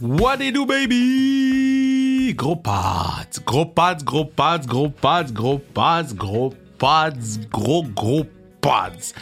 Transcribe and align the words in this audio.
What 0.00 0.38
they 0.38 0.52
do, 0.52 0.64
baby? 0.64 2.32
Gros 2.34 2.54
pads, 2.54 3.40
gros 3.44 3.64
pads, 3.66 4.04
gros 4.04 4.26
pads, 4.26 4.64
gros 4.64 4.90
pads, 4.90 5.32
gros 5.32 5.58
pads, 5.74 6.14
gros 6.14 6.54
pads, 6.78 7.38
gros 7.50 7.82
gros 7.82 8.24
pads. 8.60 9.12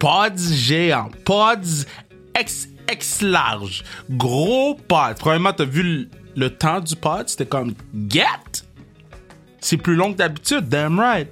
Pods 0.00 0.52
géants, 0.52 1.10
pods 1.24 1.86
X, 2.34 2.66
X 2.90 3.22
large, 3.22 3.84
gros 4.10 4.74
pads. 4.74 5.14
Probablement, 5.14 5.52
t'as 5.52 5.64
vu 5.64 5.82
le, 5.84 6.08
le 6.34 6.50
temps 6.50 6.80
du 6.80 6.96
pod, 6.96 7.28
c'était 7.28 7.46
comme 7.46 7.74
get. 8.08 8.64
C'est 9.60 9.76
plus 9.76 9.94
long 9.94 10.12
que 10.12 10.18
d'habitude, 10.18 10.68
damn 10.68 10.98
right. 10.98 11.28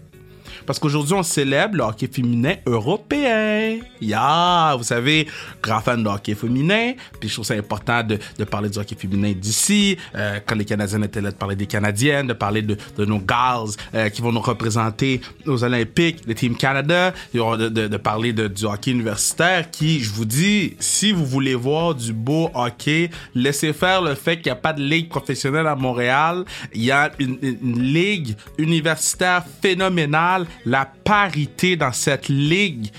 Parce 0.66 0.78
qu'aujourd'hui, 0.78 1.14
on 1.14 1.22
célèbre 1.22 1.76
le 1.76 1.82
hockey 1.84 2.08
féminin 2.10 2.54
européen. 2.66 3.78
Yeah! 4.00 4.74
Vous 4.76 4.84
savez, 4.84 5.26
grand 5.62 5.80
fan 5.80 6.02
de 6.02 6.08
hockey 6.08 6.34
féminin. 6.34 6.92
Puis 7.20 7.28
je 7.28 7.34
trouve 7.34 7.46
ça 7.46 7.54
important 7.54 8.02
de, 8.02 8.18
de 8.38 8.44
parler 8.44 8.68
du 8.68 8.78
hockey 8.78 8.96
féminin 8.96 9.32
d'ici. 9.32 9.96
Euh, 10.14 10.40
quand 10.44 10.54
les 10.54 10.64
Canadiens 10.64 11.02
étaient 11.02 11.20
là, 11.20 11.30
de 11.30 11.36
parler 11.36 11.56
des 11.56 11.66
Canadiennes, 11.66 12.26
de 12.26 12.32
parler 12.32 12.62
de, 12.62 12.76
de 12.96 13.04
nos 13.04 13.18
gals 13.18 13.70
euh, 13.94 14.08
qui 14.08 14.22
vont 14.22 14.32
nous 14.32 14.40
représenter 14.40 15.20
aux 15.46 15.62
Olympiques, 15.64 16.18
le 16.26 16.34
Team 16.34 16.56
Canada. 16.56 17.12
De, 17.34 17.68
de, 17.68 17.88
de 17.88 17.96
parler 17.96 18.32
du 18.32 18.64
hockey 18.64 18.90
universitaire 18.90 19.70
qui, 19.70 20.00
je 20.00 20.10
vous 20.10 20.24
dis, 20.24 20.76
si 20.78 21.12
vous 21.12 21.26
voulez 21.26 21.54
voir 21.54 21.94
du 21.94 22.12
beau 22.12 22.50
hockey, 22.54 23.10
laissez 23.34 23.72
faire 23.72 24.02
le 24.02 24.14
fait 24.14 24.36
qu'il 24.36 24.46
n'y 24.46 24.52
a 24.52 24.56
pas 24.56 24.72
de 24.72 24.82
ligue 24.82 25.08
professionnelle 25.08 25.66
à 25.66 25.74
Montréal. 25.74 26.44
Il 26.72 26.82
y 26.84 26.90
a 26.90 27.10
une, 27.18 27.38
une 27.42 27.82
ligue 27.82 28.36
universitaire 28.58 29.44
phénoménale 29.62 30.46
la 30.64 30.86
parité 30.86 31.76
dans 31.76 31.92
cette 31.92 32.28
ligue, 32.28 32.90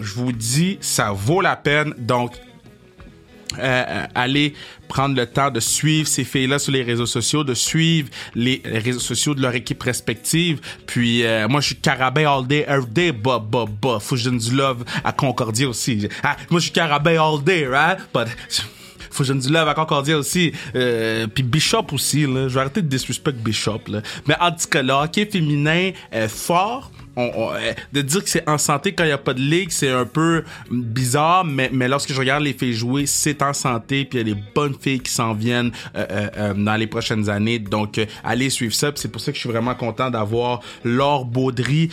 je 0.00 0.14
vous 0.14 0.32
dis, 0.32 0.78
ça 0.80 1.12
vaut 1.12 1.40
la 1.40 1.56
peine. 1.56 1.94
Donc, 1.98 2.32
euh, 3.58 4.06
allez 4.14 4.54
prendre 4.88 5.16
le 5.16 5.26
temps 5.26 5.50
de 5.50 5.60
suivre 5.60 6.06
ces 6.06 6.24
filles-là 6.24 6.58
sur 6.58 6.72
les 6.72 6.82
réseaux 6.82 7.06
sociaux, 7.06 7.44
de 7.44 7.54
suivre 7.54 8.08
les 8.34 8.62
réseaux 8.64 9.00
sociaux 9.00 9.34
de 9.34 9.42
leur 9.42 9.54
équipe 9.54 9.82
respective. 9.82 10.60
Puis 10.86 11.24
euh, 11.24 11.48
moi, 11.48 11.60
je 11.60 11.68
suis 11.68 11.76
Carabin 11.76 12.30
all 12.30 12.46
day, 12.46 12.64
every 12.68 12.86
day, 12.86 13.12
bah, 13.12 13.42
bah, 13.44 13.64
bah. 13.80 13.98
Faut 14.00 14.14
que 14.14 14.20
je 14.20 14.28
donne 14.28 14.38
du 14.38 14.54
love 14.54 14.84
à 15.04 15.12
Concordia 15.12 15.68
aussi. 15.68 16.08
Ah, 16.22 16.36
moi, 16.50 16.60
je 16.60 16.64
suis 16.64 16.72
Carabin 16.72 17.20
all 17.20 17.42
day, 17.42 17.66
right? 17.66 17.98
But 18.14 18.28
faut 19.10 19.24
que 19.24 19.28
je 19.28 19.32
du 19.32 19.50
love 19.50 19.68
à 19.68 19.74
Concordia 19.74 20.18
aussi. 20.18 20.52
Euh, 20.74 21.26
puis 21.26 21.42
Bishop 21.42 21.86
aussi, 21.92 22.22
là. 22.22 22.48
Je 22.48 22.54
vais 22.54 22.60
arrêter 22.60 22.82
de 22.82 22.88
disrespect 22.88 23.32
Bishop, 23.32 23.80
là. 23.88 24.02
Mais 24.26 24.36
en 24.40 24.50
tout 24.52 24.68
cas, 24.70 24.82
hockey 24.82 25.26
féminin 25.26 25.92
est 26.12 26.28
fort. 26.28 26.90
On, 27.18 27.50
de 27.92 28.00
dire 28.00 28.22
que 28.22 28.30
c'est 28.30 28.48
en 28.48 28.58
santé 28.58 28.92
quand 28.92 29.02
il 29.02 29.08
n'y 29.08 29.12
a 29.12 29.18
pas 29.18 29.34
de 29.34 29.40
ligue, 29.40 29.70
c'est 29.70 29.90
un 29.90 30.04
peu 30.04 30.44
bizarre, 30.70 31.44
mais, 31.44 31.68
mais 31.72 31.88
lorsque 31.88 32.12
je 32.12 32.18
regarde 32.18 32.44
les 32.44 32.52
filles 32.52 32.74
jouer, 32.74 33.06
c'est 33.06 33.42
en 33.42 33.52
santé, 33.52 34.04
puis 34.04 34.20
il 34.20 34.28
y 34.28 34.30
a 34.30 34.34
des 34.34 34.40
bonnes 34.54 34.76
filles 34.80 35.00
qui 35.00 35.10
s'en 35.10 35.34
viennent 35.34 35.72
euh, 35.96 36.28
euh, 36.36 36.54
dans 36.54 36.76
les 36.76 36.86
prochaines 36.86 37.28
années. 37.28 37.58
Donc, 37.58 37.98
euh, 37.98 38.06
allez 38.22 38.50
suivre 38.50 38.74
ça. 38.74 38.92
C'est 38.94 39.10
pour 39.10 39.20
ça 39.20 39.32
que 39.32 39.36
je 39.36 39.40
suis 39.40 39.50
vraiment 39.50 39.74
content 39.74 40.10
d'avoir 40.10 40.60
Laure 40.84 41.24
Baudry, 41.24 41.90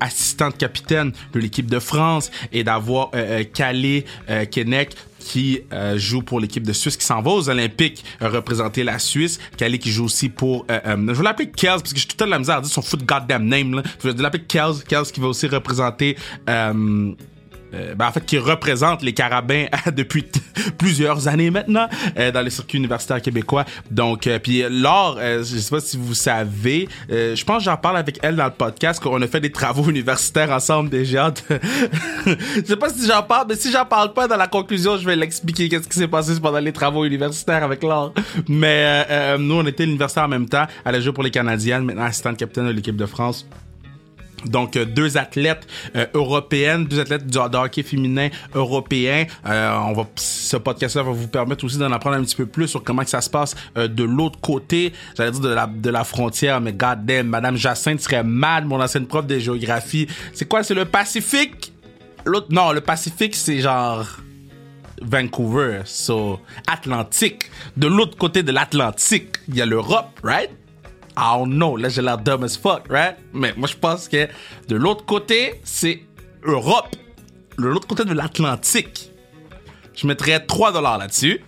assistante 0.00 0.56
capitaine 0.56 1.12
de 1.32 1.38
l'équipe 1.38 1.68
de 1.70 1.78
France, 1.78 2.30
et 2.52 2.64
d'avoir 2.64 3.10
Calais 3.52 4.04
Kennec, 4.50 4.94
qui 5.20 5.60
euh, 5.72 5.96
joue 5.96 6.22
pour 6.22 6.40
l'équipe 6.40 6.66
de 6.66 6.72
Suisse, 6.72 6.96
qui 6.96 7.04
s'en 7.04 7.22
va 7.22 7.30
aux 7.30 7.48
Olympiques 7.48 8.04
euh, 8.22 8.28
représenter 8.28 8.82
la 8.82 8.98
Suisse. 8.98 9.38
Kelly 9.56 9.78
qui 9.78 9.92
joue 9.92 10.06
aussi 10.06 10.28
pour... 10.28 10.66
Euh, 10.70 10.80
je 10.96 11.12
vais 11.12 11.22
l'appeler 11.22 11.50
Kels, 11.50 11.80
parce 11.80 11.92
que 11.92 12.00
j'ai 12.00 12.06
tout 12.06 12.14
le 12.14 12.18
temps 12.18 12.26
de 12.26 12.30
la 12.30 12.38
misère 12.38 12.56
à 12.56 12.60
dire 12.60 12.70
son 12.70 12.82
foot 12.82 13.04
goddamn 13.04 13.44
name. 13.44 13.74
Là. 13.76 13.82
Je 14.02 14.08
vais 14.08 14.22
l'appeler 14.22 14.42
Kels, 14.44 14.82
Kels 14.88 15.04
qui 15.12 15.20
va 15.20 15.28
aussi 15.28 15.46
représenter... 15.46 16.16
Euh, 17.74 17.94
ben 17.94 18.08
en 18.08 18.12
fait 18.12 18.24
qui 18.24 18.38
représente 18.38 19.02
les 19.02 19.12
carabins 19.12 19.66
depuis 19.94 20.26
plusieurs 20.78 21.28
années 21.28 21.50
maintenant 21.50 21.88
euh, 22.18 22.32
dans 22.32 22.40
les 22.40 22.50
circuits 22.50 22.78
universitaires 22.78 23.22
québécois. 23.22 23.64
Donc 23.90 24.26
euh, 24.26 24.38
puis 24.38 24.64
Laure, 24.68 25.18
je 25.20 25.42
sais 25.42 25.70
pas 25.70 25.80
si 25.80 25.96
vous 25.96 26.14
savez, 26.14 26.88
je 27.08 27.44
pense 27.44 27.58
que 27.58 27.64
j'en 27.64 27.76
parle 27.76 27.96
avec 27.96 28.18
elle 28.22 28.36
dans 28.36 28.46
le 28.46 28.50
podcast 28.50 29.00
qu'on 29.02 29.20
a 29.22 29.26
fait 29.26 29.40
des 29.40 29.52
travaux 29.52 29.84
universitaires 29.90 30.50
ensemble 30.50 30.90
déjà. 30.90 31.32
je 32.26 32.64
sais 32.64 32.76
pas 32.76 32.90
si 32.90 33.06
j'en 33.06 33.22
parle, 33.22 33.46
mais 33.48 33.56
si 33.56 33.70
j'en 33.70 33.84
parle 33.84 34.12
pas 34.12 34.26
dans 34.26 34.36
la 34.36 34.48
conclusion, 34.48 34.96
je 34.96 35.04
vais 35.04 35.16
l'expliquer 35.16 35.68
qu'est-ce 35.68 35.88
qui 35.88 35.98
s'est 35.98 36.08
passé 36.08 36.32
pendant 36.40 36.58
les 36.58 36.72
travaux 36.72 37.04
universitaires 37.04 37.62
avec 37.62 37.82
Laure. 37.82 38.12
Mais 38.48 39.36
nous 39.38 39.54
on 39.54 39.66
était 39.66 39.86
l'université 39.86 40.20
en 40.20 40.28
même 40.28 40.48
temps, 40.48 40.66
elle 40.84 40.94
a 40.94 41.00
joué 41.00 41.12
pour 41.12 41.22
les 41.22 41.30
Canadiennes, 41.30 41.84
maintenant 41.84 42.04
assistante 42.04 42.36
capitaine 42.36 42.66
de 42.66 42.72
l'équipe 42.72 42.96
de 42.96 43.06
France. 43.06 43.46
Donc 44.46 44.76
euh, 44.76 44.84
deux 44.84 45.16
athlètes 45.16 45.66
euh, 45.96 46.06
européennes, 46.14 46.86
deux 46.86 47.00
athlètes 47.00 47.26
du 47.26 47.38
hockey 47.38 47.82
féminin 47.82 48.28
européen. 48.54 49.26
Euh, 49.46 49.72
on 49.86 49.92
va 49.92 50.06
ce 50.16 50.56
podcast-là 50.56 51.02
va 51.02 51.12
vous 51.12 51.28
permettre 51.28 51.64
aussi 51.64 51.78
d'en 51.78 51.92
apprendre 51.92 52.16
un 52.16 52.22
petit 52.22 52.36
peu 52.36 52.46
plus 52.46 52.68
sur 52.68 52.82
comment 52.82 53.02
que 53.02 53.10
ça 53.10 53.20
se 53.20 53.30
passe 53.30 53.54
de 53.76 54.04
l'autre 54.04 54.40
côté, 54.40 54.92
j'allais 55.16 55.30
dire 55.30 55.40
de 55.40 55.48
la 55.48 55.66
de 55.66 55.90
la 55.90 56.04
frontière, 56.04 56.60
mais 56.60 56.72
goddamn, 56.72 57.26
Madame 57.26 57.56
Jacinthe 57.56 58.00
serait 58.00 58.24
mad, 58.24 58.66
mon 58.66 58.80
ancienne 58.80 59.06
prof 59.06 59.26
de 59.26 59.38
géographie. 59.38 60.06
C'est 60.32 60.46
quoi, 60.46 60.62
c'est 60.62 60.74
le 60.74 60.84
Pacifique? 60.84 61.72
L'autre, 62.24 62.48
non, 62.50 62.72
le 62.72 62.80
Pacifique 62.80 63.34
c'est 63.34 63.60
genre 63.60 64.06
Vancouver, 65.02 65.82
so 65.84 66.40
Atlantique. 66.66 67.50
De 67.76 67.86
l'autre 67.86 68.16
côté 68.16 68.42
de 68.42 68.52
l'Atlantique, 68.52 69.36
il 69.48 69.56
y 69.56 69.62
a 69.62 69.66
l'Europe, 69.66 70.20
right? 70.22 70.50
I 71.20 71.36
don't 71.36 71.50
know. 71.50 71.76
Là, 71.76 71.90
j'ai 71.90 72.00
l'air 72.00 72.16
dumb 72.16 72.42
as 72.44 72.56
fuck, 72.56 72.88
right? 72.88 73.16
Mais 73.34 73.52
moi, 73.54 73.68
je 73.68 73.76
pense 73.76 74.08
que 74.08 74.26
de 74.68 74.76
l'autre 74.76 75.04
côté, 75.04 75.60
c'est 75.64 76.02
Europe. 76.42 76.96
De 77.58 77.66
l'autre 77.66 77.86
côté 77.86 78.04
de 78.06 78.14
l'Atlantique. 78.14 79.10
Je 79.94 80.06
mettrais 80.06 80.40
3 80.40 80.72
dollars 80.72 80.96
là-dessus. 80.96 81.42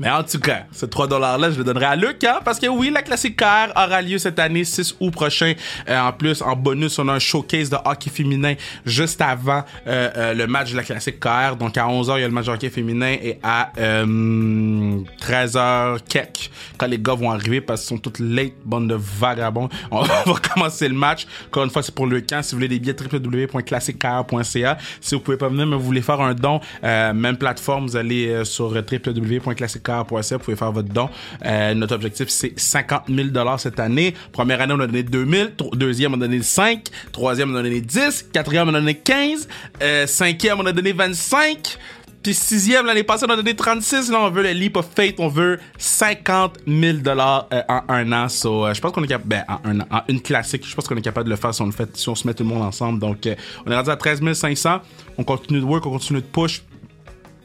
Mais 0.00 0.10
en 0.10 0.24
tout 0.24 0.40
cas, 0.40 0.62
ces 0.72 0.88
3 0.88 1.08
$-là, 1.08 1.50
je 1.50 1.58
le 1.58 1.64
donnerai 1.64 1.84
à 1.84 1.94
Luc, 1.94 2.24
hein, 2.24 2.40
parce 2.42 2.58
que 2.58 2.66
oui, 2.66 2.90
la 2.90 3.02
classique 3.02 3.36
car 3.36 3.68
aura 3.76 4.00
lieu 4.00 4.16
cette 4.16 4.38
année, 4.38 4.64
6 4.64 4.96
août 4.98 5.10
prochain. 5.10 5.52
Euh, 5.90 6.00
en 6.00 6.12
plus, 6.12 6.40
en 6.40 6.56
bonus, 6.56 6.98
on 6.98 7.06
a 7.08 7.12
un 7.12 7.18
showcase 7.18 7.68
de 7.68 7.76
hockey 7.84 8.08
féminin 8.08 8.54
juste 8.86 9.20
avant 9.20 9.62
euh, 9.86 10.10
euh, 10.16 10.32
le 10.32 10.46
match 10.46 10.70
de 10.70 10.76
la 10.78 10.84
classique 10.84 11.20
car. 11.20 11.56
Donc 11.56 11.76
à 11.76 11.86
11h, 11.86 12.16
il 12.16 12.20
y 12.22 12.24
a 12.24 12.28
le 12.28 12.32
match 12.32 12.46
de 12.46 12.52
hockey 12.52 12.70
féminin 12.70 13.10
et 13.10 13.38
à 13.42 13.72
13h 13.76 15.98
quelques, 16.08 16.50
quand 16.78 16.86
les 16.86 16.98
gars 16.98 17.14
vont 17.14 17.30
arriver 17.30 17.60
parce 17.60 17.82
qu'ils 17.82 17.96
sont 17.96 17.98
toutes 17.98 18.20
late, 18.20 18.54
bande 18.64 18.88
de 18.88 18.96
vagabonds, 18.98 19.68
on 19.90 20.00
va 20.00 20.24
commencer 20.54 20.88
le 20.88 20.94
match. 20.94 21.26
Encore 21.48 21.64
une 21.64 21.70
fois, 21.70 21.82
c'est 21.82 21.94
pour 21.94 22.06
le 22.06 22.22
camp. 22.22 22.42
Si 22.42 22.52
vous 22.52 22.56
voulez 22.56 22.68
des 22.68 22.78
billets, 22.78 22.96
www.classiquecar.ca. 22.98 24.78
Si 25.02 25.14
vous 25.14 25.20
pouvez 25.20 25.36
pas 25.36 25.48
venir, 25.48 25.66
mais 25.66 25.76
vous 25.76 25.84
voulez 25.84 26.00
faire 26.00 26.22
un 26.22 26.32
don, 26.32 26.60
même 26.82 27.36
plateforme, 27.36 27.86
vous 27.86 27.96
allez 27.96 28.46
sur 28.46 28.68
www.classiquecar 28.68 29.89
vous 29.98 30.38
pouvez 30.38 30.56
faire 30.56 30.72
votre 30.72 30.88
don. 30.88 31.08
Euh, 31.44 31.74
notre 31.74 31.94
objectif, 31.94 32.28
c'est 32.28 32.58
50 32.58 33.02
000 33.08 33.28
cette 33.58 33.80
année. 33.80 34.14
Première 34.32 34.60
année, 34.60 34.74
on 34.76 34.80
a 34.80 34.86
donné 34.86 35.02
2 35.02 35.26
000. 35.26 35.48
Deuxième, 35.74 36.12
on 36.12 36.16
a 36.16 36.20
donné 36.20 36.42
5. 36.42 36.84
Troisième, 37.12 37.52
on 37.52 37.56
a 37.56 37.62
donné 37.62 37.80
10. 37.80 38.28
Quatrième, 38.32 38.68
on 38.68 38.74
a 38.74 38.80
donné 38.80 38.94
15. 38.94 39.48
Euh, 39.82 40.06
cinquième, 40.06 40.60
on 40.60 40.66
a 40.66 40.72
donné 40.72 40.92
25. 40.92 41.78
Puis 42.22 42.34
sixième, 42.34 42.84
l'année 42.84 43.02
passée, 43.02 43.24
on 43.26 43.32
a 43.32 43.36
donné 43.36 43.56
36. 43.56 44.10
Là, 44.10 44.20
on 44.20 44.30
veut 44.30 44.42
le 44.42 44.50
Leap 44.50 44.76
of 44.76 44.86
Faith. 44.94 45.16
On 45.18 45.28
veut 45.28 45.58
50 45.78 46.58
000 46.66 46.98
dollars 46.98 47.48
euh, 47.52 47.62
en 47.68 47.82
un 47.88 48.12
an. 48.12 48.28
So, 48.28 48.66
euh, 48.66 48.74
je 48.74 48.80
pense 48.80 48.92
qu'on 48.92 49.02
est 49.04 49.08
capable, 49.08 49.28
ben, 49.28 49.44
en, 49.48 49.58
un 49.64 49.80
en 49.80 50.02
une 50.08 50.20
classique, 50.20 50.66
je 50.66 50.74
pense 50.74 50.86
qu'on 50.86 50.96
est 50.96 51.02
capable 51.02 51.24
de 51.24 51.30
le 51.30 51.36
faire 51.36 51.54
si 51.54 51.62
on 51.62 51.66
le 51.66 51.72
fait, 51.72 51.96
si 51.96 52.08
on 52.10 52.14
se 52.14 52.26
met 52.26 52.34
tout 52.34 52.42
le 52.42 52.50
monde 52.50 52.62
ensemble. 52.62 52.98
Donc, 52.98 53.26
on 53.64 53.70
est 53.70 53.74
rendu 53.74 53.90
à 53.90 53.96
13 53.96 54.20
500. 54.32 54.80
On 55.16 55.24
continue 55.24 55.60
de 55.60 55.64
work, 55.64 55.86
on 55.86 55.92
continue 55.92 56.20
de 56.20 56.26
push. 56.26 56.62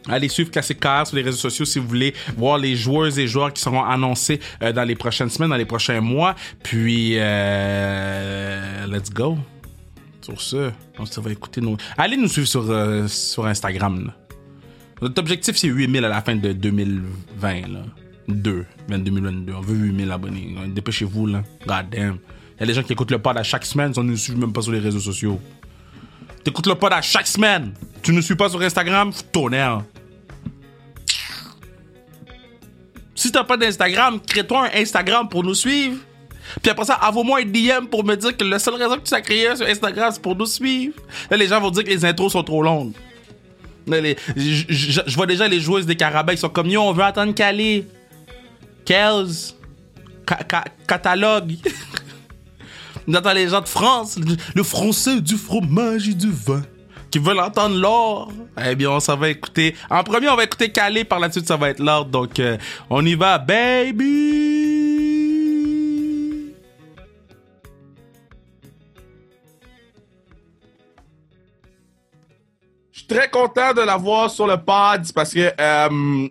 Allez 0.08 0.30
suivre 0.30 0.52
Classic 0.52 0.80
Car 0.80 1.08
sur 1.08 1.16
les 1.16 1.24
réseaux 1.24 1.38
sociaux 1.38 1.66
si 1.66 1.80
vous 1.80 1.88
voulez 1.88 2.14
voir 2.38 2.58
les 2.58 2.76
joueurs 2.76 3.18
et 3.18 3.28
joueurs 3.28 3.52
qui 3.52 3.62
seront 3.62 3.84
annoncés 3.84 4.40
euh, 4.62 4.72
dans 4.72 4.84
les 4.84 4.96
prochaines 4.96 5.30
semaines, 5.30 5.50
dans 5.50 5.56
les 5.56 5.66
prochains 5.66 6.02
mois. 6.02 6.36
Puis, 6.64 7.14
euh, 7.16 8.86
let's 8.88 9.10
go. 9.10 9.38
Sur 10.22 10.42
ce, 10.42 10.72
on 10.98 11.06
se 11.06 11.20
va 11.20 11.32
écouter 11.32 11.62
nos... 11.62 11.78
Allez 11.98 12.18
nous 12.18 12.28
suivre 12.28 12.48
sur, 12.48 12.70
euh, 12.70 13.08
sur 13.08 13.46
Instagram. 13.46 14.12
Notre 15.02 15.20
objectif, 15.20 15.56
c'est 15.58 15.68
8000 15.68 16.06
à 16.06 16.10
la 16.10 16.22
fin 16.22 16.36
de 16.36 16.54
2020. 16.54 17.68
Là. 17.68 17.80
2, 18.28 18.66
2022. 18.90 19.54
On 19.54 19.62
veut 19.62 19.76
8000 19.76 20.12
abonnés. 20.12 20.56
Dépêchez-vous, 20.68 21.28
là. 21.28 21.44
God 21.68 21.90
damn. 21.92 22.18
Il 22.58 22.62
y 22.62 22.64
a 22.64 22.66
des 22.68 22.74
gens 22.74 22.84
qui 22.84 22.94
écoutent 22.94 23.12
le 23.12 23.20
pod 23.20 23.38
à 23.38 23.44
chaque 23.44 23.66
semaine, 23.66 23.92
ils 23.96 24.04
ne 24.04 24.16
suivent 24.16 24.38
même 24.38 24.54
pas 24.54 24.62
sur 24.62 24.72
les 24.72 24.80
réseaux 24.80 25.00
sociaux. 25.00 25.40
T'écoutes 26.46 26.68
le 26.68 26.76
pod 26.76 26.94
à 26.94 27.02
chaque 27.02 27.26
semaine. 27.26 27.74
Tu 28.04 28.14
ne 28.14 28.22
suis 28.22 28.36
pas 28.36 28.50
sur 28.50 28.62
Instagram, 28.62 29.12
tonnerre. 29.32 29.82
Si 33.16 33.32
t'as 33.32 33.44
pas 33.44 33.58
d'Instagram, 33.58 34.20
crée-toi 34.20 34.68
un 34.68 34.80
Instagram 34.80 35.28
pour 35.28 35.44
nous 35.44 35.56
suivre. 35.56 35.98
Puis 36.62 36.70
après 36.70 36.86
ça, 36.86 37.00
envoie-moi 37.02 37.40
un 37.40 37.46
DM 37.46 37.88
pour 37.90 38.06
me 38.06 38.14
dire 38.16 38.38
que 38.38 38.44
la 38.44 38.60
seule 38.60 38.76
raison 38.76 38.98
que 38.98 39.02
tu 39.08 39.14
as 39.16 39.22
créé 39.22 39.56
sur 39.56 39.66
Instagram, 39.66 40.12
c'est 40.14 40.22
pour 40.22 40.36
nous 40.36 40.46
suivre. 40.46 40.94
Là, 41.32 41.38
les 41.38 41.48
gens 41.48 41.60
vont 41.60 41.72
dire 41.72 41.84
que 41.84 41.90
les 41.90 42.06
intros 42.06 42.32
sont 42.34 42.44
trop 42.44 42.62
longues. 42.62 42.94
je, 43.88 45.16
vois 45.16 45.26
déjà 45.26 45.48
les 45.48 45.60
joueuses 45.60 45.88
des 45.88 45.96
Carabins 45.96 46.34
qui 46.34 46.42
sont 46.42 46.50
comme 46.50 46.68
Yo, 46.68 46.80
on 46.80 46.94
veut 46.94 47.04
attendre 47.04 47.34
Calais. 47.34 47.88
Kels. 48.86 49.56
catalogue. 50.88 51.56
Attend 53.14 53.34
les 53.34 53.50
gens 53.50 53.62
de 53.62 53.68
France. 53.68 54.18
Le 54.56 54.64
français 54.64 55.22
du 55.22 55.36
fromage 55.36 56.10
et 56.10 56.14
du 56.14 56.32
vin 56.32 56.64
qui 57.12 57.20
veulent 57.20 57.40
entendre 57.40 57.78
l'or, 57.78 58.30
eh 58.62 58.76
bien, 58.76 58.92
on 58.92 59.00
s'en 59.00 59.16
va 59.16 59.30
écouter. 59.30 59.74
En 59.90 60.04
premier, 60.04 60.28
on 60.28 60.36
va 60.36 60.44
écouter 60.44 60.70
Calé, 60.70 61.06
par 61.06 61.20
la 61.20 61.32
suite, 61.32 61.48
ça 61.48 61.56
va 61.56 61.70
être 61.70 61.80
l'or. 61.80 62.06
Donc, 62.06 62.40
euh, 62.40 62.58
on 62.90 63.06
y 63.06 63.16
va, 63.16 63.38
baby! 63.38 64.56
Je 72.92 73.00
suis 73.00 73.08
très 73.08 73.30
content 73.30 73.74
de 73.74 73.82
l'avoir 73.82 74.30
sur 74.30 74.46
le 74.48 74.58
pod 74.58 75.10
parce 75.14 75.34
que 75.34 75.54
euh, 75.58 76.28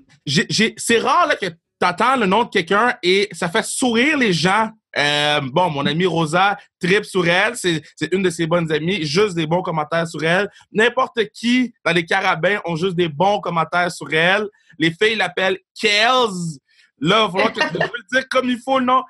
c'est 0.77 0.99
rare 0.99 1.39
que 1.41 1.47
t'entends 1.79 2.17
le 2.17 2.27
nom 2.27 2.45
de 2.45 2.51
quelqu'un 2.51 2.95
et 3.03 3.29
ça 3.33 3.49
fait 3.49 3.65
sourire 3.65 4.19
les 4.19 4.35
gens. 4.35 4.71
Euh, 4.97 5.41
bon, 5.43 5.71
mon 5.71 5.87
amie 5.87 6.07
Rosa 6.07 6.57
tripe 6.81 7.05
sur 7.05 7.27
elle, 7.27 7.57
c'est 7.57 7.83
une 8.13 8.23
de 8.23 8.31
ses 8.31 8.47
bonnes 8.47 8.71
amies, 8.71 9.05
juste 9.05 9.35
des 9.35 9.47
bons 9.47 9.63
commentaires 9.63 10.07
sur 10.07 10.23
elle. 10.23 10.49
N'importe 10.73 11.19
qui 11.33 11.75
dans 11.85 11.93
les 11.93 12.05
carabins 12.05 12.61
ont 12.65 12.77
juste 12.77 12.95
des 12.97 13.09
bons 13.09 13.41
commentaires 13.41 13.91
sur 13.91 14.13
elle. 14.13 14.49
Les 14.79 14.91
filles 14.93 15.17
l'appellent 15.17 15.59
Kels. 15.79 16.59
Là, 17.01 17.29
il 17.35 17.53
que 17.53 17.69
tu 17.69 17.79
le 17.79 18.09
dire 18.13 18.29
comme 18.31 18.49
il 18.49 18.59
faut 18.59 18.79
le 18.79 18.87
nom. 18.87 19.03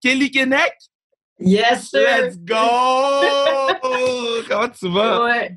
Kelly 0.00 0.30
Kennec, 0.30 0.72
Yes, 1.44 1.90
sir! 1.90 2.00
let's 2.00 2.38
go! 2.38 2.54
Comment 4.48 4.68
tu 4.68 4.88
vas? 4.88 5.24
Ouais. 5.24 5.56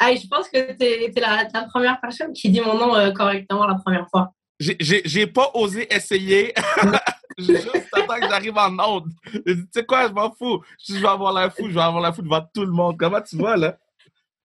Hey, 0.00 0.18
je 0.18 0.26
pense 0.26 0.48
que 0.48 0.72
t'es 0.72 1.04
es 1.04 1.20
la, 1.20 1.44
la 1.52 1.62
première 1.64 2.00
personne 2.00 2.32
qui 2.32 2.50
dit 2.50 2.60
mon 2.60 2.74
nom 2.74 2.94
euh, 2.94 3.12
correctement 3.12 3.66
la 3.66 3.76
première 3.76 4.06
fois. 4.10 4.32
J'ai 4.58 5.26
pas 5.26 5.50
osé 5.54 5.92
essayer. 5.94 6.54
Juste 7.38 7.70
attends 7.92 8.20
que 8.20 8.28
j'arrive 8.28 8.56
en 8.56 9.00
dit, 9.00 9.10
Tu 9.46 9.66
sais 9.72 9.84
quoi, 9.84 10.08
je 10.08 10.12
m'en 10.12 10.30
fous. 10.32 10.62
Je 10.86 10.94
vais 10.94 11.08
avoir 11.08 11.32
la 11.32 11.50
fou, 11.50 11.68
je 11.68 11.74
vais 11.74 11.80
avoir 11.80 12.02
la 12.02 12.12
fou 12.12 12.22
devant 12.22 12.42
tout 12.54 12.64
le 12.64 12.72
monde. 12.72 12.96
Comment 12.98 13.20
tu 13.20 13.36
vas, 13.36 13.56
là? 13.56 13.76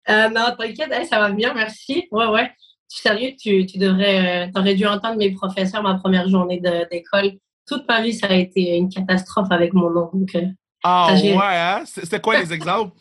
Euh, 0.10 0.30
non, 0.30 0.56
t'inquiète, 0.58 0.92
hey, 0.92 1.06
ça 1.06 1.20
va 1.20 1.32
bien, 1.32 1.54
merci. 1.54 2.08
Ouais, 2.12 2.28
ouais. 2.28 2.52
Sérieux, 2.88 3.34
tu, 3.38 3.66
tu 3.66 3.78
devrais, 3.78 4.48
euh, 4.48 4.52
t'aurais 4.54 4.76
dû 4.76 4.86
entendre 4.86 5.18
mes 5.18 5.32
professeurs 5.32 5.84
ma 5.84 5.96
première 5.96 6.30
journée 6.30 6.62
d'école. 6.90 7.34
Toute 7.68 7.86
ma 7.88 8.02
vie, 8.02 8.14
ça 8.14 8.28
a 8.28 8.34
été 8.34 8.78
une 8.78 8.88
catastrophe 8.88 9.52
avec 9.52 9.74
mon 9.74 9.90
nom. 9.90 10.10
Donc, 10.14 10.34
euh, 10.36 10.46
Ah 10.84 11.14
ouais, 11.14 11.36
hein? 11.36 11.84
C'est 11.86 12.06
c'est 12.06 12.22
quoi 12.22 12.40
les 12.40 12.54
exemples? 12.54 12.96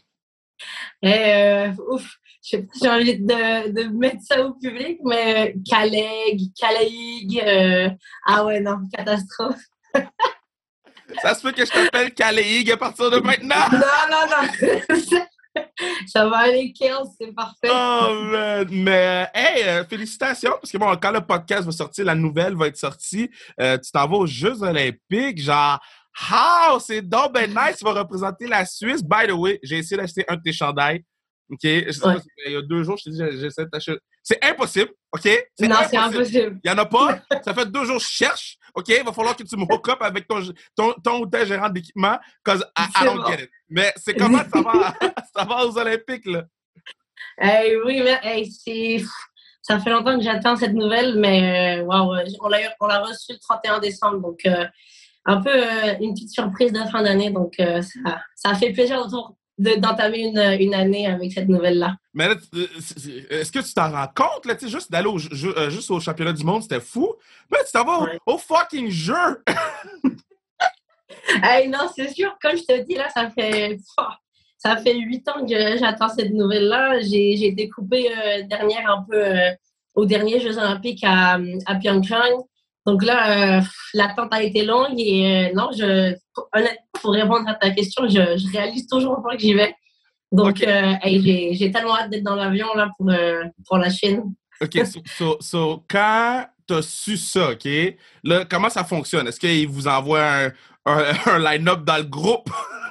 et, 1.02 1.12
euh, 1.12 1.72
ouf, 1.90 2.18
je 2.42 2.58
j'ai 2.80 2.88
envie 2.88 3.18
de, 3.18 3.70
de 3.72 3.88
mettre 3.96 4.22
ça 4.22 4.44
au 4.44 4.54
public, 4.54 4.98
mais 5.04 5.50
euh, 5.50 5.60
Caleg, 5.68 6.40
Calaïg, 6.58 7.42
euh, 7.44 7.90
ah 8.26 8.44
ouais, 8.44 8.60
non, 8.60 8.78
catastrophe. 8.92 9.62
Ça 11.22 11.34
se 11.34 11.42
peut 11.42 11.52
que 11.52 11.64
je 11.64 11.70
t'appelle 11.70 12.12
Kaleig 12.12 12.70
à 12.70 12.76
partir 12.76 13.10
de 13.10 13.20
maintenant? 13.20 13.68
Non, 13.70 13.78
non, 14.10 14.26
non. 14.28 15.20
ça 16.06 16.28
va 16.28 16.38
aller, 16.38 16.72
Kels, 16.72 16.96
c'est 17.18 17.32
parfait. 17.32 17.68
Oh, 17.70 18.22
man. 18.24 18.66
Mais, 18.70 19.28
hey, 19.34 19.62
euh, 19.64 19.84
félicitations, 19.84 20.52
parce 20.60 20.70
que 20.70 20.78
bon, 20.78 20.94
quand 21.00 21.12
le 21.12 21.20
podcast 21.20 21.64
va 21.64 21.72
sortir, 21.72 22.04
la 22.04 22.14
nouvelle 22.14 22.56
va 22.56 22.66
être 22.68 22.76
sortie, 22.76 23.30
euh, 23.60 23.78
tu 23.78 23.90
t'en 23.90 24.06
vas 24.08 24.16
aux 24.16 24.26
Jeux 24.26 24.62
Olympiques, 24.62 25.40
genre, 25.40 25.78
how, 26.30 26.78
c'est 26.80 27.02
donc 27.02 27.32
ben 27.32 27.48
nice, 27.48 27.76
tu 27.78 27.84
vas 27.84 27.92
représenter 27.92 28.46
la 28.46 28.64
Suisse. 28.64 29.02
By 29.02 29.26
the 29.28 29.32
way, 29.32 29.58
j'ai 29.62 29.78
essayé 29.78 30.00
d'acheter 30.00 30.24
un 30.28 30.36
de 30.36 30.42
tes 30.42 30.52
chandails. 30.52 31.04
OK? 31.50 31.60
Je 31.62 31.90
sais 31.92 32.06
Ouais. 32.06 32.16
il 32.46 32.52
y 32.52 32.56
a 32.56 32.62
deux 32.62 32.82
jours, 32.82 32.96
je 32.96 33.04
t'ai 33.04 33.10
dit, 33.10 33.38
j'essaie 33.38 33.66
d'acheter. 33.66 33.98
C'est 34.22 34.44
impossible, 34.44 34.90
OK? 35.12 35.24
non, 35.60 35.76
c'est 35.88 35.96
impossible. 35.96 36.58
Il 36.64 36.70
n'y 36.70 36.74
en 36.74 36.78
a 36.78 36.86
pas? 36.86 37.20
Ça 37.44 37.54
fait 37.54 37.66
deux 37.66 37.84
jours 37.84 37.98
que 37.98 38.02
je 38.02 38.08
cherche. 38.08 38.58
OK? 38.76 38.88
Il 38.88 39.04
va 39.04 39.12
falloir 39.12 39.34
que 39.34 39.42
tu 39.42 39.56
me 39.56 39.62
hook 39.62 39.88
up 39.88 39.98
avec 40.00 40.28
ton, 40.28 40.40
ton, 40.76 40.92
ton 41.02 41.20
ou 41.20 41.26
ta 41.26 41.44
gérant 41.44 41.70
d'équipement, 41.70 42.18
cause 42.44 42.64
I, 42.78 42.84
I 43.00 43.04
don't 43.04 43.26
get 43.26 43.42
it. 43.44 43.50
Mais 43.68 43.92
c'est 43.96 44.14
comment 44.14 44.38
ça 44.38 44.62
va, 44.62 44.94
ça 45.34 45.44
va 45.44 45.66
aux 45.66 45.76
Olympiques, 45.78 46.26
là? 46.26 46.44
Hey, 47.38 47.76
oui, 47.84 48.02
mais 48.04 48.18
hey, 48.22 49.04
ça 49.62 49.80
fait 49.80 49.90
longtemps 49.90 50.16
que 50.16 50.22
j'attends 50.22 50.56
cette 50.56 50.74
nouvelle, 50.74 51.18
mais 51.18 51.80
euh, 51.80 51.84
waouh, 51.84 52.14
on 52.40 52.48
l'a 52.48 53.00
reçue 53.00 53.32
le 53.32 53.38
31 53.38 53.80
décembre, 53.80 54.20
donc 54.20 54.40
euh, 54.46 54.66
un 55.24 55.40
peu 55.40 55.50
euh, 55.50 55.94
une 56.00 56.12
petite 56.12 56.30
surprise 56.30 56.72
de 56.72 56.84
fin 56.84 57.02
d'année. 57.02 57.30
Donc 57.30 57.54
ça, 57.58 58.20
ça 58.34 58.50
a 58.50 58.54
fait 58.54 58.72
plaisir 58.72 59.00
de- 59.58 59.76
d'entamer 59.76 60.18
une, 60.20 60.38
une 60.60 60.74
année 60.74 61.06
avec 61.06 61.32
cette 61.32 61.48
nouvelle-là. 61.48 61.96
Mais 62.14 62.28
là, 62.28 62.34
euh, 62.54 62.66
est-ce 63.30 63.50
que 63.52 63.60
tu 63.60 63.72
t'en 63.74 63.90
rends 63.90 64.08
compte, 64.14 64.44
là, 64.46 64.54
tu 64.54 64.66
sais, 64.66 64.70
juste 64.70 64.90
d'aller 64.90 65.08
au, 65.08 65.18
euh, 65.18 65.70
juste 65.70 65.90
au 65.90 65.98
championnat 66.00 66.32
du 66.32 66.44
monde, 66.44 66.62
c'était 66.62 66.80
fou. 66.80 67.14
Mais 67.50 67.58
tu 67.64 67.72
t'en 67.72 67.84
vas 67.84 67.98
au- 67.98 68.04
Ouais. 68.04 68.18
au, 68.26 68.38
fucking 68.38 68.88
jeu! 68.90 69.42
Hey, 71.42 71.68
non, 71.68 71.88
c'est 71.94 72.12
sûr, 72.14 72.36
comme 72.40 72.56
je 72.56 72.62
te 72.62 72.82
dis, 72.84 72.94
là, 72.94 73.08
ça 73.08 73.30
fait, 73.30 73.78
ça 74.58 74.76
fait 74.76 74.94
huit 74.96 75.28
ans 75.28 75.44
que 75.44 75.76
j'attends 75.76 76.08
cette 76.08 76.32
nouvelle-là. 76.32 77.00
J'ai 77.00 77.68
coupée 77.68 78.08
euh, 78.10 78.42
dernière 78.44 78.88
un 78.90 79.02
peu 79.08 79.16
euh, 79.24 79.50
aux 79.94 80.06
derniers 80.06 80.40
Jeux 80.40 80.56
Olympiques 80.56 81.02
à, 81.04 81.38
à 81.66 81.74
Pyeongchang. 81.76 82.44
Donc 82.86 83.02
là, 83.04 83.58
euh, 83.58 83.60
l'attente 83.94 84.32
a 84.32 84.42
été 84.42 84.64
longue 84.64 84.94
et 84.98 85.48
euh, 85.50 85.54
non, 85.54 85.70
je, 85.72 86.14
honnêtement, 86.54 86.86
pour 87.02 87.12
répondre 87.12 87.48
à 87.48 87.54
ta 87.54 87.70
question, 87.70 88.04
je, 88.08 88.36
je 88.38 88.52
réalise 88.52 88.86
toujours 88.86 89.22
pas 89.22 89.34
que 89.36 89.42
j'y 89.42 89.54
vais. 89.54 89.74
Donc, 90.32 90.62
euh, 90.62 90.94
hey, 91.02 91.54
j'ai- 91.56 91.70
tellement 91.70 91.96
hâte 91.96 92.10
d'être 92.10 92.22
dans 92.24 92.34
l'avion 92.36 92.68
là 92.74 92.90
pour, 92.96 93.10
pour 93.66 93.78
la 93.78 93.90
Chine. 93.90 94.34
OK, 94.60 94.86
so, 94.86 95.00
so, 95.06 95.36
so, 95.40 95.84
quand 95.88 96.46
t'as 96.66 96.82
su 96.82 97.16
ça, 97.16 97.50
OK, 97.50 97.68
là, 98.24 98.44
comment 98.44 98.70
ça 98.70 98.84
fonctionne? 98.84 99.26
Est-ce 99.28 99.38
qu'ils 99.40 99.68
vous 99.68 99.86
envoient 99.86 100.24
un, 100.24 100.46
un, 100.86 101.12
un 101.26 101.38
line-up 101.38 101.84
dans 101.84 101.96
le 101.98 102.04
groupe? 102.04 102.50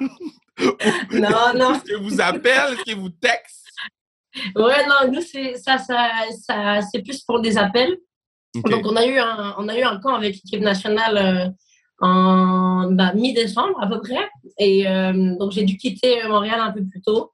Non, 1.12 1.52
non. 1.54 1.74
Est-ce 1.74 1.84
qu'ils 1.84 1.96
vous 2.02 2.20
appellent? 2.20 2.72
Est-ce 2.72 2.82
qu'ils 2.84 2.96
vous 2.96 3.10
textent? 3.10 3.68
Ouais, 4.54 4.86
non, 4.86 5.12
nous, 5.12 5.20
c'est 5.20 5.54
ça, 5.56 5.76
ça, 5.76 6.08
ça 6.40 6.80
c'est 6.90 7.02
plus 7.02 7.20
pour 7.22 7.40
des 7.40 7.58
appels. 7.58 7.96
Donc, 8.64 8.86
on 8.86 8.96
a 8.96 9.06
eu 9.06 9.18
un, 9.18 9.54
on 9.58 9.68
a 9.68 9.78
eu 9.78 9.82
un 9.82 9.98
camp 9.98 10.14
avec 10.14 10.34
l'équipe 10.34 10.60
nationale 10.60 11.16
euh, 11.16 11.48
en 12.00 12.90
bah, 12.90 13.12
mi-décembre 13.14 13.78
à 13.80 13.86
peu 13.86 14.00
près. 14.00 14.28
Et 14.58 14.86
euh, 14.86 15.36
donc, 15.38 15.52
j'ai 15.52 15.64
dû 15.64 15.76
quitter 15.76 16.26
Montréal 16.28 16.60
un 16.60 16.72
peu 16.72 16.84
plus 16.84 17.00
tôt, 17.02 17.32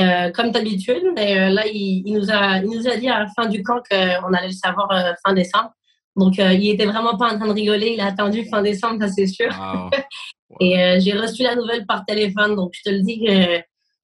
euh, 0.00 0.30
comme 0.30 0.50
d'habitude. 0.50 1.02
Mais 1.14 1.38
euh, 1.38 1.50
là, 1.50 1.66
il, 1.66 2.02
il 2.06 2.14
nous 2.14 2.30
a, 2.30 2.58
il 2.58 2.70
nous 2.70 2.88
a 2.88 2.96
dit 2.96 3.08
à 3.08 3.20
la 3.20 3.26
fin 3.28 3.46
du 3.46 3.62
camp 3.62 3.80
qu'on 3.90 4.32
allait 4.32 4.48
le 4.48 4.52
savoir 4.52 4.90
euh, 4.92 5.12
fin 5.24 5.34
décembre. 5.34 5.70
Donc, 6.16 6.38
euh, 6.38 6.52
il 6.52 6.68
était 6.70 6.86
vraiment 6.86 7.16
pas 7.16 7.32
en 7.32 7.38
train 7.38 7.48
de 7.48 7.52
rigoler. 7.52 7.94
Il 7.94 8.00
a 8.00 8.06
attendu 8.06 8.44
fin 8.44 8.62
décembre, 8.62 9.00
ça 9.00 9.08
c'est 9.08 9.26
sûr. 9.26 9.48
Wow. 9.48 9.90
Et 10.60 10.78
euh, 10.78 11.00
j'ai 11.00 11.12
reçu 11.12 11.42
la 11.42 11.54
nouvelle 11.56 11.86
par 11.86 12.04
téléphone. 12.04 12.54
Donc, 12.56 12.72
je 12.74 12.82
te 12.82 12.90
le 12.90 13.00
dis 13.00 13.26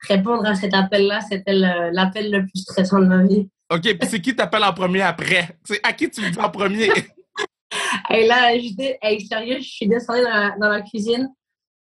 répondre 0.09 0.47
à 0.47 0.55
cet 0.55 0.75
appel-là, 0.75 1.20
c'était 1.20 1.53
l'appel 1.53 2.31
le 2.31 2.47
plus 2.47 2.61
stressant 2.61 3.00
de 3.00 3.06
ma 3.06 3.23
vie. 3.25 3.49
OK, 3.70 3.82
puis 3.82 4.09
c'est 4.09 4.20
qui 4.20 4.35
t'appelle 4.35 4.65
en 4.65 4.72
premier 4.72 5.03
après? 5.03 5.56
C'est 5.65 5.81
à 5.87 5.93
qui 5.93 6.08
tu 6.10 6.22
le 6.22 6.31
dis 6.31 6.39
en 6.39 6.51
premier? 6.51 6.91
Et 8.10 8.27
là, 8.27 8.58
j'étais, 8.58 8.98
hey, 9.03 9.20
sérieux, 9.27 9.58
je 9.60 9.69
suis 9.69 9.87
descendue 9.87 10.22
dans 10.22 10.31
la, 10.31 10.51
dans 10.58 10.69
la 10.69 10.81
cuisine. 10.82 11.29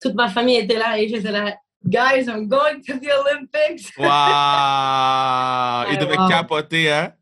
Toute 0.01 0.13
ma 0.15 0.29
famille 0.29 0.55
était 0.57 0.77
là 0.77 0.97
et 0.97 1.07
j'étais 1.09 1.31
là, 1.31 1.55
guys, 1.85 2.25
I'm 2.27 2.47
going 2.47 2.81
to 2.87 2.93
the 2.99 3.09
Olympics. 3.21 3.91
Wow! 3.97 4.05
Il 5.91 5.97
devait 5.99 6.17
Wow. 6.17 6.29
capoter, 6.29 6.91
hein? 6.91 7.13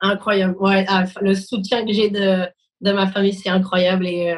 Incroyable. 0.00 0.56
Ouais, 0.60 0.84
ah, 0.88 1.04
le 1.20 1.34
soutien 1.34 1.84
que 1.84 1.92
j'ai 1.92 2.10
de, 2.10 2.46
de 2.80 2.92
ma 2.92 3.06
famille, 3.08 3.34
c'est 3.34 3.48
incroyable. 3.48 4.06
Et 4.06 4.30
euh, 4.32 4.36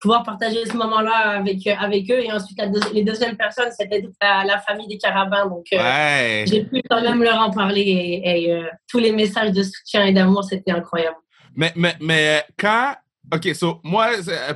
pouvoir 0.00 0.22
partager 0.22 0.64
ce 0.66 0.72
moment-là 0.76 1.38
avec, 1.40 1.66
euh, 1.66 1.74
avec 1.78 2.10
eux. 2.10 2.20
Et 2.24 2.32
ensuite, 2.32 2.58
la 2.58 2.68
deux- 2.68 2.80
les 2.94 3.04
deuxièmes 3.04 3.36
personnes, 3.36 3.70
c'était 3.78 4.00
toute 4.02 4.14
la, 4.20 4.44
la 4.44 4.58
famille 4.58 4.88
des 4.88 4.98
Carabins. 4.98 5.46
Donc, 5.46 5.66
euh, 5.72 5.78
Ouais. 5.78 6.44
j'ai 6.48 6.64
pu 6.64 6.82
quand 6.88 7.02
même 7.02 7.22
leur 7.22 7.38
en 7.38 7.50
parler. 7.50 7.82
Et, 7.82 8.44
et, 8.44 8.52
euh, 8.54 8.62
tous 8.88 8.98
les 8.98 9.12
messages 9.12 9.52
de 9.52 9.62
soutien 9.62 10.04
et 10.06 10.12
d'amour, 10.12 10.42
c'était 10.44 10.72
incroyable. 10.72 11.16
Mais, 11.54 11.72
mais, 11.76 11.94
mais 12.00 12.44
quand. 12.58 12.94
OK, 13.32 13.54
so, 13.54 13.80
moi, 13.84 14.08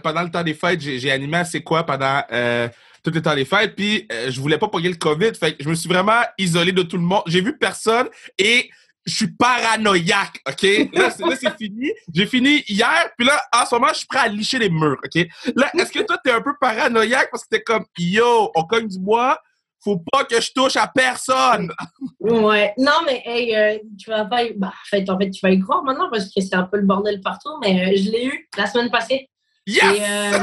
pendant 0.02 0.22
le 0.22 0.30
temps 0.30 0.42
des 0.42 0.54
fêtes, 0.54 0.80
j'ai 0.80 1.10
animé 1.12 1.42
C'est 1.44 1.62
quoi 1.62 1.84
pendant 1.84 2.22
euh, 2.32 2.66
tout 3.04 3.12
le 3.12 3.22
temps 3.22 3.34
des 3.34 3.44
fêtes, 3.44 3.76
puis 3.76 4.08
je 4.28 4.40
voulais 4.40 4.58
pas 4.58 4.66
pogner 4.66 4.88
le 4.88 4.96
COVID, 4.96 5.32
fait 5.38 5.52
que 5.54 5.62
je 5.62 5.68
me 5.68 5.74
suis 5.76 5.88
vraiment 5.88 6.22
isolé 6.38 6.72
de 6.72 6.82
tout 6.82 6.96
le 6.96 7.02
monde. 7.04 7.22
J'ai 7.26 7.40
vu 7.40 7.56
personne 7.56 8.08
et 8.36 8.68
je 9.06 9.14
suis 9.14 9.32
paranoïaque, 9.32 10.40
OK? 10.48 10.62
Là, 10.94 11.10
c'est 11.10 11.56
fini. 11.58 11.92
J'ai 12.12 12.26
fini 12.26 12.64
hier, 12.68 13.10
puis 13.16 13.26
là, 13.26 13.42
en 13.54 13.66
ce 13.66 13.74
moment, 13.74 13.88
je 13.88 13.98
suis 13.98 14.06
prêt 14.06 14.20
à 14.20 14.28
licher 14.28 14.58
les 14.58 14.70
murs, 14.70 14.98
OK? 15.04 15.26
Là, 15.54 15.70
est-ce 15.78 15.92
que 15.92 16.02
toi, 16.02 16.18
t'es 16.22 16.30
un 16.30 16.40
peu 16.40 16.52
paranoïaque 16.60 17.28
parce 17.30 17.44
que 17.44 17.50
t'es 17.50 17.62
comme, 17.62 17.84
yo, 17.98 18.50
on 18.54 18.64
cogne 18.64 18.88
du 18.88 18.98
bois, 18.98 19.38
faut 19.82 20.02
pas 20.10 20.24
que 20.24 20.40
je 20.40 20.50
touche 20.52 20.76
à 20.76 20.86
personne? 20.86 21.70
Ouais, 22.18 22.72
non, 22.78 23.00
mais 23.04 23.22
hey, 23.26 23.54
euh, 23.54 23.78
tu 23.98 24.08
vas 24.08 24.24
pas 24.24 24.44
y... 24.44 24.54
bah, 24.54 24.68
en, 24.68 24.88
fait, 24.88 25.08
en 25.10 25.18
fait, 25.18 25.30
tu 25.30 25.40
vas 25.42 25.50
y 25.50 25.60
croire 25.60 25.82
maintenant 25.82 26.08
parce 26.10 26.24
que 26.24 26.40
c'est 26.40 26.54
un 26.54 26.62
peu 26.62 26.78
le 26.78 26.86
bordel 26.86 27.20
partout, 27.20 27.58
mais 27.60 27.82
euh, 27.82 27.96
je 27.96 28.10
l'ai 28.10 28.26
eu 28.26 28.48
la 28.56 28.66
semaine 28.66 28.90
passée. 28.90 29.28
Yes! 29.66 29.82
Et, 29.82 30.02
euh, 30.02 30.38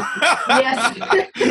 yes. 1.46 1.51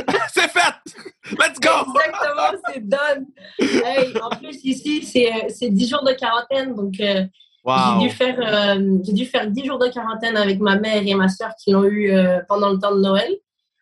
Fait! 0.60 1.36
Let's 1.38 1.60
go! 1.60 1.70
Exactement, 1.94 2.62
c'est 2.72 2.88
done. 2.88 3.26
Hey, 3.58 4.14
en 4.22 4.30
plus, 4.30 4.64
ici, 4.64 5.02
c'est 5.04 5.32
euh, 5.32 5.48
c'est 5.48 5.70
10 5.70 5.88
jours 5.88 6.04
de 6.04 6.12
quarantaine, 6.12 6.74
donc 6.74 6.94
euh, 7.00 7.24
Wow! 7.64 8.00
j'ai 8.00 8.08
dû, 8.08 8.14
faire, 8.14 8.38
euh, 8.40 8.98
dû 9.12 9.26
faire 9.26 9.46
10 9.50 9.66
jours 9.66 9.78
de 9.78 9.88
quarantaine 9.88 10.36
avec 10.36 10.60
ma 10.60 10.76
mère 10.76 11.02
et 11.04 11.14
ma 11.14 11.28
soeur 11.28 11.50
qui 11.62 11.72
l'ont 11.72 11.84
eu 11.84 12.10
euh, 12.10 12.40
pendant 12.48 12.70
le 12.70 12.78
temps 12.78 12.94
de 12.94 13.00
Noël. 13.00 13.30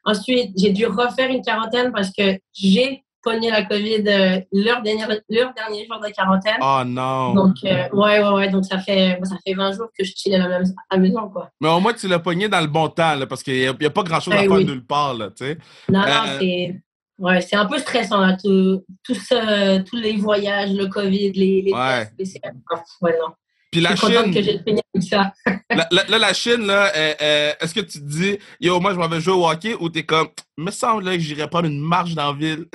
Ensuite, 0.05 0.53
j'ai 0.57 0.71
dû 0.71 0.87
refaire 0.87 1.31
une 1.31 1.43
quarantaine 1.43 1.93
parce 1.93 2.11
que 2.11 2.39
j'ai 2.53 3.05
pogné 3.31 3.51
la 3.51 3.65
COVID 3.65 4.05
euh, 4.07 4.41
leur, 4.53 4.83
dernier, 4.83 5.05
leur 5.29 5.53
dernier 5.55 5.87
jour 5.87 6.01
de 6.01 6.09
quarantaine. 6.13 6.57
Oh 6.61 6.83
non. 6.87 7.35
Donc, 7.35 7.57
euh, 7.65 7.89
ouais, 7.93 8.23
ouais, 8.23 8.31
ouais. 8.31 8.49
Donc, 8.51 8.65
ça 8.65 8.79
fait, 8.79 9.19
ça 9.25 9.37
fait 9.47 9.55
20 9.55 9.73
jours 9.73 9.89
que 9.97 10.05
je 10.05 10.13
chill 10.17 10.35
à 10.35 10.39
la, 10.39 10.49
même, 10.49 10.65
à 10.91 10.97
la 10.97 11.01
maison, 11.03 11.29
quoi. 11.29 11.51
Mais 11.61 11.69
au 11.69 11.81
moins, 11.81 11.93
tu 11.93 12.09
l'as 12.09 12.19
pogné 12.19 12.49
dans 12.49 12.61
le 12.61 12.67
bon 12.67 12.89
temps, 12.89 13.15
là, 13.15 13.27
parce 13.27 13.43
qu'il 13.43 13.55
n'y 13.61 13.67
a, 13.67 13.71
a, 13.71 13.91
pas 13.91 14.03
grand-chose 14.03 14.35
à 14.35 14.39
faire 14.39 14.51
oui. 14.53 14.65
nulle 14.65 14.85
part, 14.87 15.15
là, 15.15 15.29
tu 15.31 15.45
sais. 15.45 15.59
Non, 15.89 16.01
non, 16.01 16.07
Euh, 16.27 16.37
c'est. 16.41 16.81
Ouais, 17.19 17.41
c'est 17.41 17.57
un 17.57 17.67
peu 17.67 17.79
stressant, 17.79 18.21
là, 18.21 18.37
tout, 18.41 18.85
tout 19.03 19.15
ce- 19.15 19.81
tous 19.81 19.97
les 19.97 20.17
voyages, 20.17 20.71
le 20.73 20.87
COVID, 20.87 21.33
les, 21.33 21.63
les 21.63 21.73
Ouais. 21.73 22.09
tests. 22.17 22.39
Ah, 22.45 22.77
Ouais, 23.01 23.13
non. 23.21 23.35
Puis 23.73 23.81
la 23.83 23.91
je 23.91 23.97
suis 23.97 24.07
contente 24.07 24.25
Chine, 24.27 24.35
que 24.35 24.43
j'ai 24.43 24.59
fini 24.67 24.81
avec 24.95 25.09
ça. 25.09 25.33
la, 25.71 25.87
la- 25.91 26.05
là, 26.05 26.19
la 26.19 26.33
Chine, 26.33 26.65
là, 26.65 26.91
euh, 26.97 27.15
euh, 27.21 27.53
est-ce 27.61 27.75
que 27.75 27.81
tu 27.81 27.99
te 28.01 28.05
dis, 28.05 28.39
yo, 28.61 28.79
moi, 28.81 28.93
je 28.95 28.99
m'en 28.99 29.09
vais 29.09 29.21
jouer 29.21 29.35
au 29.35 29.47
hockey, 29.47 29.75
ou 29.79 29.89
t'es 29.91 30.05
comme, 30.05 30.29
me 30.57 30.71
semble 30.71 31.05
là, 31.05 31.13
que 31.17 31.19
j'irais 31.21 31.49
prendre 31.51 31.67
une 31.67 31.81
marche 31.81 32.15
dans 32.15 32.33
la 32.33 32.39
ville? 32.39 32.67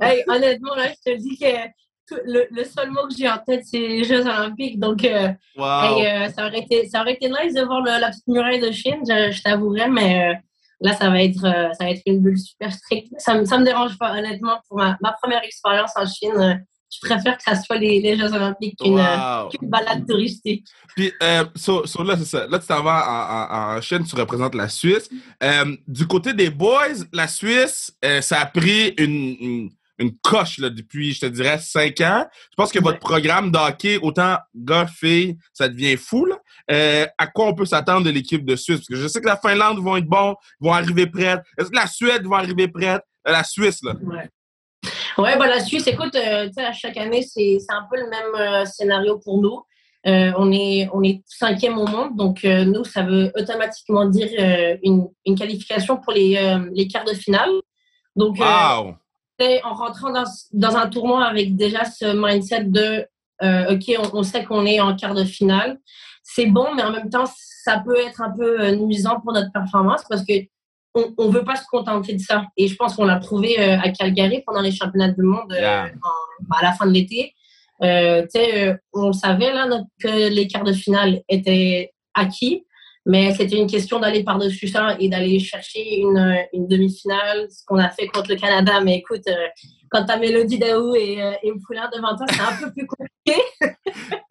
Hey, 0.00 0.24
honnêtement, 0.28 0.74
là, 0.74 0.88
je 0.88 1.12
te 1.12 1.16
dis 1.18 1.38
que 1.38 1.66
tout- 2.08 2.20
le, 2.24 2.46
le 2.50 2.64
seul 2.64 2.90
mot 2.90 3.06
que 3.08 3.14
j'ai 3.16 3.28
en 3.28 3.38
tête, 3.38 3.62
c'est 3.64 3.78
les 3.78 4.04
Jeux 4.04 4.22
Olympiques. 4.22 4.78
Donc, 4.78 5.04
euh, 5.04 5.28
Wow. 5.56 5.82
hey, 5.98 6.06
euh, 6.06 6.28
ça, 6.30 6.46
aurait 6.46 6.60
été, 6.60 6.88
ça 6.88 7.00
aurait 7.02 7.14
été 7.14 7.28
nice 7.28 7.54
de 7.54 7.62
voir 7.62 7.80
le- 7.82 8.00
la 8.00 8.08
petite 8.10 8.26
muraille 8.26 8.60
de 8.60 8.70
Chine, 8.72 9.00
je, 9.08 9.30
je 9.30 9.42
t'avouerais, 9.42 9.88
mais 9.88 10.30
euh, 10.30 10.34
là, 10.80 10.94
ça 10.94 11.08
va, 11.10 11.22
être, 11.22 11.40
ça 11.40 11.84
va 11.84 11.90
être 11.90 12.02
une 12.06 12.20
bulle 12.20 12.38
super 12.38 12.72
stricte. 12.72 13.12
Ça 13.18 13.34
ne 13.34 13.40
me 13.40 13.64
dérange 13.64 13.96
pas, 13.98 14.12
honnêtement. 14.18 14.58
Pour 14.68 14.78
ma, 14.78 14.96
ma 15.00 15.12
première 15.22 15.44
expérience 15.44 15.92
en 15.96 16.06
Chine, 16.06 16.64
je 16.92 17.00
préfère 17.00 17.36
que 17.36 17.42
ça 17.42 17.56
soit 17.56 17.76
les, 17.78 18.00
les 18.00 18.16
Jeux 18.18 18.32
Olympiques 18.32 18.78
qu'une 18.78 18.98
euh, 18.98 19.42
Wow. 19.44 19.50
balade 19.62 20.06
touristique. 20.06 20.66
Puis, 20.94 21.12
euh, 21.22 21.44
so- 21.54 21.86
so 21.86 22.02
là, 22.02 22.16
c'est 22.18 22.24
ça. 22.26 22.46
Là, 22.46 22.58
tu 22.58 22.66
t'en 22.66 22.82
vas 22.82 23.02
en, 23.08 23.74
en- 23.74 23.76
en 23.78 23.80
Chine, 23.80 24.04
tu 24.04 24.14
représentes 24.16 24.54
la 24.54 24.68
Suisse. 24.68 25.08
Euh, 25.42 25.76
du 25.88 26.06
côté 26.06 26.34
des 26.34 26.50
boys, 26.50 26.88
la 27.12 27.28
Suisse, 27.28 27.92
euh, 28.04 28.20
ça 28.20 28.40
a 28.40 28.46
pris 28.46 28.88
une, 28.98 29.36
une, 29.40 29.70
une 29.98 30.16
coche 30.18 30.58
là, 30.58 30.68
depuis, 30.68 31.12
je 31.12 31.20
te 31.20 31.26
dirais, 31.26 31.58
cinq 31.58 32.00
ans. 32.00 32.26
Je 32.50 32.54
pense 32.56 32.72
que 32.72 32.78
votre 32.82 32.98
programme 32.98 33.50
de 33.52 33.58
hockey, 33.58 33.98
autant 34.02 34.36
gars, 34.54 34.86
filles, 34.86 35.36
ça 35.52 35.68
devient 35.68 35.96
fou. 35.96 36.26
là. 36.26 36.36
À 37.18 37.26
quoi 37.26 37.46
on 37.46 37.54
peut 37.54 37.66
s'attendre 37.66 38.04
de 38.06 38.10
l'équipe 38.10 38.44
de 38.44 38.56
Suisse? 38.56 38.78
Parce 38.78 38.88
que 38.88 38.96
je 38.96 39.06
sais 39.08 39.20
que 39.20 39.26
la 39.26 39.36
Finlande 39.36 39.78
vont 39.78 39.96
être 39.96 40.06
bons, 40.06 40.34
vont 40.60 40.72
arriver 40.72 41.06
prête. 41.06 41.40
Est-ce 41.58 41.68
que 41.70 41.76
la 41.76 41.86
Suède 41.86 42.26
va 42.26 42.36
arriver 42.38 42.68
prête? 42.68 43.02
La 43.24 43.44
Suisse, 43.44 43.80
là. 43.84 43.94
Ouais. 44.02 44.28
Ouais, 45.18 45.36
bah, 45.38 45.46
la 45.46 45.60
Suisse, 45.60 45.86
écoute, 45.86 46.14
euh, 46.16 46.48
à 46.56 46.72
chaque 46.72 46.96
année, 46.96 47.22
c'est 47.22 47.58
un 47.68 47.86
peu 47.90 48.00
le 48.00 48.08
même 48.08 48.34
euh, 48.34 48.64
scénario 48.64 49.18
pour 49.18 49.40
nous. 49.40 49.62
Euh, 50.06 50.32
on, 50.36 50.50
est, 50.50 50.88
on 50.92 51.02
est 51.04 51.22
cinquième 51.26 51.78
au 51.78 51.86
monde, 51.86 52.16
donc 52.16 52.44
euh, 52.44 52.64
nous, 52.64 52.84
ça 52.84 53.02
veut 53.02 53.30
automatiquement 53.36 54.06
dire 54.06 54.30
une, 54.82 55.06
une 55.24 55.38
qualification 55.38 55.96
pour 55.96 56.12
les, 56.12 56.58
les 56.72 56.88
quarts 56.88 57.04
de 57.04 57.14
finale. 57.14 57.50
Donc, 58.16 58.38
Wow! 58.38 58.96
en 59.64 59.74
rentrant 59.74 60.12
dans, 60.12 60.24
dans 60.52 60.76
un 60.76 60.88
tournoi 60.88 61.24
avec 61.24 61.56
déjà 61.56 61.84
ce 61.84 62.14
mindset 62.14 62.64
de 62.64 63.06
OK, 63.42 63.96
on, 63.98 64.18
on 64.18 64.22
sait 64.22 64.44
qu'on 64.44 64.64
est 64.66 64.80
en 64.80 64.94
quart 64.94 65.14
de 65.14 65.24
finale, 65.24 65.80
c'est 66.22 66.46
bon, 66.46 66.74
mais 66.76 66.82
en 66.84 66.92
même 66.92 67.10
temps, 67.10 67.24
ça 67.26 67.82
peut 67.84 67.98
être 67.98 68.22
un 68.22 68.30
peu 68.30 68.70
nuisant 68.70 69.20
pour 69.20 69.32
notre 69.32 69.50
performance 69.50 70.02
parce 70.08 70.24
que 70.24 70.32
on 70.94 71.28
ne 71.28 71.32
veut 71.32 71.44
pas 71.44 71.56
se 71.56 71.64
contenter 71.70 72.14
de 72.14 72.20
ça. 72.20 72.44
Et 72.56 72.68
je 72.68 72.76
pense 72.76 72.96
qu'on 72.96 73.04
l'a 73.04 73.16
prouvé 73.16 73.58
euh, 73.58 73.78
à 73.80 73.90
Calgary 73.90 74.42
pendant 74.46 74.60
les 74.60 74.72
championnats 74.72 75.08
du 75.10 75.22
monde 75.22 75.52
euh, 75.52 75.58
Yeah. 75.60 75.86
en- 76.02 76.44
bah, 76.48 76.56
à 76.60 76.64
la 76.64 76.72
fin 76.72 76.86
de 76.86 76.92
l'été. 76.92 77.34
Euh, 77.82 78.26
euh, 78.36 78.74
on 78.92 79.12
savait 79.12 79.52
là, 79.52 79.66
notre- 79.66 79.86
que 80.00 80.28
les 80.28 80.46
quarts 80.46 80.64
de 80.64 80.72
finale 80.72 81.22
étaient 81.28 81.92
acquis, 82.14 82.64
mais 83.06 83.34
c'était 83.34 83.56
une 83.56 83.66
question 83.66 83.98
d'aller 83.98 84.22
par-dessus 84.22 84.68
ça 84.68 84.96
et 85.00 85.08
d'aller 85.08 85.40
chercher 85.40 85.98
une, 85.98 86.36
une 86.52 86.68
demi-finale, 86.68 87.48
ce 87.50 87.64
qu'on 87.66 87.78
a 87.78 87.88
fait 87.90 88.06
contre 88.06 88.30
le 88.30 88.36
Canada. 88.36 88.80
Mais 88.84 88.96
écoute, 88.98 89.26
euh, 89.26 89.48
quand 89.92 90.04
tu 90.06 90.12
as 90.12 90.16
Mélodie 90.16 90.58
Daou 90.58 90.94
et, 90.94 91.22
euh, 91.22 91.32
et 91.42 91.52
Poulain 91.66 91.88
devant 91.94 92.16
toi, 92.16 92.26
c'est 92.30 92.40
un 92.40 92.56
peu 92.66 92.72
plus 92.72 92.86
compliqué. 92.86 93.42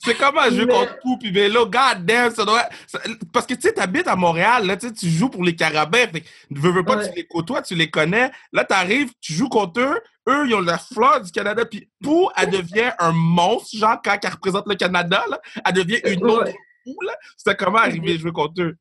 C'est 0.04 0.16
comment 0.18 0.44
jouer 0.50 0.66
Mais- 0.66 0.74
contre 0.74 0.98
Pou 1.02 1.18
puis 1.20 1.32
Vélo? 1.32 1.66
God 1.66 2.04
damn, 2.06 2.34
ça 2.34 2.44
doit... 2.44 2.68
ça- 2.88 3.00
Parce 3.32 3.46
que 3.46 3.54
tu 3.54 3.62
sais, 3.62 3.74
t'habites 3.74 4.08
à 4.08 4.16
Montréal, 4.16 4.66
là, 4.66 4.76
tu 4.76 5.10
joues 5.10 5.30
pour 5.30 5.44
les 5.44 5.56
Carabins. 5.56 6.08
Fait 6.12 6.24
veux, 6.50 6.72
veux 6.72 6.84
pas, 6.84 6.98
Ouais. 6.98 7.08
tu 7.10 7.16
les 7.16 7.26
côtoies, 7.28 7.62
tu 7.62 7.76
les 7.76 7.90
connais. 7.90 8.32
Là, 8.52 8.66
t'arrives, 8.66 9.12
tu 9.22 9.34
joues 9.34 9.48
contre 9.50 9.80
eux. 9.80 10.00
Eux, 10.28 10.48
ils 10.48 10.56
ont 10.56 10.62
la 10.62 10.78
fleur 10.80 11.22
du 11.22 11.32
Canada. 11.32 11.66
Puis 11.66 11.88
Pou, 12.04 12.30
elle 12.36 12.50
devient 12.50 12.92
un 13.00 13.12
monstre, 13.12 13.78
genre, 13.78 13.98
quand 14.04 14.18
elle 14.24 14.32
représente 14.32 14.68
le 14.68 14.76
Canada, 14.76 15.24
là. 15.30 15.40
Elle 15.66 15.74
devient 15.74 16.00
une 16.06 16.26
autre. 16.26 16.52
Pou, 16.84 16.96
là. 17.06 17.14
C'était 17.38 17.56
comment 17.56 17.78
arriver 17.78 18.16
à 18.16 18.18
jouer 18.18 18.32
contre 18.32 18.62
eux? 18.62 18.76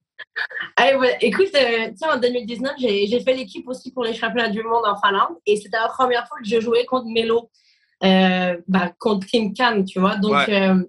Ah, 0.76 0.96
ouais, 0.96 1.16
écoute, 1.20 1.50
euh, 1.54 1.90
en 2.10 2.18
2019, 2.18 2.72
j'ai 2.78 3.20
fait 3.20 3.34
l'équipe 3.34 3.68
aussi 3.68 3.92
pour 3.92 4.04
les 4.04 4.14
championnats 4.14 4.49
du 4.49 4.62
monde 4.62 4.84
en 4.87 4.96
Finlande 5.00 5.37
et 5.46 5.56
c'était 5.56 5.76
la 5.76 5.88
première 5.88 6.26
fois 6.28 6.38
que 6.42 6.49
je 6.49 6.60
jouais 6.60 6.84
contre 6.87 7.06
Melo, 7.08 7.50
euh, 8.04 8.56
bah, 8.66 8.90
contre 8.99 9.26
Kim 9.26 9.52
Khan, 9.54 9.84
tu 9.84 10.00
vois. 10.00 10.16
Donc, 10.16 10.32
Ouais. 10.32 10.62
euh, 10.70 10.82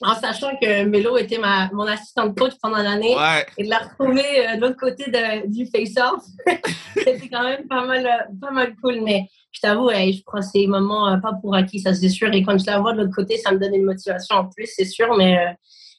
en 0.00 0.14
sachant 0.14 0.50
que 0.60 0.84
Melo 0.84 1.16
était 1.18 1.38
ma, 1.38 1.68
mon 1.72 1.86
assistante 1.86 2.36
coach 2.38 2.52
pendant 2.62 2.78
l'année 2.78 3.14
Ouais. 3.14 3.44
et 3.58 3.64
de 3.64 3.70
la 3.70 3.78
retrouver 3.78 4.24
euh, 4.48 4.56
de 4.56 4.60
l'autre 4.62 4.76
côté 4.78 5.10
de- 5.10 5.46
du 5.48 5.66
face-off, 5.66 6.22
c'était 6.94 7.28
quand 7.28 7.42
même 7.44 7.66
pas 7.68 7.84
mal, 7.84 8.28
pas 8.40 8.50
mal 8.50 8.74
cool. 8.82 9.00
Mais 9.02 9.28
je 9.52 9.60
t'avoue, 9.60 9.90
je 9.90 10.22
prends 10.24 10.42
ces 10.42 10.66
moments 10.66 11.20
pas 11.20 11.32
pour 11.40 11.54
acquis, 11.54 11.80
ça 11.80 11.92
c'est 11.94 12.08
sûr. 12.08 12.32
Et 12.32 12.42
quand 12.42 12.58
je 12.58 12.66
la 12.66 12.78
vois 12.80 12.92
de 12.92 12.98
l'autre 13.02 13.14
côté, 13.14 13.36
ça 13.38 13.52
me 13.52 13.58
donne 13.58 13.74
une 13.74 13.84
motivation 13.84 14.36
en 14.36 14.48
plus, 14.48 14.66
c'est 14.74 14.84
sûr. 14.86 15.14
Mais, 15.16 15.36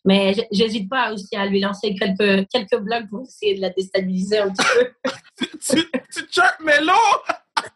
mais 0.05 0.33
j'hésite 0.51 0.87
pas 0.87 1.11
aussi 1.11 1.35
à 1.35 1.45
lui 1.47 1.59
lancer 1.59 1.95
quelques, 1.95 2.47
quelques 2.49 2.77
blagues 2.77 3.09
pour 3.09 3.23
essayer 3.23 3.55
de 3.55 3.61
la 3.61 3.71
déstabiliser 3.71 4.37
un 4.37 4.51
petit 4.51 4.67
peu. 4.73 5.11
tu, 5.41 5.83
tu 6.13 6.25
chirpes 6.31 6.59
Melo! 6.63 6.93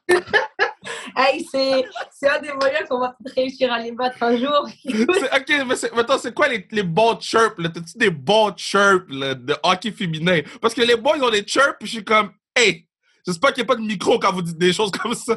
hey, 1.17 1.45
c'est 1.51 2.29
un 2.29 2.39
des 2.39 2.53
moyens 2.53 2.88
qu'on 2.88 3.00
va 3.00 3.15
réussir 3.36 3.71
à 3.71 3.79
les 3.79 3.91
battre 3.91 4.21
un 4.21 4.38
jour. 4.38 4.69
OK, 4.86 5.50
mais 5.50 5.75
mettons, 5.95 6.17
c'est 6.19 6.33
quoi 6.33 6.48
les, 6.48 6.67
les 6.71 6.83
bons 6.83 7.19
chirps? 7.19 7.55
T'as-tu 7.57 7.98
des 7.98 8.09
bons 8.12 8.53
chirps, 8.55 9.09
là, 9.09 9.33
de 9.33 9.55
hockey 9.63 9.91
féminin? 9.91 10.41
Parce 10.62 10.74
que 10.74 10.81
les 10.81 10.95
boys 10.95 11.17
ont 11.21 11.31
des 11.31 11.45
chirps, 11.45 11.77
puis 11.79 11.88
je 11.88 11.93
suis 11.95 12.03
comme, 12.03 12.31
hey, 12.55 12.88
j'espère 13.25 13.53
qu'il 13.53 13.63
n'y 13.63 13.69
a 13.69 13.74
pas 13.74 13.81
de 13.81 13.86
micro 13.86 14.19
quand 14.19 14.33
vous 14.33 14.41
dites 14.43 14.57
des 14.57 14.74
choses 14.74 14.91
comme 14.91 15.15
ça. 15.15 15.36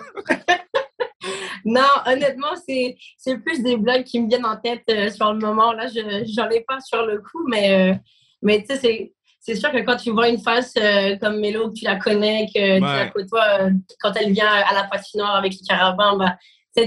Non, 1.65 1.81
honnêtement, 2.07 2.55
c'est 2.67 2.97
c'est 3.19 3.39
plus 3.39 3.63
des 3.63 3.77
blagues 3.77 4.05
qui 4.05 4.21
me 4.21 4.29
viennent 4.29 4.47
en 4.47 4.57
tête 4.57 4.83
euh, 4.91 5.11
sur 5.11 5.33
le 5.33 5.39
moment. 5.39 5.73
Là, 5.73 5.87
je 5.89 6.01
j'en 6.35 6.49
ai 6.51 6.61
pas 6.61 6.81
sur 6.81 7.05
le 7.07 7.19
coup, 7.19 7.47
mais, 7.49 7.93
euh, 7.93 7.95
mais 8.43 8.61
tu 8.61 8.67
sais, 8.75 8.77
c'est. 8.77 9.13
C'est 9.45 9.57
sûr 9.57 9.73
que 9.73 9.79
quand 9.79 9.97
tu 9.97 10.13
vois 10.13 10.29
une 10.29 10.39
face 10.39 10.73
euh, 10.79 11.17
comme 11.17 11.41
Mélo, 11.41 11.69
que 11.71 11.75
tu 11.75 11.85
la 11.85 11.97
connais, 11.97 12.47
que 12.47 12.77
tu 12.77 12.81
la 12.81 13.09
côtoies, 13.09 13.71
quand 14.01 14.13
elle 14.15 14.31
vient 14.31 14.47
à 14.47 14.73
la 14.73 14.85
patinoire 14.85 15.35
avec 15.35 15.53
les 15.55 15.67
carabins, 15.69 16.17
bah, 16.17 16.37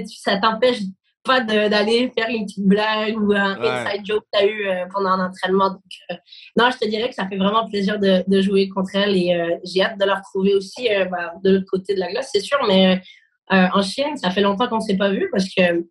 ça 0.08 0.38
t'empêche 0.38 0.80
pas 1.26 1.42
de- 1.42 1.68
d'aller 1.68 2.14
faire 2.18 2.30
une 2.30 2.46
petite 2.46 2.66
blague 2.66 3.18
ou 3.22 3.34
un 3.34 3.60
Ouais. 3.60 3.68
inside 3.68 4.06
joke 4.06 4.24
que 4.32 4.38
tu 4.40 4.46
as 4.46 4.46
eu 4.48 4.68
euh, 4.70 4.86
pendant 4.94 5.10
un 5.10 5.28
entraînement. 5.28 5.72
Donc, 5.72 5.82
euh, 6.12 6.16
non, 6.58 6.70
je 6.72 6.78
te 6.78 6.88
dirais 6.88 7.10
que 7.10 7.16
ça 7.16 7.28
fait 7.28 7.36
vraiment 7.36 7.68
plaisir 7.68 8.00
de, 8.00 8.24
de 8.26 8.42
jouer 8.42 8.70
contre 8.70 8.96
elle 8.96 9.18
et 9.18 9.34
euh, 9.34 9.58
j'ai 9.66 9.82
hâte 9.82 10.00
de 10.00 10.06
la 10.06 10.16
retrouver 10.16 10.56
aussi 10.56 10.88
bah, 11.12 11.34
de 11.44 11.50
l'autre 11.56 11.68
côté 11.70 11.94
de 11.94 12.00
la 12.00 12.10
glace, 12.10 12.30
c'est 12.32 12.40
sûr, 12.40 12.60
mais 12.70 13.02
en 13.50 13.82
Chine, 13.82 14.18
ça 14.18 14.32
fait 14.32 14.42
longtemps 14.42 14.68
qu'on 14.68 14.78
ne 14.78 14.82
s'est 14.82 14.98
pas 14.98 15.10
vu 15.10 15.30
parce 15.32 15.46
que 15.46 15.86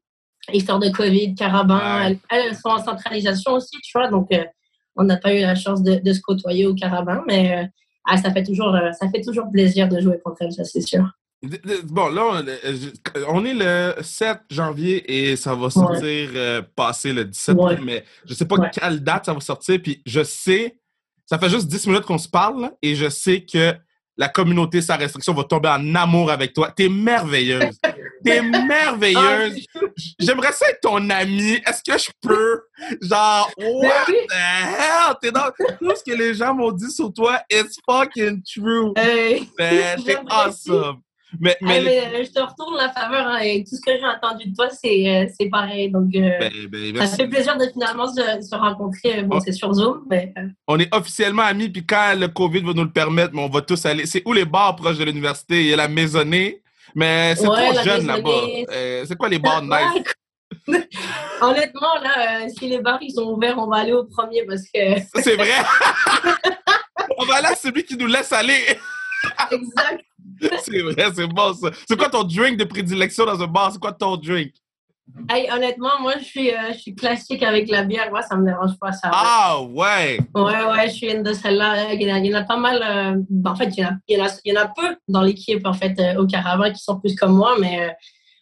histoire 0.52 0.78
de 0.78 0.88
Covid, 0.90 1.34
carabin, 1.34 2.00
Ouais. 2.08 2.18
elles, 2.30 2.40
elles 2.50 2.56
sont 2.56 2.68
en 2.68 2.82
centralisation 2.84 3.52
aussi, 3.52 3.76
tu 3.82 3.96
vois, 3.96 4.08
donc 4.10 4.30
euh, 4.32 4.44
on 4.96 5.04
n'a 5.04 5.16
pas 5.16 5.34
eu 5.34 5.40
la 5.40 5.54
chance 5.54 5.82
de, 5.82 5.94
de 5.96 6.12
se 6.12 6.20
côtoyer 6.20 6.66
au 6.66 6.74
carabin, 6.74 7.22
mais 7.26 7.56
euh, 7.64 7.66
ah, 8.06 8.16
ça, 8.18 8.30
fait 8.30 8.42
toujours, 8.42 8.74
euh, 8.74 8.92
ça 8.92 9.08
fait 9.08 9.22
toujours 9.22 9.46
plaisir 9.50 9.88
de 9.88 10.00
jouer 10.00 10.18
contre 10.22 10.42
elles, 10.42 10.52
ça 10.52 10.64
c'est 10.64 10.82
sûr. 10.82 11.04
Bon, 11.84 12.08
là, 12.08 12.22
on, 12.30 12.46
euh, 12.46 13.44
est 13.44 13.54
le 13.98 14.02
7 14.02 14.38
janvier 14.50 15.30
et 15.30 15.36
ça 15.36 15.54
va 15.54 15.68
sortir 15.70 16.30
euh, 16.34 16.62
passer 16.74 17.12
le 17.12 17.24
17 17.26 17.56
Ouais. 17.56 17.78
mais 17.82 18.04
je 18.24 18.32
sais 18.34 18.46
pas 18.46 18.56
Ouais. 18.56 18.70
quelle 18.72 19.00
date 19.02 19.26
ça 19.26 19.34
va 19.34 19.40
sortir. 19.40 19.78
Puis 19.82 20.02
je 20.06 20.22
sais, 20.24 20.78
ça 21.26 21.38
fait 21.38 21.50
juste 21.50 21.68
10 21.68 21.86
minutes 21.88 22.04
qu'on 22.04 22.16
se 22.18 22.28
parle 22.28 22.70
et 22.80 22.94
je 22.94 23.08
sais 23.10 23.42
que 23.44 23.74
la 24.16 24.28
communauté 24.28 24.80
sans 24.80 24.96
restriction 24.96 25.34
va 25.34 25.44
tomber 25.44 25.68
en 25.68 25.94
amour 25.94 26.30
avec 26.30 26.52
toi. 26.52 26.70
T'es 26.70 26.88
merveilleuse. 26.88 27.78
T'es 28.24 28.40
Ah, 28.54 28.64
merveilleuse. 28.66 29.66
J'aimerais 30.18 30.52
ça 30.52 30.68
être 30.70 30.80
ton 30.80 31.10
amie. 31.10 31.60
Est-ce 31.66 31.82
que 31.82 31.98
je 31.98 32.10
peux? 32.22 32.62
Genre, 33.02 33.50
what 33.58 34.04
oui. 34.08 34.14
the 34.28 34.34
hell? 34.34 35.14
T'es 35.20 35.30
dans 35.32 35.50
tout 35.78 35.94
ce 35.94 36.02
que 36.02 36.16
les 36.16 36.34
gens 36.34 36.54
m'ont 36.54 36.72
dit 36.72 36.90
sur 36.90 37.12
toi. 37.12 37.40
It's 37.50 37.76
fucking 37.88 38.42
true. 38.42 38.92
Hey. 38.96 39.48
Man, 39.58 40.02
t'es 40.04 40.16
awesome. 40.30 41.02
Mais, 41.40 41.56
mais, 41.60 41.80
mais, 41.82 42.00
euh, 42.14 42.24
je 42.24 42.30
te 42.30 42.40
retourne 42.40 42.76
la 42.76 42.90
faveur 42.92 43.26
hein, 43.26 43.38
et 43.38 43.64
tout 43.64 43.76
ce 43.76 43.80
que 43.80 43.96
j'ai 43.98 44.06
entendu 44.06 44.50
de 44.50 44.54
toi, 44.54 44.68
c'est 44.70 45.08
euh, 45.08 45.26
c'est 45.38 45.48
pareil. 45.48 45.90
Donc, 45.90 46.14
euh, 46.14 46.30
ben, 46.38 46.52
ben, 46.68 47.06
ça 47.06 47.16
fait 47.16 47.28
plaisir 47.28 47.56
de 47.56 47.66
finalement 47.72 48.06
se, 48.06 48.22
se 48.42 48.54
rencontrer. 48.54 49.22
Bon, 49.22 49.36
Oh. 49.36 49.40
c'est 49.44 49.52
sur 49.52 49.72
Zoom, 49.72 50.04
mais 50.08 50.32
euh, 50.38 50.42
On 50.68 50.78
est 50.78 50.94
officiellement 50.94 51.42
amis, 51.42 51.68
puis 51.68 51.84
quand 51.84 52.14
le 52.16 52.28
COVID 52.28 52.60
va 52.60 52.72
nous 52.72 52.84
le 52.84 52.90
permettre, 52.92 53.34
mais 53.34 53.42
on 53.42 53.48
va 53.48 53.62
tous 53.62 53.84
aller. 53.86 54.06
C'est 54.06 54.22
où 54.26 54.32
les 54.32 54.44
bars 54.44 54.76
proches 54.76 54.98
de 54.98 55.04
l'université? 55.04 55.60
Il 55.62 55.66
y 55.68 55.72
a 55.72 55.76
la 55.76 55.88
maisonnée, 55.88 56.62
mais 56.94 57.34
c'est 57.36 57.48
Ouais, 57.48 57.72
trop 57.72 57.82
jeune 57.82 58.06
là-bas. 58.06 58.42
Euh, 58.72 59.04
c'est 59.06 59.16
quoi 59.16 59.28
les 59.28 59.38
bars 59.38 59.62
nice? 59.62 60.04
Honnêtement, 61.40 61.94
là, 62.02 62.42
euh, 62.44 62.48
si 62.56 62.68
les 62.68 62.78
bars 62.78 62.98
ils 63.02 63.12
sont 63.12 63.22
ouverts, 63.32 63.56
on 63.58 63.66
va 63.66 63.78
aller 63.78 63.92
au 63.92 64.04
premier 64.04 64.44
parce 64.44 64.62
que. 64.62 65.20
C'est 65.20 65.34
vrai! 65.36 65.50
on 67.18 67.24
va 67.26 67.34
aller 67.36 67.48
à 67.48 67.54
celui 67.54 67.84
qui 67.84 67.96
nous 67.96 68.06
laisse 68.06 68.32
aller. 68.32 68.60
exact. 69.50 70.04
c'est 70.62 70.80
vrai, 70.80 71.10
c'est 71.14 71.26
bon 71.26 71.54
ça. 71.54 71.70
C'est 71.88 71.96
quoi 71.96 72.08
ton 72.08 72.24
drink 72.24 72.58
de 72.58 72.64
prédilection 72.64 73.26
dans 73.26 73.40
un 73.40 73.46
bar? 73.46 73.72
C'est 73.72 73.80
quoi 73.80 73.92
ton 73.92 74.16
drink? 74.16 74.52
Hey, 75.28 75.50
honnêtement, 75.52 76.00
moi, 76.00 76.14
je 76.18 76.24
suis, 76.24 76.50
euh, 76.50 76.72
je 76.72 76.78
suis 76.78 76.94
classique 76.94 77.42
avec 77.42 77.68
la 77.68 77.84
bière. 77.84 78.10
Moi, 78.10 78.22
ça 78.22 78.36
me 78.36 78.44
dérange 78.46 78.78
pas, 78.78 78.90
ça. 78.90 79.10
Ah, 79.12 79.60
ouais! 79.60 80.18
Ouais, 80.34 80.64
ouais, 80.64 80.88
je 80.88 80.94
suis 80.94 81.12
une 81.12 81.22
de 81.22 81.34
celles-là. 81.34 81.92
Il, 81.92 82.02
y 82.02 82.34
en 82.34 82.38
a 82.38 82.42
pas 82.42 82.56
mal. 82.56 82.80
Euh, 82.82 83.22
ben, 83.28 83.50
en 83.50 83.54
fait, 83.54 83.68
il 83.76 83.80
y, 83.80 83.84
en 83.84 83.90
a, 83.90 83.92
il, 84.08 84.16
y 84.16 84.20
en 84.20 84.24
a, 84.24 84.30
il 84.44 84.54
y 84.54 84.58
en 84.58 84.62
a 84.62 84.68
peu 84.68 84.96
dans 85.08 85.20
l'équipe, 85.20 85.66
en 85.66 85.74
fait, 85.74 85.98
euh, 86.00 86.20
au 86.20 86.26
Caravane 86.26 86.72
qui 86.72 86.82
sont 86.82 86.98
plus 86.98 87.14
comme 87.16 87.36
moi. 87.36 87.54
Mais 87.60 87.82
euh, 87.82 87.92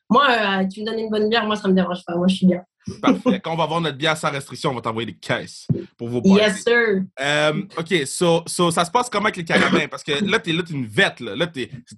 moi, 0.08 0.26
euh, 0.30 0.66
tu 0.72 0.82
me 0.82 0.86
donnes 0.86 1.00
une 1.00 1.10
bonne 1.10 1.28
bière, 1.28 1.46
moi, 1.46 1.56
ça 1.56 1.66
me 1.66 1.74
dérange 1.74 2.04
pas. 2.06 2.14
Moi, 2.14 2.28
je 2.28 2.36
suis 2.36 2.46
bien. 2.46 2.62
Parfait. 3.00 3.40
Quand 3.40 3.52
on 3.52 3.56
va 3.56 3.64
avoir 3.64 3.80
notre 3.80 3.96
bière 3.96 4.16
sans 4.16 4.30
restriction, 4.30 4.70
on 4.70 4.74
va 4.74 4.80
t'envoyer 4.80 5.06
des 5.06 5.16
caisses 5.18 5.66
pour 5.96 6.08
vos 6.08 6.20
parties. 6.20 6.38
Yes, 6.40 6.62
sir. 6.64 7.02
Euh, 7.20 7.62
OK, 7.78 8.06
so, 8.06 8.42
so, 8.46 8.70
ça 8.70 8.84
se 8.84 8.90
passe 8.90 9.08
comment 9.08 9.26
avec 9.26 9.36
les 9.36 9.44
carabins? 9.44 9.86
Parce 9.88 10.02
que 10.02 10.12
là, 10.24 10.38
t'es 10.40 10.52
là, 10.52 10.62
t'es 10.62 10.72
une 10.74 10.86
vette. 10.86 11.20
Là, 11.20 11.36
là 11.36 11.46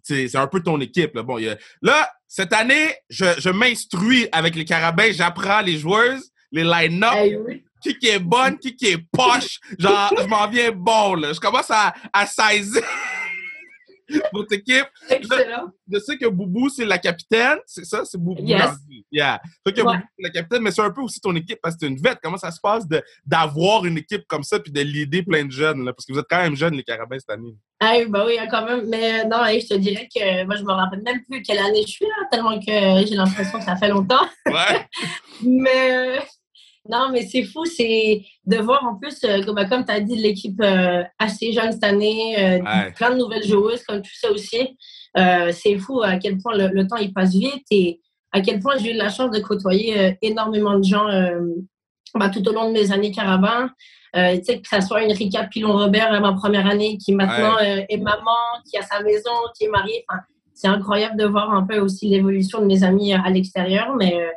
c'est 0.02 0.36
un 0.36 0.46
peu 0.46 0.62
ton 0.62 0.80
équipe. 0.80 1.14
Là, 1.14 1.22
bon, 1.22 1.38
il 1.38 1.44
y 1.44 1.48
a- 1.48 1.56
là 1.82 2.10
cette 2.28 2.52
année, 2.52 2.94
je, 3.08 3.24
je 3.38 3.48
m'instruis 3.50 4.26
avec 4.32 4.56
les 4.56 4.64
carabins. 4.64 5.10
J'apprends 5.12 5.60
les 5.60 5.78
joueuses, 5.78 6.30
les 6.52 6.64
line-up, 6.64 7.12
Hey, 7.14 7.36
oui. 7.36 7.64
qui 7.80 7.96
qui 7.98 8.08
est 8.08 8.18
bonne, 8.18 8.58
qui 8.58 8.74
qui 8.76 8.86
est 8.88 8.98
poche. 9.12 9.60
Genre, 9.78 10.12
je 10.20 10.26
m'en 10.26 10.48
viens 10.48 10.72
bon. 10.72 11.14
Là. 11.14 11.32
Je 11.32 11.40
commence 11.40 11.70
à, 11.70 11.94
à 12.12 12.26
saisir 12.26 12.82
votre 14.32 14.52
équipe. 14.52 14.86
Excellent. 15.08 15.70
Je 15.90 15.98
sais 15.98 16.16
que 16.16 16.26
Boubou, 16.26 16.68
c'est 16.68 16.84
la 16.84 16.98
capitaine. 16.98 17.58
C'est 17.66 17.84
ça? 17.84 18.04
C'est 18.04 18.18
Boubou. 18.18 18.42
Yes. 18.42 18.70
Yeah. 19.10 19.40
Je 19.44 19.70
sais 19.70 19.74
que 19.74 19.80
Ouais. 19.82 19.94
Boubou, 19.94 20.06
c'est 20.18 20.22
la 20.22 20.30
capitaine, 20.30 20.62
mais 20.62 20.70
c'est 20.70 20.82
un 20.82 20.90
peu 20.90 21.02
aussi 21.02 21.20
ton 21.20 21.34
équipe 21.34 21.58
parce 21.62 21.74
que 21.74 21.80
t'es 21.80 21.86
une 21.86 22.00
vette. 22.00 22.18
Comment 22.22 22.36
ça 22.36 22.50
se 22.50 22.60
passe 22.60 22.86
de, 22.86 23.02
d'avoir 23.26 23.84
une 23.84 23.98
équipe 23.98 24.26
comme 24.26 24.42
ça 24.42 24.58
puis 24.58 24.72
de 24.72 24.80
l'aider 24.80 25.22
plein 25.22 25.44
de 25.44 25.52
jeunes? 25.52 25.84
Là? 25.84 25.92
Parce 25.92 26.06
que 26.06 26.12
vous 26.12 26.18
êtes 26.18 26.26
quand 26.28 26.42
même 26.42 26.56
jeunes, 26.56 26.74
les 26.74 26.84
Carabins, 26.84 27.18
cette 27.18 27.30
année. 27.30 27.54
Ah, 27.80 27.96
bah 28.08 28.24
oui, 28.26 28.38
quand 28.50 28.64
même. 28.64 28.86
Mais 28.88 29.24
non, 29.24 29.44
je 29.46 29.66
te 29.66 29.74
dirais 29.74 30.08
que 30.14 30.44
moi, 30.44 30.56
je 30.56 30.62
me 30.62 30.72
rappelle 30.72 31.02
même 31.02 31.22
plus 31.24 31.42
quelle 31.42 31.58
année 31.58 31.82
je 31.82 31.92
suis 31.92 32.06
là, 32.06 32.26
tellement 32.30 32.58
que 32.58 33.06
j'ai 33.06 33.14
l'impression 33.14 33.58
que 33.58 33.64
ça 33.64 33.76
fait 33.76 33.88
longtemps. 33.88 34.26
Ouais. 34.46 34.86
Mais 35.42 36.20
non, 36.88 37.08
mais 37.12 37.22
c'est 37.22 37.44
fou, 37.44 37.64
c'est 37.64 38.22
de 38.46 38.56
voir 38.58 38.84
en 38.84 38.96
plus, 38.96 39.22
euh, 39.24 39.42
comme, 39.42 39.66
comme 39.68 39.84
tu 39.84 39.92
as 39.92 40.00
dit, 40.00 40.16
l'équipe 40.16 40.60
euh, 40.60 41.02
assez 41.18 41.52
jeune 41.52 41.72
cette 41.72 41.84
année, 41.84 42.36
euh, 42.38 42.58
Ouais. 42.62 42.92
plein 42.94 43.10
de 43.10 43.16
nouvelles 43.16 43.46
joueuses, 43.46 43.82
comme 43.84 44.02
tu 44.02 44.14
sais 44.14 44.28
aussi. 44.28 44.76
Euh, 45.16 45.50
c'est 45.52 45.78
fou 45.78 46.02
à 46.02 46.16
quel 46.16 46.38
point 46.38 46.56
le, 46.56 46.68
le 46.68 46.86
temps 46.86 46.96
il 46.96 47.12
passe 47.12 47.32
vite 47.34 47.64
et 47.70 48.00
à 48.32 48.40
quel 48.40 48.58
point 48.60 48.76
j'ai 48.78 48.92
eu 48.92 48.96
la 48.96 49.08
chance 49.10 49.30
de 49.30 49.38
côtoyer 49.40 49.98
euh, 49.98 50.12
énormément 50.22 50.76
de 50.78 50.84
gens 50.84 51.08
euh, 51.08 51.40
bah, 52.16 52.28
tout 52.28 52.46
au 52.48 52.52
long 52.52 52.68
de 52.68 52.72
mes 52.72 52.90
années 52.92 53.12
carabin. 53.12 53.70
Euh, 54.16 54.36
tu 54.38 54.44
sais, 54.44 54.60
que 54.60 54.68
ça 54.68 54.80
soit 54.80 55.02
une 55.02 55.12
Rika 55.12 55.44
Pilon-Robert 55.44 56.12
à 56.12 56.20
ma 56.20 56.32
première 56.34 56.66
année, 56.68 56.98
qui 56.98 57.12
maintenant 57.12 57.58
est 57.58 57.96
maman, 57.96 58.36
qui 58.70 58.76
a 58.78 58.82
sa 58.82 59.00
maison, 59.02 59.30
qui 59.58 59.64
est 59.64 59.68
mariée. 59.68 60.04
Enfin, 60.08 60.20
c'est 60.52 60.68
incroyable 60.68 61.16
de 61.16 61.24
voir 61.26 61.50
un 61.52 61.64
peu 61.64 61.78
aussi 61.80 62.08
l'évolution 62.08 62.60
de 62.60 62.66
mes 62.66 62.84
amis 62.84 63.12
à 63.12 63.28
l'extérieur. 63.30 63.96
Mais 63.98 64.14
euh, 64.20 64.28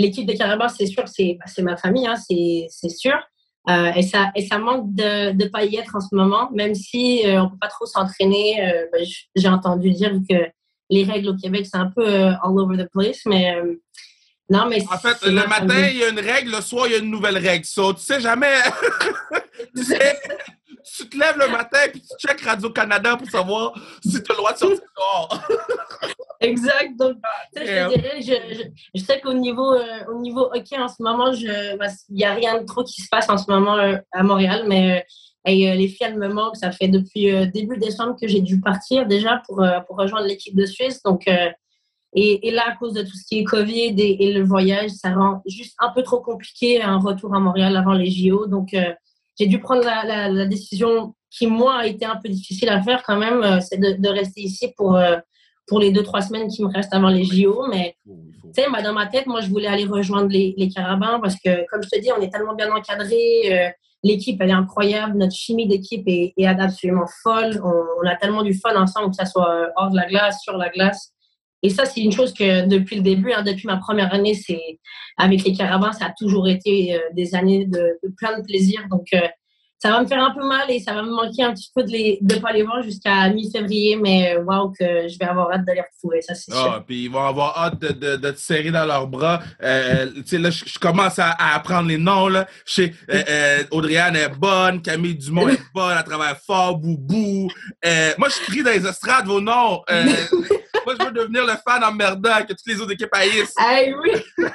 l'équipe 0.00 0.26
des 0.26 0.36
Carabins, 0.36 0.68
c'est 0.68 0.86
sûr, 0.86 1.06
c'est 1.06 1.38
c'est 1.46 1.62
ma 1.62 1.76
famille, 1.76 2.06
hein, 2.06 2.16
c'est 2.16 2.88
sûr. 2.88 3.16
Euh, 3.68 3.92
et, 3.92 4.02
ça, 4.02 4.30
et 4.34 4.46
ça 4.46 4.58
manque 4.58 4.94
de 4.94 5.32
ne 5.32 5.44
pas 5.48 5.64
y 5.64 5.76
être 5.76 5.94
en 5.94 6.00
ce 6.00 6.14
moment, 6.14 6.50
même 6.50 6.74
si 6.74 7.26
euh, 7.26 7.42
on 7.42 7.44
ne 7.44 7.50
peut 7.50 7.58
pas 7.60 7.68
trop 7.68 7.84
s'entraîner. 7.84 8.62
Euh, 8.62 8.86
ben, 8.92 9.06
J'ai 9.36 9.48
entendu 9.48 9.90
dire 9.90 10.12
que 10.28 10.46
les 10.88 11.04
règles 11.04 11.28
au 11.28 11.36
Québec, 11.36 11.66
c'est 11.70 11.76
un 11.76 11.90
peu 11.94 12.06
all 12.06 12.58
over 12.58 12.82
the 12.82 12.88
place. 12.90 13.20
Mais 13.26 13.54
non, 14.48 14.66
mais 14.66 14.82
En 14.90 14.98
fait, 14.98 15.22
le 15.24 15.32
ma 15.32 15.46
matin, 15.46 15.88
il 15.88 15.98
y 15.98 16.02
a 16.02 16.08
une 16.08 16.18
règle, 16.18 16.50
le 16.52 16.60
soir, 16.62 16.86
il 16.86 16.92
y 16.92 16.94
a 16.96 16.98
une 16.98 17.10
nouvelle 17.10 17.38
règle. 17.38 17.64
So, 17.64 17.92
tu 17.92 18.00
sais 18.00 18.20
jamais. 18.20 18.56
tu 19.76 19.84
sais, 19.84 20.18
tu 21.00 21.08
te 21.08 21.16
lèves 21.18 21.38
le 21.38 21.48
matin 21.48 21.78
puis 21.90 22.00
tu 22.02 22.26
checkes 22.26 22.40
Radio-Canada 22.42 23.16
pour 23.16 23.28
savoir 23.30 23.72
si 24.04 24.22
tu 24.22 24.30
as 24.30 24.34
le 24.34 24.36
droit 24.36 24.52
de 24.52 24.58
sortir 24.58 24.80
dehors. 24.96 25.42
Exact. 26.40 26.96
Donc, 26.98 27.16
je 27.54 27.60
te 27.60 27.94
dirais, 27.94 28.20
je, 28.20 28.54
je, 28.54 28.62
je 28.94 29.04
sais 29.04 29.20
qu'au 29.20 29.32
niveau, 29.34 29.74
euh, 29.74 30.04
au 30.10 30.20
niveau 30.20 30.50
hockey 30.54 30.78
en 30.78 30.88
ce 30.88 31.02
moment, 31.02 31.32
je- 31.32 31.76
bah, 31.76 31.86
il 32.08 32.16
n'y 32.16 32.24
a 32.24 32.34
rien 32.34 32.60
de 32.60 32.64
trop 32.66 32.82
qui 32.82 33.02
se 33.02 33.08
passe 33.08 33.28
en 33.28 33.36
ce 33.36 33.50
moment 33.50 33.76
euh, 33.76 33.96
à 34.12 34.22
Montréal, 34.22 34.64
mais 34.66 34.98
euh, 34.98 35.02
et, 35.46 35.74
les 35.76 35.88
filles, 35.88 36.06
elles 36.08 36.18
me 36.18 36.28
manquent. 36.28 36.56
Ça 36.56 36.70
fait 36.70 36.88
depuis 36.88 37.24
début 37.50 37.78
décembre 37.78 38.16
que 38.20 38.28
j'ai 38.28 38.40
dû 38.40 38.60
partir 38.60 39.06
déjà 39.06 39.42
pour, 39.46 39.64
pour 39.86 39.96
rejoindre 39.96 40.26
l'équipe 40.26 40.54
de 40.54 40.66
Suisse. 40.66 41.02
Donc, 41.02 41.26
et, 41.26 42.48
et 42.48 42.50
là, 42.50 42.64
à 42.68 42.76
cause 42.76 42.92
de 42.92 43.02
tout 43.02 43.16
ce 43.16 43.24
qui 43.26 43.38
est 43.38 43.44
Covid 43.44 43.94
et, 43.96 44.24
et 44.24 44.32
le 44.34 44.42
voyage, 44.44 44.90
ça 44.90 45.14
rend 45.14 45.40
juste 45.46 45.76
un 45.78 45.90
peu 45.90 46.02
trop 46.02 46.20
compliqué 46.20 46.82
un 46.82 46.98
retour 46.98 47.34
à 47.34 47.40
Montréal 47.40 47.74
avant 47.76 47.94
les 47.94 48.10
JO. 48.10 48.46
Donc, 48.46 48.74
j'ai 49.40 49.46
dû 49.46 49.58
prendre 49.58 49.82
la, 49.82 50.04
la, 50.04 50.28
la 50.28 50.44
décision 50.46 51.14
qui, 51.30 51.46
moi, 51.46 51.78
a 51.78 51.86
été 51.86 52.04
un 52.04 52.16
peu 52.16 52.28
difficile 52.28 52.68
à 52.68 52.82
faire 52.82 53.02
quand 53.06 53.16
même, 53.16 53.42
euh, 53.42 53.58
c'est 53.60 53.78
de, 53.78 53.92
de 53.92 54.08
rester 54.08 54.42
ici 54.42 54.72
pour, 54.76 54.96
euh, 54.96 55.16
pour 55.66 55.80
les 55.80 55.92
deux, 55.92 56.02
trois 56.02 56.20
semaines 56.20 56.48
qui 56.48 56.62
me 56.62 56.68
restent 56.68 56.92
avant 56.94 57.08
les 57.08 57.24
JO. 57.24 57.64
Mais 57.70 57.96
tu 58.04 58.62
sais, 58.62 58.68
moi, 58.68 58.82
dans 58.82 58.92
ma 58.92 59.06
tête, 59.06 59.26
moi, 59.26 59.40
je 59.40 59.48
voulais 59.48 59.68
aller 59.68 59.84
rejoindre 59.86 60.28
les, 60.28 60.54
les 60.58 60.68
Carabins 60.68 61.18
parce 61.22 61.36
que, 61.36 61.64
comme 61.70 61.82
je 61.82 61.88
te 61.88 61.98
dis, 62.00 62.10
on 62.16 62.20
est 62.20 62.30
tellement 62.30 62.54
bien 62.54 62.70
encadré. 62.70 63.22
euh, 63.52 63.70
L'équipe, 64.02 64.40
elle 64.40 64.48
est 64.48 64.52
incroyable. 64.52 65.18
Notre 65.18 65.34
chimie 65.34 65.68
d'équipe 65.68 66.04
est, 66.06 66.32
est 66.36 66.46
absolument 66.46 67.04
folle. 67.22 67.60
On, 67.62 67.84
on 68.02 68.06
a 68.08 68.16
tellement 68.16 68.42
du 68.42 68.54
fun 68.54 68.74
ensemble, 68.80 69.10
que 69.10 69.16
ça 69.16 69.26
soit 69.26 69.68
hors 69.76 69.90
de 69.90 69.96
la 69.96 70.06
glace, 70.06 70.40
sur 70.42 70.56
la 70.56 70.70
glace. 70.70 71.12
Et 71.62 71.70
ça, 71.70 71.84
c'est 71.84 72.00
une 72.00 72.12
chose 72.12 72.32
que 72.32 72.66
depuis 72.66 72.96
le 72.96 73.02
début, 73.02 73.32
hein, 73.32 73.42
depuis 73.42 73.66
ma 73.66 73.76
première 73.76 74.12
année, 74.14 74.34
c'est 74.34 74.78
avec 75.16 75.44
les 75.44 75.52
Carabins, 75.52 75.92
ça 75.92 76.06
a 76.06 76.12
toujours 76.18 76.48
été 76.48 76.94
euh, 76.94 77.00
des 77.12 77.34
années 77.34 77.66
de, 77.66 77.98
de 78.02 78.14
plein 78.16 78.38
de 78.38 78.44
plaisir. 78.44 78.80
Donc, 78.90 79.06
euh, 79.12 79.20
ça 79.82 79.90
va 79.92 80.02
me 80.02 80.06
faire 80.06 80.22
un 80.22 80.34
peu 80.34 80.46
mal 80.46 80.70
et 80.70 80.78
ça 80.78 80.92
va 80.92 81.02
me 81.02 81.10
manquer 81.10 81.42
un 81.42 81.54
petit 81.54 81.70
peu 81.74 81.82
de 81.82 81.90
ne 81.90 82.34
de 82.34 82.38
pas 82.38 82.52
les 82.52 82.62
voir 82.62 82.82
jusqu'à 82.82 83.30
mi-février. 83.30 83.96
Mais 83.96 84.34
euh, 84.36 84.42
waouh, 84.42 84.72
que 84.78 85.08
je 85.08 85.18
vais 85.18 85.24
avoir 85.24 85.50
hâte 85.50 85.66
de 85.66 85.72
les 85.72 85.80
retrouver, 85.80 86.20
ça, 86.20 86.34
c'est 86.34 86.52
sûr. 86.52 86.72
Ah, 86.74 86.84
puis 86.86 87.04
ils 87.04 87.10
vont 87.10 87.24
avoir 87.24 87.56
hâte 87.56 87.80
de, 87.80 87.88
de, 87.88 88.16
de 88.16 88.30
te 88.30 88.38
serrer 88.38 88.70
dans 88.70 88.84
leurs 88.84 89.06
bras. 89.06 89.40
Euh, 89.62 90.06
tu 90.16 90.22
sais, 90.26 90.38
là, 90.38 90.50
je 90.50 90.78
commence 90.78 91.18
à, 91.18 91.30
à 91.30 91.54
apprendre 91.54 91.88
les 91.88 91.96
noms, 91.96 92.28
là. 92.28 92.46
Je 92.66 92.72
sais, 92.72 92.92
euh, 93.10 93.22
euh, 93.26 93.62
Audriane 93.70 94.16
est 94.16 94.28
bonne, 94.28 94.82
Camille 94.82 95.14
Dumont 95.14 95.48
est 95.48 95.58
bonne, 95.74 95.96
elle 95.96 96.04
travaille 96.04 96.34
fort, 96.46 96.76
Boubou. 96.76 97.48
Moi, 98.18 98.28
je 98.28 98.44
crie 98.44 98.62
dans 98.62 98.72
les 98.72 98.86
estrades 98.86 99.26
vos 99.26 99.40
noms. 99.40 99.80
Moi, 100.90 100.96
je 100.98 101.04
veux 101.06 101.12
devenir 101.12 101.46
le 101.46 101.52
fan 101.66 101.84
emmerdant 101.84 102.40
que 102.42 102.48
toutes 102.52 102.66
les 102.66 102.80
autres 102.80 102.92
équipes 102.92 103.10
haïssent. 103.12 103.54
Hey, 103.58 103.94
oui! 103.94 104.10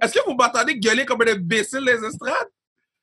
Est-ce 0.00 0.12
que 0.14 0.20
vous 0.26 0.34
m'entendez 0.34 0.76
gueuler 0.78 1.04
comme 1.04 1.22
un 1.22 1.32
imbécile 1.32 1.80
les 1.80 2.04
estrades? 2.04 2.48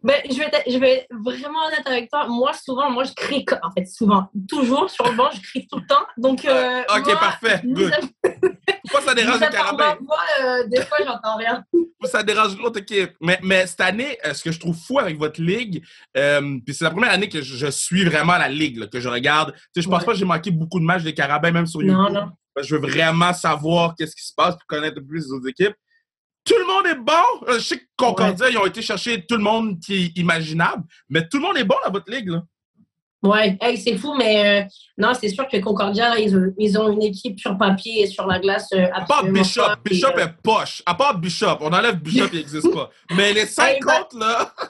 Ben, 0.02 0.16
je, 0.32 0.38
vais 0.38 0.46
être, 0.46 0.62
je 0.66 0.78
vais 0.78 0.92
être 1.00 1.08
vraiment 1.12 1.60
honnête 1.68 1.86
avec 1.86 2.10
toi. 2.10 2.26
Moi, 2.26 2.54
souvent, 2.54 2.90
moi, 2.90 3.04
je 3.04 3.12
crie. 3.12 3.46
En 3.62 3.70
fait, 3.72 3.86
souvent, 3.86 4.30
toujours 4.48 4.90
sur 4.90 5.06
le 5.10 5.14
banc, 5.18 5.30
je 5.34 5.42
crie 5.42 5.68
tout 5.70 5.78
le 5.78 5.86
temps. 5.86 6.06
Donc, 6.16 6.46
euh, 6.46 6.84
ok, 6.84 7.06
moi, 7.06 7.16
parfait. 7.18 7.60
Good. 7.66 7.92
à- 7.92 8.30
Pourquoi 8.84 9.02
ça 9.02 9.14
dérange 9.16 9.42
à 9.42 9.48
carabins? 9.48 9.88
ma 9.88 9.96
voix, 9.96 10.18
euh, 10.42 10.64
des 10.68 10.82
fois, 10.84 11.00
j'entends 11.06 11.36
rien. 11.36 11.66
ça 12.06 12.24
dérange 12.24 12.58
l'autre 12.58 12.80
équipe. 12.80 13.12
Mais, 13.20 13.40
mais 13.44 13.68
cette 13.68 13.82
année, 13.82 14.18
euh, 14.26 14.34
ce 14.34 14.42
que 14.42 14.54
je 14.54 14.60
trouve 14.62 14.78
fou 14.78 15.00
avec 15.00 15.18
votre 15.18 15.42
ligue, 15.42 15.84
euh, 16.16 16.58
puis 16.66 16.74
c'est 16.74 16.86
la 16.86 16.92
première 16.92 17.12
année 17.12 17.28
que 17.28 17.42
je, 17.42 17.58
je 17.58 17.68
suis 17.68 18.06
vraiment 18.06 18.38
la 18.38 18.48
ligue, 18.48 18.78
là, 18.78 18.88
que 18.88 19.02
je 19.02 19.10
regarde. 19.10 19.52
Tu 19.54 19.60
sais, 19.76 19.82
je 19.82 19.90
pense 19.90 20.00
Ouais. 20.00 20.06
pas 20.06 20.12
que 20.14 20.18
j'ai 20.18 20.24
manqué 20.24 20.50
beaucoup 20.50 20.80
de 20.80 20.86
matchs 20.86 21.04
des 21.04 21.14
Carabins, 21.14 21.52
même 21.52 21.68
sur 21.68 21.82
YouTube. 21.82 21.98
Non, 21.98 22.10
non. 22.10 22.30
Parce 22.54 22.68
que 22.68 22.76
je 22.76 22.80
veux 22.82 22.88
vraiment 22.90 23.34
savoir 23.34 23.96
qu'est-ce 23.96 24.16
qui 24.16 24.26
se 24.26 24.34
passe 24.36 24.56
pour 24.56 24.66
connaître 24.68 25.00
plus 25.02 25.26
les 25.28 25.32
autres 25.32 25.48
équipes. 25.50 25.76
Tout 26.46 26.56
le 26.58 26.66
monde 26.66 26.88
est 26.88 26.96
bon. 26.96 27.48
Euh, 27.48 27.60
Je 27.60 27.64
sais 27.64 27.78
que 27.78 27.86
Concordia, 27.98 28.50
ils 28.50 28.58
ont 28.58 28.66
été 28.66 28.82
chercher 28.82 29.26
tout 29.26 29.36
le 29.38 29.44
monde 29.44 29.80
qui 29.80 30.06
est 30.06 30.18
imaginable, 30.20 30.84
mais 31.10 31.28
tout 31.28 31.38
le 31.38 31.44
monde 31.44 31.58
est 31.58 31.64
bon 31.64 31.76
dans 31.86 31.92
votre 31.92 32.12
ligue. 32.12 32.30
Là. 32.30 32.44
Ouais, 33.22 33.58
hey, 33.62 33.78
c'est 33.78 33.98
fou, 33.98 34.16
mais 34.18 34.64
euh, 34.64 34.66
non, 34.98 35.12
c'est 35.14 35.28
sûr 35.28 35.46
que 35.50 35.58
Concordia, 35.58 36.18
ils, 36.18 36.34
ont, 36.38 36.54
ils 36.58 36.80
ont 36.80 36.90
une 36.90 37.04
équipe 37.04 37.38
sur 37.38 37.58
papier 37.58 38.04
et 38.04 38.08
sur 38.08 38.26
la 38.26 38.40
glace. 38.40 38.70
euh, 38.74 38.88
À 38.94 39.02
part 39.02 39.26
Bishop. 39.26 39.62
Bishop 39.84 40.12
Et, 40.18 40.22
euh, 40.22 40.26
est 40.26 40.34
poche. 40.42 40.82
À 40.86 40.96
part 40.96 41.20
Bishop. 41.20 41.58
On 41.60 41.72
enlève 41.74 41.98
Bishop, 41.98 42.28
il 42.32 42.40
n'existe 42.40 42.74
pas. 42.74 42.90
Mais 43.16 43.34
les 43.34 43.46
cinq 43.46 43.74
Hey, 43.74 43.80
bah- 43.86 44.02
autres, 44.02 44.18
là. 44.18 44.54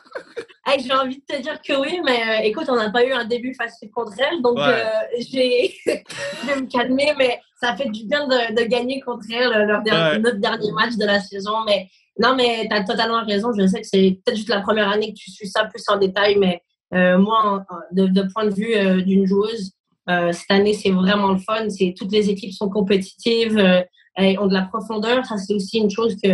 Hey, 0.65 0.83
j'ai 0.83 0.93
envie 0.93 1.17
de 1.17 1.35
te 1.35 1.41
dire 1.41 1.59
que 1.61 1.73
oui, 1.79 1.99
mais 2.05 2.47
écoute, 2.47 2.65
on 2.69 2.75
n'a 2.75 2.91
pas 2.91 3.03
eu 3.03 3.11
un 3.11 3.25
début 3.25 3.55
facile 3.55 3.89
contre 3.89 4.13
elle, 4.19 4.39
donc 4.43 4.55
Ouais. 4.59 4.83
j'ai- 5.19 5.73
je 5.85 6.45
vais 6.47 6.61
me 6.61 6.67
calmer, 6.67 7.13
mais 7.17 7.39
ça 7.61 7.75
fait 7.75 7.89
du 7.89 8.05
bien 8.05 8.27
de, 8.27 8.55
de 8.61 8.67
gagner 8.67 8.99
contre 9.01 9.25
elle 9.33 9.51
euh, 9.53 9.65
leur 9.65 9.81
der- 9.83 10.13
Ouais. 10.13 10.19
notre 10.19 10.37
dernier 10.39 10.71
match 10.71 10.95
de 10.95 11.05
la 11.05 11.19
saison. 11.19 11.55
Mais 11.65 11.87
non, 12.17 12.35
mais 12.35 12.67
tu 12.69 12.75
as 12.75 12.83
totalement 12.83 13.23
raison. 13.25 13.51
Je 13.57 13.65
sais 13.67 13.81
que 13.81 13.87
c'est 13.87 14.19
peut-être 14.23 14.37
juste 14.37 14.49
la 14.49 14.61
première 14.61 14.89
année 14.89 15.13
que 15.13 15.17
tu 15.19 15.31
suis 15.31 15.47
ça 15.47 15.65
plus 15.65 15.83
en 15.89 15.97
détail, 15.97 16.35
mais 16.37 16.61
euh, 16.93 17.17
moi, 17.17 17.65
de, 17.91 18.07
de 18.07 18.23
point 18.33 18.45
de 18.45 18.53
vue 18.53 18.73
euh, 18.75 19.01
d'une 19.01 19.25
joueuse, 19.25 19.71
euh, 20.09 20.31
cette 20.31 20.49
année, 20.51 20.73
c'est 20.73 20.91
vraiment 20.91 21.31
le 21.31 21.37
fun. 21.39 21.69
C'est 21.69 21.93
toutes 21.97 22.11
les 22.11 22.29
équipes 22.29 22.51
sont 22.53 22.69
compétitives, 22.69 23.57
euh, 23.57 23.81
elles 24.15 24.39
ont 24.39 24.47
de 24.47 24.53
la 24.53 24.63
profondeur. 24.63 25.25
Ça, 25.25 25.37
c'est 25.37 25.53
aussi 25.53 25.77
une 25.79 25.91
chose 25.91 26.15
que 26.21 26.29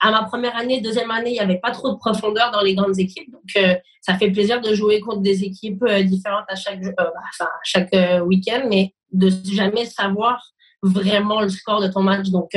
à 0.00 0.10
ma 0.10 0.24
première 0.24 0.56
année, 0.56 0.80
deuxième 0.80 1.10
année, 1.10 1.30
il 1.30 1.34
n'y 1.34 1.40
avait 1.40 1.60
pas 1.60 1.70
trop 1.70 1.92
de 1.92 1.96
profondeur 1.98 2.50
dans 2.50 2.62
les 2.62 2.74
grandes 2.74 2.98
équipes. 2.98 3.30
Donc, 3.30 3.50
euh, 3.56 3.74
ça 4.00 4.14
fait 4.14 4.30
plaisir 4.30 4.60
de 4.60 4.74
jouer 4.74 5.00
contre 5.00 5.20
des 5.20 5.44
équipes 5.44 5.82
euh, 5.84 6.02
différentes 6.02 6.46
à 6.48 6.56
chaque, 6.56 6.82
euh, 6.82 6.92
bah, 6.96 7.12
enfin, 7.32 7.50
chaque 7.62 7.94
euh, 7.94 8.20
week-end, 8.20 8.66
mais 8.68 8.94
de 9.12 9.30
jamais 9.44 9.86
savoir 9.86 10.42
vraiment 10.82 11.40
le 11.40 11.48
score 11.48 11.80
de 11.80 11.88
ton 11.88 12.02
match. 12.02 12.28
Donc, 12.28 12.50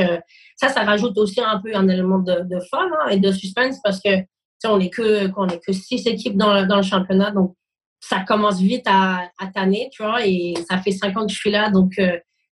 ça, 0.56 0.70
ça 0.70 0.84
rajoute 0.84 1.18
aussi 1.18 1.42
un 1.42 1.60
peu 1.60 1.76
un 1.76 1.88
élément 1.88 2.20
de, 2.20 2.42
de 2.42 2.60
fun 2.70 2.88
hein, 3.00 3.10
et 3.10 3.18
de 3.18 3.32
suspense 3.32 3.78
parce 3.84 4.00
que, 4.00 4.16
tu 4.16 4.26
sais, 4.60 4.68
on 4.68 4.78
n'est 4.78 4.92
que, 4.92 5.28
qu'on 5.28 5.48
est 5.48 5.60
que 5.66 5.74
six 5.74 6.06
équipes 6.06 6.38
dans, 6.38 6.54
le- 6.54 6.68
dans 6.68 6.78
le 6.78 6.84
championnat. 6.84 7.32
Donc, 7.32 7.56
ça 8.00 8.20
commence 8.20 8.60
vite 8.60 8.86
à, 8.88 9.30
à 9.40 9.48
tanner, 9.48 9.90
tu 9.92 10.04
vois, 10.04 10.26
et 10.26 10.54
ça 10.70 10.78
fait 10.80 10.92
cinq 10.92 11.18
ans 11.18 11.26
que 11.26 11.32
je 11.32 11.38
suis 11.38 11.52
là. 11.52 11.72
Donc, 11.72 11.94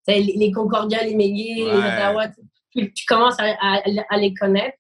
les, 0.08 0.52
Concordia, 0.52 1.04
les 1.04 1.16
Mégués, 1.16 1.54
les. 1.56 1.64
Ottawa, 1.68 2.28
tu, 2.76 3.06
commences 3.08 3.38
à, 3.40 4.18
les 4.18 4.34
connaître. 4.34 4.78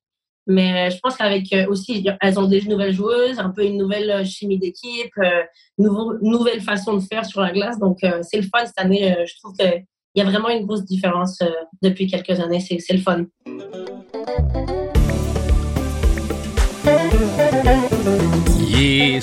Mais 0.49 0.87
euh, 0.87 0.89
je 0.89 0.97
pense 0.99 1.15
qu'avec 1.15 1.53
euh, 1.53 1.67
aussi, 1.67 2.03
elles 2.21 2.39
ont 2.39 2.47
des 2.47 2.61
nouvelles 2.63 2.93
joueuses, 2.93 3.37
un 3.37 3.51
peu 3.51 3.63
une 3.63 3.77
nouvelle 3.77 4.09
euh, 4.09 4.25
chimie 4.25 4.57
d'équipe, 4.57 5.11
euh, 5.19 5.43
nouveau, 5.77 6.15
nouvelle 6.21 6.61
façon 6.61 6.95
de 6.95 7.01
faire 7.01 7.23
sur 7.23 7.41
la 7.41 7.51
glace. 7.51 7.77
Donc, 7.77 7.99
c'est 8.23 8.37
le 8.37 8.43
fun 8.43 8.65
cette 8.65 8.79
année. 8.79 9.15
Je 9.27 9.33
trouve 9.37 9.55
qu'il 9.55 9.85
y 10.15 10.21
a 10.21 10.25
vraiment 10.25 10.49
une 10.49 10.65
grosse 10.65 10.85
différence 10.85 11.39
depuis 11.83 12.07
quelques 12.07 12.39
années. 12.39 12.59
C'est 12.59 12.93
le 12.93 12.99
fun. 12.99 13.25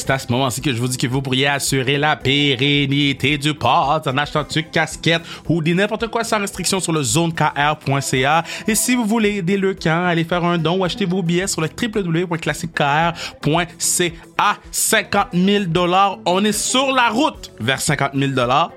C'est 0.07 0.12
à 0.12 0.19
ce 0.21 0.31
moment-ci 0.31 0.61
que 0.61 0.73
je 0.73 0.79
vous 0.79 0.87
dis 0.87 0.97
que 0.97 1.09
vous 1.09 1.21
pourriez 1.21 1.49
assurer 1.49 1.99
la 1.99 2.15
pérennité 2.15 3.39
du 3.39 3.55
pod 3.55 4.07
en 4.07 4.17
achetant 4.17 4.47
une 4.55 4.62
casquette 4.62 5.23
ou 5.49 5.61
n'importe 5.61 6.07
quoi 6.07 6.23
sans 6.23 6.39
restriction 6.39 6.79
sur 6.79 6.93
le 6.93 7.03
zonekr.ca. 7.03 8.45
Et 8.69 8.77
si 8.77 8.95
vous 8.95 9.05
voulez 9.05 9.39
aider 9.39 9.57
le 9.57 9.75
camp, 9.75 10.07
allez 10.07 10.23
faire 10.23 10.45
un 10.45 10.59
don 10.59 10.79
ou 10.79 10.85
acheter 10.85 11.07
vos 11.07 11.25
billets 11.25 11.49
sur 11.49 11.61
le 11.61 11.69
www.classiquekr.ca. 11.69 14.59
50 14.71 15.27
000 15.33 15.65
dollars. 15.65 16.21
On 16.25 16.45
est 16.45 16.53
sur 16.53 16.93
la 16.93 17.09
route 17.09 17.51
vers 17.59 17.81
50 17.81 18.12
000 18.15 18.31
dollars. 18.31 18.71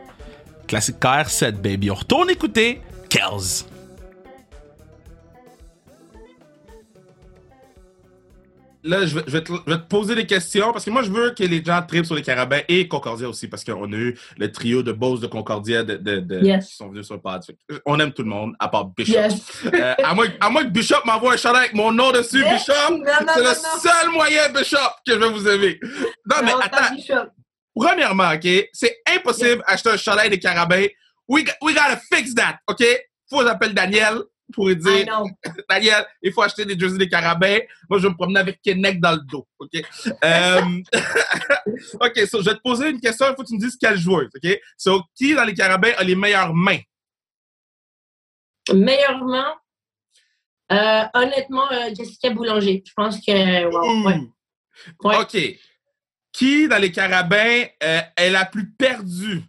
Classique 0.67 0.99
KR 0.99 1.29
7, 1.29 1.61
baby. 1.61 1.91
On 1.91 1.95
retourne 1.95 2.31
écouter 2.31 2.81
Kells. 3.07 3.68
Là, 8.81 9.05
je 9.05 9.13
vais, 9.15 9.23
je 9.27 9.31
vais 9.33 9.43
te, 9.43 9.51
je 9.51 9.71
vais 9.73 9.77
te 9.77 9.87
poser 9.87 10.15
des 10.15 10.25
questions 10.25 10.71
parce 10.71 10.85
que 10.85 10.89
moi, 10.89 11.01
je 11.03 11.11
veux 11.11 11.31
que 11.31 11.43
les 11.43 11.61
gens 11.63 11.81
tripent 11.85 12.05
sur 12.05 12.15
les 12.15 12.21
carabins 12.21 12.61
et 12.69 12.87
Concordia 12.87 13.27
aussi 13.27 13.47
parce 13.49 13.63
qu'on 13.65 13.91
a 13.91 13.95
eu 13.95 14.17
le 14.37 14.51
trio 14.53 14.81
de 14.83 14.93
boss 14.93 15.19
de 15.19 15.27
Concordia 15.27 15.83
de, 15.83 15.97
de- 15.97 16.19
de- 16.21 16.39
Yes. 16.45 16.69
qui 16.69 16.75
sont 16.77 16.87
venus 16.89 17.05
sur 17.05 17.15
le 17.15 17.21
pod. 17.21 17.41
On 17.85 17.99
aime 17.99 18.13
tout 18.13 18.23
le 18.23 18.29
monde, 18.29 18.53
à 18.57 18.69
part 18.69 18.85
Bishop. 18.85 19.11
Yes. 19.13 19.41
Euh, 19.73 19.93
à, 20.01 20.13
moins, 20.15 20.27
à 20.39 20.49
moins 20.49 20.63
que 20.63 20.69
Bishop 20.69 20.95
m'envoie 21.05 21.33
un 21.33 21.37
chandail 21.37 21.63
avec 21.63 21.73
mon 21.73 21.91
nom 21.91 22.11
dessus, 22.13 22.39
Yes. 22.41 22.65
Bishop, 22.65 23.03
c'est 23.05 23.39
le 23.41 23.45
non. 23.47 23.79
seul 23.81 24.11
moyen, 24.13 24.49
Bishop, 24.49 24.77
que 25.05 25.13
je 25.13 25.19
vais 25.19 25.29
vous 25.29 25.47
aimer. 25.49 25.77
Non, 25.83 26.37
mais 26.43 26.51
attends, 26.61 26.95
Bishop. 26.95 27.31
premièrement, 27.75 28.31
OK, 28.33 28.47
c'est 28.71 28.97
impossible 29.13 29.61
d'acheter 29.67 29.89
un 29.89 29.97
chandail 29.97 30.29
des 30.29 30.39
carabins. 30.39 30.85
We, 31.27 31.43
we 31.61 31.75
gotta 31.75 31.99
fix 32.13 32.33
that, 32.33 32.59
OK? 32.67 32.83
Faut 33.29 33.39
que 33.39 33.45
j'appelle 33.45 33.73
Daniel 33.73 34.19
pour 34.53 34.73
dire. 34.75 35.23
Daniel, 35.69 36.05
il 36.21 36.31
faut 36.31 36.41
acheter 36.41 36.65
des 36.65 36.77
jerseys 36.77 36.97
des 36.97 37.09
carabins. 37.09 37.59
Moi, 37.89 37.99
je 37.99 38.03
vais 38.03 38.09
me 38.09 38.15
promener 38.15 38.39
avec 38.39 38.61
Kennec 38.61 38.99
dans 38.99 39.11
le 39.11 39.21
dos, 39.21 39.47
OK? 39.59 39.81
Euh, 40.23 40.61
OK, 42.01 42.17
so, 42.27 42.41
je 42.41 42.49
vais 42.49 42.55
te 42.55 42.61
poser 42.61 42.89
une 42.89 42.99
question, 42.99 43.27
il 43.29 43.35
faut 43.35 43.43
que 43.43 43.47
tu 43.47 43.55
me 43.55 43.59
dises 43.59 43.77
quelle 43.79 43.97
joueuse, 43.97 44.29
OK? 44.35 44.59
So, 44.77 45.03
qui 45.15 45.35
dans 45.35 45.45
les 45.45 45.53
carabins 45.53 45.93
a 45.97 46.03
les 46.03 46.15
meilleures 46.15 46.53
mains? 46.53 46.79
Meilleurement, 48.73 49.55
euh, 50.71 51.03
honnêtement, 51.13 51.71
euh, 51.71 51.93
Jessica 51.95 52.29
Boulanger. 52.29 52.83
Je 52.85 52.93
pense 52.93 53.19
que. 53.19 53.65
wow, 53.65 54.29
ouais. 55.03 55.17
OK. 55.17 55.37
Qui 56.31 56.67
dans 56.67 56.77
les 56.77 56.91
carabins 56.91 57.65
euh, 57.83 58.01
est 58.15 58.29
la 58.29 58.45
plus 58.45 58.69
perdue? 58.71 59.41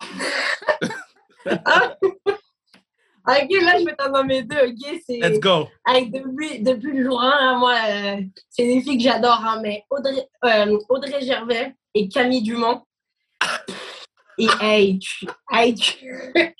Ok, 3.30 3.62
là, 3.62 3.78
je 3.78 3.84
vais 3.84 3.94
t'en 3.96 4.10
nommer 4.10 4.42
deux. 4.42 4.56
Ok, 4.68 5.00
c'est. 5.06 5.18
Let's 5.18 5.38
go. 5.40 5.68
Hey, 5.86 6.10
depuis, 6.10 6.60
depuis 6.60 6.92
le 6.92 7.04
jour 7.04 7.20
1, 7.22 7.28
hein, 7.30 7.58
moi, 7.58 7.74
euh, 7.88 8.16
c'est 8.48 8.64
des 8.64 8.80
filles 8.82 8.98
que 8.98 9.04
j'adore, 9.04 9.42
hein, 9.44 9.60
mais 9.62 9.84
Audrey, 9.90 10.26
euh, 10.44 10.78
Audrey 10.88 11.20
Gervais 11.22 11.74
et 11.94 12.08
Camille 12.08 12.42
Dumont. 12.42 12.82
Et 14.38 14.48
hey, 14.60 14.98
tu- 14.98 15.26
hey, 15.52 15.74
tu- 15.74 16.32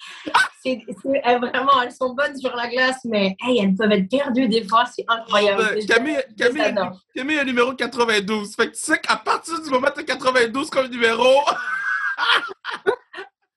elles, 1.25 1.41
vraiment, 1.41 1.81
elles 1.83 1.93
sont 1.93 2.13
bonnes 2.15 2.37
sur 2.37 2.55
la 2.55 2.69
glace, 2.69 2.99
mais 3.05 3.35
hey, 3.43 3.59
elles 3.61 3.75
peuvent 3.75 3.91
être 3.93 4.09
perdues 4.11 4.49
des 4.49 4.69
fois, 4.69 4.85
c'est 4.95 5.05
incroyable. 5.09 5.63
Euh, 5.63 5.81
Camille, 5.89 6.19
Camille. 6.37 6.75
Camille 7.17 7.39
a 7.39 7.45
le 7.45 7.51
numéro 7.51 7.73
92. 7.73 8.55
Fait 8.55 8.67
que 8.67 8.73
tu 8.75 8.81
sais 8.81 8.99
qu'à 8.99 9.17
partir 9.17 9.63
du 9.63 9.71
moment 9.71 9.89
où 9.89 9.93
tu 9.95 10.01
as 10.01 10.05
92 10.05 10.69
comme 10.69 10.89
numéro. 10.89 11.25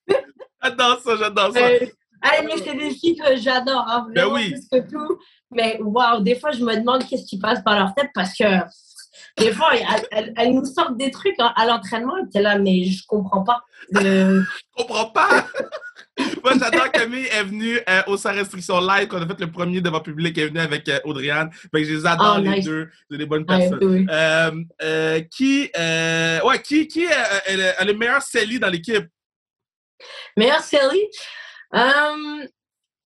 j'adore 0.64 1.00
ça, 1.02 1.16
j'adore 1.18 1.54
ça. 1.54 1.60
Euh, 1.68 1.80
hey, 2.24 2.46
mais 2.46 2.58
c'est 2.64 2.76
des 2.76 2.92
filles 2.92 3.16
que 3.18 3.36
j'adore, 3.38 3.86
hein, 3.88 4.08
Ben 4.14 4.22
vraiment 4.26 4.36
oui. 4.36 4.52
plus 4.52 4.68
que 4.82 4.90
tout. 4.90 5.20
Mais 5.52 5.78
waouh, 5.82 6.22
des 6.22 6.36
fois, 6.36 6.52
je 6.52 6.64
me 6.64 6.76
demande 6.76 7.06
qu'est-ce 7.08 7.26
qui 7.26 7.38
passe 7.40 7.62
par 7.64 7.78
leur 7.78 7.94
tête 7.94 8.10
parce 8.14 8.36
que 8.36 8.44
des 9.38 9.52
fois, 9.52 9.70
elles, 9.76 10.06
elles- 10.12 10.34
elles 10.38 10.54
nous 10.54 10.66
sortent 10.66 10.98
des 10.98 11.10
trucs 11.12 11.36
hein, 11.40 11.54
à 11.56 11.66
l'entraînement. 11.66 12.18
Et 12.18 12.30
t'es 12.32 12.42
là, 12.42 12.58
mais 12.58 12.84
je 12.86 13.04
comprends 13.08 13.44
pas. 13.44 13.62
Euh, 13.98 14.42
Je 14.78 14.84
comprends 14.84 15.06
pas. 15.08 15.48
Moi, 16.44 16.54
j'adore 16.60 16.92
Camille 16.92 17.26
est 17.26 17.44
venue 17.44 17.80
euh, 17.90 18.02
au 18.06 18.18
Sans 18.18 18.32
Restriction 18.34 18.80
Live 18.82 19.08
quand 19.08 19.18
on 19.18 19.24
a 19.24 19.28
fait 19.28 19.40
le 19.40 19.52
premier 19.52 19.82
devant 19.82 20.00
public. 20.00 20.38
Elle 20.38 20.44
est 20.44 20.48
venue 20.50 20.60
avec 20.60 20.88
euh, 20.88 21.00
Audriane. 21.06 21.52
Fait 21.52 21.82
que 21.82 21.84
je 21.86 21.94
les 21.96 22.06
adore 22.06 22.36
Oh, 22.38 22.42
les 22.42 22.50
nice. 22.50 22.66
deux. 22.66 22.88
C'est 23.10 23.18
des 23.18 23.26
bonnes 23.26 23.46
personnes. 23.48 23.80
oui. 23.84 24.06
Euh, 24.12 24.52
euh, 24.84 25.22
qui, 25.22 25.72
ouais, 25.76 26.62
qui, 26.64 26.88
qui 26.88 27.04
est, 27.06 27.10
est 27.48 27.60
est 27.80 27.86
le 27.86 27.94
meilleur 27.94 28.22
Célie 28.22 28.60
dans 28.60 28.70
l'équipe? 28.70 29.06
Meilleure 30.38 30.62
série 30.62 31.08
euh, 31.76 32.48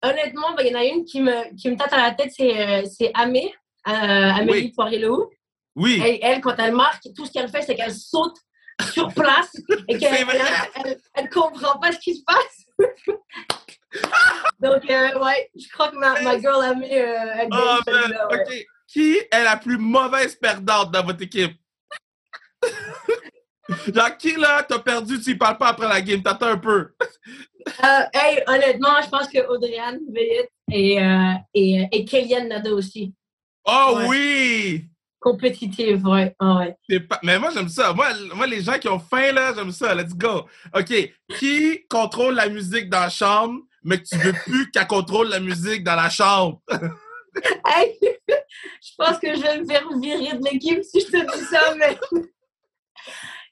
Honnêtement, 0.02 0.54
ben, 0.56 0.66
il 0.66 0.72
y 0.72 0.76
en 0.76 0.80
a 0.80 0.84
une 0.84 1.06
qui 1.06 1.22
me, 1.22 1.56
qui 1.56 1.70
me 1.70 1.78
tâte 1.78 1.94
à 1.94 1.98
la 1.98 2.12
tête, 2.12 2.32
c'est 2.36 2.60
euh, 2.60 2.84
c'est 2.86 3.12
Amé, 3.16 3.54
euh, 3.88 3.92
Amélie 3.92 4.66
Oui. 4.66 4.74
Poirier-Lehoux. 4.76 5.32
Oui. 5.76 6.02
Elle, 6.04 6.20
elle, 6.22 6.42
quand 6.42 6.56
elle 6.58 6.76
marque, 6.76 7.08
tout 7.16 7.26
ce 7.26 7.32
qu'elle 7.32 7.50
fait, 7.50 7.64
c'est 7.64 7.76
qu'elle 7.76 7.94
saute 7.94 8.38
sur 8.94 9.14
place 9.14 9.52
et 9.88 9.98
qu'elle 9.98 10.28
elle 11.14 11.30
comprend 11.30 11.80
pas 11.80 11.92
ce 11.92 12.00
qui 12.00 12.16
se 12.16 12.24
passe. 12.24 12.66
Donc, 14.60 14.90
euh, 14.90 15.20
ouais, 15.20 15.50
je 15.56 15.68
crois 15.72 15.90
que 15.90 15.98
ma, 15.98 16.22
ma 16.22 16.40
girl 16.40 16.64
Amé, 16.64 16.88
elle 16.92 17.50
Oh, 17.52 17.80
ouais. 17.88 18.40
OK. 18.40 18.66
Qui 18.88 19.18
est 19.18 19.44
la 19.44 19.58
plus 19.58 19.78
mauvaise 19.78 20.36
perdante 20.36 20.92
dans 20.92 21.04
votre 21.04 21.24
équipe? 21.24 21.58
Genre, 23.94 24.18
qui, 24.18 24.36
là, 24.36 24.64
t'as 24.64 24.80
perdu, 24.80 25.20
tu 25.20 25.32
y 25.32 25.36
parles 25.36 25.58
pas 25.58 25.70
après 25.70 25.88
la 25.88 26.02
game, 26.02 26.22
t'attends 26.22 26.48
un 26.48 26.58
peu. 26.58 26.94
Euh, 27.68 28.04
hey, 28.14 28.44
honnêtement, 28.48 29.02
je 29.04 29.10
pense 29.10 29.28
que 29.28 29.40
Audriane 29.48 30.00
Veillette 30.12 30.52
et, 30.72 31.02
euh, 31.02 31.34
et, 31.54 31.88
et 31.92 32.06
Kellyanne 32.06 32.48
Nadeau 32.50 32.78
aussi. 32.78 33.14
Oh 33.66 33.94
Ouais. 33.98 34.06
oui! 34.08 34.86
Compétitive, 35.20 36.06
ouais. 36.06 36.36
ouais. 36.40 37.00
Pas- 37.10 37.20
Mais 37.24 37.40
moi, 37.40 37.50
j'aime 37.52 37.68
ça. 37.70 37.92
Moi, 37.94 38.06
moi, 38.36 38.46
les 38.46 38.62
gens 38.62 38.78
qui 38.78 38.88
ont 38.88 39.00
faim, 39.00 39.32
là, 39.32 39.54
j'aime 39.56 39.72
ça. 39.72 39.96
Let's 39.96 40.14
go. 40.16 40.46
OK. 40.76 40.94
Qui 41.40 41.84
contrôle 41.90 42.36
la 42.36 42.48
musique 42.48 42.90
dans 42.92 43.00
la 43.00 43.10
chambre, 43.10 43.62
mais 43.84 43.98
que 43.98 44.04
tu 44.08 44.18
veux 44.18 44.34
plus 44.34 44.70
qu'elle 44.72 44.86
contrôle 44.86 45.30
la 45.30 45.40
musique 45.40 45.84
dans 45.84 45.96
la 45.96 46.10
chambre? 46.10 46.62
Hey, 47.66 47.98
je 48.82 48.92
pense 48.98 49.20
que 49.20 49.36
je 49.36 49.42
vais 49.42 49.60
me 49.60 49.66
faire 49.66 49.86
virer 50.00 50.38
de 50.38 50.44
l'équipe 50.50 50.82
si 50.86 51.02
je 51.02 51.08
te 51.08 51.38
dis 51.38 51.44
ça, 51.46 51.76
mais. 51.76 51.98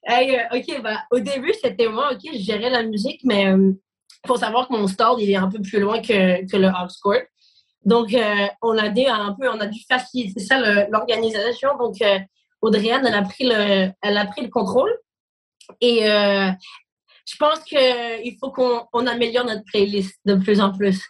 Hey, 0.06 0.36
euh, 0.38 0.58
ok, 0.58 0.82
bah, 0.82 1.00
au 1.12 1.20
début, 1.20 1.54
c'était 1.62 1.88
moi, 1.90 2.12
ok, 2.14 2.20
je 2.34 2.40
gérais 2.40 2.70
la 2.70 2.84
musique, 2.84 3.22
mais 3.26 3.44
il 3.44 3.76
faut 4.26 4.38
savoir 4.38 4.68
que 4.68 4.74
mon 4.74 4.88
stall, 4.88 5.16
il 5.20 5.30
est 5.30 5.36
un 5.36 5.50
peu 5.50 5.62
plus 5.62 5.80
loin 5.80 6.02
que, 6.02 6.50
que 6.50 6.58
le 6.58 6.68
house. 6.68 7.00
Donc, 7.86 8.14
euh, 8.14 8.48
on 8.62 8.78
a 8.78 8.90
dû 8.90 9.06
un 9.06 9.34
peu, 9.34 9.50
on 9.50 9.60
a 9.60 9.68
dû 9.68 9.80
faciliter 9.90 10.40
ça, 10.40 10.88
l'organisation. 10.90 11.78
Donc, 11.78 12.02
euh, 12.02 12.20
elle 12.74 13.14
a 13.14 13.22
pris 13.24 13.46
le, 13.46 13.92
elle 14.02 14.18
a 14.18 14.26
pris 14.26 14.42
le 14.42 14.50
contrôle. 14.50 14.92
Et 15.82 16.10
euh, 16.10 16.50
je 17.26 17.36
pense 17.38 17.60
qu'il 17.64 18.38
faut 18.40 18.52
qu'on 18.52 18.86
on 18.94 19.08
améliore 19.08 19.46
notre 19.46 19.64
playlist 19.66 20.18
de 20.26 20.36
plus 20.36 20.62
en 20.62 20.72
plus. 20.72 21.02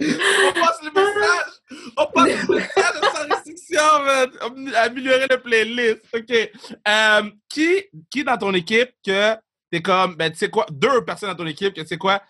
On 0.00 0.52
passe 0.52 0.80
le 0.82 0.90
message! 0.92 1.52
On 1.96 2.06
passe 2.06 2.48
le 2.48 2.54
message 2.54 2.94
sans 3.02 3.34
restriction, 3.34 4.02
man! 4.04 4.74
Améliorer 4.76 5.26
le 5.28 5.40
playlist. 5.40 6.02
OK. 6.14 6.50
Euh, 6.86 7.30
qui, 7.48 7.84
qui 8.10 8.24
dans 8.24 8.38
ton 8.38 8.54
équipe 8.54 8.90
que 9.04 9.34
t'es 9.70 9.82
comme, 9.82 10.16
ben, 10.16 10.30
tu 10.30 10.38
sais 10.38 10.50
quoi, 10.50 10.66
deux 10.70 11.04
personnes 11.04 11.30
dans 11.30 11.36
ton 11.36 11.46
équipe 11.46 11.74
que 11.74 11.80
tu 11.80 11.86
sais 11.86 11.98
quoi, 11.98 12.22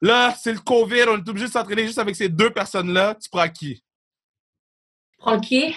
là, 0.00 0.34
c'est 0.40 0.52
le 0.52 0.60
COVID, 0.60 1.04
on 1.08 1.18
est 1.18 1.28
obligé 1.28 1.46
de 1.46 1.52
s'entraîner 1.52 1.86
juste 1.86 1.98
avec 1.98 2.16
ces 2.16 2.28
deux 2.28 2.50
personnes-là, 2.50 3.16
tu 3.16 3.28
prends 3.28 3.48
qui? 3.48 3.82
Prends 5.18 5.40
qui? 5.40 5.76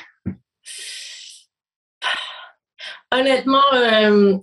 Honnêtement, 3.12 3.74
euh, 3.74 4.38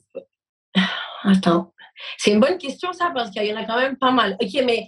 attends. 1.25 1.73
C'est 2.19 2.33
une 2.33 2.41
bonne 2.41 2.59
question, 2.59 2.93
ça, 2.93 3.11
parce 3.15 3.31
qu'il 3.31 3.45
y 3.45 3.53
en 3.53 3.61
a 3.61 3.65
quand 3.65 3.79
même 3.79 3.97
pas 3.97 4.11
mal. 4.11 4.37
OK, 4.41 4.51
mais 4.65 4.87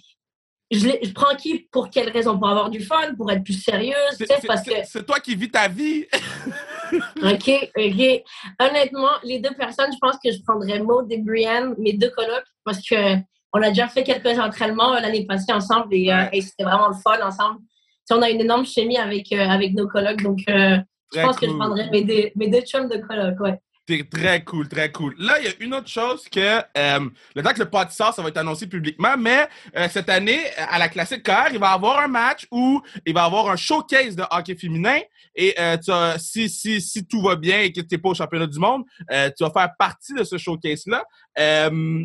je, 0.73 1.13
prends 1.13 1.37
qui 1.37 1.69
pour 1.71 1.91
quelle 1.91 2.11
raison? 2.11 2.39
Pour 2.39 2.49
avoir 2.49 2.71
du 2.71 2.81
fun? 2.81 3.15
Pour 3.17 3.31
être 3.31 3.45
plus 3.45 3.63
sérieuse? 3.63 4.17
Tu 4.19 4.27
sais, 4.27 4.47
parce 4.47 4.63
que... 4.63 4.73
C'est 4.85 5.05
toi 5.05 5.21
qui 5.21 5.35
vis 5.35 5.51
ta 5.51 5.69
vie. 5.69 6.07
OK, 7.23 7.71
OK. 7.77 8.23
Honnêtement, 8.61 9.13
les 9.23 9.39
deux 9.39 9.55
personnes, 9.55 9.93
je 9.93 9.99
pense 10.01 10.17
que 10.23 10.33
je 10.33 10.43
prendrais 10.47 10.81
Maud 10.81 11.11
et 11.11 11.19
Brianne, 11.19 11.75
mes 11.79 11.93
deux 11.93 12.11
colocs, 12.11 12.47
parce 12.65 12.81
que 12.87 13.17
on 13.53 13.63
a 13.63 13.69
déjà 13.69 13.89
fait 13.89 14.03
quelques 14.03 14.39
entraînements 14.39 14.95
euh, 14.95 15.01
l'année 15.01 15.27
passée 15.27 15.53
ensemble 15.53 15.95
et, 15.95 16.13
euh, 16.13 16.25
et 16.33 16.41
c'était 16.41 16.65
vraiment 16.65 16.89
le 16.89 16.95
fun 16.95 17.25
ensemble. 17.25 17.61
Tu 17.61 17.67
sais, 18.07 18.15
on 18.15 18.23
a 18.23 18.31
une 18.31 18.41
énorme 18.41 18.65
chimie 18.65 18.97
avec, 18.97 19.31
euh, 19.33 19.47
avec 19.47 19.75
nos 19.75 19.87
colocs, 19.87 20.23
donc 20.23 20.41
euh, 20.49 20.79
je 21.15 21.21
pense 21.21 21.39
que 21.39 21.47
je 21.47 21.53
prendrais 21.53 21.91
mes 21.91 22.03
deux, 22.03 22.31
mes 22.37 22.49
deux 22.49 22.63
chums 22.63 22.89
de 22.89 22.97
coloc, 22.97 23.39
ouais. 23.41 23.59
T'es 23.85 24.05
très 24.05 24.45
cool, 24.45 24.68
très 24.68 24.92
cool. 24.92 25.12
Là, 25.18 25.40
il 25.40 25.45
y 25.45 25.49
a 25.49 25.53
une 25.59 25.75
autre 25.75 25.88
chose 25.88 26.29
que 26.29 26.59
euh, 26.79 27.11
le 27.35 27.42
temps 27.42 27.53
que 27.53 27.59
le 27.59 27.68
pod 27.68 27.90
sort, 27.90 28.14
ça 28.14 28.23
va 28.23 28.29
être 28.29 28.37
annoncé 28.37 28.68
publiquement, 28.68 29.16
mais 29.18 29.49
euh, 29.77 29.88
cette 29.88 30.09
année, 30.09 30.40
à 30.57 30.79
la 30.79 30.88
Classique 30.88 31.25
Car, 31.25 31.49
il 31.53 31.59
va 31.59 31.73
y 31.73 31.75
avoir 31.75 31.99
un 31.99 32.07
match 32.07 32.47
où 32.53 32.81
il 33.05 33.12
va 33.12 33.23
y 33.23 33.25
avoir 33.25 33.51
un 33.51 33.57
showcase 33.57 34.14
de 34.14 34.23
hockey 34.31 34.55
féminin. 34.55 35.01
Et 35.35 35.53
euh, 35.59 35.77
tu 35.79 35.90
as- 35.90 36.16
si, 36.21 36.49
si, 36.49 36.81
si 36.81 37.05
tout 37.05 37.23
va 37.23 37.35
bien 37.35 37.61
et 37.62 37.73
que 37.73 37.81
tu 37.81 37.88
n'es 37.90 37.99
pas 37.99 38.11
au 38.11 38.14
championnat 38.14 38.47
du 38.47 38.61
monde, 38.61 38.85
euh, 39.11 39.31
tu 39.37 39.42
vas 39.42 39.51
faire 39.51 39.71
partie 39.77 40.14
de 40.14 40.23
ce 40.23 40.38
showcase-là. 40.38 41.03
Euh, 41.40 42.05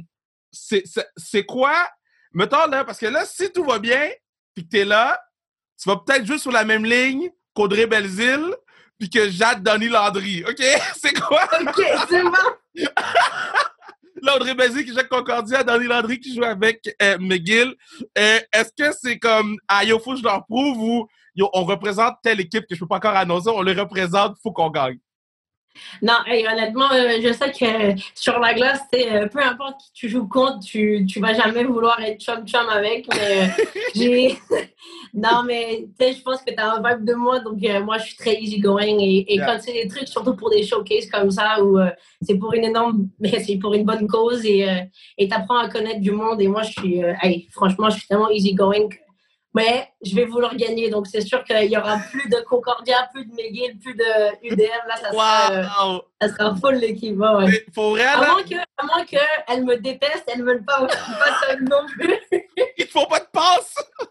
c'est 0.51 1.45
quoi? 1.45 1.75
Mettons 2.33 2.65
là, 2.67 2.85
parce 2.85 2.97
que 2.97 3.05
là, 3.05 3.23
si 3.25 3.51
tout 3.51 3.63
va 3.63 3.77
bien, 3.77 4.09
puis 4.55 4.65
que 4.65 4.69
tu 4.69 4.79
es 4.79 4.85
là, 4.85 5.19
tu 5.79 5.87
vas 5.87 5.97
peut-être 5.97 6.25
jouer 6.25 6.39
sur 6.39 6.51
la 6.51 6.63
même 6.63 6.85
ligne 6.85 7.29
qu'Audrey 7.53 7.85
Belzile, 7.85 8.51
puis 8.97 9.10
que 9.10 9.29
Jade 9.29 9.63
Donny 9.63 9.88
Landry. 9.88 10.43
OK? 10.47 10.63
C'est 10.95 11.19
quoi? 11.19 11.47
OK, 11.62 11.81
c'est 12.10 12.23
bon. 12.23 12.31
Qui 14.19 14.88
joue 14.88 14.97
avec 14.97 15.10
Concordia, 15.10 15.63
Donny 15.63 15.86
Landry 15.86 16.19
qui 16.19 16.36
joue 16.36 16.43
avec 16.43 16.89
euh, 17.01 17.17
McGill. 17.19 17.75
Euh, 18.17 18.39
Est-ce 18.51 18.71
que 18.75 18.91
c'est 18.99 19.19
comme, 19.19 19.57
ah, 19.67 19.83
yo, 19.83 19.99
faut 19.99 20.13
que 20.13 20.17
je 20.17 20.23
leur 20.23 20.45
prouve 20.45 20.77
ou 20.79 21.07
yo, 21.36 21.49
on 21.53 21.63
représente 21.63 22.15
telle 22.23 22.39
équipe 22.39 22.65
que 22.67 22.75
je 22.75 22.79
peux 22.79 22.88
pas 22.88 22.97
encore 22.97 23.15
annoncer, 23.15 23.49
on 23.53 23.62
les 23.62 23.73
représente, 23.73 24.36
faut 24.41 24.51
qu'on 24.51 24.71
gagne. 24.71 24.97
Non, 26.01 26.13
honnêtement, 26.27 26.91
euh, 26.91 27.19
je 27.21 27.33
sais 27.33 27.51
que 27.51 27.99
sur 28.15 28.39
la 28.39 28.53
glace, 28.53 28.81
euh, 28.93 29.27
peu 29.27 29.41
importe 29.41 29.79
qui 29.81 29.91
tu 29.93 30.09
joues 30.09 30.27
contre, 30.27 30.59
tu, 30.59 31.05
tu 31.07 31.19
vas 31.19 31.33
jamais 31.33 31.63
vouloir 31.63 31.99
être 32.01 32.19
chum-chum 32.21 32.67
avec. 32.69 33.07
Mais 33.13 33.43
euh, 33.43 33.63
j'ai. 33.95 34.37
non, 35.13 35.43
mais 35.45 35.87
tu 35.99 36.05
sais, 36.05 36.13
je 36.13 36.21
pense 36.21 36.41
que 36.41 36.51
tu 36.53 36.57
as 36.59 36.73
un 36.73 36.81
vibe 36.81 37.05
de 37.05 37.13
moi, 37.13 37.39
donc 37.39 37.63
euh, 37.63 37.81
moi, 37.81 37.97
je 37.97 38.05
suis 38.05 38.15
très 38.17 38.35
easygoing. 38.35 38.99
Et, 38.99 39.33
et 39.33 39.37
Yeah. 39.37 39.45
quand 39.45 39.61
c'est 39.61 39.73
des 39.73 39.87
trucs, 39.87 40.07
surtout 40.07 40.35
pour 40.35 40.49
des 40.49 40.63
showcases 40.63 41.07
comme 41.11 41.29
ça, 41.29 41.63
où 41.63 41.77
c'est 42.21 42.37
pour 42.37 42.53
une 42.53 42.65
énorme. 42.65 43.09
mais 43.19 43.39
c'est 43.43 43.57
pour 43.57 43.73
une 43.73 43.85
bonne 43.85 44.07
cause 44.07 44.45
et 44.45 44.67
et 45.17 45.27
t'apprends 45.27 45.57
à 45.57 45.69
connaître 45.69 46.01
du 46.01 46.11
monde. 46.11 46.41
Et 46.41 46.47
moi, 46.47 46.63
je 46.63 46.71
suis. 46.71 47.01
hey, 47.21 47.47
franchement, 47.51 47.89
je 47.89 47.97
suis 47.99 48.07
tellement 48.07 48.29
easygoing. 48.29 48.89
Mais 49.55 49.88
je 50.03 50.13
vais 50.13 50.25
vouloir 50.25 50.55
gagner, 50.55 50.89
donc 50.89 51.07
c'est 51.07 51.21
sûr 51.21 51.43
qu'il 51.43 51.71
y 51.71 51.77
aura 51.77 51.97
plus 52.12 52.29
de 52.29 52.38
Concordia, 52.47 53.10
plus 53.13 53.25
de 53.25 53.31
McGill, 53.31 53.79
plus 53.79 53.95
de 53.95 54.45
UDM. 54.45 54.88
Là, 54.88 54.95
ça 54.97 55.12
sera, 55.12 55.51
euh, 55.51 55.63
Wow! 55.93 56.01
ça 56.21 56.27
sera 56.29 56.55
full 56.55 56.75
l'équipe. 56.75 57.17
ouais. 57.17 57.45
Mais 57.47 57.65
Faut 57.73 57.91
vrai, 57.91 58.03
À 58.03 58.17
moins 58.17 58.43
que, 58.43 58.55
à 58.55 58.86
moins 58.86 59.05
que 59.05 59.17
elle 59.47 59.63
me 59.65 59.77
déteste, 59.77 60.25
elle 60.27 60.39
ne 60.43 60.51
veut 60.53 60.62
pas, 60.63 60.88
ça 60.89 61.55
non 61.60 61.86
plus. 61.88 62.13
il 62.77 62.86
faut 62.88 63.05
pas 63.07 63.19
de 63.19 63.27
passe! 63.31 63.75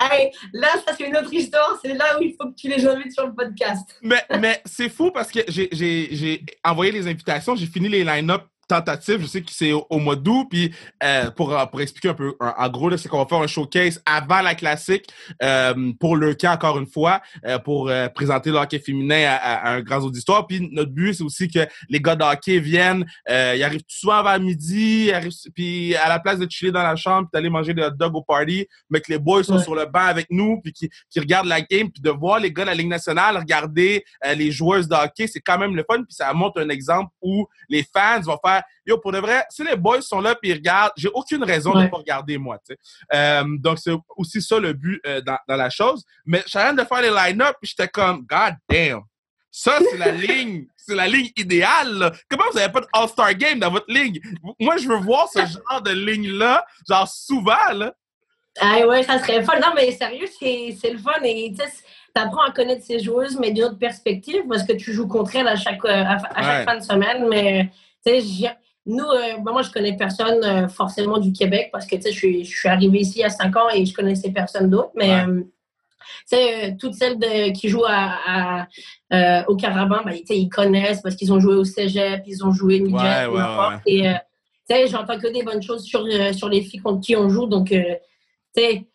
Hey, 0.00 0.32
là, 0.52 0.68
ça 0.84 0.92
c'est 0.96 1.04
une 1.04 1.16
autre 1.16 1.32
histoire. 1.32 1.78
C'est 1.82 1.94
là 1.94 2.18
où 2.18 2.22
il 2.22 2.34
faut 2.34 2.48
que 2.50 2.54
tu 2.54 2.68
les 2.68 2.84
invites 2.86 3.12
sur 3.12 3.26
le 3.26 3.34
podcast. 3.34 3.96
Mais, 4.02 4.22
mais 4.40 4.60
c'est 4.64 4.88
fou 4.88 5.10
parce 5.12 5.30
que 5.30 5.40
j'ai- 5.48 5.68
j'ai 5.72 6.08
j'ai 6.12 6.44
envoyé 6.64 6.90
les 6.92 7.06
invitations, 7.06 7.54
j'ai 7.56 7.66
fini 7.66 7.88
les 7.88 8.04
line-up 8.04 8.42
tentatives. 8.68 9.20
Je 9.22 9.26
sais 9.26 9.42
que 9.42 9.50
c'est 9.50 9.72
au, 9.72 9.86
au 9.90 9.98
mois 9.98 10.16
d'août. 10.16 10.46
Puis 10.50 10.72
euh, 11.02 11.30
pour, 11.30 11.56
pour 11.70 11.80
expliquer 11.80 12.10
un 12.10 12.14
peu, 12.14 12.34
en, 12.40 12.68
gros, 12.68 12.96
c'est 12.96 13.08
qu'on 13.08 13.18
va 13.18 13.26
faire 13.26 13.38
un 13.38 13.46
showcase 13.46 14.00
avant 14.06 14.40
la 14.42 14.54
classique 14.54 15.06
euh, 15.42 15.92
pour 15.98 16.16
le 16.16 16.34
camp, 16.34 16.52
encore 16.52 16.78
une 16.78 16.86
fois, 16.86 17.20
euh, 17.46 17.58
pour 17.58 17.88
euh, 17.88 18.08
présenter 18.08 18.50
le 18.50 18.56
hockey 18.58 18.78
féminin 18.78 19.24
à, 19.28 19.34
à- 19.36 19.68
à 19.68 19.74
un 19.74 19.80
grand 19.80 20.00
auditoire. 20.04 20.46
Puis 20.46 20.68
notre 20.72 20.90
but, 20.92 21.14
c'est 21.14 21.24
aussi 21.24 21.48
que 21.48 21.60
les 21.88 22.00
gars 22.00 22.14
de 22.16 22.22
hockey 22.24 22.58
viennent. 22.58 23.04
Euh, 23.28 23.54
ils 23.56 23.62
arrivent 23.64 23.82
souvent 23.88 24.22
vers 24.22 24.38
midi. 24.40 25.06
ils 25.06 25.12
arrivent- 25.12 25.32
puis 25.54 25.94
à 25.96 26.08
la 26.08 26.18
place 26.20 26.38
de 26.38 26.46
chiller 26.50 26.72
dans 26.72 26.82
la 26.82 26.96
chambre 26.96 27.22
puis 27.22 27.30
d'aller 27.38 27.50
manger 27.50 27.74
des 27.74 27.82
hot 27.82 27.90
dogs 27.90 28.14
au 28.14 28.22
party, 28.22 28.66
mais 28.90 29.00
que 29.00 29.10
les 29.12 29.18
boys 29.18 29.42
sont 29.44 29.56
Ouais. 29.56 29.62
sur 29.62 29.74
le 29.74 29.86
banc 29.86 30.00
avec 30.06 30.26
nous 30.30 30.60
puis 30.62 30.72
qui, 30.72 30.90
qui 31.10 31.20
regardent 31.20 31.46
la 31.48 31.60
game 31.60 31.90
puis 31.90 32.00
de 32.02 32.10
voir 32.10 32.38
les 32.38 32.52
gars 32.52 32.62
de 32.64 32.68
la 32.68 32.74
Ligue 32.74 32.88
nationale 32.88 33.36
regarder 33.36 34.04
euh, 34.26 34.34
les 34.34 34.50
joueuses 34.52 34.86
de 34.88 34.94
hockey, 34.94 35.26
c'est 35.26 35.40
quand 35.40 35.58
même 35.58 35.74
le 35.74 35.84
fun. 35.90 35.96
Puis 36.04 36.14
ça 36.14 36.32
montre 36.32 36.60
un 36.60 36.68
exemple 36.68 37.10
où 37.22 37.46
les 37.68 37.82
fans 37.82 38.20
vont 38.20 38.38
faire 38.44 38.57
Yo, 38.86 38.98
pour 38.98 39.12
de 39.12 39.18
vrai, 39.18 39.44
si 39.50 39.64
les 39.64 39.76
boys 39.76 40.00
sont 40.02 40.20
là 40.20 40.34
puis 40.34 40.50
ils 40.50 40.54
regardent, 40.54 40.92
j'ai 40.96 41.08
aucune 41.12 41.44
raison 41.44 41.72
de 41.74 41.82
ne 41.82 41.86
pas 41.88 41.98
regarder 41.98 42.38
moi. 42.38 42.58
Euh, 43.14 43.44
donc, 43.58 43.78
c'est 43.78 43.92
aussi 44.16 44.40
ça 44.42 44.58
le 44.58 44.72
but 44.72 45.00
euh, 45.06 45.20
dans, 45.20 45.38
dans 45.48 45.56
la 45.56 45.70
chose. 45.70 46.04
Mais 46.26 46.42
train 46.42 46.72
de 46.72 46.84
faire 46.84 47.02
les 47.02 47.10
line-up 47.10 47.56
puis 47.60 47.70
j'étais 47.76 47.88
comme 47.88 48.24
God 48.28 48.54
damn. 48.68 49.02
Ça, 49.50 49.78
c'est 49.90 49.96
la 49.98 50.10
ligne, 50.26 50.66
c'est 50.76 50.94
la 50.94 51.08
ligne 51.08 51.30
idéale. 51.36 51.94
là. 51.94 52.12
Comment 52.30 52.44
vous 52.52 52.58
n'avez 52.58 52.72
pas 52.72 52.80
de 52.80 52.86
All-Star 52.92 53.34
Game 53.34 53.58
dans 53.58 53.70
votre 53.70 53.90
ligne? 53.92 54.20
Moi, 54.60 54.76
je 54.76 54.86
veux 54.88 54.96
voir 54.98 55.28
ce 55.28 55.40
genre 55.40 55.80
de 55.82 55.90
ligne-là, 55.90 56.64
genre 56.88 57.08
souvent, 57.08 57.72
là. 57.74 57.92
Ah 58.60 58.86
ouais, 58.86 59.02
ça 59.04 59.18
serait 59.20 59.42
fun. 59.44 59.58
Non, 59.60 59.68
mais 59.74 59.92
sérieux, 59.92 60.26
c'est 60.38 60.90
le 60.90 60.98
fun. 60.98 61.12
Et 61.22 61.52
tu 61.54 61.62
apprends 62.20 62.42
à 62.42 62.50
connaître 62.50 62.84
ces 62.84 62.98
joueuses, 62.98 63.38
mais 63.38 63.52
d'une 63.52 63.64
autre 63.64 63.78
perspective, 63.78 64.42
parce 64.48 64.64
que 64.64 64.72
tu 64.72 64.92
joues 64.92 65.06
contre 65.06 65.36
elles 65.36 65.46
à 65.48 65.54
chaque, 65.56 65.84
euh, 65.84 65.88
à, 65.88 66.14
à 66.14 66.42
chaque 66.42 66.58
Ouais. 66.58 66.64
fin 66.64 66.76
de 66.76 66.82
semaine. 66.82 67.28
Mais 67.28 67.70
tu 68.06 68.12
sais, 68.12 68.20
j'ai- 68.20 68.50
nous, 68.86 69.04
euh, 69.04 69.34
ben, 69.44 69.52
moi, 69.52 69.62
je 69.62 69.70
connais 69.70 69.96
personne 69.96 70.42
euh, 70.44 70.68
forcément 70.68 71.18
du 71.18 71.32
Québec 71.32 71.68
parce 71.72 71.86
que 71.86 71.96
je 72.00 72.08
suis, 72.10 72.44
je 72.44 72.56
suis 72.56 72.68
arrivée 72.68 73.00
ici 73.00 73.22
à 73.22 73.28
5 73.28 73.54
ans 73.56 73.68
et 73.74 73.84
je 73.84 73.92
connaissais 73.92 74.30
personne 74.30 74.70
d'autre. 74.70 74.90
Mais 74.94 75.10
Ouais. 75.10 75.24
euh, 75.28 75.42
sais, 76.24 76.70
euh, 76.70 76.74
toutes 76.78 76.94
celles 76.94 77.18
de- 77.18 77.52
qui 77.52 77.68
jouent 77.68 77.84
à, 77.86 78.66
à, 79.10 79.48
au 79.48 79.56
Carabin, 79.56 80.02
ben, 80.06 80.14
ils 80.30 80.48
connaissent 80.48 81.02
parce 81.02 81.16
qu'ils 81.16 81.32
ont 81.32 81.40
joué 81.40 81.54
au 81.56 81.64
cégep, 81.64 82.22
ils 82.26 82.44
ont 82.44 82.52
joué 82.52 82.80
midget, 82.80 83.26
Ouais, 83.26 83.40
ouais. 84.06 84.14
Et 84.74 84.86
j'entends 84.88 85.18
que 85.18 85.26
des 85.28 85.42
bonnes 85.42 85.62
choses 85.62 85.84
sur, 85.84 86.06
sur 86.34 86.48
les 86.48 86.62
filles 86.62 86.80
contre 86.80 87.00
qui 87.00 87.14
on 87.16 87.28
joue. 87.28 87.46
Donc, 87.46 87.68
tu 87.68 87.82
sais, 88.56 88.86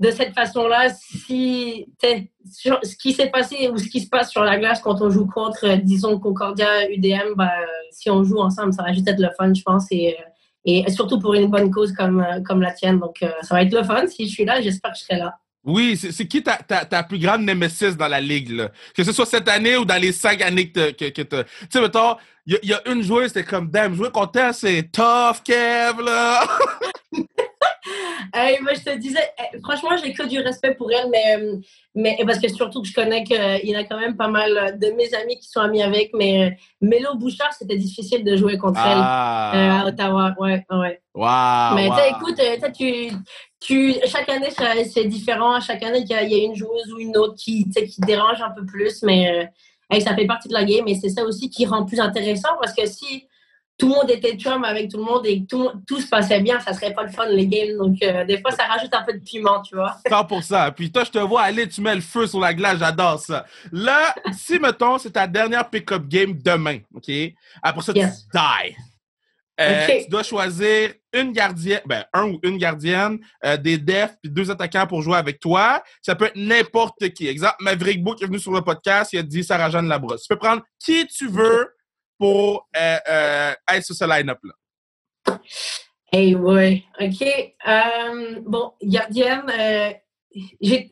de 0.00 0.10
cette 0.10 0.34
façon-là, 0.34 0.90
si 0.90 1.86
tu 2.00 2.06
ce 2.82 2.96
qui 2.96 3.12
s'est 3.12 3.30
passé 3.30 3.68
ou 3.72 3.78
ce 3.78 3.88
qui 3.88 4.00
se 4.00 4.08
passe 4.08 4.30
sur 4.30 4.42
la 4.44 4.56
glace 4.58 4.80
quand 4.80 5.02
on 5.02 5.10
joue 5.10 5.26
contre, 5.26 5.64
euh, 5.66 5.76
disons, 5.76 6.18
Concordia, 6.18 6.88
UDM, 6.90 7.34
bah, 7.36 7.50
si 7.90 8.08
on 8.10 8.22
joue 8.24 8.38
ensemble, 8.38 8.72
ça 8.72 8.82
va 8.82 8.92
juste 8.92 9.08
être 9.08 9.20
le 9.20 9.28
fun, 9.36 9.52
je 9.52 9.62
pense. 9.62 9.86
Et, 9.90 10.16
euh, 10.68 10.82
surtout 10.88 11.18
pour 11.18 11.34
une 11.34 11.48
bonne 11.48 11.70
cause 11.70 11.92
comme, 11.92 12.20
euh, 12.20 12.54
la 12.60 12.72
tienne. 12.72 12.98
Donc, 12.98 13.16
ça 13.20 13.54
va 13.54 13.62
être 13.62 13.72
le 13.74 13.82
fun. 13.82 14.06
Si 14.06 14.26
je 14.28 14.32
suis 14.32 14.44
là, 14.44 14.60
j'espère 14.60 14.92
que 14.92 14.98
je 14.98 15.04
serai 15.04 15.18
là. 15.18 15.34
Oui, 15.64 15.96
c'est 15.96 16.26
qui 16.26 16.42
ta, 16.42 17.02
plus 17.02 17.18
grande 17.18 17.42
némésis 17.42 17.96
dans 17.96 18.08
la 18.08 18.20
ligue? 18.20 18.68
Que 18.94 19.02
ce 19.04 19.12
soit 19.12 19.26
cette 19.26 19.48
année 19.48 19.76
ou 19.76 19.84
dans 19.84 20.00
les 20.00 20.12
cinq 20.12 20.40
années 20.40 20.70
que 20.70 20.90
t'as- 20.90 20.92
que, 21.10 21.22
que 21.22 21.42
Tu 21.42 21.44
sais, 21.70 21.80
mettons, 21.80 22.16
il 22.46 22.54
y, 22.54 22.56
a- 22.56 22.58
il 22.62 22.68
y 22.70 22.72
a 22.72 22.88
une 22.90 23.02
joueuse, 23.02 23.28
c'était 23.28 23.44
comme, 23.44 23.68
damn, 23.68 23.94
jouer 23.94 24.10
contre 24.10 24.38
elle, 24.38 24.54
c'est 24.54 24.90
tough, 24.90 25.42
Kev, 25.44 26.00
là! 26.02 26.40
Hey, 28.40 28.60
moi, 28.60 28.72
je 28.74 28.80
te 28.80 28.96
disais, 28.96 29.22
eh, 29.38 29.58
franchement, 29.60 29.90
j'ai 30.02 30.12
que 30.12 30.22
du 30.26 30.38
respect 30.38 30.74
pour 30.74 30.90
elle, 30.92 31.08
mais, 31.10 31.36
euh, 31.38 31.56
mais 31.94 32.16
parce 32.24 32.38
que 32.38 32.48
surtout 32.48 32.82
que 32.82 32.88
je 32.88 32.94
connais 32.94 33.24
qu'il 33.24 33.36
y 33.64 33.76
en 33.76 33.80
a 33.80 33.84
quand 33.84 33.98
même 33.98 34.16
pas 34.16 34.28
mal 34.28 34.78
de 34.78 34.90
mes 34.92 35.12
amis 35.14 35.38
qui 35.38 35.48
sont 35.48 35.60
amis 35.60 35.82
avec, 35.82 36.10
mais 36.14 36.46
euh, 36.46 36.50
Mélo 36.80 37.14
Bouchard, 37.16 37.52
c'était 37.52 37.76
difficile 37.76 38.24
de 38.24 38.36
jouer 38.36 38.56
contre 38.58 38.80
elle 38.84 38.98
euh, 38.98 39.02
Ah! 39.02 39.80
à 39.82 39.86
Ottawa. 39.86 40.34
Ouais, 40.38 40.64
ouais. 40.70 41.00
Wow! 41.14 41.74
mais 41.74 41.88
wow. 41.88 41.96
écoute, 42.16 42.38
euh, 42.40 42.70
tu, 42.76 43.10
tu, 43.60 43.94
chaque 44.06 44.28
année, 44.28 44.50
c'est 44.84 45.04
différent. 45.06 45.60
Chaque 45.60 45.82
année, 45.82 46.00
il 46.00 46.08
y, 46.08 46.14
a- 46.14 46.22
y 46.22 46.38
une 46.44 46.54
joueuse 46.54 46.92
ou 46.92 46.98
une 46.98 47.16
autre 47.16 47.34
qui, 47.34 47.68
qui 47.70 48.00
dérange 48.02 48.40
un 48.40 48.50
peu 48.50 48.64
plus, 48.64 49.02
mais 49.02 49.28
euh, 49.30 49.44
hey, 49.90 50.00
ça 50.00 50.14
fait 50.14 50.26
partie 50.26 50.48
de 50.48 50.54
la 50.54 50.64
game 50.64 50.86
et 50.86 50.94
c'est 50.94 51.08
ça 51.08 51.24
aussi 51.24 51.50
qui 51.50 51.66
rend 51.66 51.84
plus 51.84 51.98
intéressant 52.00 52.50
parce 52.60 52.72
que 52.74 52.86
si 52.86 53.26
tout 53.78 53.88
le 53.88 53.94
monde 53.94 54.10
était 54.10 54.36
chum 54.36 54.64
avec 54.64 54.90
tout 54.90 54.96
le 54.96 55.04
monde 55.04 55.24
et 55.24 55.46
tout, 55.48 55.70
tout 55.86 56.00
se 56.00 56.08
passait 56.08 56.40
bien, 56.40 56.58
ça 56.58 56.72
serait 56.72 56.92
pas 56.92 57.04
le 57.04 57.10
fun, 57.10 57.26
les 57.28 57.46
games. 57.46 57.76
Donc, 57.78 57.96
euh, 58.02 58.24
des 58.24 58.40
fois, 58.40 58.50
ça 58.50 58.64
rajoute 58.64 58.92
un 58.92 59.02
peu 59.02 59.12
de 59.12 59.20
piment, 59.24 59.62
tu 59.62 59.76
vois. 59.76 59.96
100%. 60.10 60.72
Puis 60.72 60.90
toi, 60.90 61.04
je 61.04 61.10
te 61.10 61.18
vois 61.18 61.42
aller, 61.42 61.68
tu 61.68 61.80
mets 61.80 61.94
le 61.94 62.00
feu 62.00 62.26
sur 62.26 62.40
la 62.40 62.52
glace, 62.52 62.78
j'adore 62.78 63.20
ça. 63.20 63.46
Là, 63.70 64.14
si, 64.32 64.58
mettons, 64.58 64.98
c'est 64.98 65.12
ta 65.12 65.28
dernière 65.28 65.70
pick-up 65.70 66.02
game 66.08 66.34
demain, 66.42 66.78
OK? 66.92 67.10
Après 67.62 67.82
ça, 67.82 67.92
Yes. 67.94 68.26
tu 68.32 68.38
die. 68.38 68.76
Euh. 69.60 69.86
Tu 70.04 70.08
dois 70.10 70.22
choisir 70.22 70.92
une 71.12 71.32
gardienne, 71.32 71.80
ben, 71.86 72.04
un 72.12 72.24
ou 72.30 72.38
une 72.44 72.58
gardienne, 72.58 73.18
euh, 73.44 73.56
des 73.56 73.76
defs, 73.76 74.14
puis 74.22 74.30
deux 74.30 74.50
attaquants 74.50 74.86
pour 74.86 75.02
jouer 75.02 75.16
avec 75.16 75.40
toi. 75.40 75.82
Ça 76.00 76.14
peut 76.14 76.26
être 76.26 76.36
n'importe 76.36 77.08
qui. 77.10 77.26
Exemple, 77.26 77.56
Maverick 77.60 78.04
qui 78.16 78.24
est 78.24 78.26
venu 78.26 78.38
sur 78.38 78.52
le 78.52 78.60
podcast, 78.60 79.12
il 79.12 79.18
a 79.18 79.22
dit 79.22 79.42
Sarah-Jeanne 79.42 79.88
Labrosse. 79.88 80.22
Tu 80.22 80.28
peux 80.28 80.38
prendre 80.38 80.62
qui 80.78 81.06
tu 81.08 81.28
veux 81.28 81.70
pour 82.18 82.68
euh, 82.76 82.96
euh, 83.08 83.52
être 83.72 83.84
sur 83.84 83.94
ce 83.94 84.04
line-up-là. 84.04 85.38
Hey, 86.12 86.34
ouais. 86.34 86.84
OK. 87.00 87.22
Euh, 87.68 88.40
bon, 88.46 88.72
gardienne, 88.82 89.42
euh, 89.58 89.90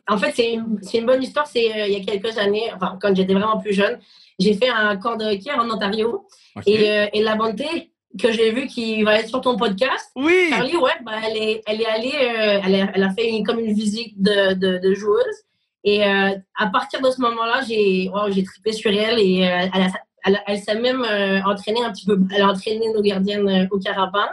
en 0.08 0.18
fait, 0.18 0.32
c'est 0.34 0.52
une, 0.52 0.78
une 0.92 1.06
bonne 1.06 1.22
histoire. 1.22 1.46
C'est 1.46 1.72
euh, 1.74 1.86
il 1.86 1.92
y 1.98 2.00
a 2.00 2.04
quelques 2.04 2.36
années, 2.38 2.70
enfin, 2.74 2.98
quand 3.00 3.14
j'étais 3.14 3.32
vraiment 3.34 3.58
plus 3.58 3.72
jeune, 3.72 3.98
j'ai 4.38 4.54
fait 4.54 4.68
un 4.68 4.96
camp 4.96 5.16
de 5.16 5.24
hockey 5.24 5.50
en 5.52 5.68
Ontario. 5.70 6.26
Et, 6.66 6.90
euh, 6.90 7.06
et 7.12 7.22
la 7.22 7.34
bonté 7.34 7.92
que 8.20 8.30
j'ai 8.32 8.50
vue 8.50 8.66
qui 8.66 9.02
va 9.02 9.18
être 9.20 9.28
sur 9.28 9.40
ton 9.42 9.56
podcast, 9.56 10.10
oui! 10.16 10.46
Charlie, 10.50 10.76
ouais, 10.76 10.92
bah, 11.02 11.12
elle, 11.26 11.36
est, 11.36 11.62
elle 11.66 11.82
est 11.82 11.86
allée, 11.86 12.14
elle, 12.14 12.74
a, 12.74 12.90
elle 12.94 13.02
a 13.02 13.10
fait 13.10 13.28
une, 13.28 13.44
comme 13.44 13.58
une 13.58 13.74
visite 13.74 14.14
de, 14.22 14.54
de, 14.54 14.78
de 14.78 14.94
joueuse. 14.94 15.36
Et 15.84 16.02
à 16.02 16.66
partir 16.72 17.00
de 17.00 17.10
ce 17.10 17.20
moment-là, 17.20 17.60
j'ai 17.68 18.08
wow, 18.08 18.30
j'ai 18.30 18.42
trippé 18.42 18.72
sur 18.72 18.90
elle 18.90 19.20
et 19.20 19.40
elle, 19.40 19.70
a- 19.82 20.02
elle, 20.26 20.42
elle 20.46 20.58
s'est 20.58 20.78
même 20.78 21.02
euh, 21.02 21.40
entraînée 21.42 21.82
un 21.84 21.92
petit 21.92 22.04
peu. 22.04 22.18
Elle 22.34 22.42
a 22.42 22.48
entraîné 22.48 22.92
nos 22.92 23.02
gardiennes 23.02 23.48
euh, 23.48 23.66
au 23.70 23.78
carabin. 23.78 24.28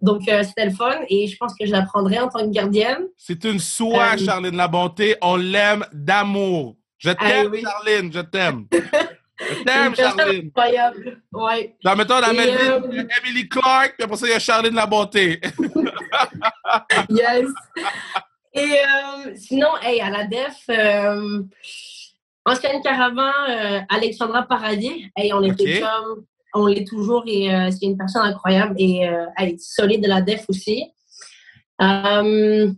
Donc, 0.00 0.28
euh, 0.28 0.42
c'était 0.42 0.66
le 0.66 0.72
fun 0.72 1.00
et 1.08 1.26
je 1.26 1.36
pense 1.36 1.54
que 1.54 1.64
je 1.64 1.72
la 1.72 1.82
prendrai 1.82 2.18
en 2.18 2.28
tant 2.28 2.40
que 2.40 2.50
gardienne. 2.50 3.06
C'est 3.16 3.44
une 3.44 3.58
soie, 3.58 4.16
Charline 4.16 4.56
Labonté. 4.56 5.16
On 5.22 5.36
l'aime 5.36 5.84
d'amour. 5.92 6.76
Je 6.98 7.10
t'aime, 7.10 7.46
Ah 7.46 7.50
oui. 7.50 7.62
Charline, 7.62 8.12
je 8.12 8.20
t'aime. 8.20 8.66
T'aimes, 9.66 9.94
Charline. 9.96 10.46
Incroyable. 10.46 11.20
Ouais. 11.32 11.74
Dans, 11.82 11.96
mettons, 11.96 12.20
dans 12.20 12.30
Et, 12.30 12.36
Melville, 12.36 12.70
euh, 12.70 12.80
il 12.90 12.96
y 12.96 13.00
a 13.00 13.04
Emily 13.22 13.48
Clark, 13.48 13.94
puis 13.96 14.04
après 14.04 14.16
ça, 14.16 14.26
il 14.26 14.30
y 14.30 14.34
a 14.34 14.38
Charline 14.38 14.74
La 14.74 14.86
Bonté. 14.86 15.40
Yes. 17.08 17.48
Et 18.52 18.76
sinon, 19.36 19.68
hey, 19.82 20.00
à 20.00 20.10
la 20.10 20.24
def, 20.24 20.68
ancienne 22.44 22.82
caravan, 22.82 23.30
euh, 23.48 23.80
Alexandra 23.88 24.42
Paradis, 24.42 25.10
hey, 25.16 25.32
on 25.32 25.42
était 25.42 25.80
chums, 25.80 26.24
on 26.54 26.66
l'est 26.66 26.86
toujours 26.86 27.24
et 27.26 27.52
euh, 27.54 27.70
c'est 27.70 27.86
une 27.86 27.96
personne 27.96 28.22
incroyable 28.26 28.74
et 28.78 29.08
euh, 29.08 29.26
elle 29.36 29.50
est 29.50 29.60
solide 29.60 30.02
de 30.02 30.08
la 30.08 30.20
def 30.22 30.44
aussi. 30.48 30.84
Euh, 31.82 32.70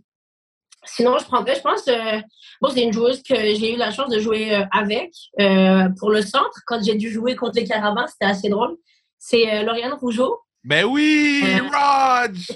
sinon, 0.85 1.17
je 1.19 1.25
prendrais, 1.25 1.55
je 1.55 1.61
pense, 1.61 1.87
euh, 1.87 2.19
bon, 2.61 2.69
c'est 2.69 2.81
une 2.83 2.93
joueuse 2.93 3.21
que 3.21 3.35
j'ai 3.35 3.73
eu 3.73 3.77
la 3.77 3.91
chance 3.91 4.09
de 4.09 4.19
jouer 4.19 4.55
euh, 4.55 4.65
avec 4.71 5.11
euh, 5.39 5.89
pour 5.99 6.09
le 6.11 6.21
centre. 6.21 6.59
Quand 6.65 6.83
j'ai 6.83 6.95
dû 6.95 7.11
jouer 7.11 7.35
contre 7.35 7.55
les 7.57 7.65
caravans, 7.65 8.07
c'était 8.07 8.31
assez 8.31 8.49
drôle. 8.49 8.77
C'est 9.19 9.51
euh, 9.53 9.63
Lauriane 9.63 9.93
Rougeau. 9.93 10.39
Ben 10.63 10.85
oui, 10.85 11.43
Euh, 11.45 11.67
Raj! 11.71 12.47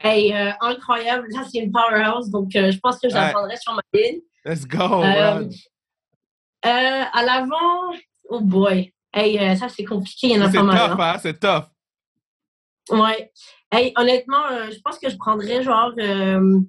Hey, 0.00 0.32
euh, 0.32 0.52
incroyable. 0.60 1.26
Là, 1.30 1.42
c'est 1.50 1.58
une 1.58 1.72
powerhouse, 1.72 2.30
donc 2.30 2.54
euh, 2.56 2.70
je 2.70 2.78
pense 2.78 2.98
que 2.98 3.08
je 3.08 3.14
la 3.14 3.32
sur 3.56 3.74
ma 3.74 3.82
ligne. 3.92 4.20
Let's 4.44 4.66
go, 4.66 4.78
Euh, 5.02 5.34
Raj. 5.34 5.46
Euh, 6.66 7.04
à 7.12 7.22
l'avant, 7.24 7.94
oh 8.28 8.40
boy. 8.40 8.92
Hey, 9.12 9.38
euh, 9.38 9.56
ça, 9.56 9.68
c'est 9.68 9.84
compliqué, 9.84 10.28
il 10.28 10.36
y 10.36 10.38
en 10.38 10.44
a 10.46 10.50
C'est 10.50 10.58
pas 10.58 10.62
mal. 10.64 10.90
tough, 10.90 11.00
hein. 11.00 11.12
hein? 11.14 11.18
C'est 11.22 11.40
tough. 11.40 11.64
Ouais. 12.90 13.32
Hey, 13.70 13.92
honnêtement, 13.96 14.46
euh, 14.50 14.70
je 14.70 14.78
pense 14.80 14.98
que 14.98 15.08
je 15.10 15.16
prendrais 15.16 15.62
genre. 15.62 15.92
euh, 15.98 16.60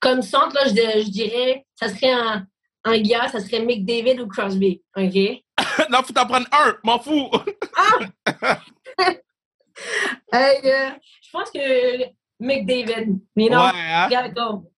comme 0.00 0.22
centre, 0.22 0.54
là, 0.54 0.62
je, 0.66 1.02
je 1.02 1.10
dirais, 1.10 1.66
ça 1.74 1.88
serait 1.88 2.12
un, 2.12 2.46
un 2.84 2.98
gars, 3.00 3.28
ça 3.28 3.40
serait 3.40 3.60
Mick 3.60 3.84
David 3.84 4.20
ou 4.20 4.26
Crosby. 4.28 4.82
OK? 4.96 5.14
non, 5.90 6.02
faut 6.02 6.12
t'en 6.12 6.26
prendre 6.26 6.46
un, 6.52 6.76
m'en 6.84 6.98
fous. 6.98 7.30
Hey, 10.32 10.60
euh, 10.64 10.90
je 11.22 11.30
pense 11.32 11.50
que 11.50 12.04
Mick 12.38 12.66
David, 12.66 13.18
you 13.36 13.48
know? 13.48 13.58
Ouais, 13.60 13.72
hein? 13.74 14.08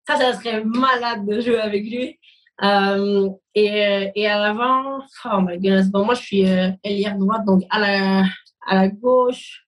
Ça, 0.06 0.16
ça 0.16 0.32
serait 0.34 0.62
malade 0.64 1.26
de 1.26 1.40
jouer 1.40 1.60
avec 1.60 1.82
lui. 1.82 2.18
Euh, 2.62 3.28
et, 3.54 3.70
euh, 3.86 4.10
et 4.14 4.26
à 4.28 4.38
l'avant, 4.38 5.00
oh 5.24 5.40
my 5.40 5.58
goodness. 5.58 5.88
Bon, 5.90 6.04
moi, 6.04 6.14
je 6.14 6.22
suis 6.22 6.48
euh, 6.48 6.70
ailière 6.84 7.16
droite, 7.16 7.44
donc 7.44 7.62
à 7.70 7.78
la, 7.80 8.24
à 8.66 8.74
la 8.74 8.88
gauche. 8.88 9.64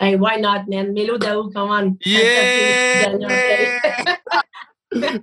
Hey, 0.00 0.16
why 0.16 0.40
not, 0.40 0.64
man? 0.68 0.92
Melo 0.92 1.16
Daou, 1.18 1.50
come 1.50 1.70
on. 1.70 1.96
Yeah! 2.04 3.18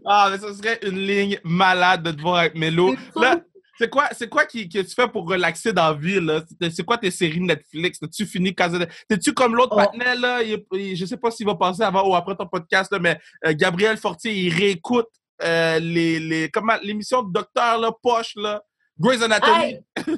Ah, 0.04 0.30
mais 0.32 0.40
ça 0.40 0.52
serait 0.52 0.80
une 0.82 0.98
ligne 0.98 1.38
malade 1.44 2.02
de 2.02 2.10
te 2.12 2.20
voir 2.20 2.38
avec 2.38 2.56
Melo. 2.56 2.96
Là, 3.16 3.40
c'est 3.78 3.88
quoi, 3.88 4.08
c'est 4.14 4.28
quoi 4.28 4.46
qui, 4.46 4.68
que 4.68 4.80
tu 4.80 4.96
fais 4.96 5.08
pour 5.08 5.30
relaxer 5.30 5.72
dans 5.72 5.92
la 5.92 5.94
vie, 5.94 6.20
là? 6.20 6.42
C'est- 6.72 6.84
quoi 6.84 6.98
tes 6.98 7.12
séries 7.12 7.40
Netflix? 7.40 8.00
T'as-tu 8.00 8.26
fini. 8.26 8.56
T'es-tu 8.56 9.32
comme 9.32 9.56
l'autre 9.56 9.74
Oh. 9.74 9.78
partenaire, 9.78 10.20
là? 10.20 10.42
Il- 10.42 10.64
il- 10.74 10.96
je 10.96 11.06
sais 11.06 11.18
pas 11.18 11.30
s'il 11.30 11.46
va 11.46 11.54
passer 11.54 11.84
avant 11.84 12.10
ou 12.10 12.16
après 12.16 12.36
ton 12.36 12.48
podcast, 12.48 12.92
là, 12.92 12.98
mais 12.98 13.20
euh, 13.46 13.54
Gabriel 13.56 13.96
Fortier, 13.98 14.34
il 14.34 14.52
réécoute 14.52 15.06
euh, 15.44 15.80
les, 15.80 16.20
les, 16.20 16.50
comment, 16.50 16.78
l'émission 16.84 17.24
de 17.24 17.32
Docteur, 17.32 17.80
là, 17.80 17.92
Poche, 18.02 18.34
là. 18.36 18.62
Grey's 19.00 19.22
Anatomy. 19.22 19.80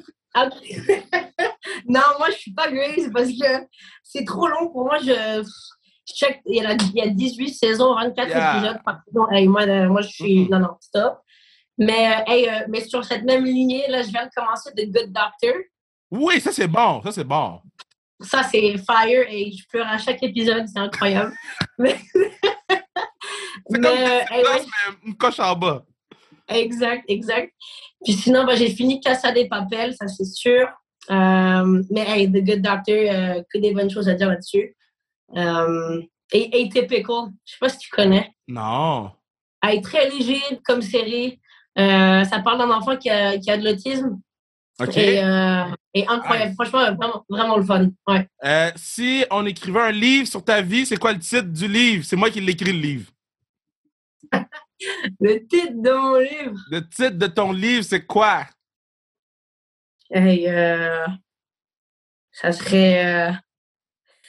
Non, 1.86 2.00
moi, 2.18 2.30
je 2.30 2.36
suis 2.36 2.52
pas 2.52 2.70
Grace 2.70 3.08
parce 3.12 3.28
que 3.28 3.66
c'est 4.02 4.24
trop 4.24 4.48
long 4.48 4.70
pour 4.70 4.84
moi. 4.84 4.98
Je, 4.98 5.42
je 6.08 6.14
check, 6.14 6.40
il 6.46 6.62
y, 6.62 6.66
a, 6.66 6.72
il 6.72 6.94
y 6.94 7.00
a 7.00 7.08
18 7.08 7.54
saisons, 7.54 7.94
24 7.94 8.28
Yeah. 8.28 8.56
épisodes 8.56 8.80
par 8.84 8.98
saison. 9.06 9.28
Hey, 9.30 9.46
moi, 9.46 9.66
moi, 9.88 10.00
je 10.02 10.08
suis. 10.08 10.44
Mhm. 10.44 10.48
Non, 10.50 10.58
non, 10.60 10.76
stop. 10.80 11.18
Mais, 11.78 12.12
euh, 12.12 12.32
hey, 12.32 12.48
euh, 12.48 12.64
mais 12.68 12.80
sur 12.82 13.04
cette 13.04 13.24
même 13.24 13.44
lignée, 13.44 13.86
là, 13.88 14.02
je 14.02 14.08
viens 14.08 14.26
de 14.26 14.30
commencer 14.34 14.70
The 14.72 14.86
Good 14.90 15.12
Doctor. 15.12 15.54
Oui, 16.10 16.40
ça, 16.40 16.52
c'est 16.52 16.68
bon. 16.68 17.02
Ça, 17.02 17.12
c'est 17.12 17.24
bon. 17.24 17.60
Ça, 18.20 18.42
c'est 18.44 18.76
fire 18.78 19.26
et 19.28 19.50
je 19.52 19.66
pleure 19.68 19.88
à 19.88 19.98
chaque 19.98 20.22
épisode. 20.22 20.66
C'est 20.68 20.78
incroyable. 20.78 21.32
mais, 21.78 21.98
C'est 23.72 23.80
mais, 23.80 23.88
comme 23.88 23.98
euh, 23.98 24.54
ouais, 24.54 24.62
une 25.06 25.16
coche 25.16 25.40
en 25.40 25.56
bas. 25.56 25.84
Exact, 26.48 27.04
exact. 27.08 27.52
Puis 28.04 28.14
sinon, 28.14 28.44
ben, 28.44 28.56
j'ai 28.56 28.70
fini 28.70 29.00
Casa 29.00 29.32
des 29.32 29.48
Papels, 29.48 29.94
ça 29.94 30.06
c'est 30.08 30.26
sûr. 30.26 30.68
Euh, 31.10 31.82
mais 31.90 32.04
hey, 32.06 32.30
The 32.30 32.44
Good 32.44 32.62
Doctor, 32.62 32.94
euh, 32.94 33.42
que 33.52 33.58
des 33.58 33.72
bonnes 33.72 33.90
choses 33.90 34.08
à 34.08 34.14
dire 34.14 34.28
là-dessus. 34.28 34.76
Euh, 35.36 36.02
et 36.32 36.46
Atypical, 36.46 37.30
je 37.44 37.52
sais 37.52 37.58
pas 37.60 37.68
si 37.68 37.78
tu 37.78 37.90
connais. 37.90 38.30
Non. 38.48 39.10
Elle 39.62 39.78
est 39.78 39.82
très 39.82 40.10
léger 40.10 40.40
comme 40.64 40.82
série. 40.82 41.40
Euh, 41.78 42.24
ça 42.24 42.40
parle 42.40 42.58
d'un 42.58 42.70
enfant 42.70 42.96
qui 42.96 43.08
a, 43.08 43.38
qui 43.38 43.50
a 43.50 43.56
de 43.56 43.64
l'autisme. 43.64 44.20
OK. 44.80 44.96
Et, 44.96 45.22
et 45.94 46.06
incroyable. 46.08 46.54
Franchement, 46.54 46.94
vraiment, 46.94 47.24
vraiment 47.28 47.56
le 47.56 47.64
fun. 47.64 47.88
Ouais. 48.06 48.72
Si 48.76 49.24
on 49.30 49.46
écrivait 49.46 49.80
un 49.80 49.92
livre 49.92 50.26
sur 50.26 50.44
ta 50.44 50.60
vie, 50.60 50.86
c'est 50.86 50.96
quoi 50.96 51.12
le 51.12 51.18
titre 51.18 51.48
du 51.48 51.68
livre? 51.68 52.04
C'est 52.04 52.16
moi 52.16 52.30
qui 52.30 52.40
l'écris 52.40 52.72
le 52.72 52.78
livre. 52.78 53.10
Le 55.20 55.38
titre 55.46 55.74
de 55.74 55.90
mon 55.90 56.16
livre. 56.16 56.60
Le 56.70 56.88
titre 56.88 57.18
de 57.18 57.26
ton 57.26 57.52
livre, 57.52 57.84
c'est 57.84 58.04
quoi? 58.04 58.46
Hey, 60.10 60.48
euh, 60.48 61.06
ça 62.32 62.52
serait 62.52 63.32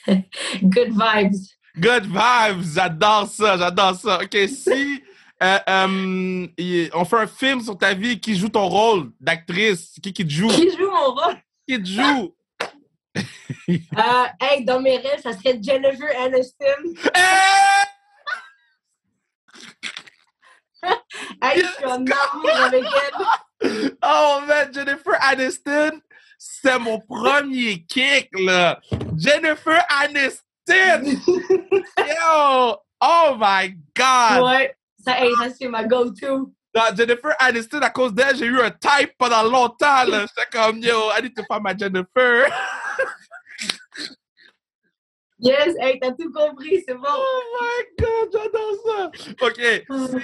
euh, 0.08 0.14
Good 0.64 0.92
Vibes. 0.92 1.36
Good 1.76 2.06
vibes! 2.06 2.64
J'adore 2.76 3.28
ça, 3.28 3.58
j'adore 3.58 3.96
ça. 3.96 4.20
OK, 4.22 4.38
si 4.48 5.02
euh, 5.42 5.58
euh, 5.68 6.88
on 6.94 7.06
fait 7.06 7.18
un 7.18 7.28
film 7.28 7.62
sur 7.62 7.78
ta 7.78 7.94
vie, 7.94 8.20
qui 8.20 8.36
joue 8.36 8.50
ton 8.50 8.68
rôle 8.68 9.12
d'actrice? 9.20 9.96
Qui 10.02 10.14
qui 10.14 10.26
te 10.26 10.32
joue? 10.32 10.50
Qui 10.50 10.70
joue 10.70 10.92
mon 10.92 11.14
rôle? 11.14 11.36
Qui 11.68 11.82
te 11.82 11.88
joue? 11.88 12.36
Euh, 13.70 14.26
hey, 14.42 14.66
dans 14.66 14.82
mes 14.82 14.98
rêves, 14.98 15.22
ça 15.22 15.34
serait 15.34 15.60
Jennifer 15.62 16.10
Aniston. 16.24 17.10
Hey! 17.16 17.73
Hey, 21.44 21.60
je 21.60 21.68
suis 21.68 21.86
en 21.86 22.06
amour 22.06 22.56
avec 22.66 22.84
elle. 22.86 23.98
Oh 24.02 24.40
man, 24.48 24.74
Jennifer 24.74 25.14
Aniston, 25.20 26.00
c'est 26.38 26.80
mon 26.80 27.02
premier 27.02 27.84
kick, 27.84 28.30
là. 28.40 28.80
Jennifer 29.18 29.84
Aniston! 29.90 30.42
Yo! 31.98 32.78
Oh 33.02 33.36
my 33.38 33.76
God! 33.94 34.44
Ouais, 34.44 34.76
ça, 35.06 35.20
hey, 35.20 35.32
ça 35.38 35.50
c'est 35.58 35.68
ma 35.68 35.84
go-to. 35.84 36.54
Jennifer 36.96 37.36
Aniston, 37.40 37.82
à 37.82 37.90
cause 37.90 38.14
d'elle, 38.14 38.38
j'ai 38.38 38.46
eu 38.46 38.62
un 38.62 38.72
type 38.72 39.12
pendant 39.18 39.44
longtemps, 39.44 40.06
là. 40.06 40.26
J'étais 40.26 40.50
comme, 40.50 40.78
yo, 40.80 41.12
I 41.12 41.24
need 41.24 41.36
to 41.36 41.44
find 41.44 41.62
my 41.62 41.78
Jennifer. 41.78 42.48
Yes, 45.40 45.76
hey, 45.82 46.00
t'as 46.00 46.12
tout 46.14 46.32
compris, 46.32 46.82
c'est 46.88 46.94
bon. 46.94 47.04
Oh 47.06 47.42
my 47.60 47.84
God, 48.00 48.30
j'adore 48.32 48.76
ça! 48.86 49.12
OK. 49.46 50.24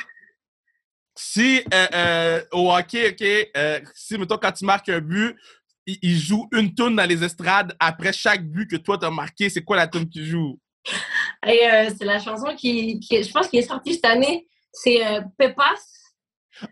Si, 1.22 1.62
euh, 1.74 1.88
euh, 1.94 2.42
au 2.54 2.72
hockey, 2.72 3.10
OK, 3.10 3.52
euh, 3.58 3.82
si, 3.94 4.18
mettons, 4.18 4.38
quand 4.38 4.54
tu 4.54 4.64
marques 4.64 4.88
un 4.88 5.02
but, 5.02 5.36
il, 5.86 5.98
il 6.02 6.18
joue 6.18 6.48
une 6.54 6.74
tourne 6.74 6.96
dans 6.96 7.06
les 7.06 7.22
estrades 7.22 7.76
après 7.78 8.14
chaque 8.14 8.46
but 8.46 8.72
que 8.72 8.78
toi, 8.78 8.98
t'as 8.98 9.10
marqué. 9.10 9.50
C'est 9.50 9.62
quoi 9.62 9.76
la 9.76 9.88
tourne 9.88 10.08
qu'il 10.08 10.26
joue? 10.26 10.58
Euh, 11.46 11.90
c'est 11.98 12.06
la 12.06 12.20
chanson 12.20 12.56
qui, 12.56 13.02
qui, 13.02 13.22
je 13.22 13.32
pense, 13.34 13.50
qui 13.50 13.58
est 13.58 13.68
sortie 13.68 13.96
cette 13.96 14.06
année. 14.06 14.48
C'est 14.72 15.06
euh, 15.06 15.20
Pepas. 15.38 15.76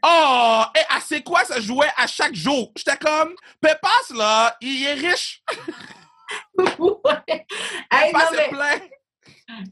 Oh! 0.02 0.64
Et 0.78 0.84
ah, 0.92 1.00
c'est 1.06 1.24
quoi 1.24 1.44
ça 1.44 1.60
jouait 1.60 1.92
à 1.98 2.08
chaque 2.08 2.34
jour? 2.34 2.72
J'étais 2.78 2.98
comme, 2.98 3.36
Pépas, 3.60 4.16
là, 4.16 4.56
il 4.62 4.86
est 4.86 4.94
riche. 4.94 5.44
ouais. 6.58 7.46
Hey, 7.92 8.14
non, 8.14 8.20
est 8.20 8.38
mais 8.38 8.48
plein. 8.48 8.80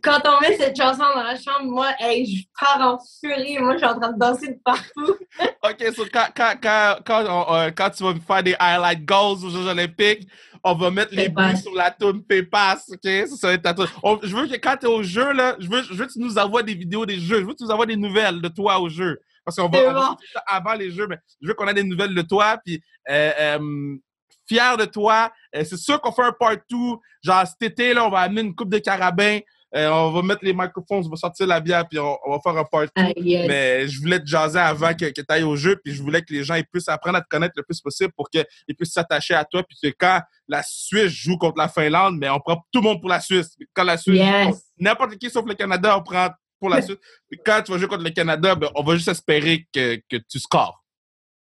Quand 0.01 0.21
on 0.25 0.39
met 0.41 0.57
cette 0.57 0.75
chanson 0.77 1.03
dans 1.15 1.23
la 1.23 1.35
chambre, 1.35 1.63
moi, 1.63 1.89
hey, 1.99 2.25
je 2.25 2.43
pars 2.59 2.79
en 2.81 2.97
furie. 3.19 3.57
Moi, 3.59 3.73
je 3.73 3.77
suis 3.79 3.87
en 3.87 3.99
train 3.99 4.11
de 4.13 4.19
danser 4.19 4.47
de 4.49 4.59
partout. 4.63 5.15
OK, 5.63 5.93
so 5.95 6.05
quand, 6.11 6.27
quand, 6.35 6.53
quand, 6.61 6.95
quand, 7.05 7.25
on- 7.27 7.53
euh, 7.55 7.71
quand 7.75 7.89
tu 7.89 8.03
vas 8.03 8.13
me 8.13 8.19
faire 8.19 8.43
des 8.43 8.55
highlight 8.59 9.03
goals 9.05 9.43
aux 9.45 9.49
Jeux 9.49 9.67
Olympiques, 9.67 10.27
on 10.63 10.73
va 10.73 10.89
mettre 10.91 11.13
les 11.13 11.29
buts 11.29 11.57
sur 11.61 11.73
la 11.75 11.91
tourne 11.91 12.23
Pépas, 12.23 12.77
OK? 12.91 12.99
Ça, 13.03 13.36
ça 13.36 13.47
va 13.47 13.53
être 13.53 13.61
ta. 13.61 13.75
On- 14.01 14.19
je 14.23 14.36
veux 14.36 14.47
que 14.47 14.55
quand 14.55 14.77
tu 14.80 14.86
es 14.86 14.89
au 14.89 15.03
jeu, 15.03 15.32
là, 15.34 15.55
je 15.59 15.67
veux, 15.69 15.84
je 15.84 15.93
veux 15.93 16.05
que 16.07 16.13
tu 16.13 16.19
nous 16.19 16.38
envoies 16.38 16.63
des 16.63 16.73
vidéos 16.73 17.05
des 17.05 17.19
jeux. 17.19 17.41
Je 17.41 17.45
veux 17.45 17.53
que 17.53 17.57
tu 17.57 17.63
nous 17.65 17.71
envoies 17.71 17.86
des 17.86 17.97
nouvelles 17.97 18.41
de 18.41 18.47
toi 18.47 18.80
au 18.80 18.89
jeu. 18.89 19.19
Parce 19.43 19.57
qu'on 19.57 19.69
va, 19.69 19.77
C'est 19.77 19.88
on 19.88 19.93
va 19.93 20.09
bon. 20.09 20.17
avant 20.47 20.73
les 20.73 20.89
jeux, 20.89 21.05
mais 21.07 21.17
je 21.39 21.47
veux 21.47 21.53
qu'on 21.53 21.67
ait 21.67 21.73
des 21.75 21.84
nouvelles 21.84 22.15
de 22.15 22.21
toi. 22.23 22.57
Puis, 22.65 22.82
euh, 23.09 23.32
euh, 23.39 23.95
fier 24.47 24.77
de 24.77 24.85
toi. 24.85 25.31
Euh, 25.55 25.63
c'est 25.63 25.77
sûr 25.77 25.99
qu'on 26.01 26.11
fait 26.11 26.23
un 26.23 26.31
part 26.31 26.55
2. 26.69 26.77
Genre, 27.23 27.47
cet 27.47 27.71
été, 27.71 27.93
là, 27.93 28.05
on 28.05 28.09
va 28.09 28.19
amener 28.19 28.41
une 28.41 28.55
coupe 28.55 28.69
de 28.69 28.79
carabins. 28.79 29.39
Euh, 29.75 29.89
on 29.89 30.11
va 30.11 30.21
mettre 30.21 30.39
les 30.43 30.53
microphones, 30.53 31.03
on 31.05 31.09
va 31.09 31.17
sortir 31.17 31.47
la 31.47 31.59
bière, 31.59 31.85
puis 31.85 31.99
on, 31.99 32.17
on 32.25 32.31
va 32.31 32.39
faire 32.39 32.55
un 32.57 32.63
part 32.63 32.83
2. 32.83 32.87
Hey, 32.95 33.13
yes. 33.17 33.47
Mais 33.47 33.87
je 33.89 33.99
voulais 33.99 34.19
te 34.21 34.25
jaser 34.25 34.59
avant 34.59 34.93
que, 34.93 35.05
que 35.05 35.11
tu 35.21 35.25
ailles 35.27 35.43
au 35.43 35.57
jeu, 35.57 35.75
puis 35.83 35.93
je 35.93 36.01
voulais 36.01 36.21
que 36.21 36.31
les 36.33 36.45
gens 36.45 36.55
ils 36.55 36.65
puissent 36.65 36.87
apprendre 36.87 37.17
à 37.17 37.21
te 37.21 37.27
connaître 37.27 37.55
le 37.57 37.63
plus 37.63 37.81
possible 37.81 38.13
pour 38.15 38.29
qu'ils 38.29 38.45
puissent 38.77 38.93
s'attacher 38.93 39.33
à 39.33 39.43
toi. 39.43 39.63
Puis 39.63 39.77
que 39.83 39.93
quand 39.99 40.21
la 40.47 40.63
Suisse 40.63 41.11
joue 41.11 41.37
contre 41.37 41.57
la 41.57 41.67
Finlande, 41.67 42.15
mais 42.17 42.29
on 42.29 42.39
prend 42.39 42.55
tout 42.71 42.79
le 42.79 42.83
monde 42.83 43.01
pour 43.01 43.09
la 43.09 43.19
Suisse. 43.19 43.57
Quand 43.73 43.83
la 43.83 43.97
Suisse 43.97 44.15
Yes. 44.21 44.63
n'importe 44.77 45.17
qui 45.17 45.29
sauf 45.29 45.45
le 45.45 45.55
Canada, 45.55 45.97
on 45.97 46.03
prend 46.03 46.29
pour 46.57 46.69
la 46.69 46.81
Suisse. 46.81 46.97
Puis 47.29 47.41
quand 47.45 47.61
tu 47.65 47.73
vas 47.73 47.77
jouer 47.77 47.87
contre 47.89 48.03
le 48.03 48.11
Canada, 48.11 48.55
ben, 48.55 48.69
on 48.75 48.83
va 48.83 48.95
juste 48.95 49.09
espérer 49.09 49.67
que, 49.73 49.97
que 50.09 50.17
tu 50.29 50.39
scores. 50.39 50.84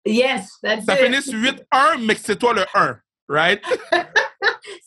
Yes, 0.05 0.59
that's 0.63 0.85
Ça 0.85 0.95
it. 0.95 1.05
finisse 1.05 1.29
8-1, 1.33 2.05
mais 2.05 2.17
c'est 2.17 2.37
toi 2.37 2.53
le 2.55 2.65
1, 2.75 2.99
right? 3.29 3.63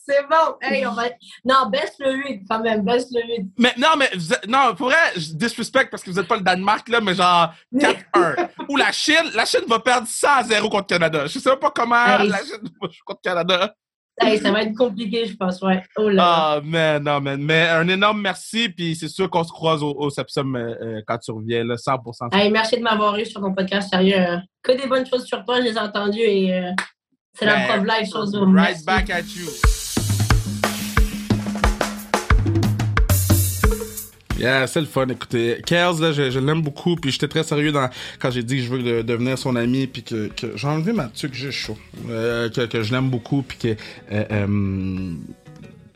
C'est 0.08 0.22
bon. 0.30 0.56
Hey, 0.62 0.86
on 0.86 0.94
va... 0.94 1.04
Non, 1.44 1.68
baisse 1.70 1.96
le 2.00 2.14
8 2.16 2.44
quand 2.50 2.60
même, 2.60 2.84
baisse 2.84 3.08
le 3.12 3.22
8. 3.26 3.52
mais 3.58 3.74
non, 3.78 3.90
mais 3.98 4.06
êtes- 4.14 4.48
non, 4.48 4.76
pour 4.76 4.88
vrai, 4.88 4.98
je 5.16 5.32
disrespect 5.34 5.88
parce 5.90 6.04
que 6.04 6.10
vous 6.12 6.18
n'êtes 6.18 6.28
pas 6.28 6.36
le 6.36 6.42
Danemark, 6.44 6.88
là, 6.90 7.02
mais 7.02 7.16
genre 7.16 7.54
4-1. 7.74 8.50
Ou 8.70 8.78
la 8.78 8.92
Chine, 8.92 9.32
la 9.34 9.46
Chine 9.46 9.64
va 9.68 9.80
perdre 9.80 10.08
100 10.08 10.28
à 10.28 10.44
0 10.44 10.70
contre 10.70 10.88
Canada. 10.88 11.26
Je 11.28 11.40
sais 11.40 11.50
même 11.50 11.60
pas 11.60 11.72
comment 11.72 11.96
Hey. 12.20 12.28
la 12.30 12.38
Chine 12.40 12.62
va 12.82 12.88
jouer 12.88 13.00
contre 13.06 13.22
Canada. 13.22 13.74
Hey, 14.22 14.38
ça 14.40 14.50
va 14.52 14.62
être 14.64 14.74
compliqué, 14.76 15.26
je 15.26 15.36
pense, 15.36 15.62
ouais. 15.62 15.84
Oh 15.98 16.08
là 16.08 16.14
là. 16.14 16.24
Ah, 16.26 16.62
man, 16.64 17.04
non, 17.04 17.20
man. 17.20 17.42
Mais 17.42 17.68
un 17.68 17.88
énorme 17.90 18.22
merci, 18.22 18.70
puis 18.70 18.96
c'est 18.96 19.10
sûr 19.10 19.30
qu'on 19.30 19.44
se 19.44 19.52
croise 19.52 19.84
au, 19.84 19.94
au 19.94 20.10
Sepsum 20.10 20.56
euh, 20.56 20.74
euh, 20.82 21.02
quand 21.06 21.18
tu 21.18 21.32
reviens, 21.32 21.66
là, 21.66 21.76
100%. 21.76 22.34
Hey, 22.34 22.50
merci 22.50 22.78
de 22.78 22.82
m'avoir 22.82 23.18
eu 23.18 23.26
sur 23.26 23.42
ton 23.42 23.54
podcast, 23.54 23.90
sérieux. 23.90 24.16
euh, 24.18 24.38
Que 24.64 24.72
des 24.72 24.88
bonnes 24.88 25.06
choses 25.06 25.26
sur 25.26 25.44
toi, 25.44 25.58
je 25.60 25.66
les 25.66 25.74
ai 25.74 25.80
entendues 25.80 26.20
et 26.22 26.54
euh, 26.54 26.72
c'est 27.38 27.46
la 27.46 27.56
Ben, 27.56 27.68
preuve 27.68 27.86
live 27.88 28.08
sur 28.08 28.26
Zoom. 28.26 28.56
Right 28.56 28.70
Merci. 28.70 28.86
back 28.86 29.10
at 29.10 29.24
you. 29.36 29.75
Yeah, 34.46 34.68
c'est 34.68 34.80
le 34.80 34.86
fun. 34.86 35.08
Écoutez, 35.08 35.60
Kels, 35.66 36.00
là, 36.02 36.12
je, 36.12 36.30
je 36.30 36.38
l'aime 36.40 36.62
beaucoup, 36.62 36.96
puis 36.96 37.10
j'étais 37.12 37.28
très 37.28 37.42
sérieux 37.44 37.72
dans, 37.72 37.90
quand 38.20 38.30
j'ai 38.30 38.44
dit 38.44 38.58
que 38.58 38.62
je 38.62 38.70
veux 38.70 38.84
de- 38.84 39.02
devenir 39.02 39.40
son 39.40 39.56
ami, 39.56 39.88
puis 39.88 40.04
que, 40.04 40.28
que 40.28 40.56
j'ai 40.56 40.68
enlevé 40.68 40.94
ma 40.94 41.08
tuque, 41.08 41.34
j'ai 41.34 41.52
chaud. 41.52 41.76
Euh, 42.12 42.48
que, 42.50 42.62
que 42.68 42.84
je 42.84 42.92
l'aime 42.94 43.10
beaucoup, 43.10 43.42
puis 43.42 43.58
que 43.58 43.68
euh, 44.12 44.24
euh, 44.32 45.14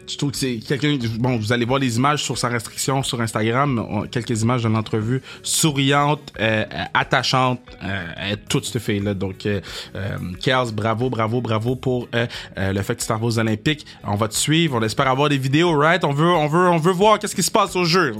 je 0.09 0.17
trouve 0.17 0.31
que 0.31 0.37
c'est 0.37 0.57
quelqu'un. 0.57 0.97
Bon, 1.19 1.37
vous 1.37 1.53
allez 1.53 1.65
voir 1.65 1.79
les 1.79 1.97
images 1.97 2.23
sur 2.23 2.37
sa 2.37 2.47
restriction 2.47 3.03
sur 3.03 3.21
Instagram, 3.21 4.07
quelques 4.11 4.41
images 4.41 4.63
de 4.63 4.69
l'entrevue, 4.69 5.21
souriante, 5.43 6.33
euh, 6.39 6.65
euh, 6.73 6.83
attachante, 6.93 7.59
euh, 7.83 8.35
toute 8.49 8.65
cette 8.65 8.81
fille-là. 8.81 9.13
Donc, 9.13 9.45
euh, 9.45 9.61
euh, 9.95 10.17
Kels, 10.41 10.71
bravo, 10.73 11.09
bravo, 11.09 11.41
bravo 11.41 11.75
pour 11.75 12.07
euh, 12.15 12.25
euh, 12.57 12.73
le 12.73 12.81
fait 12.81 12.95
que 12.95 13.03
tu 13.05 13.13
aux 13.21 13.39
Olympiques. 13.39 13.85
On 14.03 14.15
va 14.15 14.27
te 14.27 14.35
suivre, 14.35 14.77
on 14.77 14.83
espère 14.83 15.07
avoir 15.07 15.29
des 15.29 15.37
vidéos, 15.37 15.77
right? 15.77 16.03
On 16.03 16.13
veut, 16.13 16.29
on 16.29 16.47
veut, 16.47 16.67
on 16.69 16.77
veut 16.77 16.91
voir 16.91 17.19
qu'est-ce 17.19 17.35
qui 17.35 17.43
se 17.43 17.51
passe 17.51 17.75
au 17.75 17.85
jeu. 17.85 18.13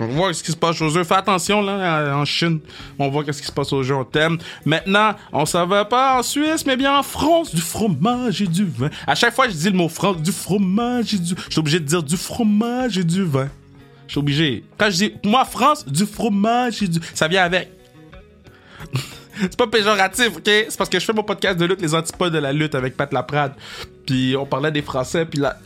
On 0.00 0.06
veut 0.06 0.12
voir 0.14 0.34
ce 0.34 0.42
qui 0.42 0.52
se 0.52 0.56
passe 0.56 0.80
au 0.80 0.88
jeu. 0.88 1.04
Fais 1.04 1.14
attention 1.14 1.60
là, 1.62 2.16
en 2.16 2.24
Chine. 2.24 2.60
On 2.98 3.08
voit 3.08 3.24
qu'est-ce 3.24 3.40
qui 3.40 3.48
se 3.48 3.52
passe 3.52 3.72
au 3.72 3.82
jeu. 3.82 3.94
On 3.94 4.04
t'aime. 4.04 4.38
Maintenant, 4.64 5.14
on 5.32 5.44
s'en 5.46 5.66
va 5.66 5.84
pas 5.84 6.18
en 6.18 6.22
Suisse, 6.22 6.64
mais 6.66 6.76
bien 6.76 6.98
en 6.98 7.02
France. 7.02 7.54
Du 7.54 7.60
fromage 7.60 8.42
et 8.42 8.46
du 8.46 8.64
vin. 8.64 8.90
À 9.06 9.14
chaque 9.14 9.34
fois, 9.34 9.48
je 9.48 9.54
dis 9.54 9.70
le 9.70 9.76
mot 9.76 9.88
France. 9.88 10.22
Du 10.22 10.32
fromage 10.32 11.11
et 11.14 11.18
du. 11.18 11.34
Je 11.46 11.50
suis 11.50 11.58
obligé 11.60 11.80
de 11.80 11.84
dire 11.84 12.02
du 12.02 12.16
fromage 12.16 12.98
et 12.98 13.04
du 13.04 13.24
vin. 13.24 13.48
Je 14.06 14.12
suis 14.12 14.18
obligé. 14.18 14.64
Quand 14.78 14.90
je 14.90 14.96
dis 14.96 15.14
moi 15.24 15.44
France, 15.44 15.86
du 15.86 16.06
fromage 16.06 16.82
et 16.82 16.88
du. 16.88 17.00
Ça 17.14 17.28
vient 17.28 17.44
avec. 17.44 17.70
C'est 19.40 19.56
pas 19.56 19.66
péjoratif, 19.66 20.36
ok? 20.36 20.42
C'est 20.44 20.76
parce 20.76 20.90
que 20.90 21.00
je 21.00 21.04
fais 21.04 21.12
mon 21.12 21.22
podcast 21.22 21.58
de 21.58 21.64
lutte, 21.64 21.80
les 21.80 21.94
antipodes 21.94 22.32
de 22.32 22.38
la 22.38 22.52
lutte 22.52 22.74
avec 22.74 22.96
Pat 22.96 23.10
Laprade. 23.12 23.54
Puis 24.06 24.36
on 24.36 24.44
parlait 24.44 24.70
des 24.70 24.82
Français, 24.82 25.24
puis 25.24 25.38
là, 25.38 25.58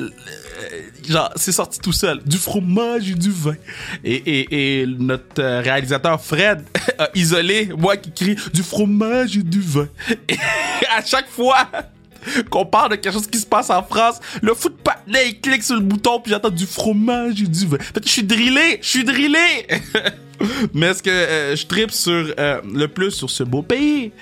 genre, 1.08 1.32
c'est 1.36 1.52
sorti 1.52 1.80
tout 1.80 1.92
seul. 1.92 2.22
Du 2.24 2.36
fromage 2.36 3.10
et 3.10 3.14
du 3.14 3.30
vin. 3.30 3.56
Et, 4.04 4.14
et, 4.14 4.82
et 4.82 4.86
notre 4.86 5.42
euh, 5.42 5.60
réalisateur 5.62 6.22
Fred 6.22 6.64
a 6.98 7.08
isolé 7.14 7.70
moi 7.76 7.96
qui 7.96 8.12
crie 8.12 8.36
du 8.52 8.62
fromage 8.62 9.36
et 9.36 9.42
du 9.42 9.60
vin. 9.60 9.88
Et 10.28 10.36
à 10.96 11.04
chaque 11.04 11.28
fois 11.28 11.68
qu'on 12.50 12.66
parle 12.66 12.92
de 12.92 12.96
quelque 12.96 13.12
chose 13.12 13.26
qui 13.26 13.38
se 13.38 13.46
passe 13.46 13.70
en 13.70 13.82
France, 13.82 14.20
le 14.42 14.54
foot 14.54 14.74
là, 15.06 15.22
il 15.24 15.40
clique 15.40 15.62
sur 15.62 15.74
le 15.76 15.82
bouton, 15.82 16.20
puis 16.20 16.32
j'entends 16.32 16.50
du 16.50 16.66
fromage 16.66 17.40
et 17.40 17.46
du 17.46 17.66
vin. 17.66 17.78
Fait 17.78 18.02
je 18.04 18.08
suis 18.08 18.24
drillé, 18.24 18.78
je 18.80 18.88
suis 18.88 19.04
drillé! 19.04 19.66
Mais 20.74 20.94
ce 20.94 21.02
que 21.02 21.10
euh, 21.10 21.56
je 21.56 21.66
tripe 21.66 21.90
sur 21.90 22.34
euh, 22.38 22.60
le 22.72 22.88
plus 22.88 23.10
sur 23.10 23.30
ce 23.30 23.42
beau 23.42 23.62
pays, 23.62 24.12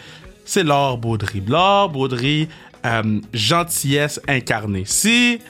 c'est 0.44 0.62
Laure 0.62 0.98
Baudry. 0.98 1.42
Laure 1.46 1.88
Baudry, 1.88 2.48
euh, 2.86 3.20
gentillesse 3.32 4.20
incarnée. 4.28 4.84
Si 4.86 5.40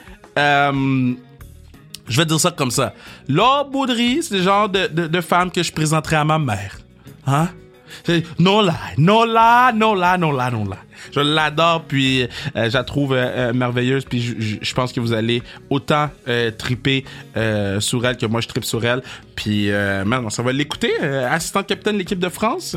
je 2.06 2.18
vais 2.18 2.26
dire 2.26 2.40
ça 2.40 2.50
comme 2.50 2.70
ça. 2.70 2.92
Laure 3.28 3.70
Baudry, 3.70 4.22
c'est 4.22 4.36
le 4.36 4.42
genre 4.42 4.68
de, 4.68 5.20
femme 5.20 5.50
que 5.50 5.62
je 5.62 5.72
présenterais 5.72 6.16
à 6.16 6.24
ma 6.24 6.38
mère. 6.38 6.78
Hein? 7.26 7.48
Non 8.38 8.60
là, 8.60 8.74
non 8.98 9.24
là, 9.24 9.72
non 9.72 9.94
là, 9.94 10.18
non 10.18 10.32
là, 10.32 10.50
non 10.50 10.64
là. 10.64 10.76
Je 11.12 11.20
l'adore, 11.20 11.84
puis 11.84 12.22
euh, 12.22 12.28
je 12.54 12.74
la 12.74 12.84
trouve 12.84 13.12
euh, 13.12 13.50
euh, 13.50 13.52
merveilleuse, 13.52 14.04
puis 14.04 14.20
je- 14.60 14.74
pense 14.74 14.92
que 14.92 14.98
vous 15.00 15.12
allez 15.12 15.40
autant 15.70 16.10
triper 16.58 17.04
sur 17.78 18.04
elle 18.04 18.16
que 18.16 18.26
moi 18.26 18.40
je 18.40 18.48
tripe 18.48 18.64
sur 18.64 18.84
elle. 18.84 19.02
Puis, 19.36 19.70
on 19.72 20.30
s'en 20.30 20.42
va 20.42 20.52
l'écouter. 20.52 20.92
assistant 20.98 21.62
capitaine 21.62 21.92
de 21.94 21.98
l'équipe 21.98 22.18
de 22.18 22.28
France 22.28 22.76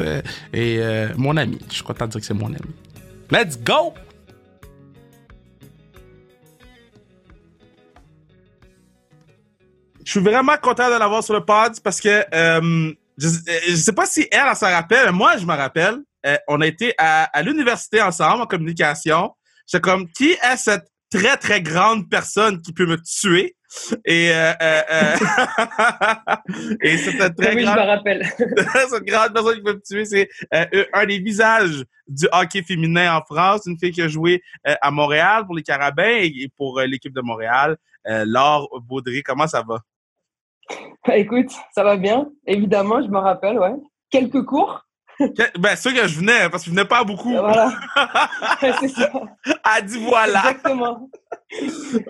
et 0.53 0.79
mon 1.17 1.35
ami. 1.37 1.57
Je 1.69 1.75
suis 1.75 1.83
content 1.83 2.05
de 2.05 2.11
dire 2.11 2.21
que 2.21 2.27
c'est 2.27 2.33
mon 2.35 2.47
ami. 2.47 2.59
Let's 3.31 3.57
go! 3.59 3.93
Je 10.05 10.11
suis 10.11 10.19
vraiment 10.21 10.55
content 10.61 10.87
de 10.89 10.97
l'avoir 10.97 11.23
sur 11.23 11.33
le 11.33 11.43
pod 11.43 11.73
parce 11.83 11.99
que 11.99 12.23
je, 12.31 13.29
je 13.69 13.75
sais 13.75 13.93
pas 13.93 14.05
si 14.05 14.27
elle, 14.31 14.43
elle 14.49 14.55
s'en 14.55 14.69
rappelle, 14.69 15.05
mais 15.07 15.11
moi, 15.11 15.37
je 15.37 15.45
me 15.45 15.53
rappelle. 15.53 15.97
Euh, 16.27 16.37
on 16.47 16.61
a 16.61 16.67
été 16.67 16.93
à, 16.97 17.23
à 17.25 17.41
l'université 17.41 18.01
ensemble 18.01 18.43
en 18.43 18.45
communication. 18.45 19.31
J'étais 19.65 19.81
comme, 19.81 20.07
qui 20.11 20.31
est 20.31 20.57
cette 20.57 20.87
très, 21.11 21.37
très 21.37 21.61
grande 21.61 22.09
personne 22.09 22.61
qui 22.61 22.73
peut 22.73 22.85
me 22.85 22.97
tuer? 22.97 23.55
Et, 24.05 24.31
euh, 24.31 24.53
euh, 24.61 24.81
euh, 24.91 25.15
et 26.81 26.97
cette 26.97 27.35
très 27.35 27.53
oui, 27.53 27.65
je 27.65 27.69
me 27.69 27.75
grande, 27.75 27.87
rappelle. 27.87 28.25
cette 28.89 29.03
grande 29.03 29.33
personne 29.33 29.55
qui 29.55 29.61
peut 29.61 29.73
me 29.73 29.81
tuer, 29.81 30.05
c'est 30.05 30.29
un 30.93 31.05
des 31.05 31.19
visages 31.19 31.83
du 32.07 32.27
hockey 32.31 32.63
féminin 32.63 33.17
en 33.17 33.21
France, 33.21 33.65
une 33.65 33.77
fille 33.77 33.91
qui 33.91 34.01
a 34.01 34.07
joué 34.07 34.41
à 34.63 34.89
Montréal 34.89 35.45
pour 35.45 35.55
les 35.55 35.63
Carabins 35.63 36.17
et, 36.21 36.49
pour 36.55 36.79
l'équipe 36.81 37.13
de 37.13 37.21
Montréal. 37.21 37.77
Laure 38.05 38.69
Baudry, 38.87 39.21
comment 39.21 39.47
ça 39.47 39.63
va? 39.67 39.79
Écoute, 41.13 41.51
ça 41.73 41.83
va 41.83 41.97
bien. 41.97 42.29
Évidemment, 42.45 43.01
je 43.01 43.09
me 43.09 43.17
rappelle, 43.17 43.59
ouais. 43.59 43.75
Quelques 44.09 44.43
cours? 44.43 44.86
Ben, 45.59 45.75
sûr 45.75 45.93
que 45.93 46.07
je 46.07 46.19
venais, 46.19 46.49
parce 46.49 46.63
que 46.63 46.69
je 46.69 46.75
venais 46.75 46.87
pas 46.87 47.03
beaucoup. 47.03 47.31
Voilà. 47.31 47.73
c'est 48.59 48.87
ça. 48.89 49.11
Elle 49.45 49.85
dit 49.85 49.99
voilà. 49.99 50.39
Exactement. 50.39 51.09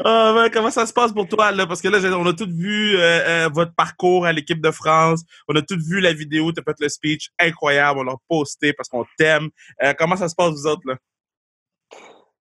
Ben, 0.03 0.49
comment 0.51 0.71
ça 0.71 0.85
se 0.85 0.93
passe 0.93 1.13
pour 1.13 1.27
toi, 1.27 1.51
là? 1.51 1.65
Parce 1.65 1.81
que 1.81 1.87
là, 1.87 1.99
on 2.17 2.25
a 2.25 2.33
tous 2.33 2.49
vu 2.49 2.95
euh, 2.95 2.99
euh, 2.99 3.49
votre 3.53 3.73
parcours 3.75 4.25
à 4.25 4.33
l'équipe 4.33 4.61
de 4.61 4.71
France. 4.71 5.23
On 5.47 5.55
a 5.55 5.61
tous 5.61 5.77
vu 5.77 5.99
la 6.01 6.13
vidéo, 6.13 6.51
t'as 6.51 6.63
fait 6.63 6.75
le 6.79 6.89
speech 6.89 7.29
incroyable. 7.39 7.99
On 7.99 8.03
l'a 8.03 8.15
posté 8.27 8.73
parce 8.73 8.89
qu'on 8.89 9.05
t'aime. 9.17 9.49
Euh, 9.83 9.93
comment 9.97 10.15
ça 10.15 10.27
se 10.27 10.35
passe, 10.35 10.51
vous 10.51 10.67
autres, 10.67 10.83
là? 10.85 10.95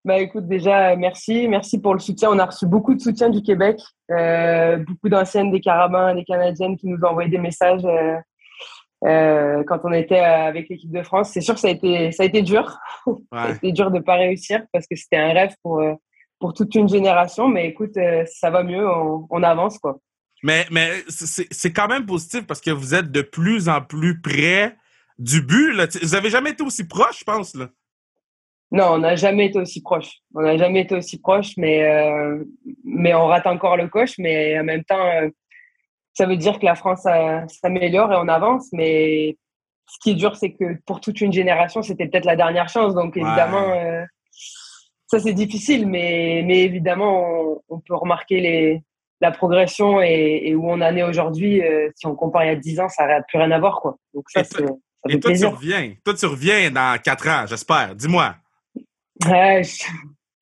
Bah 0.06 0.20
écoute, 0.20 0.46
déjà, 0.46 0.94
merci. 0.94 1.48
Merci 1.48 1.80
pour 1.80 1.92
le 1.92 1.98
soutien. 1.98 2.30
On 2.30 2.38
a 2.38 2.46
reçu 2.46 2.64
beaucoup 2.64 2.94
de 2.94 3.00
soutien 3.00 3.28
du 3.28 3.42
Québec. 3.42 3.80
Euh, 4.12 4.76
beaucoup 4.76 5.08
d'anciennes 5.08 5.50
des 5.50 5.60
Carabins, 5.60 6.14
des 6.14 6.22
Canadiennes 6.22 6.76
qui 6.76 6.86
nous 6.86 6.98
ont 7.02 7.08
envoyé 7.08 7.28
des 7.28 7.38
messages 7.38 7.84
euh, 7.84 8.16
euh, 9.04 9.62
quand 9.66 9.80
on 9.84 9.92
était 9.92 10.20
euh, 10.20 10.46
avec 10.46 10.68
l'équipe 10.68 10.90
de 10.90 11.02
France. 11.02 11.30
C'est 11.32 11.40
sûr 11.40 11.54
que 11.54 11.60
ça 11.60 11.68
a 11.68 11.70
été, 11.70 12.12
ça 12.12 12.22
a 12.22 12.26
été 12.26 12.42
dur. 12.42 12.78
Ouais. 13.06 13.54
C'était 13.54 13.72
dur 13.72 13.90
de 13.90 14.00
pas 14.00 14.14
réussir 14.14 14.62
parce 14.72 14.86
que 14.86 14.96
c'était 14.96 15.16
un 15.16 15.32
rêve 15.32 15.54
pour, 15.62 15.80
euh, 15.80 15.94
pour 16.40 16.54
toute 16.54 16.74
une 16.74 16.88
génération. 16.88 17.48
Mais 17.48 17.68
écoute, 17.68 17.96
ça 18.26 18.50
va 18.50 18.62
mieux. 18.62 18.88
On, 18.88 19.26
on 19.30 19.42
avance, 19.42 19.78
quoi. 19.78 19.98
Mais, 20.42 20.66
mais 20.70 20.90
c'est 21.08 21.72
quand 21.72 21.88
même 21.88 22.04
positif 22.04 22.46
parce 22.46 22.60
que 22.60 22.70
vous 22.70 22.94
êtes 22.94 23.10
de 23.10 23.22
plus 23.22 23.68
en 23.68 23.80
plus 23.80 24.20
près 24.20 24.76
du 25.18 25.42
but, 25.42 25.72
là. 25.72 25.86
Vous 26.02 26.14
avez 26.14 26.30
jamais 26.30 26.50
été 26.50 26.62
aussi 26.62 26.86
proche, 26.86 27.20
je 27.20 27.24
pense, 27.24 27.54
là. 27.54 27.68
Non, 28.72 28.94
on 28.94 28.98
n'a 28.98 29.14
jamais 29.14 29.46
été 29.46 29.58
aussi 29.58 29.80
proche. 29.80 30.18
On 30.34 30.42
n'a 30.42 30.56
jamais 30.56 30.80
été 30.80 30.96
aussi 30.96 31.20
proche, 31.20 31.52
mais, 31.56 31.84
euh, 31.84 32.44
mais 32.84 33.14
on 33.14 33.26
rate 33.26 33.46
encore 33.46 33.76
le 33.76 33.88
coche. 33.88 34.18
Mais 34.18 34.58
en 34.58 34.64
même 34.64 34.84
temps, 34.84 35.06
euh, 35.06 35.28
ça 36.16 36.26
veut 36.26 36.36
dire 36.36 36.58
que 36.58 36.64
la 36.64 36.74
France 36.74 37.04
euh, 37.06 37.40
s'améliore 37.48 38.12
et 38.12 38.16
on 38.16 38.28
avance. 38.28 38.68
Mais 38.72 39.36
ce 39.86 39.98
qui 40.02 40.10
est 40.12 40.14
dur, 40.14 40.34
c'est 40.36 40.52
que 40.52 40.64
pour 40.86 41.00
toute 41.00 41.20
une 41.20 41.32
génération, 41.32 41.82
c'était 41.82 42.06
peut-être 42.08 42.24
la 42.24 42.36
dernière 42.36 42.68
chance. 42.68 42.94
Donc 42.94 43.16
évidemment, 43.16 43.70
euh, 43.72 44.02
ça 45.08 45.20
c'est 45.20 45.34
difficile. 45.34 45.86
Mais, 45.86 46.42
mais 46.46 46.62
évidemment, 46.62 47.12
on, 47.68 47.76
on 47.76 47.80
peut 47.80 47.94
remarquer 47.94 48.40
les, 48.40 48.82
la 49.20 49.30
progression 49.30 50.00
et, 50.00 50.42
et 50.44 50.54
où 50.54 50.68
on 50.70 50.80
en 50.80 50.96
est 50.96 51.02
aujourd'hui. 51.02 51.62
euh, 51.62 51.90
si 51.96 52.06
on 52.06 52.14
compare 52.16 52.44
il 52.44 52.48
y 52.48 52.50
a 52.50 52.56
10 52.56 52.80
ans, 52.80 52.88
ça 52.88 53.06
n'a 53.06 53.22
plus 53.22 53.38
rien 53.38 53.50
à 53.50 53.58
voir. 53.58 53.80
Quoi. 53.80 53.96
Donc 54.14 54.24
ça, 54.30 54.40
Et 54.40 54.44
c'est- 54.44 54.64
toi- 54.64 54.76
Et 55.08 55.20
tu 55.20 55.46
reviens. 55.46 55.94
Toi, 56.04 56.14
tu 56.14 56.26
reviens 56.26 56.70
dans 56.70 56.98
quatre 57.00 57.28
ans, 57.28 57.44
j'espère. 57.46 57.94
Dis-moi. 57.94 58.34
Je 59.22 59.62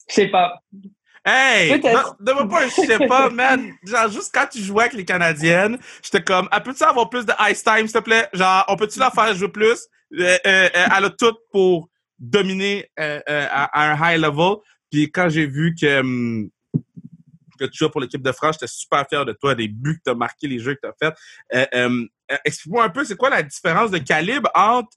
je 0.09 0.15
sais 0.15 0.29
pas. 0.29 0.61
Hey! 1.25 1.81
Donne-moi 2.21 2.49
pas 2.49 2.65
un 2.65 2.69
je 2.69 2.75
sais 2.87 3.07
pas, 3.07 3.31
man. 3.31 3.73
Genre, 3.87 4.09
juste 4.11 4.31
quand 4.35 4.47
tu 4.51 4.59
jouais 4.61 4.83
avec 4.85 4.95
les 4.95 5.05
Canadiennes, 5.05 5.79
j'étais 6.03 6.23
comme, 6.23 6.49
ah, 6.51 6.61
peux-tu 6.61 6.83
avoir 6.85 7.09
plus 7.09 7.25
de 7.25 7.33
ice 7.51 7.63
time, 7.65 7.87
s'il 7.87 7.93
te 7.93 7.99
plaît? 7.99 8.29
Genre, 8.33 8.65
on 8.69 8.77
peut-tu 8.77 8.99
la 8.99 9.11
faire 9.11 9.35
jouer 9.35 9.49
plus? 9.49 9.89
Euh, 10.13 10.39
euh, 10.47 10.69
euh, 10.77 10.87
elle 10.97 11.05
a 11.05 11.11
tout 11.11 11.35
pour 11.51 11.89
dominer 12.19 12.91
euh, 13.01 13.21
euh, 13.29 13.47
à, 13.51 13.65
à 13.65 13.93
un 13.93 14.15
high 14.15 14.21
level. 14.21 14.57
Puis 14.91 15.11
quand 15.11 15.29
j'ai 15.29 15.47
vu 15.47 15.75
que, 15.81 16.01
hum, 16.01 16.51
que 17.59 17.65
tu 17.65 17.79
jouais 17.79 17.91
pour 17.91 18.01
l'équipe 18.01 18.23
de 18.23 18.33
France, 18.33 18.57
j'étais 18.57 18.73
super 18.73 19.07
fier 19.09 19.25
de 19.25 19.33
toi, 19.33 19.55
des 19.55 19.69
buts 19.69 19.97
que 19.97 20.03
tu 20.05 20.11
as 20.11 20.15
marqués, 20.15 20.47
les 20.47 20.59
jeux 20.59 20.75
que 20.75 20.81
tu 20.83 20.89
as 20.89 21.11
fait. 21.11 21.17
Euh, 21.55 21.67
euh, 21.75 22.37
Explique-moi 22.45 22.85
un 22.85 22.91
peu, 22.91 23.05
c'est 23.05 23.17
quoi 23.17 23.31
la 23.31 23.43
différence 23.43 23.91
de 23.91 23.99
calibre 23.99 24.51
entre 24.55 24.91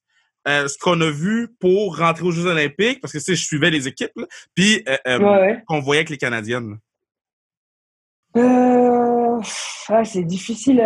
euh, 0.48 0.68
ce 0.68 0.78
qu'on 0.78 1.00
a 1.02 1.10
vu 1.10 1.50
pour 1.60 1.98
rentrer 1.98 2.24
aux 2.26 2.32
Jeux 2.32 2.45
Olympiques, 2.45 3.02
parce 3.02 3.14
que 3.14 3.20
je 3.20 3.34
suivais 3.34 3.70
les 3.70 3.88
équipes, 3.88 4.12
puis 4.56 4.84
qu'on 5.68 5.80
voyait 5.80 6.00
avec 6.00 6.10
les 6.10 6.18
Canadiennes. 6.18 6.78
Ah, 9.89 10.04
c'est 10.04 10.24
difficile 10.24 10.84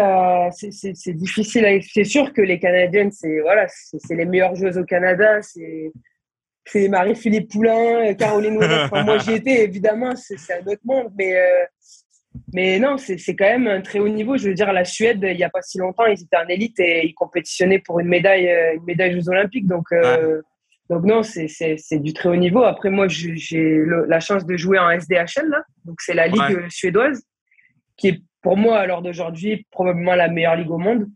c'est 0.51 1.13
difficile 1.13 1.81
c'est 1.91 2.03
sûr 2.03 2.31
que 2.33 2.41
les 2.41 2.59
Canadiennes 2.59 3.11
c'est 3.11 3.39
voilà 3.41 3.65
c'est 3.67 4.15
les 4.15 4.25
meilleures 4.25 4.55
joueuses 4.55 4.77
au 4.77 4.83
Canada 4.83 5.41
c'est 5.41 5.91
c'est 6.65 6.87
Marie-Philippe 6.87 7.51
Poulain 7.51 8.13
Caroline 8.13 8.59
moi 8.91 9.17
j'y 9.17 9.33
étais 9.33 9.63
évidemment 9.63 10.15
c'est 10.15 10.37
un 10.53 10.67
autre 10.67 10.81
monde 10.83 11.11
mais 11.17 11.35
mais 12.53 12.79
non, 12.79 12.97
c'est 12.97 13.17
quand 13.35 13.45
même 13.45 13.67
un 13.67 13.81
très 13.81 13.99
haut 13.99 14.07
niveau. 14.07 14.37
Je 14.37 14.49
veux 14.49 14.53
dire, 14.53 14.71
la 14.71 14.85
Suède, 14.85 15.19
il 15.21 15.35
n'y 15.35 15.43
a 15.43 15.49
pas 15.49 15.61
si 15.61 15.77
longtemps, 15.77 16.05
ils 16.05 16.21
étaient 16.21 16.37
en 16.37 16.47
élite 16.47 16.79
et 16.79 17.05
ils 17.05 17.13
compétitionnaient 17.13 17.79
pour 17.79 17.99
une 17.99 18.07
médaille, 18.07 18.47
euh, 18.49 18.75
une 18.75 18.83
médaille 18.83 19.13
Jeux 19.13 19.29
Olympiques. 19.29 19.67
Donc, 19.67 19.91
euh, 19.91 20.41
donc 20.89 21.03
non, 21.03 21.23
c'est 21.23 21.99
du 21.99 22.13
très 22.13 22.29
haut 22.29 22.35
niveau. 22.35 22.63
Après, 22.63 22.89
moi, 22.89 23.07
j'ai 23.07 23.83
la 24.07 24.19
chance 24.19 24.45
de 24.45 24.55
jouer 24.55 24.79
en 24.79 24.89
SDHL, 24.89 25.47
là. 25.49 25.63
donc 25.85 25.99
c'est 25.99 26.13
la 26.13 26.27
ligue 26.27 26.69
suédoise, 26.69 27.23
qui 27.97 28.09
est 28.09 28.21
pour 28.41 28.57
moi, 28.57 28.79
à 28.79 28.85
l'heure 28.87 29.01
d'aujourd'hui, 29.01 29.67
probablement 29.69 30.15
la 30.15 30.27
meilleure 30.27 30.55
ligue 30.55 30.71
au 30.71 30.77
monde. 30.77 31.07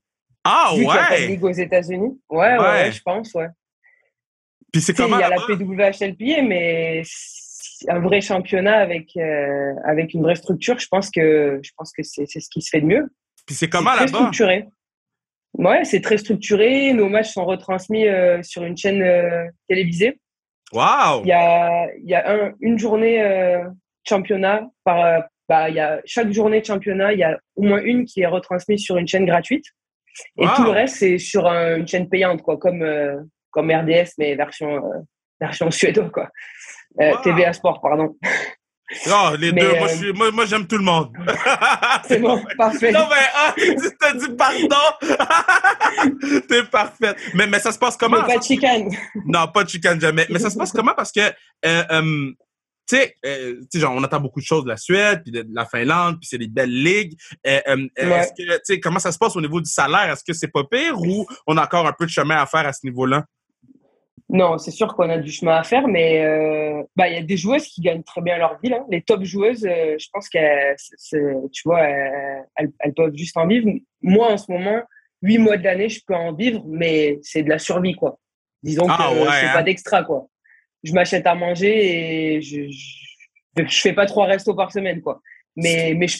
Ah 0.44 0.72
ouais. 0.74 0.82
Il 0.82 0.84
y 0.84 0.90
a 0.90 1.08
pas 1.08 1.22
de 1.22 1.26
ligue 1.26 1.44
aux 1.44 1.52
États-Unis. 1.52 2.20
Ouais, 2.30 2.58
ouais, 2.58 2.92
je 2.92 3.02
pense, 3.02 3.34
ouais. 3.34 3.48
Puis 4.72 4.82
c'est 4.82 4.94
comment 4.94 5.18
Il 5.18 5.22
y 5.22 5.24
a 5.24 5.30
la 5.30 5.38
PWHLPA, 5.38 6.44
mais 6.44 7.02
un 7.88 8.00
vrai 8.00 8.22
championnat 8.22 8.78
avec, 8.78 9.16
euh, 9.18 9.74
avec 9.86 10.14
une 10.14 10.24
vraie 10.24 10.36
structure, 10.36 10.80
je 10.80 10.88
pense 10.88 11.10
que, 11.10 11.60
je 11.62 11.72
pense 11.78 11.92
que 11.92 12.04
c'est, 12.04 12.26
ce 12.26 12.50
qui 12.50 12.62
se 12.62 12.70
fait 12.70 12.82
de 12.82 12.86
mieux. 12.86 13.08
Puis 13.46 13.56
c'est 13.56 13.70
comment 13.70 13.94
là-bas 13.94 14.08
structuré. 14.08 14.68
Ouais, 15.54 15.84
c'est 15.86 16.02
très 16.02 16.18
structuré. 16.18 16.94
Nos 16.94 17.08
matchs 17.08 17.34
sont 17.34 17.46
retransmis 17.46 18.08
euh, 18.08 18.42
sur 18.44 18.64
une 18.64 18.76
chaîne 18.76 19.02
euh, 19.02 19.46
télévisée. 19.70 20.20
Waouh 20.74 21.22
Il 21.24 21.28
y 21.28 21.32
a, 21.32 21.88
il 21.98 22.10
y 22.10 22.16
a 22.16 22.52
une 22.60 22.78
journée 22.78 23.24
championnat 24.04 24.68
par. 24.84 25.24
bah, 25.48 25.70
il 25.70 25.76
y 25.76 25.80
a, 25.80 26.02
chaque 26.06 26.32
journée 26.32 26.60
de 26.60 26.66
championnat, 26.66 27.14
il 27.14 27.20
y 27.20 27.24
a 27.24 27.40
au 27.56 27.62
moins 27.62 27.82
une 27.82 28.06
qui 28.06 28.22
est 28.22 28.26
retransmise 28.26 28.82
sur 28.82 28.98
une 28.98 29.08
chaîne 29.08 29.26
gratuite. 29.26 29.66
Et 30.38 30.48
tout 30.56 30.64
le 30.64 30.72
reste, 30.72 30.96
c'est 30.96 31.18
sur 31.20 31.46
une 31.46 31.88
chaîne 31.88 32.10
payante, 32.10 32.42
quoi, 32.42 32.58
comme, 32.58 32.84
comme 33.52 33.72
RDS, 33.72 34.14
mais 34.18 34.34
version, 34.36 34.82
version 35.40 35.70
suédoise, 35.70 36.12
quoi. 36.12 36.32
Euh, 37.02 37.14
TVA 37.24 37.54
Sport, 37.54 37.82
pardon. 37.82 38.16
Non, 39.08 39.32
les 39.32 39.52
deux, 39.52 39.66
euh, 39.66 40.14
moi, 40.14 40.32
moi, 40.32 40.46
j'aime 40.46 40.68
tout 40.68 40.78
le 40.78 40.84
monde. 40.84 41.12
c'est 42.08 42.20
bon, 42.20 42.44
parfait. 42.56 42.92
Non, 42.92 43.08
mais 43.10 43.26
ah, 43.34 43.54
tu 43.58 43.98
t'as 44.00 44.14
dit 44.14 44.30
pardon. 44.38 44.86
T'es 46.48 46.64
parfaite. 46.66 47.18
Mais, 47.34 47.48
mais 47.48 47.60
ça 47.60 47.72
se 47.72 47.80
passe 47.80 47.98
comment? 47.98 48.22
pas 48.22 48.38
de 48.38 48.44
chicane. 48.44 48.90
Non, 49.26 49.48
pas 49.48 49.64
de 49.64 49.70
chicane 49.70 50.00
jamais. 50.00 50.28
Mais 50.30 50.38
ça 50.38 50.52
se 50.52 50.58
passe 50.58 50.72
comment? 50.72 50.94
Parce 50.96 51.12
que, 51.12 51.34
euh, 51.66 52.32
tu 52.88 52.96
sais, 52.96 53.16
genre, 53.74 53.96
on 53.96 54.04
entend 54.04 54.20
beaucoup 54.20 54.40
de 54.40 54.46
choses 54.46 54.64
de 54.64 54.70
la 54.70 54.78
Suède, 54.78 55.24
puis 55.24 55.32
de, 55.32 55.44
la 55.52 55.66
Finlande, 55.66 56.20
puis 56.20 56.28
c'est 56.30 56.38
des 56.38 56.48
belles 56.48 56.70
ligues. 56.70 57.18
Est-ce 57.44 58.34
que, 58.38 58.54
tu 58.54 58.60
sais, 58.64 58.80
comment 58.80 59.00
ça 59.00 59.12
se 59.12 59.18
passe 59.18 59.36
au 59.36 59.42
niveau 59.42 59.60
du 59.60 59.70
salaire? 59.70 60.12
Est-ce 60.12 60.24
que 60.24 60.34
c'est 60.34 60.52
pas 60.52 60.64
pire 60.64 60.96
ou 61.00 61.26
on 61.48 61.58
a 61.58 61.64
encore 61.64 61.88
un 61.88 61.94
peu 61.94 62.06
de 62.06 62.12
chemin 62.12 62.38
à 62.38 62.46
faire 62.46 62.68
à 62.68 62.72
ce 62.72 62.82
niveau-là? 62.86 63.26
Non, 64.36 64.58
c'est 64.58 64.72
sûr 64.72 64.94
qu'on 64.96 65.10
a 65.10 65.18
du 65.18 65.32
chemin 65.32 65.56
à 65.56 65.64
faire, 65.64 65.88
mais 65.88 66.26
euh, 66.26 66.84
bah, 66.98 67.08
il 67.08 67.14
y 67.14 67.18
a 67.18 67.22
des 67.22 67.38
joueuses 67.38 67.68
qui 67.68 67.80
gagnent 67.80 68.04
très 68.04 68.20
bien 68.20 68.38
leur 68.38 68.60
vie. 68.62 68.74
Hein. 68.74 68.86
Les 68.92 69.02
top 69.02 69.24
joueuses, 69.24 69.66
euh, 69.66 69.96
je 69.98 70.08
pense 70.12 70.28
qu'elles, 70.28 70.76
tu 71.54 71.62
vois, 71.64 71.84
elles, 72.58 72.94
peuvent 72.94 73.16
juste 73.16 73.38
en 73.38 73.48
vivre. 73.48 73.70
Moi, 74.02 74.34
en 74.34 74.38
ce 74.38 74.52
moment, 74.52 74.82
huit 75.22 75.38
mois 75.38 75.56
de 75.56 75.64
l'année, 75.64 75.88
je 75.88 76.02
peux 76.06 76.16
en 76.16 76.34
vivre, 76.34 76.62
mais 76.68 77.18
c'est 77.22 77.44
de 77.44 77.50
la 77.50 77.60
survie, 77.60 77.94
quoi. 77.94 78.20
Disons 78.62 78.88
ah, 78.90 79.10
que 79.10 79.20
c'est 79.20 79.54
pas 79.54 79.60
hein. 79.60 79.64
d'extra, 79.64 80.04
quoi. 80.04 80.28
Je 80.84 80.92
m'achète 80.92 81.26
à 81.28 81.34
manger 81.34 82.36
et 82.36 82.42
je, 82.42 82.70
je, 82.70 83.80
fais 83.80 83.94
pas 83.94 84.06
trois 84.06 84.26
restos 84.26 84.54
par 84.54 84.70
semaine, 84.70 85.02
quoi. 85.02 85.22
Mais, 85.56 85.94
mais, 85.96 86.10
je, 86.10 86.20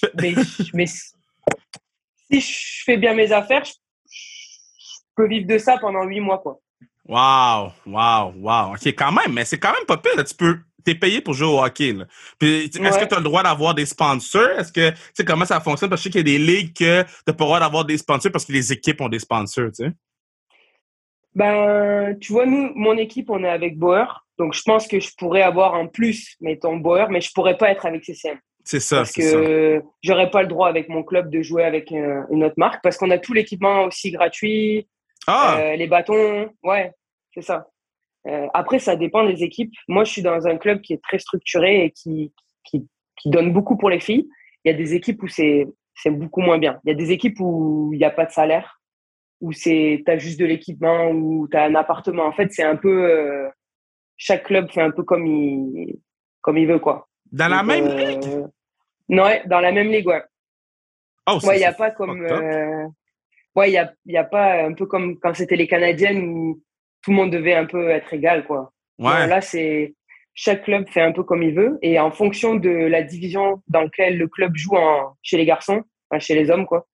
mais, 0.74 0.86
si 0.86 2.40
je 2.40 2.84
fais 2.86 2.96
bien 2.96 3.14
mes 3.14 3.34
affaires, 3.34 3.66
je, 3.66 3.74
je 4.08 5.00
peux 5.18 5.28
vivre 5.28 5.48
de 5.48 5.58
ça 5.58 5.78
pendant 5.80 6.06
huit 6.06 6.22
mois, 6.22 6.40
quoi. 6.40 6.62
Wow, 7.08 7.72
wow, 7.86 8.34
wow. 8.36 8.74
OK, 8.74 8.88
quand 8.88 9.12
même, 9.12 9.34
mais 9.34 9.46
c'est 9.46 9.60
quand 9.60 9.74
même 9.74 9.86
pas 9.86 9.98
pire. 9.98 10.24
Tu 10.24 10.36
peux, 10.36 10.58
t'es 10.84 10.96
payé 10.96 11.22
pour 11.22 11.34
jouer 11.34 11.48
au 11.48 11.64
hockey. 11.64 11.94
Là. 11.94 12.06
Puis, 12.40 12.66
est-ce 12.66 13.00
que 13.00 13.06
tu 13.06 13.14
as 13.16 13.18
le 13.18 13.24
droit 13.24 13.44
d'avoir 13.44 13.76
des 13.76 13.86
sponsors? 13.86 14.50
Est-ce 14.58 14.72
que, 14.72 14.90
tu 14.90 14.98
sais, 15.14 15.26
comment 15.26 15.46
ça 15.46 15.60
fonctionne? 15.60 15.90
Parce 15.90 16.02
que 16.02 16.10
je 16.10 16.14
sais 16.14 16.24
qu'il 16.24 16.32
y 16.32 16.36
a 16.36 16.38
des 16.38 16.44
ligues 16.44 16.74
que 16.74 17.04
tu 17.04 17.10
n'as 17.28 17.34
pas 17.34 17.44
le 17.44 17.48
droit 17.48 17.60
d'avoir 17.60 17.86
des 17.86 17.98
sponsors 17.98 18.32
parce 18.32 18.46
que 18.46 18.54
les 18.54 18.74
équipes 18.74 19.02
ont 19.02 19.10
des 19.10 19.20
sponsors, 19.20 19.68
tu 19.68 19.86
sais. 19.86 19.92
Ben, 21.36 22.18
tu 22.20 22.32
vois, 22.32 22.46
nous, 22.46 22.72
mon 22.76 22.98
équipe, 22.98 23.30
on 23.30 23.44
est 23.44 23.50
avec 23.50 23.78
Bauer. 23.78 24.26
Donc, 24.40 24.54
je 24.54 24.62
pense 24.64 24.88
que 24.88 25.00
je 25.00 25.10
pourrais 25.18 25.42
avoir 25.42 25.76
un 25.76 25.86
plus, 25.86 26.36
mettons, 26.40 26.78
Bauer, 26.78 27.10
mais 27.10 27.22
je 27.22 27.32
pourrais 27.34 27.58
pas 27.58 27.72
être 27.72 27.86
avec 27.86 28.06
CCM. 28.06 28.40
C'est 28.64 28.80
ça, 28.80 28.98
Parce 28.98 29.12
que 29.12 29.84
j'aurais 30.02 30.32
pas 30.32 30.42
le 30.42 30.48
droit 30.48 30.68
avec 30.68 30.90
mon 30.90 31.04
club 31.04 31.30
de 31.30 31.44
jouer 31.44 31.64
avec 31.64 31.92
euh, 31.92 32.24
une 32.32 32.44
autre 32.44 32.56
marque 32.58 32.82
parce 32.82 32.98
qu'on 32.98 33.12
a 33.12 33.20
tout 33.20 33.32
l'équipement 33.32 33.84
aussi 33.84 34.10
gratuit. 34.10 34.88
Ah. 35.28 35.58
Euh, 35.60 35.76
les 35.76 35.88
bâtons, 35.88 36.50
ouais, 36.64 36.92
c'est 37.34 37.42
ça. 37.42 37.68
Euh, 38.28 38.48
après, 38.54 38.80
ça 38.80 38.96
dépend 38.96 39.26
des 39.26 39.44
équipes. 39.44 39.74
Moi, 39.88 40.04
je 40.04 40.12
suis 40.12 40.22
dans 40.22 40.48
un 40.48 40.58
club 40.58 40.82
qui 40.82 40.94
est 40.94 41.04
très 41.04 41.20
structuré 41.20 41.86
et 41.86 41.92
qui, 41.92 42.34
qui, 42.64 42.88
qui 43.18 43.30
donne 43.30 43.54
beaucoup 43.54 43.78
pour 43.78 43.90
les 43.90 44.00
filles. 44.00 44.28
Il 44.64 44.72
y 44.72 44.74
a 44.74 44.78
des 44.78 44.96
équipes 44.96 45.22
où 45.22 45.28
c'est 45.28 45.68
beaucoup 46.08 46.42
moins 46.42 46.58
bien. 46.58 46.80
Il 46.84 46.90
y 46.90 46.92
a 46.92 46.96
des 46.96 47.12
équipes 47.12 47.40
où 47.40 47.92
il 47.94 47.98
n'y 47.98 48.06
a 48.06 48.10
pas 48.12 48.26
de 48.26 48.32
salaire, 48.32 48.82
où 49.42 49.54
tu 49.54 50.04
as 50.08 50.18
juste 50.18 50.40
de 50.40 50.46
l'équipement, 50.46 51.10
où 51.12 51.48
tu 51.48 51.56
as 51.56 51.66
un 51.66 51.76
appartement. 51.76 52.26
En 52.26 52.32
fait, 52.32 52.52
c'est 52.52 52.64
un 52.64 52.76
peu. 52.76 53.12
Euh, 53.12 53.50
chaque 54.18 54.46
club 54.46 54.72
fait 54.72 54.82
un 54.82 54.92
peu 54.92 55.04
comme 55.04 55.28
il, 55.28 56.00
comme 56.42 56.58
il 56.58 56.68
veut, 56.68 56.80
quoi. 56.80 57.08
Dans 57.32 57.50
la 57.50 57.64
même 57.64 57.88
ligue? 57.96 58.46
Non, 59.10 59.30
dans 59.46 59.60
la 59.60 59.72
même 59.72 59.90
ligue, 59.90 60.08
ouais. 60.08 60.24
Oh, 61.28 61.38
ouais, 61.44 61.58
il 61.58 61.60
n'y 61.60 61.66
a 61.66 61.74
pas 61.74 61.92
comme. 61.92 62.26
Ouais, 63.56 63.70
il 63.70 63.72
n'y 63.72 63.78
a, 63.78 63.94
y 64.06 64.18
a 64.18 64.24
pas 64.24 64.64
un 64.64 64.74
peu 64.74 64.86
comme 64.86 65.18
quand 65.20 65.34
c'était 65.34 65.56
les 65.56 65.68
Canadiennes 65.68 66.24
où 66.24 66.62
tout 67.02 67.12
le 67.12 67.18
monde 67.18 67.32
devait 67.32 67.54
un 67.54 67.66
peu 67.66 67.90
être 67.90 68.14
égal, 68.14 68.46
quoi. 68.46 68.72
Ouais. 68.98 69.28
là, 69.28 69.42
c'est 69.42 69.94
chaque 70.34 70.64
club 70.64 70.88
fait 70.90 71.02
un 71.02 71.12
peu 71.12 71.24
comme 71.24 71.44
il 71.44 71.54
veut 71.54 71.80
et 71.82 72.00
en 72.00 72.12
fonction 72.12 72.56
de 72.56 72.70
la 72.70 73.04
division 73.04 73.62
dans 73.68 73.82
laquelle 73.82 74.18
le 74.18 74.28
club 74.28 74.56
joue 74.56 74.76
en, 74.76 75.16
chez 75.22 75.38
les 75.38 75.46
garçons, 75.46 75.84
enfin, 76.10 76.20
chez 76.20 76.36
les 76.36 76.50
hommes, 76.50 76.66
quoi. 76.66 76.88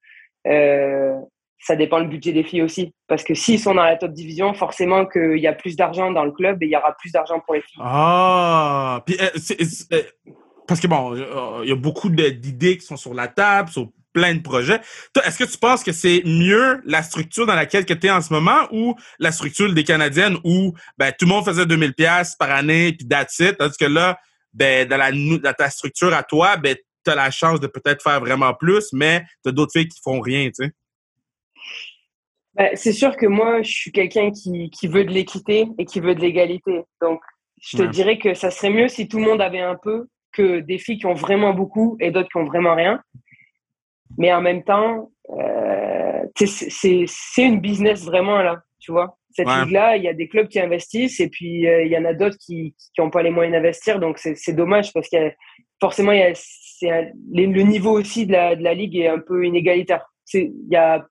Euh, 0.47 1.15
ça 1.59 1.75
dépend 1.75 1.99
le 1.99 2.07
budget 2.07 2.33
des 2.33 2.43
filles 2.43 2.63
aussi. 2.63 2.93
Parce 3.07 3.23
que 3.23 3.33
s'ils 3.33 3.59
sont 3.59 3.75
dans 3.75 3.83
la 3.83 3.95
top 3.95 4.11
division, 4.11 4.53
forcément 4.53 5.05
qu'il 5.05 5.37
y 5.37 5.47
a 5.47 5.53
plus 5.53 5.75
d'argent 5.75 6.11
dans 6.11 6.25
le 6.25 6.31
club 6.31 6.61
et 6.63 6.65
il 6.65 6.71
y 6.71 6.75
aura 6.75 6.95
plus 6.97 7.11
d'argent 7.11 7.39
pour 7.39 7.53
les 7.53 7.61
filles. 7.61 7.81
Ah! 7.83 9.03
Puis, 9.05 9.15
euh, 9.21 9.29
euh, 9.93 10.01
parce 10.67 10.79
que 10.79 10.87
bon, 10.87 11.15
il 11.63 11.69
y 11.69 11.71
a 11.71 11.75
beaucoup 11.75 12.09
d'idées 12.09 12.77
qui 12.77 12.85
sont 12.85 12.97
sur 12.97 13.13
la 13.13 13.27
table, 13.27 13.69
sur 13.69 13.89
plein 14.13 14.35
de 14.35 14.41
projets. 14.41 14.79
Est-ce 15.23 15.37
que 15.37 15.49
tu 15.49 15.57
penses 15.57 15.83
que 15.83 15.91
c'est 15.91 16.21
mieux 16.25 16.81
la 16.85 17.03
structure 17.03 17.45
dans 17.45 17.55
laquelle 17.55 17.85
tu 17.85 17.93
es 17.93 18.09
en 18.09 18.21
ce 18.21 18.33
moment 18.33 18.67
ou 18.71 18.95
la 19.19 19.31
structure 19.31 19.71
des 19.73 19.83
Canadiennes 19.83 20.37
où 20.43 20.73
ben, 20.97 21.11
tout 21.17 21.25
le 21.25 21.29
monde 21.29 21.45
faisait 21.45 21.65
2000 21.65 21.93
pièces 21.93 22.35
par 22.35 22.51
année 22.51 22.93
puis 22.93 23.07
that's 23.07 23.39
it, 23.39 23.57
tandis 23.57 23.77
que 23.77 23.85
là, 23.85 24.17
ben, 24.53 24.87
dans, 24.87 24.97
la, 24.97 25.11
dans 25.11 25.53
ta 25.53 25.69
structure 25.69 26.13
à 26.13 26.23
toi, 26.23 26.57
ben, 26.57 26.75
tu 27.03 27.11
as 27.11 27.15
la 27.15 27.31
chance 27.31 27.59
de 27.59 27.67
peut-être 27.67 28.03
faire 28.03 28.19
vraiment 28.19 28.53
plus, 28.53 28.91
mais 28.93 29.23
tu 29.43 29.49
as 29.49 29.51
d'autres 29.51 29.71
filles 29.73 29.87
qui 29.87 29.99
font 30.03 30.19
rien, 30.19 30.47
tu 30.47 30.65
sais. 30.65 30.71
Ben, 32.53 32.69
c'est 32.75 32.91
sûr 32.91 33.15
que 33.15 33.25
moi, 33.25 33.61
je 33.61 33.71
suis 33.71 33.91
quelqu'un 33.91 34.29
qui, 34.31 34.69
qui, 34.69 34.87
veut 34.87 35.05
de 35.05 35.11
l'équité 35.11 35.67
et 35.77 35.85
qui 35.85 36.01
veut 36.01 36.15
de 36.15 36.19
l'égalité. 36.19 36.83
Donc, 37.01 37.21
je 37.61 37.77
te 37.77 37.83
dirais 37.83 38.17
que 38.17 38.33
ça 38.33 38.51
serait 38.51 38.71
mieux 38.71 38.89
si 38.89 39.07
tout 39.07 39.19
le 39.19 39.25
monde 39.25 39.41
avait 39.41 39.61
un 39.61 39.77
peu 39.81 40.07
que 40.33 40.59
des 40.59 40.77
filles 40.77 40.97
qui 40.97 41.05
ont 41.05 41.13
vraiment 41.13 41.53
beaucoup 41.53 41.95
et 41.99 42.11
d'autres 42.11 42.29
qui 42.29 42.37
ont 42.37 42.45
vraiment 42.45 42.75
rien. 42.75 43.01
Mais 44.17 44.33
en 44.33 44.41
même 44.41 44.63
temps, 44.63 45.11
euh, 45.29 46.23
c'est 46.35 47.05
une 47.37 47.59
business 47.59 48.03
vraiment 48.03 48.41
là, 48.41 48.61
tu 48.79 48.91
vois. 48.91 49.17
Cette 49.33 49.47
ligue-là, 49.47 49.95
il 49.95 50.03
y 50.03 50.09
a 50.09 50.13
des 50.13 50.27
clubs 50.27 50.47
qui 50.47 50.59
investissent 50.59 51.21
et 51.21 51.29
puis 51.29 51.65
euh, 51.65 51.83
il 51.83 51.91
y 51.91 51.97
en 51.97 52.03
a 52.03 52.13
d'autres 52.13 52.37
qui 52.37 52.75
n'ont 52.97 53.09
pas 53.09 53.23
les 53.23 53.29
moyens 53.29 53.55
d'investir. 53.55 53.99
Donc 53.99 54.17
c'est 54.17 54.53
dommage 54.53 54.91
parce 54.91 55.09
que 55.09 55.31
forcément, 55.79 56.11
y 56.11 56.21
a, 56.21 56.33
le 57.33 57.61
niveau 57.61 57.91
aussi 57.91 58.25
de 58.25 58.33
la, 58.33 58.55
de 58.55 58.63
la 58.63 58.73
ligue 58.73 58.97
est 58.97 59.07
un 59.07 59.19
peu 59.19 59.45
inégalitaire. 59.45 60.05
Il 60.33 60.51
y 60.69 60.75
a 60.75 61.05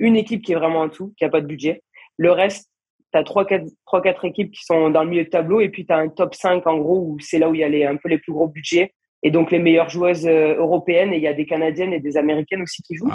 une 0.00 0.16
équipe 0.16 0.42
qui 0.42 0.52
est 0.52 0.56
vraiment 0.56 0.80
en 0.80 0.88
tout, 0.88 1.14
qui 1.16 1.24
n'a 1.24 1.30
pas 1.30 1.40
de 1.40 1.46
budget. 1.46 1.82
Le 2.16 2.32
reste, 2.32 2.70
tu 3.12 3.18
as 3.18 3.22
3-4 3.22 4.26
équipes 4.26 4.50
qui 4.50 4.64
sont 4.64 4.90
dans 4.90 5.04
le 5.04 5.10
milieu 5.10 5.24
de 5.24 5.30
tableau 5.30 5.60
et 5.60 5.68
puis 5.68 5.86
tu 5.86 5.92
as 5.92 5.98
un 5.98 6.08
top 6.08 6.34
5 6.34 6.66
en 6.66 6.78
gros 6.78 7.00
où 7.00 7.18
c'est 7.20 7.38
là 7.38 7.48
où 7.48 7.54
il 7.54 7.60
y 7.60 7.64
a 7.64 7.68
les, 7.68 7.84
un 7.84 7.96
peu 7.96 8.08
les 8.08 8.18
plus 8.18 8.32
gros 8.32 8.48
budgets 8.48 8.94
et 9.22 9.30
donc 9.30 9.50
les 9.50 9.58
meilleures 9.58 9.90
joueuses 9.90 10.26
euh, 10.26 10.54
européennes 10.56 11.12
et 11.12 11.16
il 11.16 11.22
y 11.22 11.28
a 11.28 11.34
des 11.34 11.46
canadiennes 11.46 11.92
et 11.92 12.00
des 12.00 12.16
américaines 12.16 12.62
aussi 12.62 12.82
qui 12.82 12.96
jouent. 12.96 13.10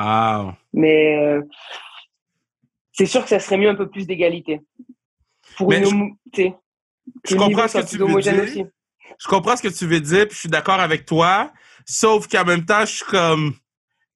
Mais 0.73 1.17
euh, 1.17 1.41
c'est 2.91 3.05
sûr 3.05 3.23
que 3.23 3.29
ça 3.29 3.39
serait 3.39 3.57
mieux 3.57 3.69
un 3.69 3.75
peu 3.75 3.89
plus 3.89 4.05
d'égalité. 4.05 4.61
Pour 5.57 5.71
une 5.71 5.85
je, 6.35 6.49
je 7.27 7.35
comprends 7.35 7.67
ce 7.67 7.79
que 7.79 7.89
tu 7.89 7.97
veux 7.97 8.21
dire. 8.21 8.43
Aussi. 8.43 8.65
Je 9.19 9.27
comprends 9.27 9.55
ce 9.55 9.63
que 9.63 9.73
tu 9.73 9.85
veux 9.85 10.01
dire, 10.01 10.27
puis 10.27 10.35
je 10.35 10.39
suis 10.41 10.49
d'accord 10.49 10.79
avec 10.79 11.05
toi. 11.05 11.51
Sauf 11.85 12.27
qu'en 12.27 12.43
même 12.43 12.65
temps, 12.65 12.81
je 12.81 12.95
suis 12.95 13.05
comme 13.05 13.53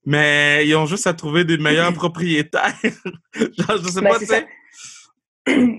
mais 0.06 0.68
ils 0.68 0.76
ont 0.76 0.86
juste 0.86 1.08
à 1.08 1.14
trouver 1.14 1.44
des 1.44 1.58
meilleurs 1.58 1.94
propriétaires. 1.94 2.74
Genre, 2.84 3.78
je 3.78 3.90
sais 3.90 4.02
ben, 4.02 4.18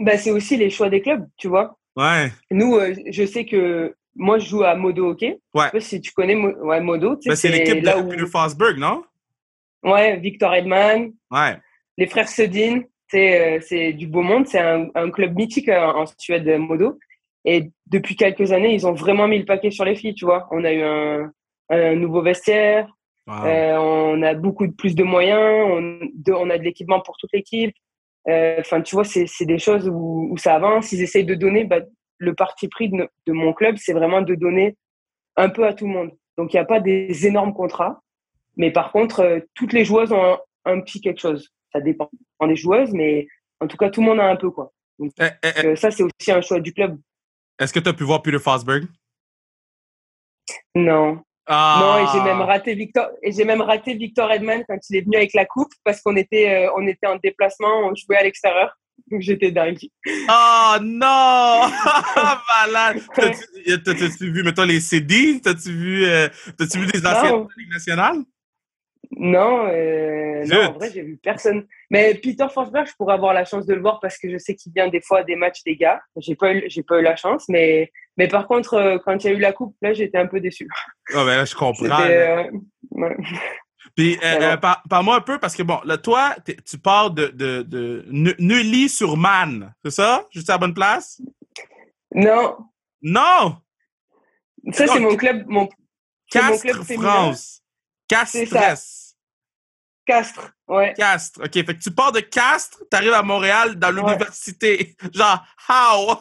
pas, 0.04 0.18
c'est 0.18 0.30
aussi 0.30 0.56
les 0.56 0.70
choix 0.70 0.88
des 0.88 1.02
clubs, 1.02 1.26
tu 1.36 1.48
vois. 1.48 1.76
Ouais. 1.96 2.30
Nous, 2.50 2.76
euh, 2.76 2.94
je 3.10 3.26
sais 3.26 3.44
que 3.44 3.94
moi, 4.16 4.38
je 4.38 4.48
joue 4.48 4.62
à 4.64 4.74
Modo 4.74 5.10
Hockey. 5.10 5.38
Ouais. 5.54 5.64
Je 5.64 5.68
sais 5.68 5.70
pas 5.72 5.80
si 5.80 6.00
tu 6.00 6.12
connais 6.12 6.34
Mo- 6.34 6.56
ouais, 6.64 6.80
Modo. 6.80 7.16
tu 7.16 7.22
sais, 7.22 7.28
Ben, 7.30 7.36
c'est 7.36 7.48
l'équipe 7.48 7.82
de 7.82 7.90
où- 8.02 8.08
Peter 8.08 8.26
Fosberg, 8.26 8.78
non? 8.78 9.02
Ouais, 9.82 10.16
Victor 10.18 10.52
Edman, 10.54 11.12
Ouais. 11.30 11.56
les 11.96 12.06
frères 12.06 12.28
Sedin, 12.28 12.82
c'est 13.08 13.56
euh, 13.56 13.60
c'est 13.62 13.92
du 13.92 14.06
beau 14.06 14.22
monde. 14.22 14.46
C'est 14.46 14.60
un, 14.60 14.88
un 14.94 15.10
club 15.10 15.34
mythique 15.36 15.68
euh, 15.68 15.80
en 15.86 16.04
Suède, 16.18 16.46
Modo. 16.58 16.98
Et 17.46 17.70
depuis 17.86 18.16
quelques 18.16 18.52
années, 18.52 18.74
ils 18.74 18.86
ont 18.86 18.92
vraiment 18.92 19.26
mis 19.26 19.38
le 19.38 19.46
paquet 19.46 19.70
sur 19.70 19.84
les 19.86 19.94
filles, 19.96 20.14
tu 20.14 20.26
vois. 20.26 20.46
On 20.50 20.62
a 20.64 20.72
eu 20.72 20.82
un, 20.82 21.32
un 21.70 21.94
nouveau 21.94 22.22
vestiaire, 22.22 22.88
Wow. 23.26 23.44
euh, 23.46 23.76
on 23.78 24.22
a 24.22 24.34
beaucoup 24.34 24.66
de, 24.66 24.72
plus 24.72 24.94
de 24.96 25.04
moyens, 25.04 25.40
on, 25.70 25.98
de- 26.14 26.32
on 26.32 26.50
a 26.50 26.58
de 26.58 26.64
l'équipement 26.64 27.00
pour 27.00 27.16
toute 27.16 27.30
l'équipe. 27.32 27.74
Euh, 28.28 28.56
Enfin, 28.60 28.80
tu 28.82 28.94
vois, 28.96 29.04
c'est 29.04 29.26
c'est 29.26 29.46
des 29.46 29.58
choses 29.58 29.88
où, 29.88 30.28
où 30.32 30.36
ça 30.36 30.54
avance. 30.56 30.90
Ils 30.92 31.00
essayent 31.02 31.24
de 31.24 31.34
donner, 31.34 31.64
bah, 31.64 31.80
le 32.20 32.34
parti 32.34 32.68
pris 32.68 32.88
de, 32.88 33.08
mon 33.32 33.52
club, 33.52 33.76
c'est 33.78 33.92
vraiment 33.92 34.22
de 34.22 34.34
donner 34.34 34.76
un 35.36 35.48
peu 35.48 35.66
à 35.66 35.74
tout 35.74 35.86
le 35.86 35.92
monde. 35.92 36.10
Donc, 36.38 36.52
il 36.52 36.56
n'y 36.56 36.60
a 36.60 36.64
pas 36.64 36.80
des 36.80 37.26
énormes 37.26 37.52
contrats. 37.52 38.00
Mais 38.56 38.70
par 38.70 38.92
contre, 38.92 39.20
euh, 39.20 39.40
toutes 39.54 39.72
les 39.72 39.84
joueuses 39.84 40.12
ont 40.12 40.22
un, 40.22 40.38
un 40.66 40.80
petit 40.80 41.00
quelque 41.00 41.20
chose. 41.20 41.50
Ça 41.72 41.80
dépend 41.80 42.10
des 42.46 42.56
joueuses, 42.56 42.92
mais 42.92 43.26
en 43.60 43.66
tout 43.66 43.76
cas, 43.76 43.90
tout 43.90 44.00
le 44.00 44.06
monde 44.06 44.20
a 44.20 44.28
un 44.28 44.36
peu, 44.36 44.50
quoi. 44.50 44.72
Eh, 45.00 45.08
eh, 45.18 45.28
eh, 45.42 45.66
Euh, 45.66 45.76
ça, 45.76 45.90
c'est 45.90 46.02
aussi 46.02 46.30
un 46.30 46.40
choix 46.40 46.60
du 46.60 46.72
club. 46.72 46.98
Est-ce 47.58 47.72
que 47.72 47.80
tu 47.80 47.88
as 47.88 47.92
pu 47.92 48.04
voir 48.04 48.22
Peter 48.22 48.38
Fosberg? 48.38 48.86
Non. 50.74 51.22
Ah! 51.46 51.78
Non, 51.80 52.04
et 52.04 52.06
j'ai 52.12 52.22
même 52.22 52.42
raté 52.42 52.74
Victor, 52.74 53.08
et 53.22 53.32
j'ai 53.32 53.44
même 53.44 53.60
raté 53.60 53.94
Victor 53.94 54.30
Edman 54.30 54.64
quand 54.68 54.78
il 54.88 54.96
est 54.96 55.00
venu 55.00 55.16
avec 55.16 55.34
la 55.34 55.44
coupe 55.46 55.72
parce 55.84 56.00
qu'on 56.00 56.16
était, 56.16 56.66
euh, 56.66 56.72
on 56.76 56.86
était 56.86 57.06
en 57.06 57.16
déplacement, 57.16 57.88
on 57.88 57.94
jouait 57.94 58.16
à 58.16 58.22
l'extérieur. 58.22 58.76
Donc 59.08 59.20
j'étais 59.20 59.50
dingue. 59.50 59.78
Oh 60.28 60.76
non! 60.80 61.62
Malade! 62.16 63.02
T'as-tu 63.14 63.82
t'as- 63.82 63.94
t'as-tu 63.94 64.30
vu, 64.30 64.42
mettons, 64.42 64.64
les 64.64 64.80
CD? 64.80 65.40
T'as-tu 65.42 65.70
vu, 65.72 66.04
euh, 66.04 66.28
vu 66.58 66.86
des 66.86 67.06
anciennes 67.06 67.32
Non. 67.32 67.44
de 67.44 67.48
la 67.48 67.54
Ligue 67.62 67.72
nationale? 67.72 68.16
Non, 69.16 69.66
euh, 69.66 70.44
non, 70.46 70.66
en 70.68 70.72
vrai, 70.72 70.90
j'ai 70.94 71.02
vu 71.02 71.16
personne. 71.20 71.66
Mais 71.90 72.14
Peter 72.14 72.46
Forsberg, 72.52 72.86
je 72.86 72.92
pourrais 72.96 73.14
avoir 73.14 73.34
la 73.34 73.44
chance 73.44 73.66
de 73.66 73.74
le 73.74 73.80
voir 73.80 73.98
parce 74.00 74.16
que 74.18 74.30
je 74.30 74.38
sais 74.38 74.54
qu'il 74.54 74.72
vient 74.72 74.86
des 74.88 75.00
fois 75.00 75.24
des 75.24 75.34
matchs 75.34 75.64
des 75.64 75.74
gars. 75.76 76.00
J'ai 76.16 76.36
pas 76.36 76.52
j'ai 76.68 76.82
pas 76.84 77.00
eu 77.00 77.02
la 77.02 77.16
chance, 77.16 77.46
mais, 77.48 77.90
mais 78.16 78.28
par 78.28 78.46
contre, 78.46 78.74
euh, 78.74 78.98
quand 79.04 79.24
il 79.24 79.26
y 79.26 79.30
a 79.34 79.36
eu 79.36 79.40
la 79.40 79.52
coupe, 79.52 79.74
là, 79.82 79.92
j'étais 79.92 80.18
un 80.18 80.26
peu 80.26 80.38
déçu. 80.38 80.68
Ah, 81.12 81.24
ben 81.24 81.36
là, 81.38 81.44
je 81.44 81.54
comprends. 81.56 82.02
euh, 82.02 82.44
ouais. 82.92 83.16
Puis, 84.00 84.16
euh, 84.16 84.38
Mais 84.38 84.44
euh, 84.46 84.56
par- 84.56 84.82
parle-moi 84.88 85.16
un 85.16 85.20
peu, 85.20 85.38
parce 85.38 85.54
que, 85.54 85.62
bon, 85.62 85.78
là, 85.84 85.98
toi, 85.98 86.34
tu 86.64 86.78
parles 86.78 87.14
de, 87.14 87.26
de, 87.28 87.62
de 87.62 88.04
Nu- 88.08 88.34
Neuilly-sur-Marne, 88.38 89.74
c'est 89.84 89.90
ça? 89.90 90.26
Suis 90.30 90.40
à 90.48 90.52
la 90.52 90.58
bonne 90.58 90.72
place? 90.74 91.20
Non, 92.14 92.56
Non! 93.02 93.58
ça, 94.72 94.86
c'est 94.86 95.00
mon 95.00 95.16
club, 95.16 95.44
mon, 95.48 95.68
c'est 96.30 96.40
mon 96.42 96.58
club 96.58 96.76
Castres. 96.78 96.94
France. 97.00 97.62
Castres. 98.08 99.14
Castres, 100.06 100.50
ouais. 100.68 100.94
Castres. 100.96 101.40
OK, 101.44 101.52
fait 101.52 101.64
que 101.64 101.72
tu 101.82 101.90
pars 101.90 102.10
de 102.12 102.20
Castres, 102.20 102.82
t'arrives 102.90 103.12
à 103.12 103.22
Montréal 103.22 103.76
dans 103.76 103.88
Ouais. 103.94 104.00
l'université. 104.02 104.96
Genre, 105.14 105.44
how? 105.68 106.16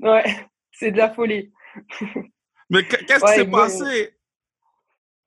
Ouais, 0.00 0.48
c'est 0.70 0.92
de 0.92 0.98
la 0.98 1.12
folie. 1.12 1.50
Mais 2.70 2.86
qu- 2.86 3.04
qu'est-ce 3.06 3.24
Ouais, 3.24 3.32
qui 3.32 3.38
s'est 3.40 3.46
mais- 3.46 3.50
passé? 3.50 4.13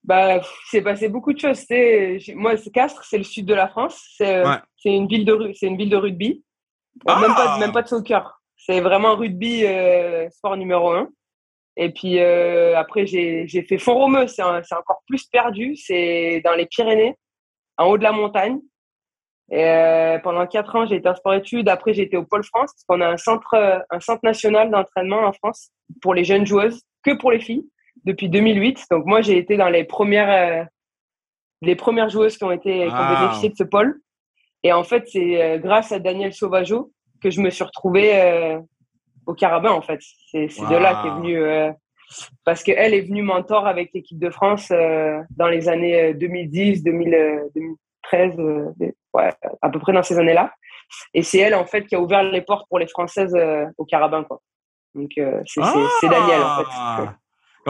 Bah, 0.07 0.39
s'est 0.71 0.81
passé 0.81 1.09
beaucoup 1.09 1.33
de 1.33 1.39
choses. 1.39 1.57
C'est, 1.67 2.17
moi, 2.33 2.55
c'est 2.55 2.71
Castres, 2.71 3.03
c'est 3.03 3.17
le 3.17 3.25
sud 3.25 3.45
de 3.45 3.53
la 3.53 3.67
France. 3.67 4.01
C'est, 4.15 4.37
euh, 4.37 4.49
Ouais. 4.49 4.57
c'est 4.77 4.95
une 4.95 5.05
ville 5.07 5.25
de 5.25 5.51
c'est 5.53 5.67
une 5.67 5.75
ville 5.77 5.89
de 5.89 5.97
rugby. 5.97 6.43
Euh, 7.07 7.11
Ah 7.13 7.19
Même 7.19 7.35
pas, 7.35 7.59
même 7.59 7.71
pas 7.73 7.81
de 7.81 7.89
soccer. 7.89 8.39
C'est 8.55 8.79
vraiment 8.79 9.15
rugby, 9.17 9.65
euh, 9.65 10.29
sport 10.29 10.55
numéro 10.55 10.91
un. 10.91 11.09
Et 11.75 11.91
puis 11.91 12.19
euh, 12.19 12.75
après, 12.77 13.05
j'ai, 13.05 13.47
j'ai 13.47 13.63
fait 13.63 13.77
Font-Romeu. 13.77 14.27
C'est, 14.27 14.41
c'est 14.63 14.75
encore 14.75 15.03
plus 15.07 15.25
perdu. 15.25 15.75
C'est 15.75 16.41
dans 16.43 16.53
les 16.55 16.65
Pyrénées, 16.67 17.15
en 17.77 17.87
haut 17.87 17.97
de 17.97 18.03
la 18.03 18.13
montagne. 18.13 18.59
Et 19.51 19.63
euh, 19.63 20.19
pendant 20.19 20.47
quatre 20.47 20.73
ans, 20.75 20.85
j'ai 20.85 20.95
été 20.95 21.07
en 21.09 21.15
sport-études. 21.15 21.67
Après, 21.69 21.93
j'ai 21.93 22.03
été 22.03 22.15
au 22.17 22.23
Pôle 22.23 22.43
France, 22.45 22.71
parce 22.73 22.83
qu'on 22.87 23.01
a 23.01 23.09
un 23.09 23.17
centre, 23.17 23.83
un 23.89 23.99
centre 23.99 24.21
national 24.23 24.71
d'entraînement 24.71 25.19
en 25.25 25.33
France 25.33 25.71
pour 26.01 26.13
les 26.13 26.23
jeunes 26.23 26.45
joueuses, 26.45 26.81
que 27.03 27.11
pour 27.17 27.31
les 27.31 27.39
filles, 27.39 27.65
depuis 28.05 28.29
2008. 28.29 28.85
Donc 28.91 29.05
moi, 29.05 29.21
j'ai 29.21 29.37
été 29.37 29.57
dans 29.57 29.69
les 29.69 29.83
premières, 29.83 30.29
euh, 30.29 30.63
les 31.61 31.75
premières 31.75 32.09
joueuses 32.09 32.37
qui 32.37 32.43
ont 32.43 32.51
été, 32.51 32.71
qui 32.85 32.87
ont 32.87 32.95
Ah. 32.95 33.15
bénéficié 33.19 33.49
de 33.49 33.55
ce 33.55 33.63
pôle. 33.63 33.99
Et 34.63 34.73
en 34.73 34.83
fait, 34.83 35.03
c'est 35.07 35.41
euh, 35.41 35.57
grâce 35.57 35.91
à 35.91 35.99
Daniel 35.99 36.33
Sauvageau 36.33 36.91
que 37.21 37.29
je 37.29 37.41
me 37.41 37.49
suis 37.49 37.63
retrouvée 37.63 38.11
euh, 38.21 38.59
au 39.25 39.33
Carabin. 39.33 39.71
En 39.71 39.81
fait, 39.81 39.99
c'est 40.31 40.47
c'est 40.49 40.67
de 40.67 40.75
là 40.75 41.01
qu'est 41.03 41.09
Wow. 41.09 41.17
venue 41.21 41.73
parce 42.45 42.63
qu'elle 42.63 42.93
est 42.93 43.01
venue 43.01 43.21
mentor 43.21 43.67
avec 43.67 43.91
l'équipe 43.93 44.17
de 44.19 44.29
France 44.29 44.69
dans 44.71 45.47
les 45.49 45.67
années 45.67 46.11
euh, 46.11 46.13
2010, 46.13 46.81
2000, 46.83 47.13
euh, 47.13 47.49
2013, 47.53 48.39
euh, 48.39 48.71
ouais, 49.13 49.29
à 49.61 49.69
peu 49.69 49.79
près 49.79 49.91
dans 49.93 50.03
ces 50.03 50.17
années-là. 50.17 50.53
Et 51.13 51.21
c'est 51.21 51.39
elle 51.39 51.53
en 51.55 51.65
fait 51.65 51.85
qui 51.85 51.95
a 51.95 51.99
ouvert 51.99 52.23
les 52.23 52.41
portes 52.41 52.65
pour 52.69 52.79
les 52.79 52.87
Françaises 52.87 53.35
au 53.77 53.83
Carabin, 53.83 54.23
quoi. 54.23 54.39
Donc 54.95 55.11
c'est 55.15 55.61
c'est 55.99 56.07
Daniel 56.09 56.41
en 56.41 56.57
fait. 56.63 57.09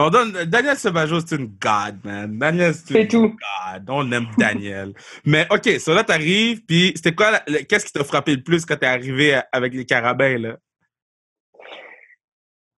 On 0.00 0.10
donne, 0.10 0.32
Daniel 0.44 0.76
Sauvageau, 0.76 1.18
c'est 1.20 1.34
une 1.34 1.48
god, 1.60 1.98
man. 2.04 2.38
Daniel, 2.38 2.72
c'est 2.72 3.02
une 3.02 3.08
tout. 3.08 3.28
god. 3.28 3.84
On 3.88 4.10
aime 4.12 4.28
Daniel. 4.38 4.94
Mais, 5.24 5.44
OK, 5.50 5.68
so 5.80 5.92
là, 5.92 6.04
t'arrives, 6.04 6.64
puis 6.64 6.92
c'était 6.94 7.14
quoi, 7.14 7.40
qu'est-ce 7.68 7.86
qui 7.86 7.92
t'a 7.92 8.04
frappé 8.04 8.36
le 8.36 8.42
plus 8.42 8.64
quand 8.64 8.76
t'es 8.76 8.86
arrivé 8.86 9.40
avec 9.50 9.74
les 9.74 9.84
carabins, 9.84 10.38
là? 10.38 10.56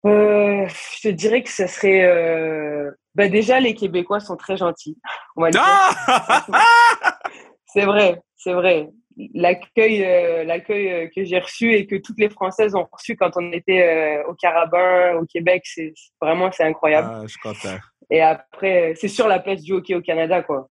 Euh, 0.05 0.65
je 0.67 1.01
te 1.01 1.07
dirais 1.09 1.43
que 1.43 1.51
ce 1.51 1.67
serait. 1.67 2.05
Euh... 2.05 2.89
Bah 3.15 3.28
déjà, 3.28 3.59
les 3.59 3.74
Québécois 3.74 4.22
sont 4.22 4.38
très 4.38 4.55
gentils. 4.55 4.97
On 5.36 5.41
va 5.41 5.47
le 5.47 5.51
dire. 5.51 5.61
Ah! 5.61 7.20
C'est 7.65 7.86
vrai, 7.86 8.22
c'est 8.38 8.53
vrai. 8.53 8.89
L'accueil, 9.34 10.03
euh, 10.05 10.45
l'accueil 10.45 10.89
euh, 10.89 11.07
que 11.13 11.26
j'ai 11.26 11.39
reçu 11.39 11.74
et 11.74 11.86
que 11.86 11.95
toutes 11.97 12.20
les 12.20 12.30
Françaises 12.30 12.74
ont 12.74 12.88
reçu 12.89 13.17
quand 13.17 13.32
on 13.36 13.51
était 13.51 13.84
euh, 13.84 14.30
au 14.30 14.34
Carabin, 14.34 15.15
au 15.17 15.26
Québec, 15.26 15.63
c'est 15.65 15.93
vraiment 16.22 16.49
c'est 16.53 16.63
incroyable. 16.63 17.09
Ah, 17.11 17.24
je 17.28 17.38
content. 17.38 17.78
Et 18.09 18.22
après, 18.22 18.91
euh, 18.91 18.93
c'est 18.95 19.09
sur 19.09 19.28
la 19.28 19.39
place 19.39 19.61
du 19.61 19.74
hockey 19.74 19.93
au 19.93 20.01
Canada, 20.01 20.41
quoi. 20.41 20.70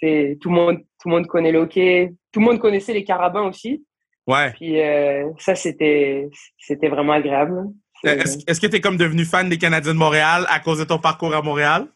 C'est 0.00 0.38
tout 0.40 0.50
le 0.50 0.54
monde, 0.54 0.78
tout 1.00 1.08
le 1.08 1.16
monde 1.16 1.26
connaît 1.26 1.52
le 1.52 1.58
hockey. 1.58 2.14
Tout 2.32 2.40
le 2.40 2.46
monde 2.46 2.60
connaissait 2.60 2.94
les 2.94 3.04
Carabins 3.04 3.42
aussi. 3.42 3.84
Ouais. 4.26 4.52
Puis 4.52 4.80
euh, 4.80 5.28
ça, 5.38 5.54
c'était, 5.54 6.28
c'était 6.58 6.88
vraiment 6.88 7.14
agréable. 7.14 7.64
Est-ce 8.04 8.60
que 8.60 8.66
t'es 8.66 8.80
comme 8.80 8.96
devenu 8.96 9.24
fan 9.24 9.48
des 9.48 9.58
Canadiens 9.58 9.92
de 9.92 9.98
Montréal 9.98 10.46
à 10.48 10.60
cause 10.60 10.78
de 10.78 10.84
ton 10.84 10.98
parcours 10.98 11.34
à 11.34 11.42
Montréal? 11.42 11.88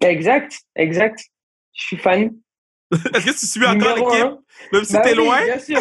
Exact, 0.00 0.58
exact. 0.74 1.20
Je 1.74 1.82
suis 1.84 1.96
fan. 1.96 2.30
Est-ce 3.14 3.24
que 3.26 3.30
tu 3.30 3.46
suis 3.46 3.64
encore 3.64 3.96
l'équipe, 3.96 4.38
même 4.72 4.84
si 4.84 4.92
Bah 4.92 5.00
t'es 5.00 5.12
oui, 5.12 5.16
loin? 5.24 5.44
Bien 5.44 5.58
sûr. 5.58 5.80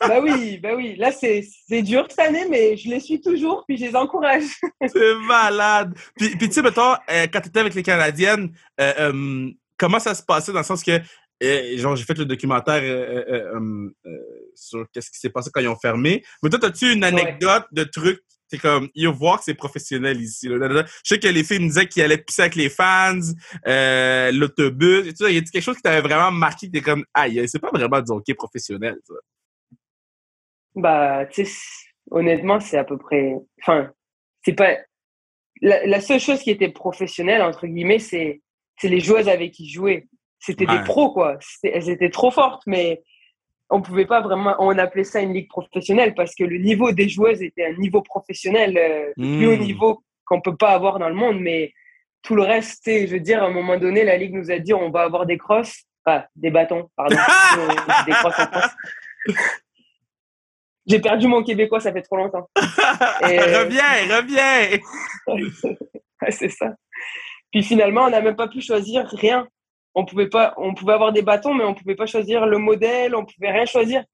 bah 0.00 0.20
oui, 0.22 0.58
bah 0.58 0.70
oui. 0.76 0.94
Là, 0.96 1.10
c'est 1.10 1.44
c'est 1.68 1.82
dur 1.82 2.06
cette 2.08 2.20
année, 2.20 2.46
mais 2.48 2.76
je 2.76 2.88
les 2.88 3.00
suis 3.00 3.20
toujours, 3.20 3.64
puis 3.66 3.76
je 3.76 3.86
les 3.86 3.96
encourage. 3.96 4.44
C'est 4.86 5.14
malade. 5.26 5.94
Puis, 6.16 6.30
puis 6.36 6.48
tu 6.48 6.54
sais, 6.54 6.62
mettons, 6.62 6.92
euh, 7.10 7.26
quand 7.32 7.40
tu 7.40 7.48
étais 7.48 7.60
avec 7.60 7.74
les 7.74 7.82
Canadiennes, 7.82 8.52
euh, 8.80 8.92
euh, 9.00 9.50
comment 9.76 9.98
ça 9.98 10.14
se 10.14 10.22
passait 10.22 10.52
dans 10.52 10.60
le 10.60 10.64
sens 10.64 10.84
que, 10.84 11.00
euh, 11.42 11.78
genre, 11.78 11.96
j'ai 11.96 12.04
fait 12.04 12.16
le 12.18 12.24
documentaire 12.24 12.82
sur 14.54 14.86
qu'est-ce 14.92 15.10
qui 15.10 15.18
s'est 15.18 15.30
passé 15.30 15.50
quand 15.52 15.60
ils 15.60 15.68
ont 15.68 15.78
fermé. 15.78 16.24
Mais 16.42 16.50
toi, 16.50 16.64
as-tu 16.64 16.92
une 16.92 17.02
anecdote 17.04 17.64
de 17.72 17.84
trucs? 17.84 18.22
C'est 18.50 18.58
comme, 18.58 18.88
il 18.94 19.06
faut 19.06 19.12
voir 19.12 19.38
que 19.38 19.44
c'est 19.44 19.54
professionnel 19.54 20.20
ici. 20.20 20.48
là, 20.48 20.56
là, 20.56 20.68
là. 20.68 20.84
Je 21.04 21.14
sais 21.14 21.18
que 21.18 21.28
les 21.28 21.44
filles 21.44 21.60
me 21.60 21.66
disaient 21.68 21.86
qu'ils 21.86 22.02
allaient 22.02 22.18
pisser 22.18 22.42
avec 22.42 22.54
les 22.54 22.70
fans, 22.70 23.18
euh, 23.66 24.32
l'autobus. 24.32 25.06
et 25.06 25.10
tout 25.12 25.24
ça. 25.24 25.30
Y 25.30 25.38
a 25.38 25.40
quelque 25.42 25.60
chose 25.62 25.76
qui 25.76 25.82
t'avait 25.82 26.00
vraiment 26.00 26.30
marqué? 26.30 26.70
T'es 26.70 26.80
comme, 26.80 27.04
aïe, 27.14 27.46
c'est 27.46 27.58
pas 27.58 27.70
vraiment 27.70 28.00
du 28.00 28.10
hockey 28.10 28.34
professionnel, 28.34 28.96
ça? 29.06 29.14
Bah, 30.74 31.26
tu 31.26 31.44
sais, 31.44 31.52
honnêtement, 32.10 32.60
c'est 32.60 32.78
à 32.78 32.84
peu 32.84 32.98
près. 32.98 33.34
Enfin, 33.62 33.90
c'est 34.44 34.52
pas. 34.54 34.76
La, 35.60 35.84
la 35.86 36.00
seule 36.00 36.20
chose 36.20 36.40
qui 36.40 36.50
était 36.50 36.68
professionnelle, 36.70 37.42
entre 37.42 37.66
guillemets, 37.66 37.98
c'est 37.98 38.40
c'est 38.80 38.88
les 38.88 39.00
joueuses 39.00 39.28
avec 39.28 39.52
qui 39.52 39.68
je 39.68 39.74
jouais. 39.74 40.06
C'était 40.38 40.68
Ouais. 40.68 40.78
des 40.78 40.84
pros, 40.84 41.12
quoi. 41.12 41.36
Elles 41.64 41.90
étaient 41.90 42.10
trop 42.10 42.30
fortes, 42.30 42.62
mais 42.66 43.02
on 43.70 43.82
pouvait 43.82 44.06
pas 44.06 44.20
vraiment. 44.20 44.56
On 44.58 44.76
appelait 44.78 45.04
ça 45.04 45.20
une 45.20 45.34
ligue 45.34 45.48
professionnelle 45.48 46.14
parce 46.14 46.34
que 46.34 46.44
le 46.44 46.58
niveau 46.58 46.92
des 46.92 47.08
joueuses 47.08 47.42
était 47.42 47.66
un 47.66 47.74
niveau 47.74 48.02
professionnel, 48.02 48.76
euh, 48.78 49.12
le 49.16 49.36
plus 49.38 49.46
Mm. 49.46 49.50
haut 49.50 49.56
niveau 49.56 50.02
qu'on 50.24 50.40
peut 50.40 50.56
pas 50.56 50.70
avoir 50.70 50.98
dans 50.98 51.08
le 51.08 51.14
monde. 51.14 51.38
Mais 51.40 51.72
tout 52.22 52.34
le 52.34 52.42
reste, 52.42 52.84
je 52.86 53.06
veux 53.12 53.20
dire, 53.20 53.42
à 53.42 53.46
un 53.46 53.50
moment 53.50 53.76
donné, 53.78 54.04
la 54.04 54.16
ligue 54.16 54.34
nous 54.34 54.50
a 54.50 54.58
dit 54.58 54.72
on 54.74 54.90
va 54.90 55.02
avoir 55.02 55.26
des 55.26 55.38
crosses, 55.38 55.84
enfin, 56.04 56.24
des 56.36 56.50
bâtons, 56.50 56.88
pardon. 56.96 57.16
On 57.58 57.68
dit 57.68 58.04
des 58.06 58.12
crosses 58.12 58.38
en 58.38 58.46
France. 58.46 58.72
J'ai 60.86 61.00
perdu 61.00 61.26
mon 61.26 61.42
québécois, 61.42 61.80
ça 61.80 61.92
fait 61.92 62.00
trop 62.02 62.16
longtemps. 62.16 62.48
Et- 63.28 63.38
reviens, 63.38 64.16
reviens! 64.16 64.78
C'est 66.30 66.48
ça. 66.48 66.74
Puis 67.52 67.62
finalement, 67.62 68.04
on 68.04 68.10
n'a 68.10 68.20
même 68.22 68.36
pas 68.36 68.48
pu 68.48 68.60
choisir 68.62 69.06
rien. 69.12 69.46
On 69.98 70.04
pouvait 70.04 70.28
pas, 70.28 70.54
on 70.58 70.74
pouvait 70.74 70.92
avoir 70.92 71.12
des 71.12 71.22
bâtons, 71.22 71.54
mais 71.54 71.64
on 71.64 71.74
pouvait 71.74 71.96
pas 71.96 72.06
choisir 72.06 72.46
le 72.46 72.58
modèle, 72.58 73.16
on 73.16 73.24
pouvait 73.24 73.50
rien 73.50 73.66
choisir. 73.66 74.04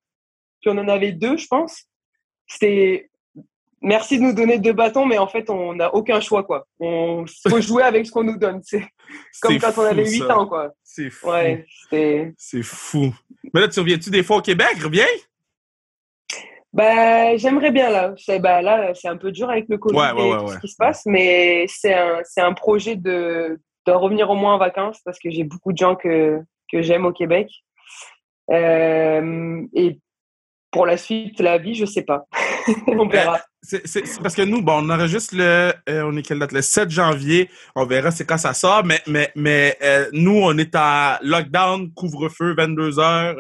Puis 0.63 0.71
on 0.71 0.79
en 0.79 0.89
avait 0.89 1.13
deux, 1.13 1.37
je 1.37 1.47
pense. 1.47 1.85
c'est 2.47 3.11
merci 3.83 4.17
de 4.17 4.23
nous 4.23 4.33
donner 4.33 4.59
deux 4.59 4.73
bâtons, 4.73 5.05
mais 5.05 5.19
en 5.19 5.27
fait, 5.27 5.51
on 5.51 5.75
n'a 5.75 5.95
aucun 5.95 6.21
choix, 6.21 6.43
quoi. 6.43 6.67
On 6.81 7.27
faut 7.51 7.61
jouer 7.61 7.83
avec 7.83 8.07
ce 8.07 8.13
qu'on 8.13 8.25
nous 8.25 8.39
donne. 8.39 8.63
C'est 8.63 8.83
comme 9.43 9.59
quand 9.59 9.77
on 9.77 9.83
avait 9.83 10.09
8 10.09 10.23
ans, 10.31 10.47
quoi. 10.47 10.71
C'est 10.83 11.11
fou. 11.11 11.29
Ouais, 11.29 11.67
c'est 12.39 12.63
fou. 12.63 13.15
Mais 13.53 13.61
là, 13.61 13.69
tu 13.69 13.79
reviens-tu 13.79 14.09
des 14.09 14.23
fois 14.23 14.39
au 14.39 14.43
Québec? 14.43 14.79
Reviens? 14.83 15.05
Bah, 16.73 17.37
j'aimerais 17.37 17.73
bien 17.73 17.91
là. 17.91 18.15
Bah, 18.41 18.63
là, 18.63 18.95
c'est 18.95 19.09
un 19.09 19.19
peu 19.19 19.33
dur 19.33 19.51
avec 19.51 19.67
le 19.69 19.77
Covid 19.77 19.99
et 19.99 20.39
tout 20.39 20.49
ce 20.49 20.59
qui 20.61 20.69
se 20.69 20.77
passe, 20.77 21.03
mais 21.05 21.67
c'est 21.69 21.93
un, 21.93 22.23
un 22.39 22.53
projet 22.55 22.97
de, 22.97 23.61
de 23.87 23.93
revenir 23.93 24.31
au 24.31 24.35
moins 24.35 24.55
en 24.55 24.59
vacances 24.59 25.01
parce 25.05 25.19
que 25.19 25.31
j'ai 25.31 25.45
beaucoup 25.45 25.73
de 25.73 25.79
gens 25.79 25.95
que, 25.95 26.41
que 26.71 26.83
j'aime 26.83 27.05
au 27.05 27.13
Québec. 27.13 27.51
Euh, 28.51 29.63
et 29.75 29.99
pour 30.71 30.87
la 30.87 30.97
suite, 30.97 31.41
la 31.41 31.59
vie, 31.59 31.75
je 31.75 31.85
sais 31.85 32.03
pas. 32.03 32.25
on 32.89 33.07
verra. 33.07 33.41
C'est 33.63 34.03
parce 34.23 34.35
que 34.35 34.43
nous, 34.43 34.61
bon, 34.61 34.85
on 34.85 34.91
enregistre 34.91 35.35
le, 35.37 35.73
euh, 35.89 36.03
on 36.03 36.17
est 36.17 36.23
quelle 36.23 36.39
date? 36.39 36.53
Le 36.53 36.61
7 36.61 36.91
janvier. 36.91 37.49
On 37.75 37.87
verra 37.87 38.11
c'est 38.11 38.27
quand 38.27 38.37
ça 38.37 38.53
sort, 38.53 38.85
mais, 38.85 39.01
mais, 39.07 39.31
mais 39.37 39.79
euh, 39.83 40.07
nous, 40.13 40.39
on 40.43 40.59
est 40.59 40.75
en 40.75 41.17
lockdown, 41.23 41.91
couvre-feu, 41.95 42.55
22 42.55 42.99
heures. 42.99 43.37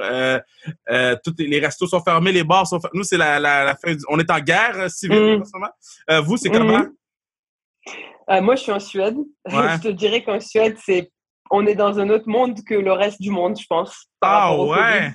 Euh, 0.91 1.17
tous 1.23 1.35
les 1.39 1.59
restos 1.59 1.89
sont 1.89 2.01
fermés, 2.01 2.33
les 2.33 2.45
bars 2.45 2.67
sont 2.67 2.81
fermés. 2.81 2.99
Nous, 2.99 3.05
c'est 3.05 3.19
la, 3.19 3.39
la, 3.39 3.77
fin 3.77 3.95
On 4.09 4.19
est 4.19 4.31
en 4.31 4.41
guerre 4.41 4.89
civile 4.89 5.39
mm. 5.39 5.43
en 5.43 5.45
ce 5.45 5.51
moment. 5.55 6.23
vous, 6.23 6.37
c'est 6.37 6.51
comment? 6.51 6.87
Mm. 8.29 8.41
moi, 8.41 8.57
je 8.57 8.62
suis 8.62 8.72
en 8.72 8.81
Suède. 8.81 9.16
je 9.47 9.81
te 9.81 9.89
dirais 9.89 10.22
qu'en 10.22 10.41
Suède, 10.41 10.77
c'est 10.79 11.11
on 11.51 11.66
est 11.66 11.75
dans 11.75 12.01
un 12.01 12.09
autre 12.09 12.29
monde 12.29 12.64
que 12.64 12.75
le 12.75 12.93
reste 12.93 13.20
du 13.20 13.31
monde, 13.31 13.59
je 13.59 13.66
pense. 13.66 14.07
Ah 14.22 14.57
ouais 14.57 15.12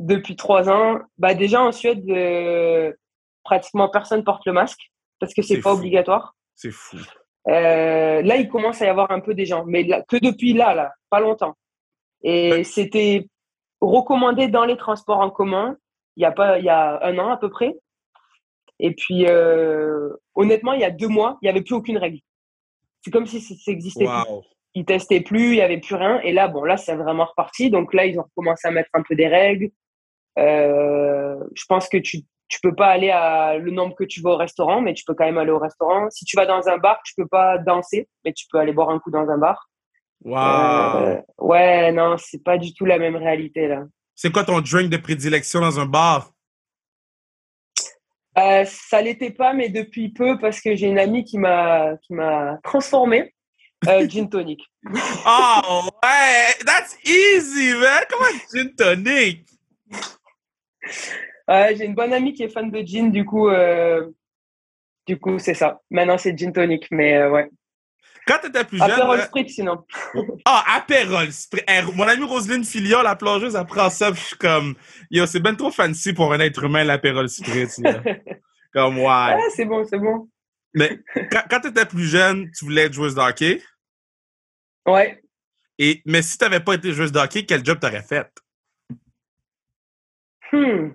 depuis 0.00 0.36
trois 0.36 0.68
ans. 0.68 1.00
Bah 1.18 1.34
déjà 1.34 1.62
en 1.62 1.72
Suède, 1.72 2.02
euh, 2.08 2.92
pratiquement 3.44 3.88
personne 3.88 4.24
porte 4.24 4.44
le 4.46 4.52
masque 4.52 4.90
parce 5.18 5.34
que 5.34 5.42
c'est 5.42 5.60
pas 5.60 5.74
obligatoire. 5.74 6.34
C'est 6.54 6.70
fou. 6.70 6.96
Euh, 7.48 8.22
là, 8.22 8.36
il 8.36 8.48
commence 8.48 8.80
à 8.82 8.86
y 8.86 8.88
avoir 8.88 9.10
un 9.10 9.20
peu 9.20 9.34
des 9.34 9.46
gens, 9.46 9.64
mais 9.66 9.86
que 9.86 10.16
depuis 10.16 10.52
là, 10.52 10.74
là, 10.74 10.92
pas 11.10 11.20
longtemps. 11.20 11.54
Et 12.22 12.64
c'était 12.64 13.28
recommandé 13.80 14.48
dans 14.48 14.64
les 14.64 14.76
transports 14.76 15.20
en 15.20 15.30
commun 15.30 15.76
il 16.16 16.22
y 16.22 16.26
a 16.26 16.32
pas, 16.32 16.58
il 16.58 16.64
y 16.64 16.68
a 16.68 17.02
un 17.02 17.18
an 17.18 17.30
à 17.30 17.36
peu 17.36 17.48
près. 17.48 17.76
Et 18.80 18.94
puis, 18.94 19.26
euh, 19.26 20.10
honnêtement, 20.34 20.72
il 20.72 20.80
y 20.80 20.84
a 20.84 20.90
deux 20.90 21.08
mois, 21.08 21.38
il 21.42 21.46
n'y 21.46 21.50
avait 21.50 21.62
plus 21.62 21.74
aucune 21.74 21.98
règle. 21.98 22.18
C'est 23.02 23.10
comme 23.10 23.26
si 23.26 23.40
ça 23.40 23.70
existait 23.70 24.06
wow. 24.06 24.44
Ils 24.74 24.84
testaient 24.84 25.20
plus, 25.20 25.48
il 25.48 25.54
n'y 25.54 25.62
avait 25.62 25.80
plus 25.80 25.96
rien. 25.96 26.20
Et 26.20 26.32
là, 26.32 26.48
bon, 26.48 26.62
là, 26.62 26.76
c'est 26.76 26.94
vraiment 26.94 27.24
reparti. 27.24 27.70
Donc 27.70 27.92
là, 27.92 28.06
ils 28.06 28.18
ont 28.18 28.22
recommencé 28.22 28.68
à 28.68 28.70
mettre 28.70 28.90
un 28.94 29.02
peu 29.02 29.16
des 29.16 29.26
règles. 29.26 29.70
Euh, 30.38 31.36
je 31.54 31.64
pense 31.68 31.88
que 31.88 31.98
tu 31.98 32.22
tu 32.50 32.58
peux 32.60 32.74
pas 32.74 32.88
aller 32.88 33.10
à 33.10 33.58
le 33.58 33.70
nombre 33.70 33.94
que 33.94 34.02
tu 34.02 34.20
vas 34.20 34.30
au 34.30 34.36
restaurant, 34.36 34.80
mais 34.80 34.92
tu 34.92 35.04
peux 35.04 35.14
quand 35.14 35.24
même 35.24 35.38
aller 35.38 35.52
au 35.52 35.60
restaurant. 35.60 36.08
Si 36.10 36.24
tu 36.24 36.36
vas 36.36 36.46
dans 36.46 36.68
un 36.68 36.78
bar, 36.78 36.98
tu 37.04 37.14
peux 37.16 37.28
pas 37.28 37.58
danser, 37.58 38.08
mais 38.24 38.32
tu 38.32 38.46
peux 38.50 38.58
aller 38.58 38.72
boire 38.72 38.90
un 38.90 38.98
coup 38.98 39.12
dans 39.12 39.28
un 39.30 39.38
bar. 39.38 39.68
Wow. 40.24 40.36
Euh, 40.36 41.20
ouais, 41.38 41.92
non, 41.92 42.16
c'est 42.18 42.42
pas 42.42 42.58
du 42.58 42.74
tout 42.74 42.84
la 42.84 42.98
même 42.98 43.16
réalité 43.16 43.68
là. 43.68 43.84
C'est 44.16 44.30
quoi 44.30 44.44
ton 44.44 44.60
drink 44.60 44.90
de 44.90 44.98
prédilection 44.98 45.60
dans 45.60 45.80
un 45.80 45.86
bar? 45.86 46.32
Euh, 48.38 48.64
ça 48.64 49.02
l'était 49.02 49.30
pas, 49.30 49.52
mais 49.52 49.68
depuis 49.68 50.10
peu 50.10 50.38
parce 50.38 50.60
que 50.60 50.76
j'ai 50.76 50.86
une 50.86 50.98
amie 50.98 51.24
qui 51.24 51.38
m'a 51.38 51.96
qui 52.02 52.14
m'a 52.14 52.58
transformé. 52.62 53.34
Euh, 53.88 54.06
gin 54.08 54.28
tonic. 54.28 54.62
oh 55.26 55.88
ouais, 56.02 56.64
that's 56.64 56.96
easy, 57.04 57.74
man. 57.74 58.04
Comment 58.08 58.38
gin 58.52 58.74
tonic? 58.74 59.46
j'ai 61.48 61.84
une 61.84 61.94
bonne 61.94 62.12
amie 62.12 62.32
qui 62.32 62.42
est 62.44 62.48
fan 62.48 62.70
de 62.70 62.80
gin, 62.80 63.10
du 63.10 63.24
coup, 63.24 63.48
euh, 63.48 64.08
du 65.06 65.18
coup, 65.18 65.38
c'est 65.38 65.54
ça. 65.54 65.80
Maintenant, 65.90 66.18
c'est 66.18 66.36
gin 66.36 66.52
tonic, 66.52 66.86
mais 66.90 67.16
euh, 67.16 67.30
ouais. 67.30 67.50
Quand 68.26 68.38
tu 68.42 68.48
étais 68.48 68.64
plus 68.64 68.78
jeune. 68.78 68.90
Aperol 68.90 69.20
Spritz, 69.22 69.54
sinon. 69.54 69.84
Ah, 70.44 70.64
Aperol 70.76 71.32
Spritz. 71.32 71.64
mon 71.94 72.06
amie 72.06 72.24
Roselyne 72.24 72.64
Filion, 72.64 73.02
la 73.02 73.16
plongeuse, 73.16 73.54
elle 73.54 73.66
prend 73.66 73.90
ça, 73.90 74.12
je 74.12 74.20
suis 74.20 74.36
comme, 74.36 74.74
yo, 75.10 75.26
c'est 75.26 75.40
bien 75.40 75.54
trop 75.54 75.70
fancy 75.70 76.12
pour 76.12 76.32
un 76.32 76.40
être 76.40 76.64
humain, 76.64 76.84
l'Aperol 76.84 77.28
Spritz. 77.28 77.80
comme, 78.72 78.98
ouais. 78.98 79.06
Ah, 79.08 79.38
c'est 79.54 79.64
bon, 79.64 79.84
c'est 79.84 79.98
bon. 79.98 80.28
Mais 80.74 81.00
quand, 81.50 81.60
tu 81.60 81.68
étais 81.68 81.86
plus 81.86 82.06
jeune, 82.06 82.50
tu 82.52 82.64
voulais 82.64 82.82
être 82.82 82.92
joueuse 82.92 83.14
de 83.14 83.20
hockey? 83.20 83.62
Ouais. 84.86 85.20
Et, 85.78 86.02
mais 86.04 86.22
si 86.22 86.38
tu 86.38 86.44
n'avais 86.44 86.60
pas 86.60 86.74
été 86.74 86.92
joueuse 86.92 87.10
de 87.10 87.18
hockey, 87.18 87.44
quel 87.44 87.64
job 87.64 87.80
t'aurais 87.80 88.02
fait? 88.02 88.28
Hmm. 90.52 90.90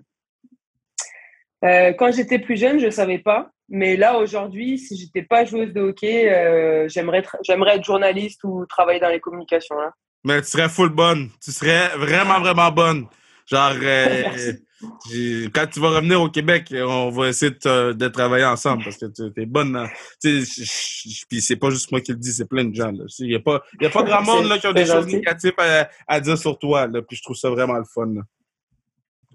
Euh, 1.64 1.94
quand 1.94 2.12
j'étais 2.12 2.40
plus 2.40 2.58
jeune, 2.58 2.80
je 2.80 2.86
ne 2.86 2.92
savais 2.92 3.20
pas. 3.20 3.52
Mais 3.68 3.98
là, 3.98 4.18
aujourd'hui, 4.18 4.78
si 4.78 4.96
j'étais 4.96 5.24
pas 5.24 5.46
joueuse 5.46 5.74
de 5.74 5.82
hockey, 5.82 6.32
euh, 6.32 6.88
j'aimerais, 6.88 7.24
j'aimerais 7.44 7.78
être 7.78 7.84
journaliste 7.84 8.44
ou 8.44 8.66
travailler 8.68 9.00
dans 9.00 9.10
les 9.10 9.20
communications. 9.20 9.80
Hein. 9.80 9.92
Mais 10.24 10.42
tu 10.42 10.50
serais 10.50 10.70
full 10.70 10.90
bonne. 10.90 11.30
Tu 11.44 11.52
serais 11.52 11.90
vraiment, 11.98 12.40
vraiment 12.40 12.72
bonne. 12.72 13.08
Genre, 13.48 13.74
euh, 13.82 14.54
quand 15.54 15.68
tu 15.68 15.80
vas 15.80 15.90
revenir 15.90 16.22
au 16.22 16.30
Québec, 16.30 16.74
on 16.76 17.10
va 17.10 17.30
essayer 17.30 17.52
de, 17.52 18.08
travailler 18.08 18.46
ensemble 18.46 18.84
parce 18.84 18.98
que 18.98 19.06
tu 19.06 19.42
es 19.42 19.46
bonne. 19.46 19.88
Puis 20.22 21.42
c'est 21.42 21.56
pas 21.56 21.70
juste 21.70 21.92
moi 21.92 22.02
qui 22.02 22.12
le 22.12 22.18
dis, 22.18 22.34
c'est 22.34 22.48
plein 22.48 22.66
de 22.66 22.76
gens. 22.76 22.92
Il 23.20 23.28
n'y 23.28 23.36
a, 23.36 23.40
pas, 23.40 23.62
y 23.82 23.86
a 23.86 23.90
pas 23.90 24.04
grand 24.04 24.22
monde 24.26 24.48
là, 24.48 24.58
qui 24.58 24.68
a 24.68 24.74
des 24.74 24.86
choses 24.86 25.08
négatives 25.08 25.54
à, 26.08 26.20
dire 26.20 26.38
sur 26.38 26.58
toi. 26.58 26.88
Là, 26.88 27.02
puis 27.02 27.18
je 27.18 27.24
trouve 27.24 27.36
ça 27.36 27.50
vraiment 27.50 27.78
le 27.78 27.86
fun. 27.86 28.14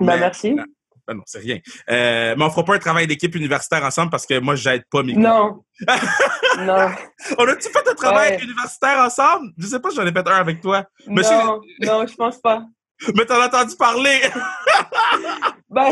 Ben, 0.00 0.18
merci. 0.18 0.56
Ben 1.10 1.16
non, 1.16 1.24
c'est 1.26 1.40
rien. 1.40 1.58
Euh, 1.90 2.36
mais 2.38 2.44
on 2.44 2.50
fera 2.50 2.64
pas 2.64 2.76
un 2.76 2.78
travail 2.78 3.08
d'équipe 3.08 3.34
universitaire 3.34 3.82
ensemble 3.82 4.10
parce 4.10 4.26
que 4.26 4.38
moi, 4.38 4.54
j'aide 4.54 4.84
pas 4.88 5.02
mes 5.02 5.14
Non. 5.14 5.64
non. 6.60 6.88
On 7.38 7.48
a-tu 7.48 7.68
fait 7.68 7.88
un 7.90 7.94
travail 7.94 8.38
universitaire 8.40 8.98
ensemble? 8.98 9.50
Je 9.58 9.66
sais 9.66 9.80
pas 9.80 9.90
si 9.90 9.96
j'en 9.96 10.06
ai 10.06 10.12
fait 10.12 10.28
un 10.28 10.36
avec 10.36 10.60
toi. 10.60 10.84
Non, 11.08 11.60
non, 11.80 12.06
je 12.06 12.14
pense 12.14 12.38
pas. 12.38 12.62
Mais 13.16 13.24
t'en 13.24 13.40
as 13.40 13.48
entendu 13.48 13.74
parler! 13.76 14.20
ben, 15.68 15.90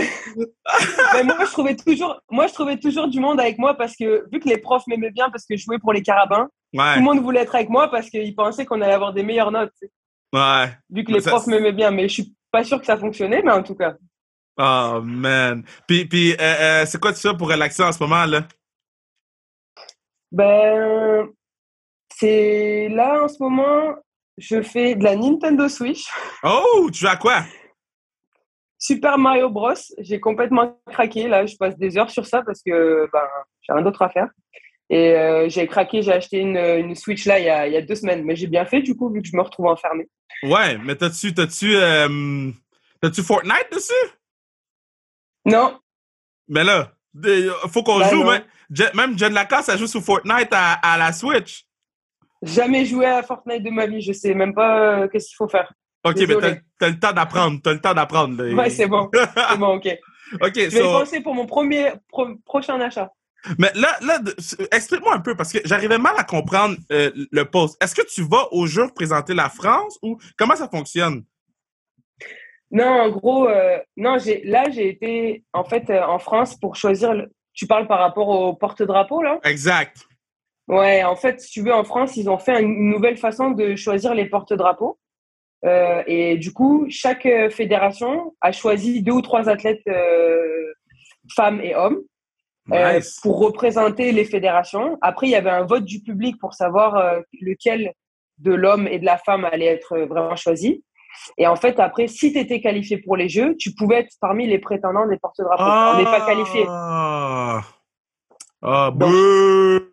ben, 1.14 1.26
moi, 1.26 1.44
je 1.44 1.50
trouvais 1.50 1.74
toujours, 1.74 2.20
moi, 2.30 2.46
je 2.46 2.52
trouvais 2.52 2.76
toujours 2.76 3.08
du 3.08 3.18
monde 3.18 3.40
avec 3.40 3.58
moi 3.58 3.74
parce 3.74 3.96
que, 3.96 4.24
vu 4.32 4.38
que 4.38 4.48
les 4.48 4.58
profs 4.58 4.86
m'aimaient 4.86 5.10
bien 5.10 5.30
parce 5.30 5.46
que 5.46 5.56
je 5.56 5.64
jouais 5.64 5.80
pour 5.80 5.92
les 5.92 6.02
carabins, 6.02 6.46
tout 6.72 6.78
le 6.80 7.00
monde 7.00 7.18
voulait 7.22 7.40
être 7.40 7.56
avec 7.56 7.70
moi 7.70 7.90
parce 7.90 8.08
qu'ils 8.08 8.36
pensaient 8.36 8.66
qu'on 8.66 8.80
allait 8.82 8.92
avoir 8.92 9.12
des 9.12 9.24
meilleures 9.24 9.50
notes. 9.50 9.72
Ouais. 10.32 10.66
Vu 10.90 11.02
que 11.02 11.10
les 11.10 11.22
profs 11.22 11.48
m'aimaient 11.48 11.72
bien, 11.72 11.90
mais 11.90 12.06
je 12.08 12.12
suis 12.12 12.34
pas 12.52 12.62
sûr 12.62 12.78
que 12.78 12.86
ça 12.86 12.96
fonctionnait, 12.96 13.42
mais 13.42 13.50
en 13.50 13.64
tout 13.64 13.74
cas. 13.74 13.96
Oh, 14.58 15.00
man. 15.04 15.62
Puis, 15.86 16.04
puis 16.06 16.32
euh, 16.32 16.36
euh, 16.40 16.86
c'est 16.86 17.00
quoi 17.00 17.12
tu 17.12 17.20
fais 17.20 17.36
pour 17.36 17.48
relaxer 17.48 17.84
en 17.84 17.92
ce 17.92 18.02
moment, 18.02 18.24
là? 18.24 18.42
Ben, 20.32 21.28
c'est 22.16 22.88
là, 22.90 23.22
en 23.22 23.28
ce 23.28 23.40
moment, 23.40 23.94
je 24.36 24.60
fais 24.62 24.96
de 24.96 25.04
la 25.04 25.14
Nintendo 25.14 25.68
Switch. 25.68 26.06
Oh, 26.42 26.90
tu 26.92 27.00
joues 27.00 27.06
à 27.06 27.16
quoi? 27.16 27.44
Super 28.80 29.16
Mario 29.16 29.48
Bros. 29.48 29.74
J'ai 29.98 30.18
complètement 30.18 30.80
craqué. 30.90 31.28
Là, 31.28 31.46
je 31.46 31.56
passe 31.56 31.78
des 31.78 31.96
heures 31.96 32.10
sur 32.10 32.26
ça 32.26 32.42
parce 32.42 32.60
que 32.60 33.08
ben, 33.12 33.26
j'ai 33.62 33.72
rien 33.72 33.82
d'autre 33.82 34.02
à 34.02 34.08
faire. 34.08 34.28
Et 34.90 35.12
euh, 35.12 35.48
j'ai 35.48 35.66
craqué, 35.66 36.02
j'ai 36.02 36.12
acheté 36.12 36.38
une, 36.38 36.56
une, 36.56 36.94
Switch 36.94 37.26
là 37.26 37.38
il 37.38 37.44
y, 37.44 37.50
a, 37.50 37.66
il 37.66 37.74
y, 37.74 37.76
a, 37.76 37.82
deux 37.82 37.94
semaines. 37.94 38.24
Mais 38.24 38.34
j'ai 38.34 38.46
bien 38.48 38.64
fait 38.64 38.82
du 38.82 38.96
coup, 38.96 39.08
vu 39.10 39.22
que 39.22 39.28
je 39.28 39.36
me 39.36 39.42
retrouve 39.42 39.66
enfermé. 39.66 40.08
Ouais, 40.42 40.78
mais 40.78 40.96
t'as-tu, 40.96 41.32
t'as-tu, 41.32 41.74
t'as-tu 43.00 43.22
Fortnite 43.22 43.68
dessus? 43.72 44.17
Non. 45.44 45.78
Mais 46.48 46.64
là, 46.64 46.92
il 47.24 47.50
faut 47.70 47.82
qu'on 47.82 48.00
ben 48.00 48.10
joue. 48.10 48.24
Même, 48.24 48.42
même 48.94 49.18
John 49.18 49.32
Lacasse, 49.32 49.66
ça 49.66 49.76
joue 49.76 49.86
sur 49.86 50.02
Fortnite 50.02 50.48
à, 50.52 50.96
la 50.98 51.12
Switch. 51.12 51.64
Jamais 52.42 52.84
joué 52.84 53.06
à 53.06 53.22
Fortnite 53.22 53.62
de 53.62 53.70
ma 53.70 53.86
vie. 53.86 54.00
Je 54.00 54.12
sais 54.12 54.34
même 54.34 54.54
pas 54.54 55.00
euh, 55.00 55.08
qu'est-ce 55.08 55.28
qu'il 55.28 55.36
faut 55.36 55.48
faire. 55.48 55.72
OK, 56.04 56.16
mais 56.16 56.60
t'as 56.78 56.88
le 56.88 56.98
temps 56.98 57.12
d'apprendre. 57.12 57.60
T'as 57.62 57.72
le 57.72 57.80
temps 57.80 57.94
d'apprendre. 57.94 58.54
Ouais, 58.54 58.70
c'est 58.70 58.86
bon. 58.86 59.10
c'est 59.50 59.58
bon, 59.58 59.76
OK. 59.76 59.88
OK, 60.40 60.54
Je 60.54 60.68
vais 60.68 60.82
penser 60.82 61.20
pour 61.20 61.34
mon 61.34 61.46
premier 61.46 61.92
prochain 62.44 62.80
achat. 62.80 63.10
Mais 63.58 63.70
là, 63.74 63.96
là 64.02 64.20
explique-moi 64.72 65.14
un 65.14 65.20
peu, 65.20 65.34
parce 65.36 65.52
que 65.52 65.58
j'arrivais 65.64 65.98
mal 65.98 66.14
à 66.16 66.24
comprendre 66.24 66.76
euh, 66.92 67.10
le 67.30 67.44
poste. 67.44 67.82
Est-ce 67.82 67.94
que 67.94 68.06
tu 68.06 68.22
vas 68.22 68.48
au 68.52 68.66
jour 68.66 68.92
présenter 68.92 69.34
la 69.34 69.48
France 69.48 69.98
ou 70.02 70.18
comment 70.36 70.56
ça 70.56 70.68
fonctionne? 70.68 71.24
Non, 72.70 72.86
en 72.86 73.08
gros, 73.08 73.48
euh, 73.48 73.78
non, 73.96 74.18
j'ai, 74.18 74.42
là, 74.44 74.64
j'ai 74.70 74.88
été 74.88 75.44
en 75.52 75.64
fait 75.64 75.88
euh, 75.90 76.04
en 76.04 76.18
France 76.18 76.58
pour 76.58 76.76
choisir. 76.76 77.14
tu 77.54 77.66
parles 77.66 77.86
par 77.86 77.98
rapport 77.98 78.28
au 78.28 78.54
porte-drapeau, 78.54 79.22
là? 79.22 79.40
Exact. 79.44 80.06
Ouais, 80.68 81.02
en 81.02 81.16
fait, 81.16 81.40
si 81.40 81.50
tu 81.50 81.62
veux, 81.62 81.72
en 81.72 81.84
France, 81.84 82.16
ils 82.16 82.28
ont 82.28 82.38
fait 82.38 82.62
une 82.62 82.90
nouvelle 82.90 83.16
façon 83.16 83.52
de 83.52 83.74
choisir 83.74 84.14
les 84.14 84.26
porte-drapeaux. 84.26 84.98
Euh, 85.64 86.02
et 86.06 86.36
du 86.36 86.52
coup, 86.52 86.86
chaque 86.90 87.26
fédération 87.50 88.34
a 88.42 88.52
choisi 88.52 89.02
deux 89.02 89.12
ou 89.12 89.22
trois 89.22 89.48
athlètes 89.48 89.82
femmes 91.34 91.60
et 91.62 91.74
hommes 91.74 92.02
pour 93.22 93.38
représenter 93.38 94.12
les 94.12 94.26
fédérations. 94.26 94.98
Après, 95.00 95.26
il 95.26 95.30
y 95.30 95.36
avait 95.36 95.50
un 95.50 95.64
vote 95.64 95.84
du 95.86 96.00
public 96.00 96.38
pour 96.38 96.52
savoir 96.52 97.22
lequel 97.40 97.94
de 98.36 98.52
l'homme 98.52 98.86
et 98.86 98.98
de 98.98 99.06
la 99.06 99.16
femme 99.16 99.46
allait 99.46 99.66
être 99.66 99.98
vraiment 100.00 100.36
choisi. 100.36 100.84
Et 101.36 101.46
en 101.46 101.56
fait, 101.56 101.78
après, 101.80 102.06
si 102.06 102.32
tu 102.32 102.38
étais 102.38 102.60
qualifié 102.60 102.98
pour 102.98 103.16
les 103.16 103.28
Jeux, 103.28 103.56
tu 103.56 103.74
pouvais 103.74 103.96
être 103.96 104.14
parmi 104.20 104.46
les 104.46 104.58
prétendants 104.58 105.06
des 105.06 105.18
porte-drapeaux. 105.18 105.62
On 105.62 105.98
n'est 105.98 106.04
pas 106.04 106.26
qualifié. 106.26 106.64
Ah, 106.68 107.62
ah 108.62 108.90
beuh. 108.90 109.92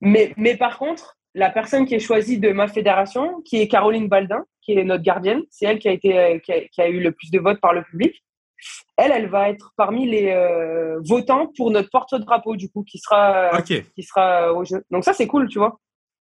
Mais, 0.00 0.32
mais 0.36 0.56
par 0.56 0.78
contre, 0.78 1.16
la 1.34 1.50
personne 1.50 1.86
qui 1.86 1.94
est 1.94 2.00
choisie 2.00 2.38
de 2.38 2.50
ma 2.52 2.68
fédération, 2.68 3.40
qui 3.44 3.60
est 3.60 3.68
Caroline 3.68 4.08
Baldin, 4.08 4.44
qui 4.62 4.72
est 4.72 4.84
notre 4.84 5.02
gardienne, 5.02 5.42
c'est 5.50 5.66
elle 5.66 5.78
qui 5.78 5.88
a, 5.88 5.92
été, 5.92 6.18
euh, 6.18 6.38
qui 6.38 6.52
a, 6.52 6.60
qui 6.68 6.80
a 6.80 6.88
eu 6.88 7.00
le 7.00 7.12
plus 7.12 7.30
de 7.30 7.38
votes 7.38 7.60
par 7.60 7.72
le 7.72 7.82
public. 7.82 8.22
Elle, 8.96 9.12
elle 9.12 9.28
va 9.28 9.50
être 9.50 9.72
parmi 9.76 10.08
les 10.08 10.30
euh, 10.30 10.98
votants 11.04 11.52
pour 11.56 11.70
notre 11.70 11.90
porte-drapeau, 11.90 12.56
du 12.56 12.70
coup, 12.70 12.82
qui 12.84 12.98
sera, 12.98 13.54
euh, 13.54 13.60
qui 13.60 14.02
sera 14.02 14.52
au 14.54 14.64
jeu. 14.64 14.82
Donc 14.90 15.04
ça, 15.04 15.12
c'est 15.12 15.26
cool, 15.26 15.48
tu 15.48 15.58
vois. 15.58 15.78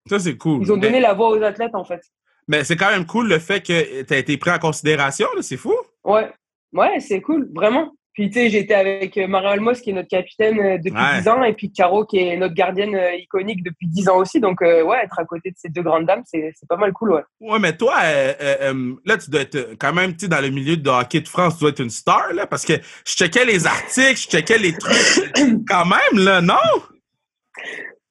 Ça, 0.09 0.19
c'est 0.19 0.37
cool. 0.37 0.63
Ils 0.63 0.73
ont 0.73 0.77
Mais- 0.77 0.83
donné 0.83 1.01
la 1.01 1.15
voix 1.15 1.31
aux 1.31 1.43
athlètes, 1.43 1.75
en 1.75 1.85
fait. 1.85 2.01
Mais 2.49 2.65
c'est 2.65 2.77
quand 2.77 2.91
même 2.91 3.07
cool 3.07 3.29
le 3.29 3.39
fait 3.39 3.61
que 3.61 4.03
tu 4.03 4.15
as 4.15 4.19
été 4.19 4.37
pris 4.37 4.51
en 4.51 4.59
considération, 4.59 5.29
c'est 5.41 5.57
fou. 5.57 5.75
Ouais, 6.05 6.31
ouais, 6.73 7.01
c'est 7.01 7.21
cool, 7.21 7.49
vraiment. 7.55 7.93
Puis, 8.13 8.29
tu 8.31 8.35
sais, 8.39 8.49
j'étais 8.49 8.75
avec 8.75 9.19
euh, 9.19 9.27
Marie 9.27 9.49
Almos, 9.49 9.81
qui 9.81 9.91
est 9.91 9.93
notre 9.93 10.09
capitaine 10.09 10.61
euh, 10.61 10.79
depuis 10.79 10.97
Ouais. 11.03 11.21
10 11.21 11.29
ans, 11.29 11.43
et 11.43 11.53
puis 11.53 11.73
Caro, 11.73 12.05
qui 12.05 12.19
est 12.19 12.37
notre 12.37 12.55
gardienne 12.55 12.95
euh, 12.95 13.17
iconique 13.17 13.65
depuis 13.65 13.89
10 13.89 14.09
ans 14.09 14.19
aussi. 14.19 14.39
Donc, 14.39 14.63
euh, 14.63 14.85
ouais, 14.85 14.99
être 15.03 15.19
à 15.19 15.25
côté 15.25 15.51
de 15.51 15.57
ces 15.59 15.69
deux 15.69 15.83
grandes 15.83 16.07
dames, 16.07 16.23
c'est 16.25 16.53
pas 16.69 16.77
mal 16.77 16.93
cool, 16.93 17.15
ouais. 17.15 17.23
Ouais, 17.41 17.59
mais 17.59 17.77
toi, 17.77 17.97
euh, 18.05 18.33
euh, 18.41 18.57
euh, 18.73 18.95
là, 19.05 19.19
tu 19.19 19.31
dois 19.31 19.41
être 19.41 19.75
quand 19.81 19.93
même, 19.93 20.15
tu 20.17 20.29
dans 20.29 20.41
le 20.41 20.51
milieu 20.51 20.77
de 20.77 20.89
hockey 20.89 21.23
de 21.23 21.29
France, 21.29 21.55
tu 21.55 21.63
dois 21.63 21.71
être 21.71 21.81
une 21.83 21.91
star, 21.91 22.33
là, 22.35 22.47
parce 22.47 22.65
que 22.65 22.75
je 23.05 23.13
checkais 23.15 23.45
les 23.47 23.67
articles, 23.67 24.17
je 24.21 24.29
checkais 24.29 24.59
les 24.59 24.75
trucs, 24.79 25.33
quand 25.69 25.85
même, 25.87 26.25
là, 26.25 26.41
non? 26.41 26.55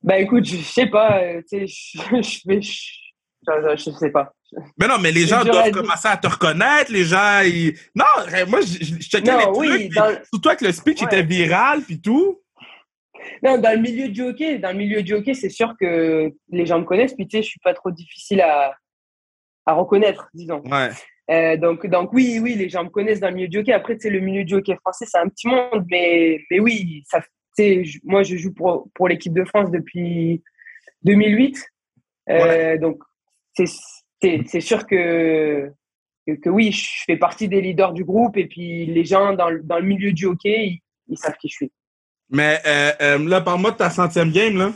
Bah, 0.01 0.19
écoute, 0.19 0.43
je 0.43 0.57
sais 0.57 0.87
pas, 0.87 1.21
tu 1.49 1.65
sais, 1.65 1.67
je, 1.67 2.21
je, 2.21 2.39
fais- 2.45 2.61
je, 3.47 3.75
je, 3.77 3.91
je 3.91 3.97
sais 3.97 4.09
pas. 4.11 4.31
Mais 4.77 4.87
non, 4.87 4.97
mais 4.99 5.11
les 5.11 5.25
gens 5.27 5.43
doivent 5.43 5.71
commencer 5.71 6.07
à 6.07 6.17
te 6.17 6.27
reconnaître, 6.27 6.91
les 6.91 7.03
gens, 7.05 7.41
ils... 7.43 7.73
Non, 7.95 8.05
euh, 8.33 8.45
moi, 8.47 8.61
je, 8.61 8.83
je- 8.85 8.95
checkais 8.99 9.31
Non, 9.31 9.51
les 9.61 9.69
oui, 9.69 9.89
dans- 9.89 10.15
surtout 10.31 10.49
avec 10.49 10.61
le 10.61 10.71
speech 10.71 11.01
Ouais. 11.01 11.07
était 11.07 11.23
viral, 11.23 11.81
puis 11.81 11.99
tout. 11.99 12.39
Non, 13.41 13.57
dans 13.57 13.71
le 13.75 13.81
milieu 13.81 14.09
du 14.09 14.21
hockey, 14.21 14.59
dans 14.59 14.71
le 14.71 14.77
milieu 14.77 15.01
du 15.01 15.13
hockey, 15.13 15.33
c'est 15.33 15.49
sûr 15.49 15.73
que 15.79 16.31
les 16.49 16.65
gens 16.65 16.79
me 16.79 16.83
connaissent, 16.85 17.13
puis 17.15 17.27
tu 17.27 17.37
sais, 17.37 17.43
je 17.43 17.47
suis 17.49 17.59
pas 17.63 17.73
trop 17.73 17.89
difficile 17.89 18.41
à, 18.41 18.75
à 19.65 19.73
reconnaître, 19.73 20.27
disons. 20.33 20.61
Ouais. 20.69 20.89
Euh, 21.31 21.55
donc, 21.57 21.87
donc 21.87 22.11
oui, 22.13 22.39
oui, 22.41 22.55
les 22.55 22.67
gens 22.69 22.83
me 22.83 22.89
connaissent 22.89 23.21
dans 23.21 23.29
le 23.29 23.35
milieu 23.35 23.47
du 23.47 23.59
hockey. 23.59 23.71
Après, 23.73 23.95
tu 23.95 24.01
sais, 24.01 24.09
le 24.09 24.19
milieu 24.19 24.43
du 24.43 24.55
hockey 24.55 24.75
français, 24.75 25.05
c'est 25.09 25.17
un 25.17 25.29
petit 25.29 25.47
monde, 25.47 25.85
mais, 25.89 26.41
mais 26.51 26.59
oui, 26.59 27.03
ça, 27.09 27.21
moi, 28.03 28.23
je 28.23 28.35
joue 28.35 28.53
pour, 28.53 28.89
pour 28.93 29.07
l'équipe 29.07 29.33
de 29.33 29.45
France 29.45 29.71
depuis 29.71 30.43
2008. 31.03 31.65
Euh, 32.29 32.77
Donc, 32.77 33.01
c'est 33.55 34.61
sûr 34.61 34.85
que, 34.87 35.71
que, 36.27 36.31
que 36.33 36.49
oui, 36.49 36.71
je 36.71 37.03
fais 37.05 37.17
partie 37.17 37.47
des 37.47 37.61
leaders 37.61 37.93
du 37.93 38.03
groupe, 38.03 38.37
et 38.37 38.47
puis 38.47 38.85
les 38.85 39.05
gens 39.05 39.33
dans, 39.33 39.49
le- 39.49 39.61
dans 39.63 39.77
le 39.79 39.85
milieu 39.85 40.11
du 40.13 40.25
hockey, 40.25 40.65
ils, 40.67 40.81
ils 41.07 41.17
savent 41.17 41.35
qui 41.39 41.49
je 41.49 41.55
suis. 41.55 41.71
Mais 42.29 42.59
euh, 42.65 42.91
euh, 43.01 43.29
là, 43.29 43.41
parle-moi 43.41 43.71
de 43.71 43.77
ta 43.77 43.89
centième 43.89 44.31
game, 44.31 44.57
là. 44.57 44.71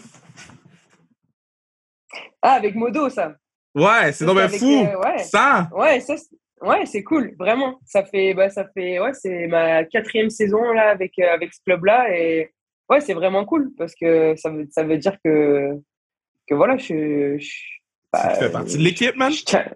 Ah, 2.42 2.54
avec 2.54 2.76
Modo, 2.76 3.10
ça. 3.10 3.36
Ouais, 3.76 4.12
c'est 4.12 4.26
Ça, 4.26 4.34
donc 4.34 4.38
fou. 4.60 4.86
euh, 4.86 5.00
ouais. 5.00 5.18
100. 5.24 5.70
Ouais, 5.72 6.00
ça, 6.00 6.16
ouais, 6.62 6.86
c'est 6.86 7.04
cool, 7.04 7.36
vraiment. 7.38 7.80
Ça 7.86 8.04
fait, 8.04 8.34
bah, 8.34 8.50
ça 8.50 8.66
fait, 8.74 9.00
ouais, 9.00 9.14
c'est 9.14 9.48
ma 9.48 9.84
quatrième 9.86 10.30
saison 10.30 10.62
là 10.72 10.90
avec 10.90 11.14
euh, 11.20 11.32
avec 11.34 11.54
ce 11.54 11.60
club-là 11.64 12.16
et 12.16 12.52
ouais, 12.90 13.02
c'est 13.02 13.14
vraiment 13.14 13.46
cool 13.46 13.72
parce 13.78 13.94
que 13.96 14.36
ça 14.36 14.50
veut, 14.50 14.68
ça 14.72 14.84
veut 14.84 14.98
dire 14.98 15.18
que 15.24 15.72
que 16.48 16.56
voilà, 16.56 16.78
je, 16.78 17.38
je 17.38 17.52
bah, 18.24 18.34
tu 18.34 18.40
fais 18.40 18.52
partie 18.52 18.78
de 18.78 18.84
l'équipe, 18.84 19.16
man? 19.16 19.32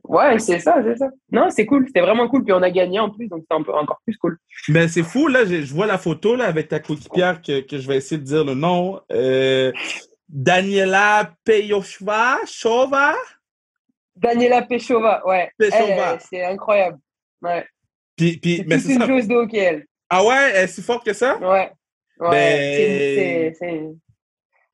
ouais, 0.05 0.39
c'est 0.39 0.59
ça, 0.59 0.75
c'est 0.83 0.97
ça. 0.97 1.09
Non, 1.31 1.49
c'est 1.49 1.65
cool, 1.65 1.85
c'était 1.87 2.01
vraiment 2.01 2.27
cool. 2.27 2.43
Puis 2.43 2.53
on 2.53 2.61
a 2.61 2.69
gagné 2.71 2.99
en 2.99 3.09
plus, 3.09 3.27
donc 3.27 3.43
c'est 3.49 3.55
un 3.55 3.63
peu 3.63 3.73
encore 3.73 4.01
plus 4.05 4.17
cool. 4.17 4.37
Mais 4.69 4.87
c'est 4.87 5.03
fou, 5.03 5.27
là, 5.27 5.45
je, 5.45 5.73
vois 5.73 5.87
la 5.87 5.97
photo 5.97 6.35
là, 6.35 6.45
avec 6.45 6.67
ta 6.67 6.79
coéquipière 6.79 7.41
que, 7.41 7.61
que 7.61 7.77
je 7.77 7.87
vais 7.87 7.97
essayer 7.97 8.17
de 8.17 8.25
dire 8.25 8.43
le 8.43 8.53
nom. 8.53 8.99
Euh, 9.11 9.71
Daniela 10.29 11.33
Peyoshva, 11.43 12.37
Chova? 12.45 13.13
Daniela 14.15 14.61
Pechova, 14.61 15.25
ouais, 15.25 15.49
Pechova. 15.57 16.13
Euh, 16.13 16.17
c'est 16.29 16.43
incroyable. 16.43 16.99
Ouais, 17.41 17.65
Puis, 18.15 18.37
puis, 18.37 18.57
c'est 18.57 18.65
mais 18.67 18.79
c'est 18.79 18.93
une 18.95 19.05
joueuse 19.05 19.27
de 19.27 19.35
hockey, 19.35 19.57
elle. 19.57 19.85
Ah 20.09 20.23
ouais, 20.23 20.51
elle 20.53 20.63
est 20.65 20.67
si 20.67 20.81
forte 20.81 21.05
que 21.05 21.13
ça? 21.13 21.37
Ouais. 21.37 21.71
Ouais. 22.19 22.29
Ben- 22.29 23.55
c'est- 23.57 23.91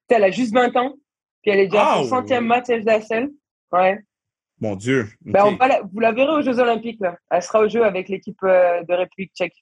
Elle 0.10 0.24
a 0.24 0.32
juste 0.32 0.54
20 0.54 0.76
ans. 0.76 0.96
Puis 1.42 1.52
elle 1.52 1.60
est 1.60 1.68
déjà 1.68 1.84
à 1.84 1.94
Ah, 1.94 1.98
son 2.04 2.10
centième 2.10 2.46
match 2.46 2.66
FDSL. 2.66 3.30
Ouais. 3.72 4.00
Mon 4.60 4.76
Dieu. 4.76 5.08
Ben, 5.22 5.44
on 5.46 5.56
va 5.56 5.68
la- 5.68 5.82
vous 5.82 6.00
la 6.00 6.12
verrez 6.12 6.32
aux 6.34 6.42
Jeux 6.42 6.60
Olympiques. 6.60 7.00
Là. 7.00 7.18
Elle 7.30 7.44
sera 7.44 7.60
au 7.62 7.70
jeu 7.70 7.84
avec 7.84 8.10
l'équipe 8.10 8.38
euh, 8.44 8.84
de 8.84 8.94
République 8.94 9.32
tchèque. 9.36 9.54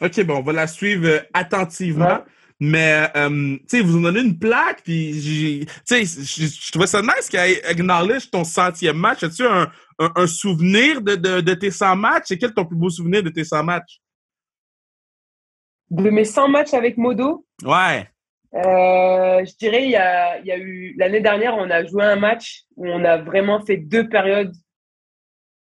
OK, 0.00 0.20
bon, 0.24 0.36
on 0.38 0.42
va 0.42 0.52
la 0.52 0.66
suivre 0.66 1.06
euh, 1.06 1.20
attentivement. 1.32 2.04
Ouais. 2.06 2.22
Mais, 2.60 3.08
euh, 3.16 3.56
tu 3.58 3.64
sais, 3.66 3.80
vous 3.80 3.96
ont 3.96 4.02
donné 4.02 4.20
une 4.20 4.38
plaque, 4.38 4.82
puis 4.84 5.20
j'ai- 5.20 5.66
tu 5.86 6.04
sais, 6.04 6.04
je 6.04 6.70
trouvais 6.70 6.86
ça 6.86 7.02
nice 7.02 7.28
qu'elle 7.28 7.58
acknowledge 7.66 8.30
ton 8.30 8.44
centième 8.44 8.96
match. 8.96 9.24
As-tu 9.24 9.44
un, 9.44 9.70
un, 9.98 10.12
un 10.14 10.26
souvenir 10.28 11.02
de, 11.02 11.16
de, 11.16 11.40
de 11.40 11.54
tes 11.54 11.72
100 11.72 11.96
matchs? 11.96 12.24
C'est 12.26 12.38
quel 12.38 12.54
ton 12.54 12.64
plus 12.64 12.76
beau 12.76 12.90
souvenir 12.90 13.24
de 13.24 13.30
tes 13.30 13.42
100 13.44 13.64
matchs? 13.64 13.98
De 15.90 16.10
mes 16.10 16.24
100 16.24 16.48
matchs 16.48 16.74
avec 16.74 16.96
Modo, 16.96 17.44
Ouais. 17.64 18.08
Euh, 18.54 19.44
je 19.44 19.56
dirais 19.56 19.84
il 19.84 19.90
y 19.90 19.96
a, 19.96 20.38
il 20.38 20.46
y 20.46 20.52
a 20.52 20.58
eu 20.58 20.94
l'année 20.96 21.20
dernière, 21.20 21.56
on 21.56 21.68
a 21.70 21.84
joué 21.84 22.04
un 22.04 22.16
match 22.16 22.62
où 22.76 22.86
on 22.86 23.04
a 23.04 23.16
vraiment 23.18 23.60
fait 23.60 23.76
deux 23.76 24.08
périodes 24.08 24.52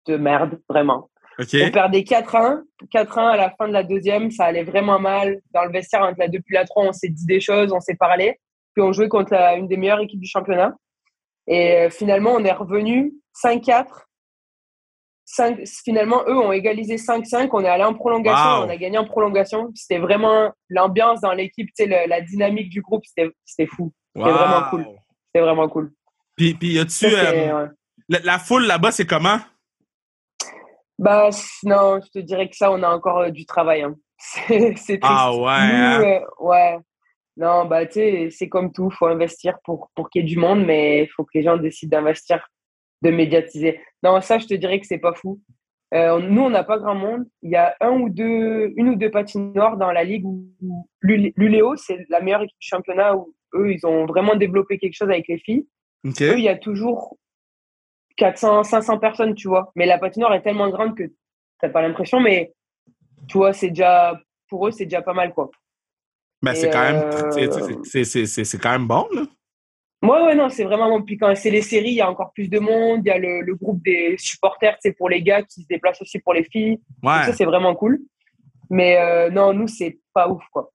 de 0.06 0.16
merde, 0.16 0.60
vraiment. 0.68 1.08
OK. 1.38 1.48
On 1.62 1.70
perdait 1.70 2.00
4-1. 2.02 2.62
4-1 2.92 3.32
à 3.32 3.36
la 3.36 3.50
fin 3.50 3.66
de 3.68 3.72
la 3.72 3.82
deuxième, 3.82 4.30
ça 4.30 4.44
allait 4.44 4.64
vraiment 4.64 4.98
mal. 4.98 5.40
Dans 5.52 5.64
le 5.64 5.72
vestiaire, 5.72 6.02
entre 6.02 6.18
la 6.18 6.28
2 6.28 6.40
puis 6.40 6.54
la 6.54 6.64
3, 6.64 6.84
on 6.84 6.92
s'est 6.92 7.08
dit 7.08 7.24
des 7.24 7.40
choses, 7.40 7.72
on 7.72 7.80
s'est 7.80 7.96
parlé. 7.96 8.38
Puis 8.74 8.82
on 8.82 8.92
jouait 8.92 9.08
contre 9.08 9.32
la- 9.32 9.54
une 9.56 9.68
des 9.68 9.76
meilleures 9.76 10.00
équipes 10.00 10.20
du 10.20 10.28
championnat. 10.28 10.74
Et 11.46 11.76
euh, 11.86 11.90
finalement, 11.90 12.32
on 12.32 12.44
est 12.44 12.52
revenu 12.52 13.14
5-4. 13.42 13.86
5, 15.24 15.60
finalement, 15.84 16.22
eux 16.26 16.36
ont 16.36 16.52
égalisé 16.52 16.96
5-5. 16.96 17.48
On 17.52 17.64
est 17.64 17.68
allé 17.68 17.84
en 17.84 17.94
prolongation. 17.94 18.60
Wow. 18.60 18.66
On 18.66 18.68
a 18.68 18.76
gagné 18.76 18.98
en 18.98 19.04
prolongation. 19.04 19.70
C'était 19.74 19.98
vraiment 19.98 20.52
l'ambiance 20.68 21.20
dans 21.20 21.32
l'équipe, 21.32 21.68
le- 21.78 22.08
la 22.08 22.20
dynamique 22.20 22.68
du 22.70 22.82
groupe. 22.82 23.04
C'était 23.06 23.66
fou. 23.66 23.92
C'était 24.14 24.28
Wow. 24.28 24.34
vraiment 24.36 24.62
cool. 24.70 24.86
C'était 25.26 25.44
vraiment 25.44 25.68
cool. 25.68 25.92
Puis, 26.36 26.54
puis. 26.54 26.76
Ça, 26.76 26.84
c'est, 26.88 27.14
euh, 27.50 27.64
ouais. 27.64 27.70
la, 28.08 28.18
la 28.20 28.38
foule 28.38 28.66
là-bas, 28.66 28.90
c'est 28.90 29.06
comment? 29.06 29.38
Bah 30.98 31.30
non, 31.64 32.00
je 32.04 32.10
te 32.10 32.18
dirais 32.18 32.48
que 32.48 32.56
ça, 32.56 32.70
on 32.70 32.82
a 32.82 32.88
encore 32.88 33.18
euh, 33.20 33.30
du 33.30 33.46
travail. 33.46 33.82
hein. 33.82 33.94
C'est 34.18 34.76
c'est 34.76 34.98
triste. 35.00 35.02
Ah 35.02 35.34
ouais, 35.34 35.48
hein? 35.50 35.98
Nous, 35.98 36.04
euh, 36.04 36.20
ouais. 36.40 36.78
Non, 37.36 37.64
bah 37.64 37.86
tu 37.86 37.94
sais, 37.94 38.28
c'est 38.30 38.48
comme 38.48 38.72
tout, 38.72 38.88
faut 38.90 39.06
investir 39.06 39.58
pour, 39.64 39.90
pour 39.96 40.10
qu'il 40.10 40.22
y 40.22 40.24
ait 40.24 40.28
du 40.28 40.36
monde, 40.38 40.64
mais 40.64 41.02
il 41.04 41.08
faut 41.08 41.24
que 41.24 41.30
les 41.34 41.42
gens 41.42 41.56
décident 41.56 41.98
d'investir, 41.98 42.46
de 43.00 43.10
médiatiser. 43.10 43.80
Non, 44.02 44.20
ça, 44.20 44.38
je 44.38 44.46
te 44.46 44.54
dirais 44.54 44.80
que 44.80 44.86
c'est 44.86 44.98
pas 44.98 45.14
fou. 45.14 45.40
Euh, 45.94 46.18
nous, 46.20 46.42
on 46.42 46.50
n'a 46.50 46.64
pas 46.64 46.78
grand 46.78 46.94
monde. 46.94 47.24
Il 47.42 47.50
y 47.50 47.56
a 47.56 47.76
un 47.80 47.90
ou 47.92 48.08
deux, 48.08 48.72
une 48.76 48.88
ou 48.90 48.96
deux 48.96 49.10
patinoires 49.10 49.76
dans 49.76 49.92
la 49.92 50.04
ligue 50.04 50.24
où, 50.24 50.48
où 50.62 50.86
l'U- 51.02 51.32
l'Uléo, 51.36 51.76
c'est 51.76 52.06
la 52.08 52.20
meilleure 52.20 52.42
équipe 52.42 52.58
du 52.58 52.66
championnat 52.66 53.14
où 53.14 53.34
eux, 53.54 53.72
ils 53.72 53.86
ont 53.86 54.06
vraiment 54.06 54.34
développé 54.34 54.78
quelque 54.78 54.94
chose 54.96 55.10
avec 55.10 55.28
les 55.28 55.38
filles. 55.38 55.66
Eux, 56.32 56.38
il 56.38 56.44
y 56.44 56.48
a 56.48 56.56
toujours 56.56 57.18
400, 58.16 58.64
500 58.64 58.98
personnes, 58.98 59.34
tu 59.34 59.48
vois. 59.48 59.70
Mais 59.76 59.86
la 59.86 59.98
patinoire 59.98 60.32
est 60.34 60.42
tellement 60.42 60.70
grande 60.70 60.96
que 60.96 61.04
t'as 61.60 61.68
pas 61.68 61.82
l'impression, 61.82 62.20
mais 62.20 62.52
tu 63.28 63.38
vois, 63.38 63.52
c'est 63.52 63.68
déjà, 63.68 64.18
pour 64.48 64.66
eux, 64.66 64.70
c'est 64.72 64.84
déjà 64.86 65.02
pas 65.02 65.12
mal, 65.14 65.32
quoi. 65.32 65.50
Et, 66.52 66.56
c'est 66.56 66.70
quand 66.70 66.82
même... 66.82 66.96
euh, 66.96 67.30
quand 68.58 68.70
même 68.72 68.86
bon, 68.86 69.06
là. 69.12 69.22
Ouais, 70.02 70.20
ouais, 70.24 70.34
non, 70.34 70.48
c'est 70.48 70.64
vraiment 70.64 70.88
bon. 70.88 71.02
Puis 71.02 71.16
quand 71.16 71.32
c'est 71.36 71.50
les 71.50 71.62
séries, 71.62 71.90
il 71.90 71.96
y 71.96 72.00
a 72.00 72.10
encore 72.10 72.32
plus 72.32 72.48
de 72.48 72.58
monde. 72.58 73.02
Il 73.04 73.08
y 73.08 73.12
a 73.12 73.18
le, 73.18 73.42
le 73.42 73.54
groupe 73.54 73.82
des 73.84 74.16
supporters, 74.18 74.76
c'est 74.80 74.92
pour 74.92 75.08
les 75.08 75.22
gars 75.22 75.42
qui 75.42 75.62
se 75.62 75.66
déplacent 75.68 76.02
aussi 76.02 76.18
pour 76.18 76.34
les 76.34 76.44
filles. 76.44 76.80
Donc 77.02 77.24
ça, 77.24 77.32
c'est 77.32 77.44
vraiment 77.44 77.74
cool. 77.74 78.00
Mais 78.68 78.96
euh, 78.96 79.30
non, 79.30 79.52
nous, 79.52 79.68
c'est 79.68 80.00
pas 80.12 80.28
ouf, 80.28 80.42
quoi. 80.50 80.72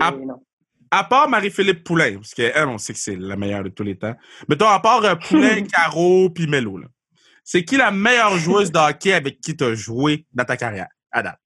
Ah. 0.00 0.10
non. 0.10 0.42
À 0.90 1.04
part 1.04 1.28
Marie-Philippe 1.28 1.84
Poulain, 1.84 2.14
parce 2.14 2.32
qu'elle, 2.32 2.66
on 2.68 2.78
sait 2.78 2.92
que 2.92 2.98
c'est 2.98 3.16
la 3.16 3.36
meilleure 3.36 3.62
de 3.62 3.68
tous 3.68 3.82
les 3.82 3.96
temps. 3.96 4.14
Mettons, 4.48 4.68
à 4.68 4.80
part 4.80 5.04
euh, 5.04 5.14
Poulain, 5.16 5.62
Caro, 5.72 6.30
puis 6.30 6.46
Melo. 6.46 6.80
C'est 7.44 7.64
qui 7.64 7.76
la 7.76 7.90
meilleure 7.90 8.36
joueuse 8.38 8.72
de 8.72 8.78
hockey 8.78 9.12
avec 9.12 9.40
qui 9.40 9.56
tu 9.56 9.64
as 9.64 9.74
joué 9.74 10.26
dans 10.32 10.44
ta 10.44 10.56
carrière? 10.56 10.88
À 11.12 11.22
date? 11.22 11.38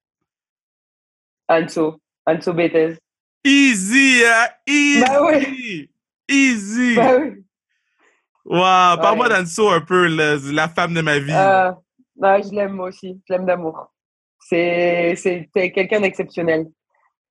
Anso, 1.48 2.00
Anso 2.24 2.54
Betez. 2.54 2.96
Easy, 3.44 4.22
hein? 4.24 4.48
Easy! 4.66 5.00
Bah 5.00 5.24
ouais. 5.24 5.90
Easy! 6.30 6.94
Bah 6.96 7.16
oui. 7.18 7.44
Wow, 8.46 8.96
parle-moi 9.00 9.28
d'Anso 9.28 9.68
un 9.68 9.80
peu, 9.82 10.06
la 10.06 10.68
femme 10.68 10.94
de 10.94 11.02
ma 11.02 11.18
vie. 11.18 11.32
Euh, 11.32 11.70
ouais, 12.16 12.42
je 12.42 12.54
l'aime 12.54 12.72
moi 12.72 12.88
aussi. 12.88 13.20
Je 13.28 13.32
l'aime 13.34 13.44
d'amour. 13.46 13.92
C'est 14.40 15.14
quelqu'un 15.54 16.00
d'exceptionnel. 16.00 16.66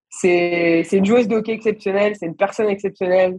C'est 0.09 0.87
une 0.91 1.05
joueuse 1.05 1.27
de 1.27 1.35
hockey 1.35 1.53
exceptionnelle. 1.53 2.15
C'est 2.15 2.27
une 2.27 2.35
personne 2.35 2.67
exceptionnelle. 2.69 3.37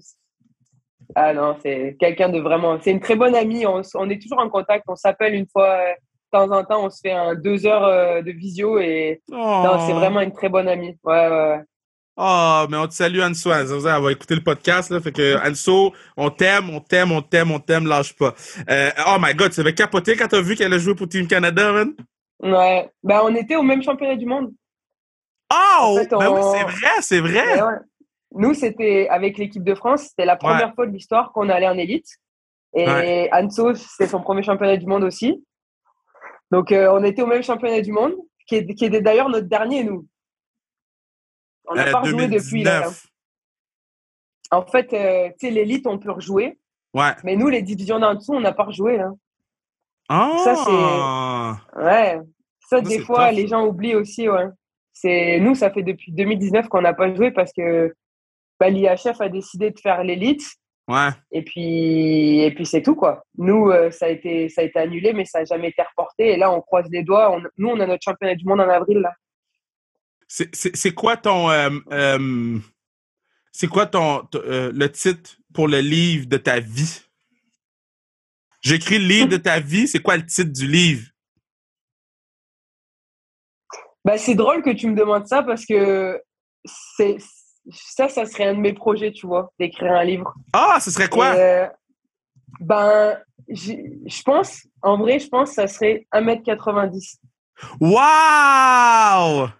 Ah 1.14 1.32
non, 1.32 1.56
c'est 1.62 1.96
quelqu'un 1.98 2.28
de 2.28 2.40
vraiment. 2.40 2.78
C'est 2.82 2.90
une 2.90 3.00
très 3.00 3.16
bonne 3.16 3.34
amie. 3.34 3.66
On, 3.66 3.82
on 3.94 4.10
est 4.10 4.20
toujours 4.20 4.38
en 4.40 4.48
contact. 4.48 4.84
On 4.88 4.96
s'appelle 4.96 5.34
une 5.34 5.46
fois 5.50 5.68
euh, 5.70 5.92
temps 6.30 6.50
en 6.52 6.62
temps, 6.64 6.84
on 6.86 6.90
se 6.90 7.00
fait 7.02 7.10
un 7.12 7.34
deux 7.34 7.66
heures 7.66 7.84
euh, 7.84 8.22
de 8.22 8.30
visio 8.30 8.78
et 8.78 9.20
non, 9.28 9.78
c'est 9.86 9.92
Oh. 9.92 9.96
vraiment 9.96 10.20
une 10.20 10.32
très 10.32 10.48
bonne 10.48 10.68
amie. 10.68 10.96
Ouais, 11.02 11.28
ouais, 11.28 11.48
ouais. 11.48 11.60
Oh, 12.22 12.66
mais 12.68 12.76
on 12.76 12.86
te 12.86 12.92
salue, 12.92 13.20
Anso. 13.20 13.50
Elle 13.50 13.66
va 14.02 14.12
écouter 14.12 14.34
le 14.34 14.42
podcast, 14.42 14.90
là. 14.90 15.00
Fait 15.00 15.12
que, 15.12 15.36
Anso, 15.48 15.94
on 16.16 16.28
t'aime, 16.30 16.68
on 16.70 16.80
t'aime, 16.80 17.12
on 17.12 17.22
t'aime, 17.22 17.50
on 17.50 17.58
t'aime, 17.60 17.86
lâche 17.86 18.14
pas. 18.14 18.34
Euh, 18.68 18.90
oh 19.06 19.16
my 19.18 19.34
god, 19.34 19.52
tu 19.52 19.60
avais 19.60 19.72
capoté 19.74 20.16
quand 20.16 20.28
t'as 20.28 20.42
vu 20.42 20.54
qu'elle 20.54 20.72
a 20.74 20.78
joué 20.78 20.94
pour 20.94 21.08
Team 21.08 21.26
Canada, 21.26 21.72
man? 21.72 21.94
Ouais. 22.42 22.90
Bah, 23.02 23.22
on 23.24 23.34
était 23.34 23.56
au 23.56 23.62
même 23.62 23.82
championnat 23.82 24.16
du 24.16 24.26
monde. 24.26 24.52
Oh! 25.52 25.56
En 25.82 25.96
fait, 25.96 26.10
Ben 26.10 26.30
oui, 26.30 26.40
c'est 26.52 26.62
vrai, 26.64 26.90
c'est 27.00 27.20
vrai. 27.20 27.62
Ouais. 27.62 27.78
Nous, 28.32 28.54
c'était 28.54 29.08
avec 29.10 29.38
l'équipe 29.38 29.64
de 29.64 29.74
France, 29.74 30.08
c'était 30.10 30.24
la 30.26 30.36
première 30.36 30.74
fois 30.74 30.86
de 30.86 30.92
l'histoire 30.92 31.32
qu'on 31.32 31.48
allait 31.48 31.68
en 31.68 31.78
élite. 31.78 32.06
Et 32.74 32.86
Ouais. 32.86 33.30
Anso, 33.32 33.74
c'était 33.74 34.06
son 34.06 34.20
premier 34.20 34.42
championnat 34.42 34.76
du 34.76 34.86
monde 34.86 35.02
aussi. 35.04 35.42
Donc, 36.52 36.70
euh, 36.70 36.88
on 36.92 37.02
était 37.02 37.22
au 37.22 37.26
même 37.26 37.42
championnat 37.42 37.80
du 37.80 37.92
monde, 37.92 38.12
qui, 38.46 38.56
est- 38.56 38.74
qui 38.74 38.84
était 38.84 39.00
d'ailleurs 39.00 39.28
notre 39.28 39.48
dernier, 39.48 39.84
nous. 39.84 40.06
On 41.70 41.74
n'a 41.74 41.88
Euh, 41.88 41.92
pas 41.92 42.00
rejoué 42.00 42.26
depuis. 42.28 42.62
Là. 42.62 42.80
2019. 42.80 43.06
En 44.50 44.66
fait, 44.66 44.92
euh, 44.92 45.28
tu 45.38 45.46
sais, 45.46 45.50
l'élite, 45.50 45.86
on 45.86 45.98
peut 45.98 46.10
rejouer. 46.10 46.58
Ouais. 46.92 47.12
Mais 47.24 47.36
nous, 47.36 47.48
les 47.48 47.62
divisions 47.62 47.98
d'en 48.00 48.14
dessous, 48.14 48.34
on 48.34 48.40
n'a 48.40 48.52
pas 48.52 48.64
rejoué. 48.64 48.96
Là. 48.96 49.10
Oh! 50.10 50.38
Ça, 50.44 50.56
c'est- 50.56 51.80
Ouais. 51.84 52.18
Ça, 52.68 52.80
des 52.80 52.98
fois, 53.00 53.28
tough. 53.28 53.36
les 53.36 53.46
gens 53.48 53.64
oublient 53.66 53.94
aussi. 53.94 54.28
Ouais. 54.28 54.46
C'est 54.92 55.38
Nous, 55.40 55.54
ça 55.54 55.70
fait 55.70 55.82
depuis 55.82 56.12
2019 56.12 56.68
qu'on 56.68 56.82
n'a 56.82 56.92
pas 56.94 57.14
joué 57.14 57.30
parce 57.30 57.52
que 57.52 57.94
bah, 58.58 58.68
l'IHF 58.68 59.20
a 59.20 59.28
décidé 59.28 59.70
de 59.70 59.78
faire 59.78 60.02
l'élite. 60.04 60.42
Ouais. 60.88 61.08
Et 61.30 61.42
puis, 61.42 62.40
et 62.40 62.50
puis 62.52 62.66
c'est 62.66 62.82
tout, 62.82 62.96
quoi. 62.96 63.22
Nous, 63.38 63.70
euh, 63.70 63.90
ça, 63.92 64.06
a 64.06 64.08
été, 64.08 64.48
ça 64.48 64.60
a 64.62 64.64
été 64.64 64.78
annulé, 64.80 65.12
mais 65.12 65.24
ça 65.24 65.38
n'a 65.38 65.44
jamais 65.44 65.68
été 65.68 65.80
reporté. 65.82 66.32
Et 66.32 66.36
là, 66.36 66.50
on 66.52 66.60
croise 66.60 66.86
les 66.90 67.04
doigts. 67.04 67.30
On- 67.34 67.42
nous, 67.56 67.68
on 67.68 67.78
a 67.80 67.86
notre 67.86 68.02
championnat 68.02 68.34
du 68.34 68.44
monde 68.44 68.60
en 68.60 68.68
avril, 68.68 68.98
là. 68.98 69.12
C'est- 70.32 70.94
quoi 70.94 71.16
ton. 71.16 71.50
euh, 71.50 71.70
euh, 71.90 72.58
c'est 73.50 73.66
quoi 73.66 73.86
ton, 73.86 74.28
euh, 74.36 74.70
le 74.72 74.90
titre 74.90 75.36
pour 75.52 75.66
le 75.66 75.80
livre 75.80 76.26
de 76.26 76.36
ta 76.36 76.60
vie? 76.60 77.00
J'écris 78.62 79.00
le 79.00 79.06
livre 79.06 79.26
de 79.28 79.38
ta 79.38 79.58
vie. 79.58 79.88
C'est 79.88 80.00
quoi 80.00 80.16
le 80.16 80.24
titre 80.24 80.52
du 80.52 80.68
livre? 80.68 81.08
Bah, 84.04 84.18
c'est 84.18 84.36
drôle 84.36 84.62
que 84.62 84.70
tu 84.70 84.86
me 84.86 84.94
demandes 84.94 85.26
ça 85.26 85.42
parce 85.42 85.66
que 85.66 86.22
c'est 86.96 87.18
ça, 87.72 88.08
ça 88.08 88.24
serait 88.24 88.46
un 88.46 88.54
de 88.54 88.60
mes 88.60 88.72
projets, 88.72 89.10
tu 89.12 89.26
vois, 89.26 89.52
d'écrire 89.58 89.92
un 89.92 90.04
livre. 90.04 90.32
Ah, 90.52 90.78
ce 90.80 90.92
serait 90.92 91.08
quoi? 91.08 91.34
Euh, 91.34 91.66
ben, 92.60 93.18
je 93.48 94.22
pense, 94.22 94.64
en 94.80 94.96
vrai, 94.96 95.18
je 95.18 95.28
pense 95.28 95.50
que 95.50 95.54
ça 95.56 95.66
serait 95.66 96.06
1m90. 96.12 97.18
Wow! 97.80 99.50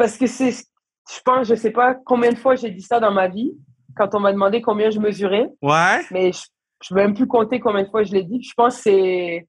Parce 0.00 0.16
que 0.16 0.26
c'est, 0.26 0.50
je 0.52 1.20
pense, 1.22 1.46
je 1.46 1.54
sais 1.54 1.72
pas 1.72 1.94
combien 1.94 2.32
de 2.32 2.38
fois 2.38 2.54
j'ai 2.54 2.70
dit 2.70 2.80
ça 2.80 3.00
dans 3.00 3.12
ma 3.12 3.28
vie, 3.28 3.52
quand 3.94 4.14
on 4.14 4.20
m'a 4.20 4.32
demandé 4.32 4.62
combien 4.62 4.88
je 4.88 4.98
mesurais, 4.98 5.46
Ouais? 5.60 6.00
mais 6.10 6.32
je, 6.32 6.40
je 6.82 6.88
peux 6.88 6.94
même 6.94 7.12
plus 7.12 7.26
compter 7.26 7.60
combien 7.60 7.82
de 7.82 7.88
fois 7.90 8.02
je 8.02 8.12
l'ai 8.12 8.22
dit. 8.24 8.42
Je 8.42 8.54
pense 8.56 8.76
que 8.76 8.82
c'est, 8.84 9.46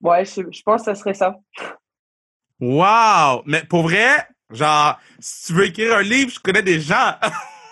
ouais, 0.00 0.24
je, 0.24 0.40
je 0.50 0.62
pense 0.64 0.80
que 0.80 0.84
ça 0.86 0.94
serait 0.94 1.12
ça. 1.12 1.36
Wow! 2.58 3.42
Mais 3.44 3.62
pour 3.64 3.82
vrai, 3.82 4.26
genre, 4.50 4.98
si 5.18 5.48
tu 5.48 5.52
veux 5.52 5.66
écrire 5.66 5.96
un 5.96 6.02
livre, 6.02 6.30
je 6.30 6.40
connais 6.40 6.62
des 6.62 6.80
gens. 6.80 7.12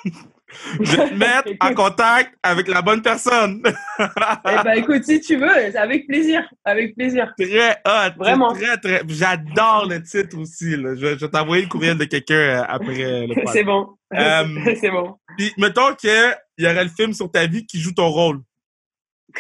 je 0.81 0.97
vais 0.97 1.09
te 1.09 1.15
mettre 1.15 1.51
en 1.61 1.75
contact 1.75 2.35
avec 2.43 2.69
la 2.69 2.83
bonne 2.83 3.03
personne. 3.03 3.63
Eh 3.99 4.63
ben, 4.65 4.73
écoute, 4.73 5.05
si 5.05 5.21
tu 5.21 5.37
veux, 5.37 5.77
avec 5.77 6.07
plaisir, 6.07 6.43
avec 6.65 6.97
plaisir. 6.97 7.33
très 7.39 7.71
hot. 7.87 8.15
Vraiment. 8.19 8.53
Très, 8.53 8.77
très. 8.79 9.03
J'adore 9.07 9.87
le 9.89 10.03
titre 10.03 10.39
aussi. 10.39 10.77
Là. 10.77 10.95
Je, 10.97 11.07
vais 11.07 11.29
t'envoyer 11.29 11.63
le 11.63 11.69
courriel 11.69 11.97
de 11.97 12.05
quelqu'un 12.05 12.35
euh, 12.35 12.65
après 12.67 13.27
le. 13.27 13.35
C'est 13.53 13.65
bon, 13.65 13.89
Euh, 14.13 14.45
c'est 14.81 14.91
bon. 14.91 15.17
Puis, 15.39 15.53
mettons 15.59 15.95
qu'il 15.95 16.11
y 16.59 16.67
aurait 16.67 16.85
le 16.85 16.91
film 16.91 17.13
sur 17.13 17.31
ta 17.31 17.47
vie 17.47 17.67
qui 17.67 17.79
joue 17.79 17.93
ton 17.93 18.09
rôle. 18.09 18.41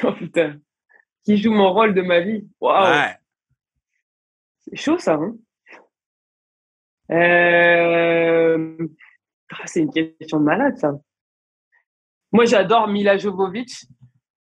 Oh 0.02 0.12
putain, 0.12 0.56
qui 1.24 1.36
joue 1.36 1.52
mon 1.52 1.72
rôle 1.72 1.94
de 1.94 2.02
ma 2.02 2.20
vie. 2.20 2.46
Waouh. 2.60 2.92
Ouais. 2.92 3.16
C'est 4.66 4.76
chaud 4.76 4.98
ça. 4.98 5.14
Hein 5.14 5.34
Euh, 7.10 8.76
c'est 9.66 9.80
une 9.80 9.92
question 9.92 10.38
de 10.40 10.44
malade 10.44 10.76
ça. 10.78 10.92
Moi 12.32 12.44
j'adore 12.46 12.88
Mila 12.88 13.16
Jovovich. 13.16 13.84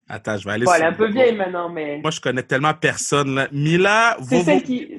Attends, 0.09 0.37
je 0.37 0.45
vais 0.45 0.51
aller 0.51 0.65
Bon, 0.65 0.73
elle 0.73 0.81
est 0.81 0.85
un 0.85 0.93
peu 0.93 1.07
vieille 1.09 1.35
maintenant, 1.35 1.69
mais 1.69 1.99
Moi, 2.01 2.11
je 2.11 2.19
connais 2.19 2.43
tellement 2.43 2.73
personne. 2.73 3.33
Là. 3.35 3.47
Mila, 3.53 4.17
c'est 4.19 4.35
Vovo- 4.39 4.43
celle 4.43 4.63
qui. 4.63 4.97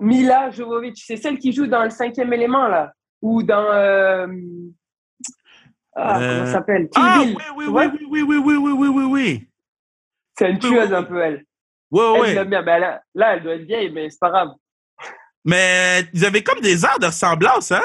Mila 0.00 0.50
Jovovich, 0.50 1.04
c'est 1.06 1.16
celle 1.18 1.38
qui 1.38 1.52
joue 1.52 1.66
dans 1.66 1.84
le 1.84 1.90
cinquième 1.90 2.32
élément 2.32 2.68
là, 2.68 2.92
ou 3.20 3.42
dans. 3.42 3.70
euh, 3.70 4.26
Ah, 5.94 6.18
Euh, 6.20 6.28
comment 6.34 6.46
ça 6.46 6.52
s'appelle? 6.52 6.88
Ah, 6.96 7.18
oui, 7.22 7.36
oui, 7.54 7.66
oui, 7.68 7.68
oui, 7.68 8.22
oui, 8.22 8.22
oui, 8.22 8.38
oui, 8.38 8.56
oui, 8.56 8.72
oui, 8.72 8.88
oui, 8.88 9.04
oui. 9.04 9.48
C'est 10.38 10.50
une 10.50 10.58
tueuse 10.58 10.88
oui. 10.88 10.94
un 10.96 11.02
peu 11.02 11.20
elle. 11.20 11.44
Oui, 11.90 12.00
Elle, 12.16 12.20
oui. 12.22 12.34
l'aime 12.34 12.48
bien. 12.48 12.62
Ben, 12.62 12.78
là, 12.78 13.02
là, 13.14 13.34
elle 13.36 13.42
doit 13.42 13.54
être 13.56 13.66
vieille, 13.66 13.90
mais 13.92 14.08
c'est 14.08 14.18
pas 14.18 14.30
grave. 14.30 14.48
Mais 15.44 16.04
ils 16.14 16.24
avaient 16.24 16.42
comme 16.42 16.60
des 16.60 16.82
airs 16.86 16.98
de 16.98 17.06
ressemblance, 17.06 17.72
hein? 17.72 17.82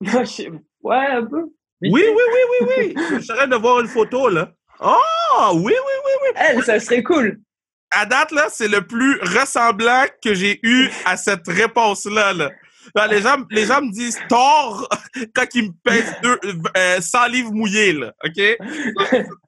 Ouais, 0.82 1.06
un 1.06 1.26
peu. 1.26 1.42
Oui, 1.82 2.04
oui, 2.04 2.22
oui, 2.32 2.66
oui, 2.76 2.94
oui. 3.10 3.22
Serais 3.24 3.48
de 3.48 3.56
voir 3.56 3.80
une 3.80 3.88
photo, 3.88 4.28
là. 4.28 4.52
Oh, 4.80 5.50
oui, 5.54 5.72
oui, 5.72 5.72
oui, 5.74 6.12
oui. 6.22 6.28
Elle, 6.36 6.62
ça 6.62 6.78
serait 6.78 7.02
cool. 7.02 7.40
À 7.90 8.06
date, 8.06 8.30
là, 8.30 8.46
c'est 8.50 8.68
le 8.68 8.86
plus 8.86 9.18
ressemblant 9.20 10.04
que 10.22 10.34
j'ai 10.34 10.60
eu 10.62 10.88
à 11.04 11.16
cette 11.16 11.48
réponse-là, 11.48 12.32
là. 12.34 12.50
Là, 12.94 13.08
les, 13.08 13.20
gens, 13.20 13.36
les 13.50 13.66
gens 13.66 13.82
me 13.82 13.90
disent 13.90 14.18
tort 14.28 14.88
quand 15.34 15.46
ils 15.54 15.64
me 15.64 15.72
pèsent 15.82 16.14
deux, 16.22 16.38
euh, 16.76 17.00
100 17.00 17.26
livres 17.28 17.52
mouillés, 17.52 17.92
là. 17.92 18.12
OK? 18.24 18.40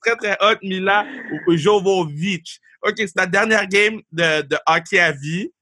Très, 0.03 0.17
très 0.17 0.37
hot, 0.41 0.57
Mila 0.63 1.07
Jovovic. 1.49 2.59
OK, 2.83 2.95
c'est 2.97 3.15
ta 3.15 3.27
dernière 3.27 3.67
game 3.69 4.01
de, 4.11 4.43
de 4.43 4.57
hockey 4.67 4.99
à 4.99 5.13
vie. 5.13 5.53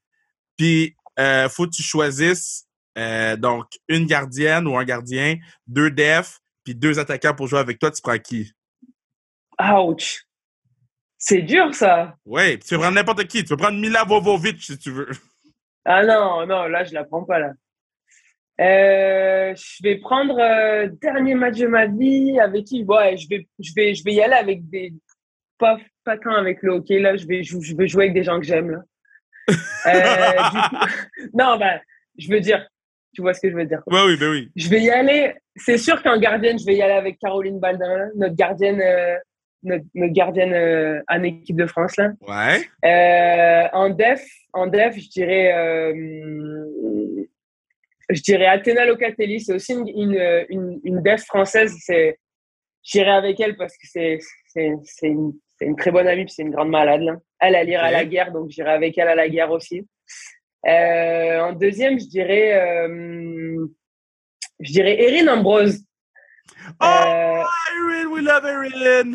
Puis, 0.57 0.95
euh, 1.19 1.49
faut 1.49 1.65
que 1.65 1.75
tu 1.75 1.83
choisisses 1.83 2.66
euh, 2.97 3.35
donc 3.35 3.67
une 3.87 4.05
gardienne 4.05 4.67
ou 4.67 4.77
un 4.77 4.83
gardien, 4.83 5.35
deux 5.67 5.91
defs, 5.91 6.39
puis 6.63 6.75
deux 6.75 6.99
attaquants 6.99 7.33
pour 7.35 7.47
jouer 7.47 7.59
avec 7.59 7.79
toi. 7.79 7.91
Tu 7.91 8.01
prends 8.01 8.17
qui? 8.17 8.51
Ouch. 9.59 10.23
C'est 11.17 11.41
dur, 11.41 11.73
ça. 11.73 12.15
Oui, 12.25 12.59
tu 12.59 12.69
peux 12.69 12.77
prendre 12.79 12.95
n'importe 12.95 13.25
qui. 13.25 13.43
Tu 13.43 13.49
peux 13.49 13.57
prendre 13.57 13.79
Mila 13.79 14.03
Vovovic 14.03 14.61
si 14.61 14.77
tu 14.77 14.91
veux. 14.91 15.09
Ah 15.83 16.03
non, 16.05 16.45
non, 16.45 16.67
là, 16.67 16.83
je 16.83 16.93
la 16.93 17.03
prends 17.05 17.23
pas, 17.23 17.39
là. 17.39 17.53
Euh, 18.59 19.53
je 19.55 19.83
vais 19.83 19.97
prendre 19.97 20.37
euh, 20.39 20.89
dernier 21.01 21.35
match 21.35 21.57
de 21.57 21.67
ma 21.67 21.85
vie 21.85 22.39
avec 22.39 22.65
qui? 22.65 22.83
Ouais, 22.83 23.15
je 23.15 23.27
vais, 23.29 23.47
je 23.59 23.71
vais, 23.75 23.93
je 23.93 24.03
vais 24.03 24.13
y 24.13 24.21
aller 24.21 24.33
avec 24.33 24.67
des 24.69 24.93
pas 25.59 25.77
pas 26.03 26.17
tant 26.17 26.33
avec 26.35 26.63
le 26.63 26.73
hockey 26.73 26.99
là. 26.99 27.15
Je 27.17 27.27
vais, 27.27 27.43
je 27.43 27.75
vais 27.75 27.87
jouer 27.87 28.05
avec 28.05 28.15
des 28.15 28.23
gens 28.23 28.39
que 28.39 28.45
j'aime 28.45 28.71
là. 28.71 28.79
Euh, 29.49 30.49
du 30.51 30.57
coup- 30.69 30.85
non, 31.33 31.57
bah, 31.57 31.79
je 32.17 32.29
veux 32.29 32.39
dire, 32.39 32.67
tu 33.13 33.21
vois 33.21 33.33
ce 33.33 33.41
que 33.41 33.49
je 33.49 33.55
veux 33.55 33.65
dire. 33.65 33.81
Oui, 33.87 33.99
oui, 34.05 34.17
ben 34.17 34.29
oui. 34.29 34.51
Je 34.55 34.69
vais 34.69 34.81
y 34.81 34.89
aller. 34.89 35.33
C'est 35.55 35.77
sûr 35.77 36.01
qu'en 36.03 36.17
gardienne, 36.19 36.59
je 36.59 36.65
vais 36.65 36.75
y 36.75 36.81
aller 36.81 36.93
avec 36.93 37.17
Caroline 37.19 37.59
Baldin, 37.59 38.09
notre 38.15 38.35
gardienne, 38.35 38.81
euh, 38.81 39.17
notre, 39.63 39.85
notre 39.95 40.13
gardienne 40.13 40.53
euh, 40.53 41.01
en 41.07 41.23
équipe 41.23 41.55
de 41.55 41.65
France 41.65 41.97
là. 41.97 42.11
Ouais. 42.27 42.61
Euh, 42.85 43.67
en 43.73 43.89
def, 43.89 44.23
en 44.53 44.67
def, 44.67 44.95
je 44.95 45.09
dirais, 45.09 45.93
je 48.09 48.21
dirais 48.21 48.45
Athéna 48.45 48.85
Locatelli. 48.85 49.41
C'est 49.41 49.53
aussi 49.53 49.73
une, 49.73 49.87
une, 49.87 50.45
une, 50.49 50.79
une 50.83 51.01
def 51.01 51.23
française. 51.23 51.75
C'est, 51.79 52.19
j'irai 52.87 53.11
avec 53.11 53.39
elle 53.39 53.55
parce 53.57 53.73
que 53.73 53.87
c'est, 53.87 54.19
c'est, 54.47 54.73
c'est 54.83 55.07
une, 55.07 55.75
très 55.75 55.91
bonne 55.91 56.07
amie 56.07 56.25
puis 56.25 56.33
c'est 56.33 56.43
une 56.43 56.51
grande 56.51 56.69
malade. 56.69 57.01
Là. 57.01 57.17
Elle, 57.39 57.55
elle 57.55 57.69
ira 57.69 57.85
à 57.85 57.91
la 57.91 58.05
guerre, 58.05 58.31
donc 58.31 58.49
j'irai 58.49 58.71
avec 58.71 58.97
elle 58.97 59.07
à 59.07 59.15
la 59.15 59.29
guerre 59.29 59.51
aussi. 59.51 59.85
Euh, 60.65 61.39
en 61.41 61.53
deuxième, 61.53 61.99
je 61.99 62.05
dirais, 62.07 62.53
euh, 62.87 63.67
je 64.59 64.71
dirais 64.71 65.01
Erin 65.01 65.27
Ambrose. 65.37 65.79
Oh, 66.81 66.85
Euh, 66.85 67.43
Erin, 67.75 68.07
we 68.09 68.23
love 68.23 68.45
Erin. 68.45 69.11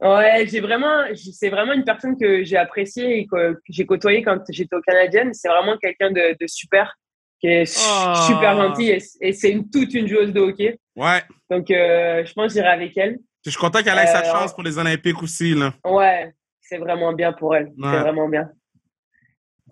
Ouais, 0.00 0.46
j'ai 0.48 0.60
vraiment, 0.60 1.04
c'est 1.14 1.48
vraiment 1.48 1.72
une 1.74 1.84
personne 1.84 2.18
que 2.18 2.42
j'ai 2.42 2.56
appréciée 2.56 3.20
et 3.20 3.26
que, 3.26 3.56
j'ai 3.68 3.86
côtoyée 3.86 4.22
quand 4.22 4.38
j'étais 4.50 4.74
au 4.74 4.80
Canadienne. 4.80 5.32
C'est 5.32 5.48
vraiment 5.48 5.76
quelqu'un 5.78 6.10
de, 6.10 6.36
de 6.40 6.46
super, 6.48 6.98
qui 7.40 7.46
est 7.46 7.78
Oh. 7.88 8.14
super 8.26 8.56
gentil 8.56 8.90
et, 8.90 8.98
et 9.20 9.32
c'est 9.32 9.50
une, 9.50 9.70
toute 9.70 9.94
une 9.94 10.08
joueuse 10.08 10.32
de 10.32 10.40
hockey. 10.40 10.76
Ouais. 10.96 11.22
Donc, 11.48 11.70
euh, 11.70 12.24
je 12.24 12.32
pense 12.32 12.48
que 12.48 12.54
j'irai 12.54 12.68
avec 12.70 12.96
elle. 12.96 13.18
Je 13.44 13.50
suis 13.50 13.58
content 13.60 13.80
qu'elle 13.82 13.98
ait 13.98 14.06
sa 14.06 14.24
chance 14.24 14.52
pour 14.52 14.64
les 14.64 14.76
Olympiques 14.76 15.22
aussi, 15.22 15.54
là. 15.54 15.72
Ouais, 15.84 16.32
c'est 16.60 16.78
vraiment 16.78 17.12
bien 17.12 17.32
pour 17.32 17.54
elle. 17.54 17.66
Ouais. 17.66 17.90
C'est 17.92 18.00
vraiment 18.00 18.28
bien. 18.28 18.50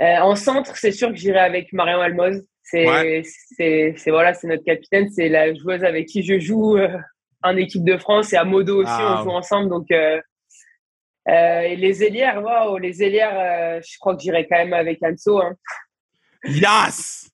Euh, 0.01 0.17
en 0.19 0.35
centre, 0.35 0.77
c'est 0.77 0.93
sûr 0.93 1.11
que 1.11 1.17
j'irai 1.17 1.41
avec 1.41 1.73
Marion 1.73 2.01
Almoz. 2.01 2.43
C'est, 2.63 2.87
Ouais. 2.87 3.95
voilà, 4.07 4.33
c'est 4.35 4.47
notre 4.47 4.65
capitaine. 4.65 5.11
C'est 5.11 5.29
la 5.29 5.55
joueuse 5.55 5.85
avec 5.85 6.07
qui 6.07 6.23
je 6.23 6.39
joue 6.39 6.77
euh, 6.77 6.97
en 7.43 7.57
équipe 7.57 7.85
de 7.85 7.97
France 7.99 8.33
et 8.33 8.37
à 8.37 8.45
Modo 8.45 8.83
aussi, 8.83 8.93
on 8.93 9.23
joue 9.25 9.31
ensemble. 9.31 9.69
Donc, 9.69 9.91
euh, 9.91 10.21
et 11.27 11.77
les 11.77 12.03
ailières, 12.05 12.43
waouh, 12.43 12.79
les 12.79 13.03
ailières, 13.03 13.81
je 13.83 13.99
crois 13.99 14.17
que 14.17 14.23
j'irai 14.23 14.47
quand 14.47 14.57
même 14.57 14.73
avec 14.73 15.03
Anso. 15.03 15.41
Hein. 15.41 15.55
Yes! 16.45 17.31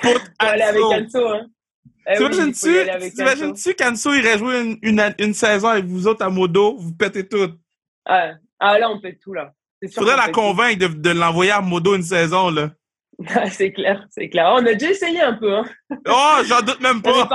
Put 0.00 0.08
aller 0.38 0.62
avec 0.62 0.82
Anso. 0.82 1.28
Hein. 1.28 1.46
Eh 2.06 2.18
oui, 2.18 2.30
T'imagines-tu 2.30 3.10
t'imagines-tu 3.14 3.74
qu'Anso 3.74 4.12
irait 4.12 4.36
jouer 4.36 4.60
une, 4.60 4.78
une, 4.82 5.14
une 5.18 5.34
saison 5.34 5.68
avec 5.68 5.84
vous 5.84 6.08
autres 6.08 6.24
à 6.24 6.30
Modo, 6.30 6.76
vous 6.76 6.92
pétez 6.94 7.26
tout? 7.28 7.52
Ah, 8.04 8.32
ah, 8.58 8.78
là, 8.78 8.90
on 8.90 9.00
pète 9.00 9.20
tout, 9.20 9.32
là. 9.32 9.52
Sûr 9.82 9.90
Faudrait 9.94 10.16
la 10.16 10.28
convaincre 10.28 10.78
de, 10.78 10.86
de 10.86 11.10
l'envoyer 11.10 11.50
à 11.50 11.60
Modo 11.60 11.94
une 11.94 12.02
saison, 12.02 12.50
là. 12.50 12.70
C'est 13.50 13.72
clair, 13.72 14.06
c'est 14.10 14.28
clair. 14.28 14.50
On 14.54 14.66
a 14.66 14.74
déjà 14.74 14.90
essayé 14.90 15.20
un 15.20 15.34
peu. 15.34 15.54
Hein. 15.54 15.64
Oh, 16.08 16.38
j'en 16.44 16.60
doute 16.60 16.80
même 16.80 17.02
pas! 17.02 17.28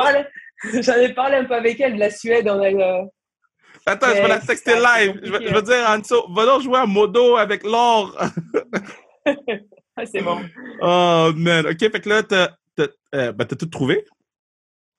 j'en 0.81 0.95
ai 0.95 1.13
parlé 1.13 1.37
un 1.37 1.45
peu 1.45 1.53
avec 1.53 1.79
elle 1.79 1.93
de 1.93 1.99
la 1.99 2.09
Suède. 2.09 2.47
On 2.49 2.61
a, 2.61 2.71
euh, 2.71 3.05
Attends, 3.85 4.07
je 4.09 4.21
vais 4.21 4.27
la 4.27 4.39
texter 4.39 4.73
live. 4.75 5.19
Je 5.23 5.31
vais, 5.31 5.43
je 5.43 5.49
hein. 5.49 5.53
vais 5.53 5.61
dire 5.61 5.87
à 5.87 5.97
Anso, 5.97 6.27
va 6.33 6.45
donc 6.45 6.61
jouer 6.61 6.79
à 6.79 6.85
Modo 6.85 7.37
avec 7.37 7.63
l'or. 7.63 8.17
ah, 9.25 10.05
c'est 10.05 10.21
bon. 10.21 10.39
oh, 10.81 11.31
man. 11.35 11.67
OK, 11.67 11.79
fait 11.79 12.01
que 12.01 12.09
là, 12.09 12.23
t'as 12.23 12.49
euh, 13.15 13.31
ben, 13.31 13.45
tout 13.45 13.65
trouvé? 13.67 14.03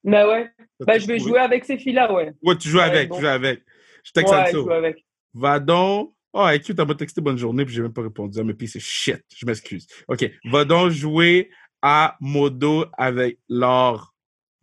Bah 0.04 0.26
ouais. 0.26 0.50
Tout 0.80 0.86
je 0.88 1.06
vais 1.06 1.18
trouvé? 1.18 1.18
jouer 1.18 1.38
avec 1.40 1.64
ces 1.64 1.76
filles-là, 1.76 2.12
ouais. 2.12 2.32
Ouais, 2.42 2.56
tu 2.56 2.68
joues 2.68 2.78
Ouais, 2.78 2.84
avec, 2.84 3.08
bon. 3.08 3.16
tu 3.16 3.22
joues 3.22 3.28
avec. 3.28 3.62
Je 4.04 4.12
texte 4.12 4.32
Ouais, 4.32 4.44
je 4.44 4.48
Anso. 4.50 4.64
joue 4.64 4.70
avec. 4.72 5.04
Va 5.34 5.58
donc. 5.60 6.14
Oh, 6.32 6.48
écoute, 6.48 6.76
t'as 6.76 6.84
m'a 6.84 6.94
texté 6.94 7.20
bonne 7.20 7.38
journée, 7.38 7.64
puis 7.64 7.74
j'ai 7.74 7.82
même 7.82 7.92
pas 7.92 8.02
répondu. 8.02 8.38
Ah, 8.40 8.44
mais 8.44 8.54
puis 8.54 8.68
c'est 8.68 8.80
shit. 8.80 9.22
Je 9.34 9.46
m'excuse. 9.46 9.86
OK. 10.08 10.30
Va 10.44 10.64
donc 10.64 10.90
jouer 10.90 11.50
à 11.82 12.16
Modo 12.20 12.86
avec 12.96 13.38
l'or. 13.48 14.14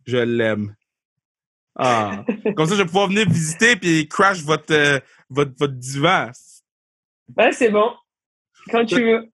Je 0.06 0.18
l'aime. 0.18 0.74
Ah. 1.76 2.24
Comme 2.56 2.66
ça, 2.66 2.74
je 2.74 2.82
vais 2.82 2.86
pouvoir 2.86 3.08
venir 3.08 3.28
visiter 3.28 3.76
puis 3.76 4.08
crash 4.08 4.42
votre, 4.42 4.72
euh, 4.72 5.00
votre, 5.28 5.52
votre 5.58 5.74
divan. 5.74 6.30
Ouais, 7.36 7.52
c'est 7.52 7.70
bon. 7.70 7.92
Quand 8.70 8.84
tu 8.84 9.02
veux. 9.02 9.30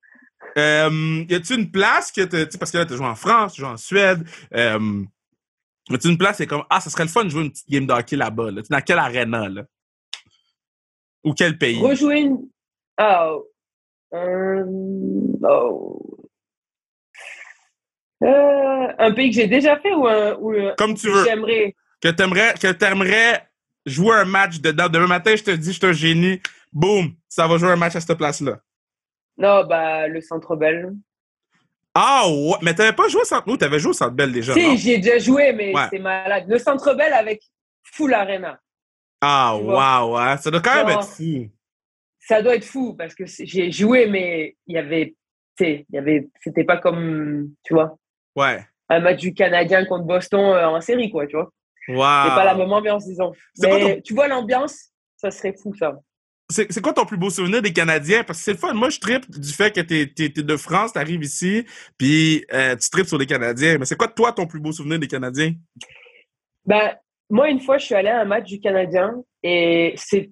Euh, 0.58 1.24
y 1.28 1.34
a-tu 1.34 1.54
une 1.54 1.70
place 1.70 2.12
que 2.12 2.22
tu 2.22 2.58
parce 2.58 2.70
que 2.70 2.78
là, 2.78 2.86
t'as 2.86 2.96
joué 2.96 3.06
en 3.06 3.14
France, 3.14 3.54
tu 3.54 3.60
joué 3.60 3.70
en 3.70 3.76
Suède. 3.76 4.26
Euh, 4.54 5.04
y 5.88 5.94
a-tu 5.94 6.08
une 6.08 6.18
place, 6.18 6.38
c'est 6.38 6.46
comme, 6.46 6.64
ah, 6.68 6.80
ça 6.80 6.90
serait 6.90 7.04
le 7.04 7.10
fun 7.10 7.24
de 7.24 7.30
jouer 7.30 7.44
une 7.44 7.50
petite 7.50 7.70
game 7.70 7.86
de 7.86 7.92
hockey 7.92 8.16
là-bas, 8.16 8.50
là. 8.50 8.62
Tu 8.62 8.68
Dans 8.70 8.80
quelle 8.80 8.98
arena, 8.98 9.48
là? 9.48 9.64
Ou 11.24 11.32
quel 11.34 11.56
pays? 11.58 11.78
Rejouer 11.80 12.20
une. 12.20 12.48
Ah. 12.96 13.30
euh, 14.14 14.64
oh. 15.48 15.98
Euh, 18.24 18.88
un 18.98 19.12
pays 19.12 19.30
que 19.30 19.36
j'ai 19.36 19.46
déjà 19.48 19.78
fait 19.80 19.92
ou 19.94 20.06
un. 20.06 20.34
Ou 20.36 20.50
un- 20.52 20.74
Comme 20.76 20.94
tu 20.94 21.06
que 21.08 21.12
veux. 21.12 21.24
J'aimerais. 21.24 21.74
Que 22.00 22.08
t'aimerais, 22.08 22.54
que 22.60 22.72
t'aimerais 22.72 23.48
jouer 23.86 24.16
un 24.16 24.24
match 24.24 24.60
dedans. 24.60 24.88
Demain 24.88 25.06
matin, 25.06 25.34
je 25.36 25.42
te 25.42 25.50
dis, 25.52 25.72
je 25.72 25.78
suis 25.78 25.86
un 25.86 25.92
génie. 25.92 26.40
Boum! 26.72 27.14
Ça 27.28 27.46
va 27.46 27.58
jouer 27.58 27.70
un 27.70 27.76
match 27.76 27.96
à 27.96 28.00
cette 28.00 28.16
place-là. 28.16 28.58
Non, 29.36 29.64
bah, 29.64 30.08
le 30.08 30.20
Centre 30.20 30.56
Bell. 30.56 30.92
Ah, 31.94 32.24
ouais. 32.28 32.56
Mais 32.62 32.74
t'avais 32.74 32.92
pas 32.94 33.08
joué 33.08 33.20
au 33.20 33.24
Centre... 33.24 33.46
Nous, 33.46 33.56
t'avais 33.56 33.78
joué 33.78 33.90
au 33.90 33.94
Centre 33.94 34.12
Bell 34.14 34.32
déjà? 34.32 34.54
Si, 34.54 34.78
j'y 34.78 34.92
ai 34.92 34.98
déjà 34.98 35.18
joué, 35.18 35.52
mais 35.52 35.74
Ouais. 35.74 35.86
c'est 35.90 35.98
malade. 35.98 36.44
Le 36.48 36.58
Centre 36.58 36.94
Bell 36.94 37.12
avec 37.12 37.42
Full 37.82 38.14
Arena. 38.14 38.58
Ah, 39.22 39.56
wow, 39.56 40.16
ouais. 40.16 40.36
Ça 40.38 40.50
doit 40.50 40.60
quand 40.60 40.74
même 40.74 40.88
être 40.88 41.04
fou. 41.06 41.48
Ça 42.20 42.42
doit 42.42 42.56
être 42.56 42.64
fou 42.64 42.94
parce 42.94 43.14
que 43.14 43.24
j'ai 43.26 43.70
joué, 43.70 44.06
mais 44.06 44.56
il 44.66 44.74
y 44.74 44.78
avait. 44.78 45.14
Tu 45.56 45.64
sais, 45.64 45.86
il 45.88 45.94
y 45.94 45.98
avait. 45.98 46.28
C'était 46.42 46.64
pas 46.64 46.76
comme. 46.78 47.50
Tu 47.64 47.72
vois? 47.72 47.96
Ouais. 48.36 48.66
Un 48.88 49.00
match 49.00 49.20
du 49.20 49.32
Canadien 49.32 49.84
contre 49.84 50.04
Boston 50.04 50.40
euh, 50.40 50.66
en 50.68 50.80
série, 50.80 51.10
quoi, 51.10 51.26
tu 51.26 51.36
vois? 51.36 51.50
Wow. 51.88 51.96
C'est 52.28 52.34
pas 52.34 52.44
la 52.44 52.54
même 52.54 52.72
ambiance, 52.72 53.06
disons. 53.06 53.32
Mais 53.60 53.80
ton- 53.80 54.00
tu 54.02 54.14
vois 54.14 54.28
l'ambiance, 54.28 54.90
ça 55.16 55.30
serait 55.30 55.54
fou, 55.60 55.74
ça. 55.74 55.98
C'est 56.50 56.70
c'est 56.70 56.80
quoi 56.82 56.92
ton 56.92 57.06
plus 57.06 57.16
beau 57.16 57.30
souvenir 57.30 57.62
des 57.62 57.72
Canadiens? 57.72 58.24
Parce 58.24 58.40
que 58.40 58.44
c'est 58.44 58.52
le 58.52 58.58
fun. 58.58 58.74
Moi, 58.74 58.90
je 58.90 58.98
tripe 58.98 59.30
du 59.30 59.52
fait 59.52 59.72
que 59.72 59.80
t'es 59.80 60.12
es, 60.18 60.28
de 60.28 60.56
France, 60.56 60.92
t'arrives 60.92 61.22
ici, 61.22 61.64
puis 61.96 62.44
euh, 62.52 62.76
tu 62.76 62.90
tripes 62.90 63.06
sur 63.06 63.18
les 63.18 63.26
Canadiens. 63.26 63.78
Mais 63.78 63.84
c'est 63.86 63.96
quoi, 63.96 64.08
toi, 64.08 64.32
ton 64.32 64.46
plus 64.46 64.60
beau 64.60 64.72
souvenir 64.72 64.98
des 64.98 65.08
Canadiens? 65.08 65.54
Ben, 66.66 66.96
moi, 67.32 67.48
une 67.48 67.60
fois, 67.60 67.78
je 67.78 67.86
suis 67.86 67.94
allé 67.94 68.08
à 68.10 68.20
un 68.20 68.24
match 68.24 68.44
du 68.44 68.60
Canadien 68.60 69.14
et 69.42 69.94
c'est 69.96 70.30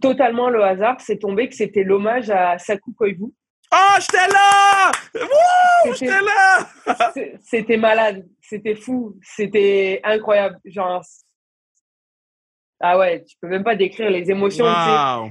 totalement 0.00 0.48
le 0.50 0.64
hasard. 0.64 0.96
C'est 1.00 1.18
tombé 1.18 1.48
que 1.48 1.54
c'était 1.54 1.84
l'hommage 1.84 2.30
à 2.30 2.58
Saku 2.58 2.92
Koivu. 2.94 3.26
Oh, 3.70 3.94
j'étais 4.00 4.26
là! 4.32 4.90
Wouh! 5.14 5.94
J'étais 5.94 6.20
là! 6.22 7.12
C'était 7.42 7.76
malade, 7.76 8.26
c'était 8.40 8.74
fou, 8.74 9.18
c'était 9.22 10.00
incroyable. 10.04 10.56
Genre, 10.64 11.02
ah 12.80 12.98
ouais, 12.98 13.24
tu 13.24 13.36
peux 13.40 13.48
même 13.48 13.64
pas 13.64 13.76
décrire 13.76 14.10
les 14.10 14.30
émotions. 14.30 14.64
Wow! 14.64 15.30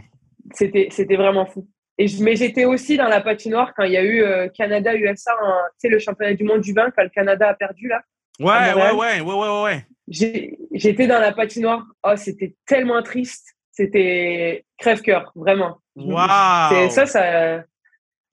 C'était, 0.54 0.88
c'était 0.92 1.16
vraiment 1.16 1.46
fou. 1.46 1.68
Et 1.98 2.08
je- 2.08 2.24
mais 2.24 2.36
j'étais 2.36 2.66
aussi 2.66 2.96
dans 2.96 3.08
la 3.08 3.22
patinoire 3.22 3.74
quand 3.76 3.84
il 3.86 3.94
y 3.94 3.98
a 3.98 4.04
eu 4.04 4.22
euh, 4.22 4.50
Canada-USA, 4.50 5.32
tu 5.34 5.74
sais, 5.80 5.90
le 5.90 5.98
championnat 5.98 6.36
du 6.36 6.44
monde 6.44 6.62
du 6.62 6.74
vin, 6.74 6.92
quand 6.92 7.02
le 7.04 7.10
Canada 7.10 7.50
a 7.50 7.54
perdu 7.56 7.88
là. 7.88 8.02
Ouais, 8.40 8.74
ouais, 8.74 8.92
ouais, 8.92 9.22
ouais, 9.22 9.34
ouais, 9.34 9.64
ouais. 9.64 9.86
J'étais 10.08 11.08
dans 11.08 11.20
la 11.20 11.34
patinoire. 11.34 11.84
Oh, 12.04 12.16
c'était 12.16 12.56
tellement 12.66 13.02
triste. 13.02 13.56
C'était 13.72 14.66
crève-cœur, 14.78 15.32
vraiment. 15.36 15.80
Wow! 15.96 16.90
Ça, 16.90 17.06
ça. 17.06 17.64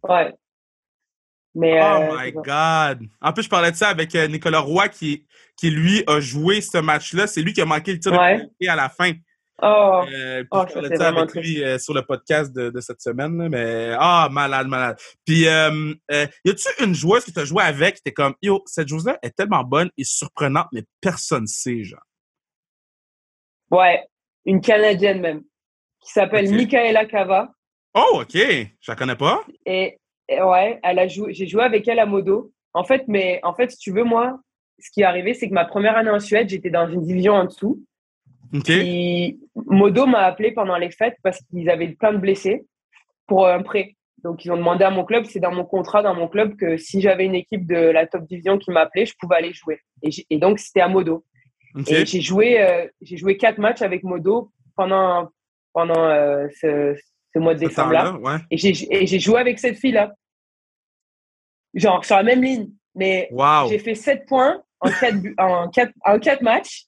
Ouais. 0.03 0.33
Mais. 1.55 1.81
Oh 1.81 2.03
euh, 2.03 2.19
my. 2.19 2.33
God! 2.33 3.09
En 3.21 3.33
plus, 3.33 3.45
je 3.45 3.49
parlais 3.49 3.71
de 3.71 3.77
ça 3.77 3.89
avec 3.89 4.15
euh, 4.15 4.27
Nicolas 4.27 4.61
Roy 4.61 4.89
qui, 4.89 5.27
qui, 5.57 5.71
lui, 5.71 6.03
a 6.07 6.21
joué 6.21 6.61
ce 6.61 6.79
match-là. 6.79 7.27
C'est 7.27 7.43
lui 7.43 7.53
qui 7.53 7.61
a 7.61 7.67
manqué 7.67 7.93
le 7.93 7.99
tir 7.99 8.13
Ouais. 8.13 8.47
de 8.61 8.69
à 8.69 8.77
la 8.77 8.89
fin. 8.89 9.13
Oh, 9.63 10.03
Euh, 10.13 10.41
puis 10.43 10.49
Oh, 10.51 10.65
je 10.67 10.69
ça, 10.69 10.75
parlais 10.75 10.89
c'est 10.89 10.95
de 10.95 10.99
ça 10.99 11.05
vraiment 11.05 11.21
avec 11.23 11.35
lui 11.37 11.63
euh, 11.65 11.79
sur 11.79 11.95
le 11.95 12.03
podcast 12.03 12.53
de, 12.53 12.71
de 12.71 12.81
cette 12.81 13.01
semaine. 13.01 13.39
là, 13.39 13.49
mais 13.49 13.95
ah, 13.99 14.29
malade, 14.31 14.67
malade. 14.67 14.97
Puis, 15.25 15.47
euh, 15.47 15.95
y 16.11 16.51
a-tu 16.51 16.69
une 16.85 16.95
joueuse 16.95 17.25
que 17.25 17.31
tu 17.31 17.39
as 17.39 17.45
joué 17.45 17.63
avec 17.63 17.95
qui 17.95 18.01
était 18.01 18.13
comme, 18.13 18.35
yo, 18.43 18.63
cette 18.67 18.89
joueuse-là 18.89 19.19
est 19.23 19.37
tellement 19.37 19.63
bonne 19.65 19.91
et 19.97 20.05
surprenante, 20.05 20.67
mais 20.73 20.83
personne 21.01 21.47
sait, 21.47 21.85
genre? 21.85 22.03
ouais. 23.71 24.03
Une 24.47 24.61
Canadienne 24.61 25.21
même. 25.23 25.43
Qui 26.01 26.13
s'appelle 26.13 26.47
Ok. 26.47 26.53
Michaela 26.53 27.07
Cava. 27.07 27.51
Oh, 27.95 28.21
OK. 28.21 28.35
Je 28.35 28.69
la 28.89 28.95
connais 28.97 29.17
pas. 29.17 29.43
Et, 29.65 29.97
et 30.29 30.43
ouais, 30.43 30.79
elle 30.83 30.99
a 30.99 31.09
joué, 31.09 31.33
j'ai 31.33 31.47
joué 31.47 31.63
avec 31.63 31.89
elle 31.89 31.99
à 31.99 32.05
Modo. 32.05 32.53
En 32.75 32.85
fait, 32.85 33.05
mais 33.09 33.41
en 33.43 33.55
fait, 33.55 33.71
si 33.71 33.79
tu 33.79 33.91
veux, 33.93 34.05
moi, 34.05 34.39
ce 34.79 34.91
qui 34.91 35.01
est 35.01 35.05
arrivé, 35.05 35.33
c'est 35.33 35.49
que 35.49 35.55
ma 35.55 35.65
première 35.65 35.97
année 35.97 36.11
en 36.11 36.21
Suède, 36.21 36.51
j'étais 36.51 36.69
dans 36.69 36.87
une 36.91 37.03
division 37.03 37.33
en 37.35 37.45
dessous. 37.47 37.83
Modo 39.67 40.07
m'a 40.07 40.21
appelé 40.21 40.53
pendant 40.53 40.77
les 40.77 40.91
fêtes 40.91 41.17
parce 41.23 41.41
qu'ils 41.43 41.69
avaient 41.71 41.89
plein 41.89 42.13
de 42.13 42.19
blessés 42.19 42.65
pour 43.27 43.47
un 43.49 43.63
prêt. 43.63 43.97
Donc, 44.23 44.45
ils 44.45 44.51
ont 44.51 44.57
demandé 44.57 44.85
à 44.85 44.91
mon 44.91 45.05
club, 45.05 45.25
c'est 45.27 45.41
dans 45.41 45.53
mon 45.53 45.65
contrat, 45.65 46.03
dans 46.03 46.15
mon 46.15 46.29
club, 46.29 46.57
que 46.57 46.79
si 46.79 47.03
j'avais 47.03 47.27
une 47.27 47.35
équipe 47.35 47.67
de 47.67 47.77
la 47.77 48.07
top 48.07 48.25
division 48.27 48.57
qui 48.57 48.71
m'appelait, 48.71 49.05
je 49.05 49.15
pouvais 49.19 49.37
aller 49.37 49.53
jouer. 49.53 49.81
Et, 50.03 50.39
donc, 50.39 50.59
c'était 50.59 50.81
à 50.81 50.89
Modo. 50.89 51.25
OK. 51.75 51.91
Et 51.91 52.07
j'ai 52.07 52.21
joué, 52.23 52.63
euh, 52.63 52.87
j'ai 53.03 53.19
joué 53.19 53.37
quatre 53.37 53.59
matchs 53.59 53.83
avec 53.83 54.03
Modo 54.03 54.51
pendant, 54.76 55.29
pendant 55.75 56.05
euh, 56.05 56.47
ce, 56.59 56.97
ce 57.35 57.39
mois 57.39 57.53
de 57.55 57.61
Ce 57.61 57.67
décembre-là. 57.67 58.13
ouais. 58.13 58.39
Et 58.51 58.57
j'ai, 58.57 59.18
joué 59.18 59.41
avec 59.41 59.59
cette 59.59 59.76
fille-là. 59.76 60.14
Genre, 61.75 62.03
sur 62.05 62.17
la 62.17 62.22
même 62.22 62.43
ligne. 62.43 62.71
Mais 62.95 63.29
Wow. 63.31 63.68
j'ai 63.68 63.79
fait 63.79 63.95
7 63.95 64.25
points 64.26 64.63
en 64.81 64.89
4, 64.89 65.17
en 65.39 65.68
quatre, 65.68 65.93
en 66.05 66.18
quatre 66.18 66.43
matchs. 66.43 66.87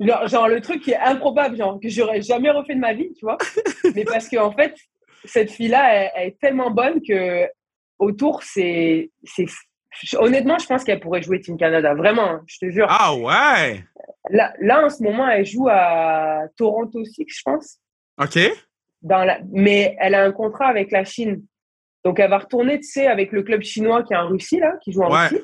Genre, 0.00 0.26
genre, 0.28 0.48
le 0.48 0.60
truc 0.62 0.82
qui 0.82 0.92
est 0.92 0.98
improbable, 0.98 1.56
genre, 1.56 1.78
que 1.78 1.88
j'aurais 1.90 2.22
jamais 2.22 2.50
refait 2.50 2.74
de 2.74 2.80
ma 2.80 2.94
vie, 2.94 3.12
tu 3.12 3.24
vois. 3.24 3.36
Mais 3.94 4.04
parce 4.04 4.28
qu'en 4.28 4.46
en 4.46 4.52
fait, 4.52 4.74
cette 5.24 5.50
fille-là, 5.50 5.94
elle, 5.94 6.10
elle 6.16 6.28
est 6.28 6.38
tellement 6.40 6.70
bonne 6.70 7.00
que 7.06 7.46
autour, 7.98 8.42
c'est. 8.42 9.10
c'est 9.24 9.46
Honnêtement, 10.16 10.56
je 10.58 10.66
pense 10.66 10.84
qu'elle 10.84 11.00
pourrait 11.00 11.20
jouer 11.20 11.40
Team 11.40 11.58
Canada. 11.58 11.94
Vraiment, 11.94 12.30
hein, 12.30 12.42
je 12.46 12.58
te 12.58 12.70
jure. 12.70 12.86
Ah, 12.88 13.14
ouais. 13.14 13.84
Là, 14.30 14.54
là, 14.60 14.86
en 14.86 14.88
ce 14.88 15.02
moment, 15.02 15.28
elle 15.28 15.44
joue 15.44 15.68
à 15.68 16.44
Toronto 16.56 17.04
Six, 17.04 17.26
je 17.26 17.42
pense. 17.44 17.78
OK. 18.18 18.38
Dans 19.02 19.24
la... 19.24 19.40
Mais 19.50 19.96
elle 19.98 20.14
a 20.14 20.22
un 20.22 20.32
contrat 20.32 20.66
avec 20.68 20.92
la 20.92 21.04
Chine. 21.04 21.42
Donc, 22.04 22.20
elle 22.20 22.30
va 22.30 22.38
retourner, 22.38 22.78
tu 22.78 22.86
sais, 22.88 23.08
avec 23.08 23.32
le 23.32 23.42
club 23.42 23.62
chinois 23.62 24.02
qui 24.04 24.14
est 24.14 24.16
en 24.16 24.28
Russie, 24.28 24.60
là, 24.60 24.74
qui 24.82 24.92
joue 24.92 25.02
en 25.02 25.12
Ouais. 25.12 25.26
Russie. 25.26 25.42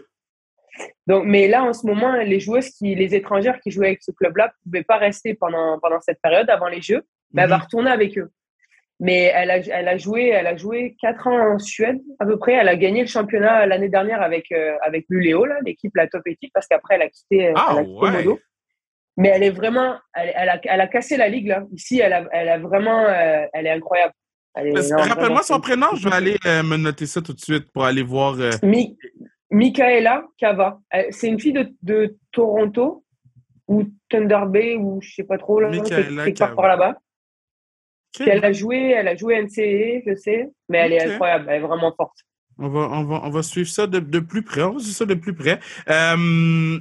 Donc, 1.07 1.24
mais 1.27 1.48
là, 1.48 1.65
en 1.65 1.73
ce 1.73 1.86
moment, 1.86 2.12
les 2.16 2.40
joueuses, 2.40 2.70
qui, 2.70 2.94
les 2.94 3.15
étrangères 3.15 3.61
qui 3.61 3.70
jouaient 3.70 3.89
avec 3.89 4.03
ce 4.03 4.11
club-là 4.12 4.47
ne 4.47 4.70
pouvaient 4.70 4.85
pas 4.85 4.97
rester 4.98 5.35
pendant, 5.35 5.78
pendant 5.81 6.01
cette 6.01 6.20
période, 6.23 6.48
avant 6.51 6.69
les 6.69 6.82
Jeux. 6.82 7.03
Mais 7.32 7.43
elle 7.43 7.48
va 7.51 7.59
retourner 7.59 7.90
avec 7.90 8.16
eux. 8.19 8.31
Mais 8.98 9.31
elle 9.35 9.51
a, 9.51 9.59
elle 9.59 9.89
a 9.89 9.98
joué, 9.98 10.28
elle 10.28 10.47
a 10.47 10.57
joué 10.57 10.97
quatre 11.01 11.27
ans 11.27 11.55
en 11.55 11.59
Suède, 11.59 12.01
à 12.19 12.24
peu 12.24 12.39
près. 12.39 12.55
Elle 12.55 12.69
a 12.69 12.77
gagné 12.77 13.03
le 13.03 13.07
championnat 13.07 13.66
l'année 13.66 13.90
dernière 13.90 14.23
avec, 14.23 14.51
euh, 14.53 14.74
avec 14.82 15.05
Luleå, 15.11 15.44
là, 15.44 15.57
l'équipe, 15.66 15.94
la 15.94 16.07
top 16.07 16.23
équipe, 16.27 16.51
parce 16.55 16.66
qu'après, 16.66 16.94
elle 16.94 17.03
a 17.03 17.09
quitté, 17.11 17.53
Ah, 17.55 17.69
elle 17.73 17.78
a 17.78 17.82
quitté 17.85 17.98
ouais. 17.98 18.11
Modo. 18.11 18.40
Mais 19.19 19.28
elle 19.28 19.43
est 19.43 19.51
vraiment, 19.51 19.97
elle, 20.15 20.32
elle 20.35 20.48
a, 20.48 20.61
elle 20.65 20.81
a 20.81 20.86
cassé 20.86 21.16
la 21.16 21.28
ligue, 21.28 21.48
là. 21.48 21.65
Ici, 21.73 22.01
elle 22.01 22.12
a, 22.12 22.24
elle 22.32 22.48
a 22.48 22.59
vraiment, 22.59 23.05
euh, 23.05 23.47
elle 23.53 23.66
est 23.66 23.70
incroyable. 23.70 24.12
Rappelle-moi 24.55 25.43
son 25.43 25.61
prénom. 25.61 25.89
Je 25.97 26.09
vais 26.09 26.15
aller 26.15 26.36
euh, 26.47 26.62
me 26.62 26.78
noter 26.78 27.05
ça 27.07 27.20
tout 27.20 27.35
de 27.35 27.40
suite 27.40 27.70
pour 27.73 27.85
aller 27.85 28.03
voir. 28.03 28.36
euh, 28.40 28.51
Mi- 28.62 28.97
Michaela 29.51 30.24
Cava. 30.39 30.81
Elle- 30.90 31.12
C'est 31.12 31.28
une 31.28 31.40
fille 31.40 31.52
de, 31.52 31.73
de 31.82 32.16
Toronto 32.32 33.05
ou 33.68 33.85
Thunder 34.09 34.43
Bay 34.47 34.77
ou 34.77 35.01
je 35.02 35.14
sais 35.14 35.24
pas 35.24 35.39
trop 35.39 35.60
là, 35.60 35.70
quelque 35.70 36.39
part 36.39 36.55
par 36.55 36.68
là-bas. 36.68 36.98
elle 38.20 38.44
a 38.44 38.52
joué, 38.52 38.90
elle 38.90 39.09
a 39.09 39.16
joué 39.16 39.40
NCAA, 39.43 40.02
je 40.06 40.14
sais, 40.16 40.51
mais 40.68 40.78
elle 40.78 40.93
est 40.93 41.02
incroyable, 41.12 41.47
elle 41.48 41.56
est 41.56 41.66
vraiment 41.66 41.93
forte. 41.97 42.16
On 42.59 42.68
va, 42.68 42.89
on 42.90 43.05
va, 43.05 43.20
on 43.24 43.31
va 43.31 43.43
suivre 43.43 43.68
ça 43.68 43.86
de, 43.86 43.98
de, 43.98 44.18
plus 44.18 44.43
près. 44.43 44.62
On 44.62 44.73
va 44.73 44.78
suivre 44.78 44.97
ça 44.97 45.05
de 45.05 45.12
plus 45.14 45.35
près. 45.35 45.60
Euh, 45.90 46.16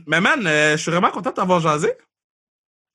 mais 0.08 0.22
man, 0.22 0.48
euh, 0.48 0.78
je 0.78 0.82
suis 0.82 0.92
vraiment 0.92 1.12
content 1.12 1.32
d'avoir 1.32 1.60
jasé. 1.60 1.90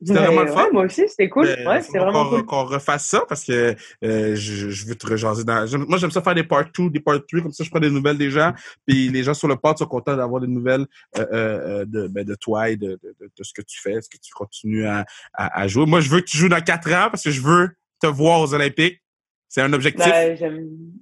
C'était 0.03 0.19
vraiment 0.19 0.43
le 0.43 0.53
fun. 0.53 0.69
moi 0.73 0.85
aussi, 0.85 1.07
c'était 1.09 1.29
cool. 1.29 1.47
Ben, 1.47 1.69
ouais, 1.69 1.83
c'est 1.83 1.99
vraiment 1.99 2.29
cool. 2.29 2.45
Qu'on 2.47 2.65
refasse 2.65 3.07
ça 3.07 3.23
parce 3.29 3.45
que 3.45 3.75
euh, 4.03 4.35
je, 4.35 4.71
je, 4.71 4.87
veux 4.87 4.95
te 4.95 5.07
rejaser 5.07 5.45
dans. 5.45 5.67
Moi, 5.87 5.99
j'aime 5.99 6.11
ça 6.11 6.23
faire 6.23 6.35
des 6.35 6.45
part 6.45 6.65
2, 6.77 6.89
des 6.89 7.01
part 7.01 7.19
3, 7.27 7.43
comme 7.43 7.53
ça, 7.53 7.65
je 7.65 7.71
prends 7.71 7.81
des 7.81 7.91
nouvelles 7.91 8.17
des 8.17 8.31
gens. 8.31 8.53
Puis 8.87 9.09
les 9.11 9.23
gens 9.23 9.35
sur 9.35 9.49
le 9.49 9.57
pod 9.57 9.77
sont 9.77 9.87
contents 9.87 10.17
d'avoir 10.17 10.41
des 10.41 10.47
nouvelles 10.47 10.87
euh, 11.19 11.27
euh, 11.33 11.85
de, 11.85 12.09
ben, 12.09 12.25
de 12.25 12.35
toi 12.35 12.71
et 12.71 12.77
de, 12.77 12.99
de, 13.03 13.15
de, 13.21 13.45
ce 13.45 13.53
que 13.53 13.63
tu 13.63 13.79
fais, 13.81 14.01
ce 14.01 14.09
que 14.09 14.17
tu 14.17 14.33
continues 14.33 14.87
à, 14.87 15.05
à, 15.35 15.61
à, 15.61 15.69
jouer? 15.69 15.85
Moi, 15.85 16.01
je 16.01 16.09
veux 16.09 16.21
que 16.21 16.27
tu 16.27 16.39
joues 16.39 16.49
dans 16.49 16.63
quatre 16.63 16.91
ans 16.93 17.09
parce 17.11 17.23
que 17.23 17.31
je 17.31 17.43
veux 17.43 17.69
te 18.01 18.07
voir 18.07 18.41
aux 18.41 18.55
Olympiques. 18.55 19.03
C'est 19.49 19.61
un 19.61 19.73
objectif. 19.73 20.07
Ben, 20.07 20.39
ouais, 20.39 20.47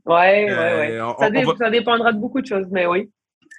ouais, 0.07 0.49
ouais. 0.51 0.99
ça, 1.19 1.57
ça 1.59 1.71
dépendra 1.71 2.13
de 2.13 2.19
beaucoup 2.19 2.41
de 2.41 2.47
choses, 2.47 2.67
mais 2.73 2.87
oui. 2.87 3.11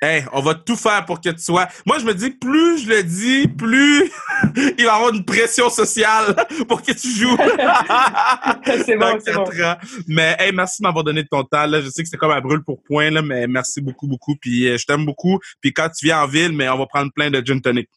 Hey, 0.01 0.23
on 0.31 0.39
va 0.39 0.55
tout 0.55 0.77
faire 0.77 1.03
pour 1.05 1.19
que 1.19 1.29
tu 1.29 1.41
sois. 1.41 1.67
Moi, 1.85 1.99
je 1.99 2.05
me 2.05 2.13
dis, 2.13 2.29
plus 2.29 2.83
je 2.83 2.89
le 2.89 3.03
dis, 3.03 3.49
plus 3.49 4.09
il 4.55 4.85
va 4.85 4.93
y 4.93 4.95
avoir 4.95 5.13
une 5.13 5.25
pression 5.25 5.69
sociale 5.69 6.37
pour 6.69 6.81
que 6.81 6.93
tu 6.93 7.09
joues. 7.09 7.35
c'est 8.85 8.95
bon, 8.95 9.19
c'est 9.19 9.33
bon. 9.33 9.43
Mais 10.07 10.37
hey, 10.39 10.53
merci 10.53 10.81
de 10.81 10.87
m'avoir 10.87 11.03
donné 11.03 11.23
de 11.23 11.27
ton 11.27 11.43
temps. 11.43 11.65
Là. 11.65 11.81
Je 11.81 11.89
sais 11.89 12.01
que 12.01 12.07
c'était 12.07 12.17
comme 12.17 12.31
un 12.31 12.39
brûle 12.39 12.63
pour 12.63 12.81
point, 12.81 13.09
là, 13.09 13.21
mais 13.21 13.45
merci 13.45 13.81
beaucoup, 13.81 14.07
beaucoup. 14.07 14.37
Puis 14.37 14.69
euh, 14.69 14.77
je 14.77 14.85
t'aime 14.85 15.05
beaucoup. 15.05 15.37
Puis 15.59 15.73
quand 15.73 15.89
tu 15.89 16.05
viens 16.05 16.21
en 16.21 16.27
ville, 16.27 16.53
mais 16.53 16.69
on 16.69 16.77
va 16.77 16.85
prendre 16.85 17.11
plein 17.11 17.29
de 17.29 17.45
gin 17.45 17.59
tonic. 17.59 17.89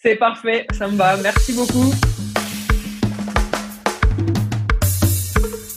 C'est 0.00 0.16
parfait, 0.16 0.68
ça 0.72 0.86
me 0.86 0.96
va. 0.96 1.16
Merci 1.16 1.52
beaucoup. 1.52 1.92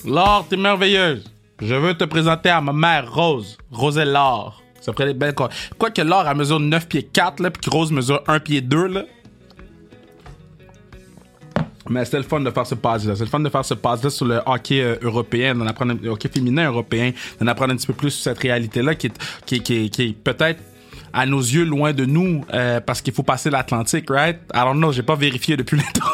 Laure, 0.06 0.46
t'es 0.48 0.58
merveilleuse. 0.58 1.34
Je 1.60 1.74
veux 1.74 1.96
te 1.96 2.04
présenter 2.04 2.50
à 2.50 2.62
ma 2.62 2.74
mère 2.74 3.12
Rose, 3.12 3.58
Roselle 3.72 4.12
Laure. 4.12 4.65
Ça 4.86 4.94
ferait 4.94 5.08
des 5.08 5.14
belles 5.16 5.34
quoi. 5.34 5.50
que 5.90 6.02
Laure, 6.04 6.28
elle 6.30 6.38
mesure 6.38 6.60
9 6.60 6.88
pieds 6.88 7.02
4, 7.02 7.40
là, 7.40 7.50
puis 7.50 7.72
Rose 7.72 7.92
mesure 7.92 8.22
1 8.28 8.40
pied 8.40 8.62
2, 8.62 8.86
là. 8.86 9.04
Mais 11.90 12.06
c'était 12.06 12.18
le 12.18 12.24
fun 12.24 12.40
de 12.40 12.52
faire 12.52 12.68
ce 12.68 12.76
pass-là. 12.76 13.16
C'est 13.16 13.24
le 13.24 13.30
fun 13.30 13.40
de 13.40 13.50
faire 13.50 13.66
ce 13.66 13.74
pass-là 13.74 14.12
sur 14.12 14.26
le 14.28 14.42
hockey 14.46 14.82
euh, 14.82 14.96
européen, 15.02 15.56
d'en 15.56 15.66
apprendre, 15.66 15.96
le 16.00 16.10
hockey 16.10 16.30
féminin 16.30 16.68
européen, 16.68 17.12
d'en 17.40 17.48
apprendre 17.48 17.74
un 17.74 17.78
petit 17.78 17.88
peu 17.88 17.94
plus 17.94 18.12
sur 18.12 18.24
cette 18.24 18.40
réalité-là 18.40 18.94
qui 18.94 19.08
est, 19.08 19.20
qui, 19.46 19.90
qui 19.90 20.04
est 20.04 20.14
peut-être 20.14 20.62
à 21.14 21.26
nos 21.26 21.40
yeux 21.40 21.64
loin 21.64 21.94
de 21.94 22.06
nous 22.06 22.44
euh, 22.54 22.80
parce 22.80 23.02
qu'il 23.02 23.14
faut 23.14 23.24
passer 23.24 23.50
l'Atlantique, 23.50 24.10
right? 24.10 24.38
Alors 24.54 24.76
non, 24.76 24.92
j'ai 24.92 25.04
pas 25.04 25.16
vérifié 25.16 25.58
depuis 25.58 25.78
longtemps. 25.78 26.06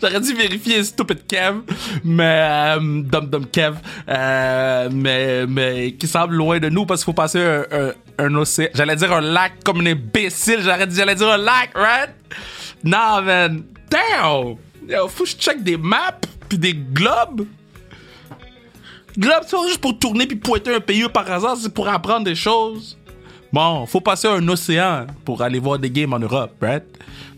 J'aurais 0.00 0.20
dû 0.20 0.34
vérifier 0.34 0.84
Stupid 0.84 1.26
Kev, 1.26 1.60
mais 2.04 2.46
euh, 2.50 3.02
Dum 3.02 3.26
Dum 3.26 3.46
Kev, 3.46 3.76
euh, 4.08 4.88
mais 4.92 5.46
mais 5.46 5.92
qui 5.92 6.06
semble 6.06 6.34
loin 6.34 6.58
de 6.58 6.68
nous 6.68 6.84
parce 6.86 7.00
qu'il 7.00 7.06
faut 7.06 7.14
passer 7.14 7.40
un, 7.40 7.92
un, 8.18 8.34
océan. 8.34 8.68
J'allais 8.74 8.96
dire 8.96 9.12
un 9.12 9.20
lac 9.20 9.64
comme 9.64 9.80
un 9.80 9.86
imbécile. 9.86 10.60
J'allais 10.62 10.86
dire 10.86 11.28
un 11.28 11.36
lac, 11.36 11.70
right? 11.74 12.10
Non, 12.84 13.22
man. 13.22 13.64
Damn. 13.90 14.56
Yo, 14.88 15.08
faut 15.08 15.24
que 15.24 15.30
je 15.30 15.36
check 15.36 15.62
des 15.62 15.76
maps 15.76 16.20
puis 16.48 16.58
des 16.58 16.74
globes. 16.74 17.46
Globes, 19.18 19.44
c'est 19.46 19.56
juste 19.68 19.80
pour 19.80 19.98
tourner 19.98 20.26
puis 20.26 20.36
pointer 20.36 20.74
un 20.74 20.80
pays 20.80 21.06
par 21.12 21.30
hasard, 21.30 21.56
c'est 21.56 21.72
pour 21.72 21.88
apprendre 21.88 22.24
des 22.24 22.34
choses. 22.34 22.96
Bon, 23.52 23.84
faut 23.84 24.00
passer 24.00 24.28
un 24.28 24.46
océan 24.48 25.06
pour 25.24 25.42
aller 25.42 25.58
voir 25.58 25.78
des 25.78 25.90
games 25.90 26.12
en 26.14 26.18
Europe, 26.18 26.52
right? 26.62 26.84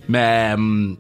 Mais 0.08 0.52
hum, 0.54 0.96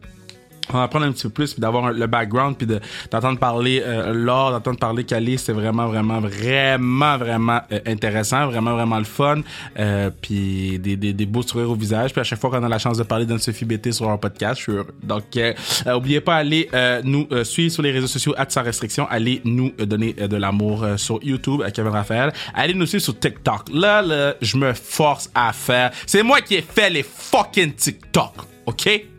on 0.72 0.78
va 0.78 0.84
apprendre 0.84 1.06
un 1.06 1.12
petit 1.12 1.24
peu 1.24 1.30
plus, 1.30 1.52
puis 1.52 1.60
d'avoir 1.60 1.92
le 1.92 2.06
background, 2.06 2.56
puis 2.56 2.66
d'entendre 3.10 3.38
parler 3.38 3.82
euh, 3.84 4.12
Laure, 4.12 4.52
d'entendre 4.52 4.78
parler 4.78 5.04
Cali, 5.04 5.38
c'est 5.38 5.52
vraiment, 5.52 5.86
vraiment, 5.88 6.20
vraiment, 6.20 7.18
vraiment 7.18 7.60
euh, 7.72 7.80
intéressant, 7.86 8.46
vraiment, 8.46 8.72
vraiment 8.74 8.98
le 8.98 9.04
fun, 9.04 9.40
euh, 9.78 10.10
puis 10.20 10.78
des, 10.78 10.96
des, 10.96 11.12
des 11.12 11.26
beaux 11.26 11.42
sourires 11.42 11.70
au 11.70 11.74
visage, 11.74 12.12
puis 12.12 12.20
à 12.20 12.24
chaque 12.24 12.40
fois 12.40 12.50
qu'on 12.50 12.62
a 12.62 12.68
la 12.68 12.78
chance 12.78 12.98
de 12.98 13.02
parler 13.02 13.26
d'Anne-Sophie 13.26 13.64
BT 13.64 13.92
sur 13.92 14.10
un 14.10 14.16
podcast, 14.16 14.60
je 14.60 14.72
suis. 14.72 14.80
Donc, 15.02 15.24
euh, 15.36 15.52
oubliez 15.94 16.20
pas 16.20 16.36
aller 16.36 16.68
nous 17.04 17.28
suivre 17.44 17.72
sur 17.72 17.82
les 17.82 17.90
réseaux 17.90 18.06
sociaux, 18.06 18.34
sans 18.48 18.62
restriction, 18.62 19.06
allez 19.10 19.40
nous 19.44 19.72
donner 19.78 20.12
de 20.12 20.36
l'amour 20.36 20.86
sur 20.96 21.18
YouTube 21.22 21.62
à 21.62 21.70
Kevin 21.70 21.92
Raphaël, 21.92 22.32
allez 22.54 22.74
nous 22.74 22.86
suivre 22.86 23.02
sur 23.02 23.18
TikTok. 23.18 23.68
Là, 23.72 24.02
là, 24.02 24.34
je 24.40 24.56
me 24.56 24.72
force 24.72 25.30
à 25.34 25.52
faire, 25.52 25.90
c'est 26.06 26.22
moi 26.22 26.40
qui 26.40 26.56
ai 26.56 26.62
fait 26.62 26.90
les 26.90 27.02
fucking 27.02 27.72
TikTok, 27.74 28.32
ok? 28.66 29.13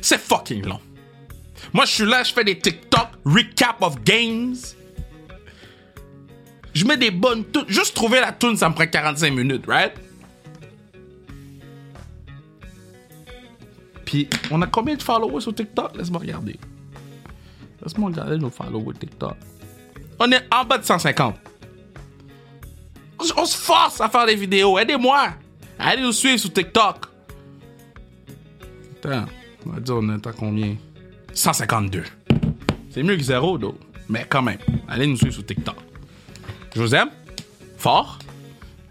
C'est 0.00 0.18
fucking 0.18 0.66
long. 0.66 0.80
Moi, 1.72 1.84
je 1.84 1.92
suis 1.92 2.06
là, 2.06 2.22
je 2.22 2.32
fais 2.32 2.44
des 2.44 2.58
TikTok, 2.58 3.08
recap 3.24 3.82
of 3.82 4.02
games. 4.04 4.56
Je 6.74 6.84
mets 6.84 6.96
des 6.96 7.10
bonnes 7.10 7.44
tunes. 7.50 7.64
Juste 7.68 7.94
trouver 7.94 8.20
la 8.20 8.32
tune, 8.32 8.56
ça 8.56 8.68
me 8.68 8.74
prend 8.74 8.86
45 8.86 9.32
minutes, 9.32 9.64
right? 9.66 9.92
Puis, 14.04 14.28
on 14.50 14.62
a 14.62 14.66
combien 14.66 14.94
de 14.94 15.02
followers 15.02 15.42
sur 15.42 15.54
TikTok? 15.54 15.96
Laisse-moi 15.96 16.20
regarder. 16.20 16.58
Laisse-moi 17.82 18.10
regarder 18.10 18.38
nos 18.38 18.50
followers 18.50 18.96
TikTok. 18.98 19.36
On 20.18 20.30
est 20.32 20.42
en 20.52 20.64
bas 20.64 20.78
de 20.78 20.84
150. 20.84 21.36
On 23.36 23.44
se 23.44 23.56
force 23.56 24.00
à 24.00 24.08
faire 24.08 24.26
des 24.26 24.36
vidéos. 24.36 24.78
Aidez-moi. 24.78 25.34
Allez 25.78 26.02
nous 26.02 26.12
suivre 26.12 26.38
sur 26.38 26.52
TikTok. 26.52 27.06
Attends. 29.04 29.26
On 29.66 29.70
va 29.70 29.80
dire, 29.80 29.96
on 29.96 30.08
est 30.14 30.26
à 30.26 30.32
combien? 30.32 30.76
152. 31.32 32.04
C'est 32.90 33.02
mieux 33.02 33.16
que 33.16 33.22
zéro, 33.22 33.58
d'autres. 33.58 33.78
Mais 34.08 34.26
quand 34.28 34.42
même, 34.42 34.58
allez 34.88 35.06
nous 35.06 35.16
suivre 35.16 35.34
sur 35.34 35.44
TikTok. 35.44 35.76
Je 36.74 36.80
vous 36.80 36.94
aime. 36.94 37.10
Fort. 37.76 38.18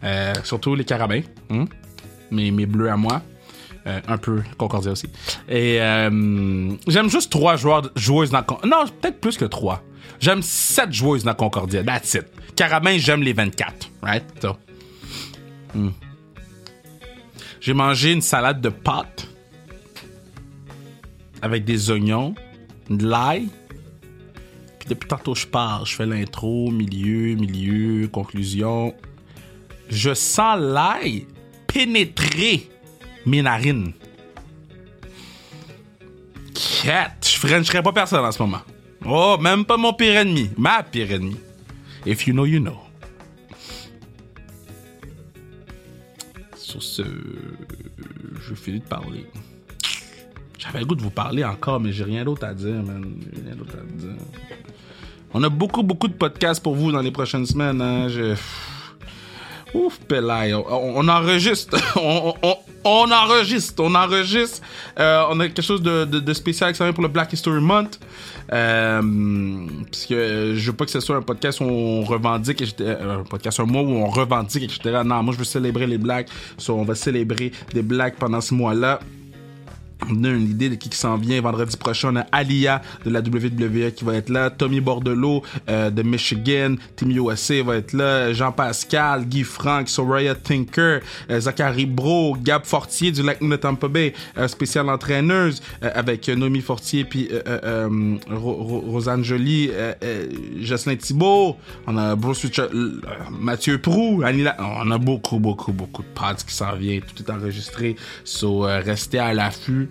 Euh, 0.03 0.33
surtout 0.43 0.75
les 0.75 0.85
carabins. 0.85 1.21
Hein? 1.49 1.65
Mes, 2.31 2.65
bleus 2.65 2.89
à 2.89 2.97
moi. 2.97 3.21
Euh, 3.87 3.99
un 4.07 4.17
peu 4.17 4.43
Concordia 4.57 4.91
aussi. 4.91 5.07
Et 5.47 5.81
euh, 5.81 6.71
j'aime 6.87 7.09
juste 7.09 7.31
trois 7.31 7.55
joueurs, 7.55 7.89
joueuses 7.95 8.31
dans 8.31 8.43
Non, 8.65 8.85
peut-être 9.01 9.19
plus 9.19 9.37
que 9.37 9.45
trois. 9.45 9.81
J'aime 10.19 10.41
sept 10.41 10.91
joueuses 10.91 11.23
dans 11.23 11.33
Concordia. 11.33 11.83
That's 11.83 12.13
it. 12.15 12.25
Carabin, 12.55 12.97
j'aime 12.97 13.23
les 13.23 13.33
24. 13.33 13.89
Right? 14.01 14.45
Hmm. 15.73 15.89
J'ai 17.61 17.73
mangé 17.73 18.13
une 18.13 18.21
salade 18.21 18.61
de 18.61 18.69
pâtes 18.69 19.27
avec 21.41 21.65
des 21.65 21.91
oignons, 21.91 22.35
de 22.89 23.07
l'ail. 23.07 23.47
Puis 24.79 24.89
depuis 24.89 25.07
tantôt, 25.07 25.35
je 25.35 25.47
parle. 25.47 25.85
Je 25.85 25.95
fais 25.95 26.05
l'intro, 26.05 26.71
milieu, 26.71 27.35
milieu, 27.35 28.07
conclusion. 28.07 28.93
Je 29.89 30.13
sens 30.13 30.59
l'ail 30.59 31.27
pénétrer 31.67 32.69
mes 33.25 33.41
narines. 33.41 33.93
Quête! 36.53 37.27
Je 37.27 37.37
frencherais 37.37 37.83
pas 37.83 37.91
personne 37.91 38.25
en 38.25 38.31
ce 38.31 38.41
moment. 38.41 38.61
Oh, 39.05 39.37
même 39.39 39.63
pas 39.63 39.77
mon 39.77 39.93
pire 39.93 40.17
ennemi. 40.17 40.49
Ma 40.57 40.83
pire 40.83 41.11
ennemi. 41.11 41.37
If 42.05 42.25
you 42.25 42.33
know, 42.33 42.45
you 42.45 42.59
know. 42.59 42.77
Sur 46.55 46.81
ce, 46.81 47.03
je 48.41 48.53
finis 48.55 48.79
de 48.79 48.85
parler. 48.85 49.25
J'avais 50.57 50.79
le 50.79 50.85
goût 50.85 50.95
de 50.95 51.01
vous 51.01 51.11
parler 51.11 51.43
encore, 51.43 51.79
mais 51.79 51.91
j'ai 51.91 52.03
rien 52.03 52.23
d'autre 52.23 52.45
à 52.45 52.53
dire, 52.53 52.83
man. 52.83 53.05
Rien 53.45 53.55
d'autre 53.55 53.75
à 53.75 53.97
dire. 53.97 54.15
On 55.33 55.43
a 55.43 55.49
beaucoup, 55.49 55.83
beaucoup 55.83 56.07
de 56.07 56.13
podcasts 56.13 56.63
pour 56.63 56.75
vous 56.75 56.91
dans 56.91 57.01
les 57.01 57.11
prochaines 57.11 57.45
semaines. 57.45 57.81
Hein. 57.81 58.07
Ouf, 59.73 59.99
Pelay. 60.07 60.53
On, 60.53 61.07
enregistre. 61.07 61.77
on, 62.83 63.11
enregistre. 63.11 63.83
On 63.83 63.93
enregistre. 63.93 64.61
Euh, 64.99 65.25
on 65.29 65.39
a 65.39 65.47
quelque 65.47 65.61
chose 65.61 65.81
de, 65.81 66.33
spécial 66.33 66.73
qui 66.73 66.83
pour 66.93 67.03
le 67.03 67.09
Black 67.09 67.33
History 67.33 67.61
Month. 67.61 67.99
Euh, 68.53 69.01
parce 69.91 70.05
que 70.05 70.53
je 70.55 70.71
veux 70.71 70.75
pas 70.75 70.85
que 70.85 70.91
ce 70.91 71.01
soit 71.01 71.17
un 71.17 71.21
podcast 71.21 71.59
où 71.59 71.65
on 71.65 72.03
revendique, 72.03 72.63
euh, 72.79 73.19
un 73.19 73.23
podcast 73.23 73.59
un 73.59 73.65
mois 73.65 73.81
où 73.81 73.91
on 73.91 74.07
revendique, 74.07 74.63
etc. 74.63 75.01
Non, 75.03 75.21
moi 75.21 75.33
je 75.33 75.39
veux 75.39 75.45
célébrer 75.45 75.85
les 75.85 75.97
Blacks. 75.97 76.29
on 76.69 76.83
va 76.83 76.95
célébrer 76.95 77.51
des 77.73 77.81
Blacks 77.81 78.15
pendant 78.15 78.39
ce 78.39 78.53
mois-là. 78.53 79.01
On 80.09 80.23
a 80.23 80.29
une 80.29 80.49
idée 80.49 80.69
de 80.69 80.75
qui, 80.75 80.89
qui 80.89 80.97
s'en 80.97 81.17
vient. 81.17 81.41
Vendredi 81.41 81.75
prochain, 81.75 82.09
on 82.13 82.15
a 82.17 82.25
Alia 82.31 82.81
de 83.03 83.09
la 83.09 83.19
WWE 83.19 83.91
qui 83.91 84.05
va 84.05 84.15
être 84.15 84.29
là. 84.29 84.49
Tommy 84.49 84.79
Bordelot 84.79 85.43
euh, 85.69 85.89
de 85.89 86.03
Michigan. 86.03 86.75
Team 86.95 87.11
USA 87.11 87.63
va 87.63 87.77
être 87.77 87.93
là. 87.93 88.31
Jean-Pascal, 88.33 89.25
Guy 89.25 89.43
Frank, 89.43 89.89
Soraya 89.89 90.35
Tinker, 90.35 90.99
euh, 91.29 91.39
Zachary 91.39 91.85
Bro, 91.85 92.37
Gab 92.41 92.65
Fortier 92.65 93.11
du 93.11 93.23
Lac 93.23 93.41
de 93.41 93.55
Tampa 93.55 93.87
Bay, 93.87 94.13
euh, 94.37 94.47
spécial 94.47 94.89
entraîneuse 94.89 95.61
avec 95.81 96.27
Nomi 96.27 96.61
Fortier 96.61 97.03
puis 97.03 97.29
Rosanne 98.29 99.23
Jolie, 99.23 99.71
Jocelyn 100.61 100.95
Thibault. 100.95 101.57
On 101.85 101.97
a 101.97 102.15
Bruce 102.15 102.43
Richard, 102.43 102.69
Mathieu 103.31 103.79
Prou, 103.79 104.23
On 104.23 104.91
a 104.91 104.97
beaucoup, 104.97 105.39
beaucoup, 105.39 105.71
beaucoup 105.71 106.03
de 106.03 106.07
pods 106.13 106.43
qui 106.45 106.53
s'en 106.53 106.75
viennent. 106.75 107.01
Tout 107.01 107.23
est 107.23 107.31
enregistré. 107.31 107.95
So, 108.23 108.61
restez 108.61 109.19
à 109.19 109.33
l'affût. 109.33 109.86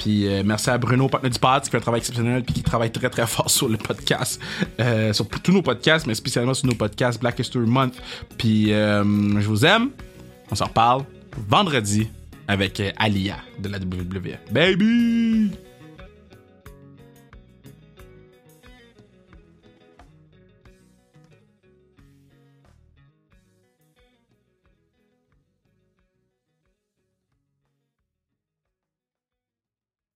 Puis 0.00 0.26
euh, 0.26 0.42
merci 0.44 0.70
à 0.70 0.78
Bruno, 0.78 1.08
partenaire 1.08 1.32
du 1.32 1.38
pod, 1.38 1.62
qui 1.62 1.70
fait 1.70 1.76
un 1.76 1.80
travail 1.80 1.98
exceptionnel 1.98 2.42
puis 2.42 2.54
qui 2.54 2.62
travaille 2.62 2.90
très 2.90 3.10
très 3.10 3.26
fort 3.26 3.50
sur 3.50 3.68
le 3.68 3.76
podcast, 3.76 4.40
euh, 4.80 5.12
sur 5.12 5.28
tous 5.28 5.52
nos 5.52 5.62
podcasts, 5.62 6.06
mais 6.06 6.14
spécialement 6.14 6.54
sur 6.54 6.66
nos 6.66 6.74
podcasts 6.74 7.20
Black 7.20 7.38
History 7.38 7.66
Month. 7.66 7.94
Puis 8.38 8.72
euh, 8.72 9.04
je 9.04 9.46
vous 9.46 9.64
aime. 9.66 9.90
On 10.50 10.54
s'en 10.54 10.64
reparle 10.64 11.04
vendredi 11.48 12.08
avec 12.48 12.82
Alia 12.96 13.36
de 13.60 13.68
la 13.68 13.78
WWE. 13.78 14.38
Baby! 14.50 15.69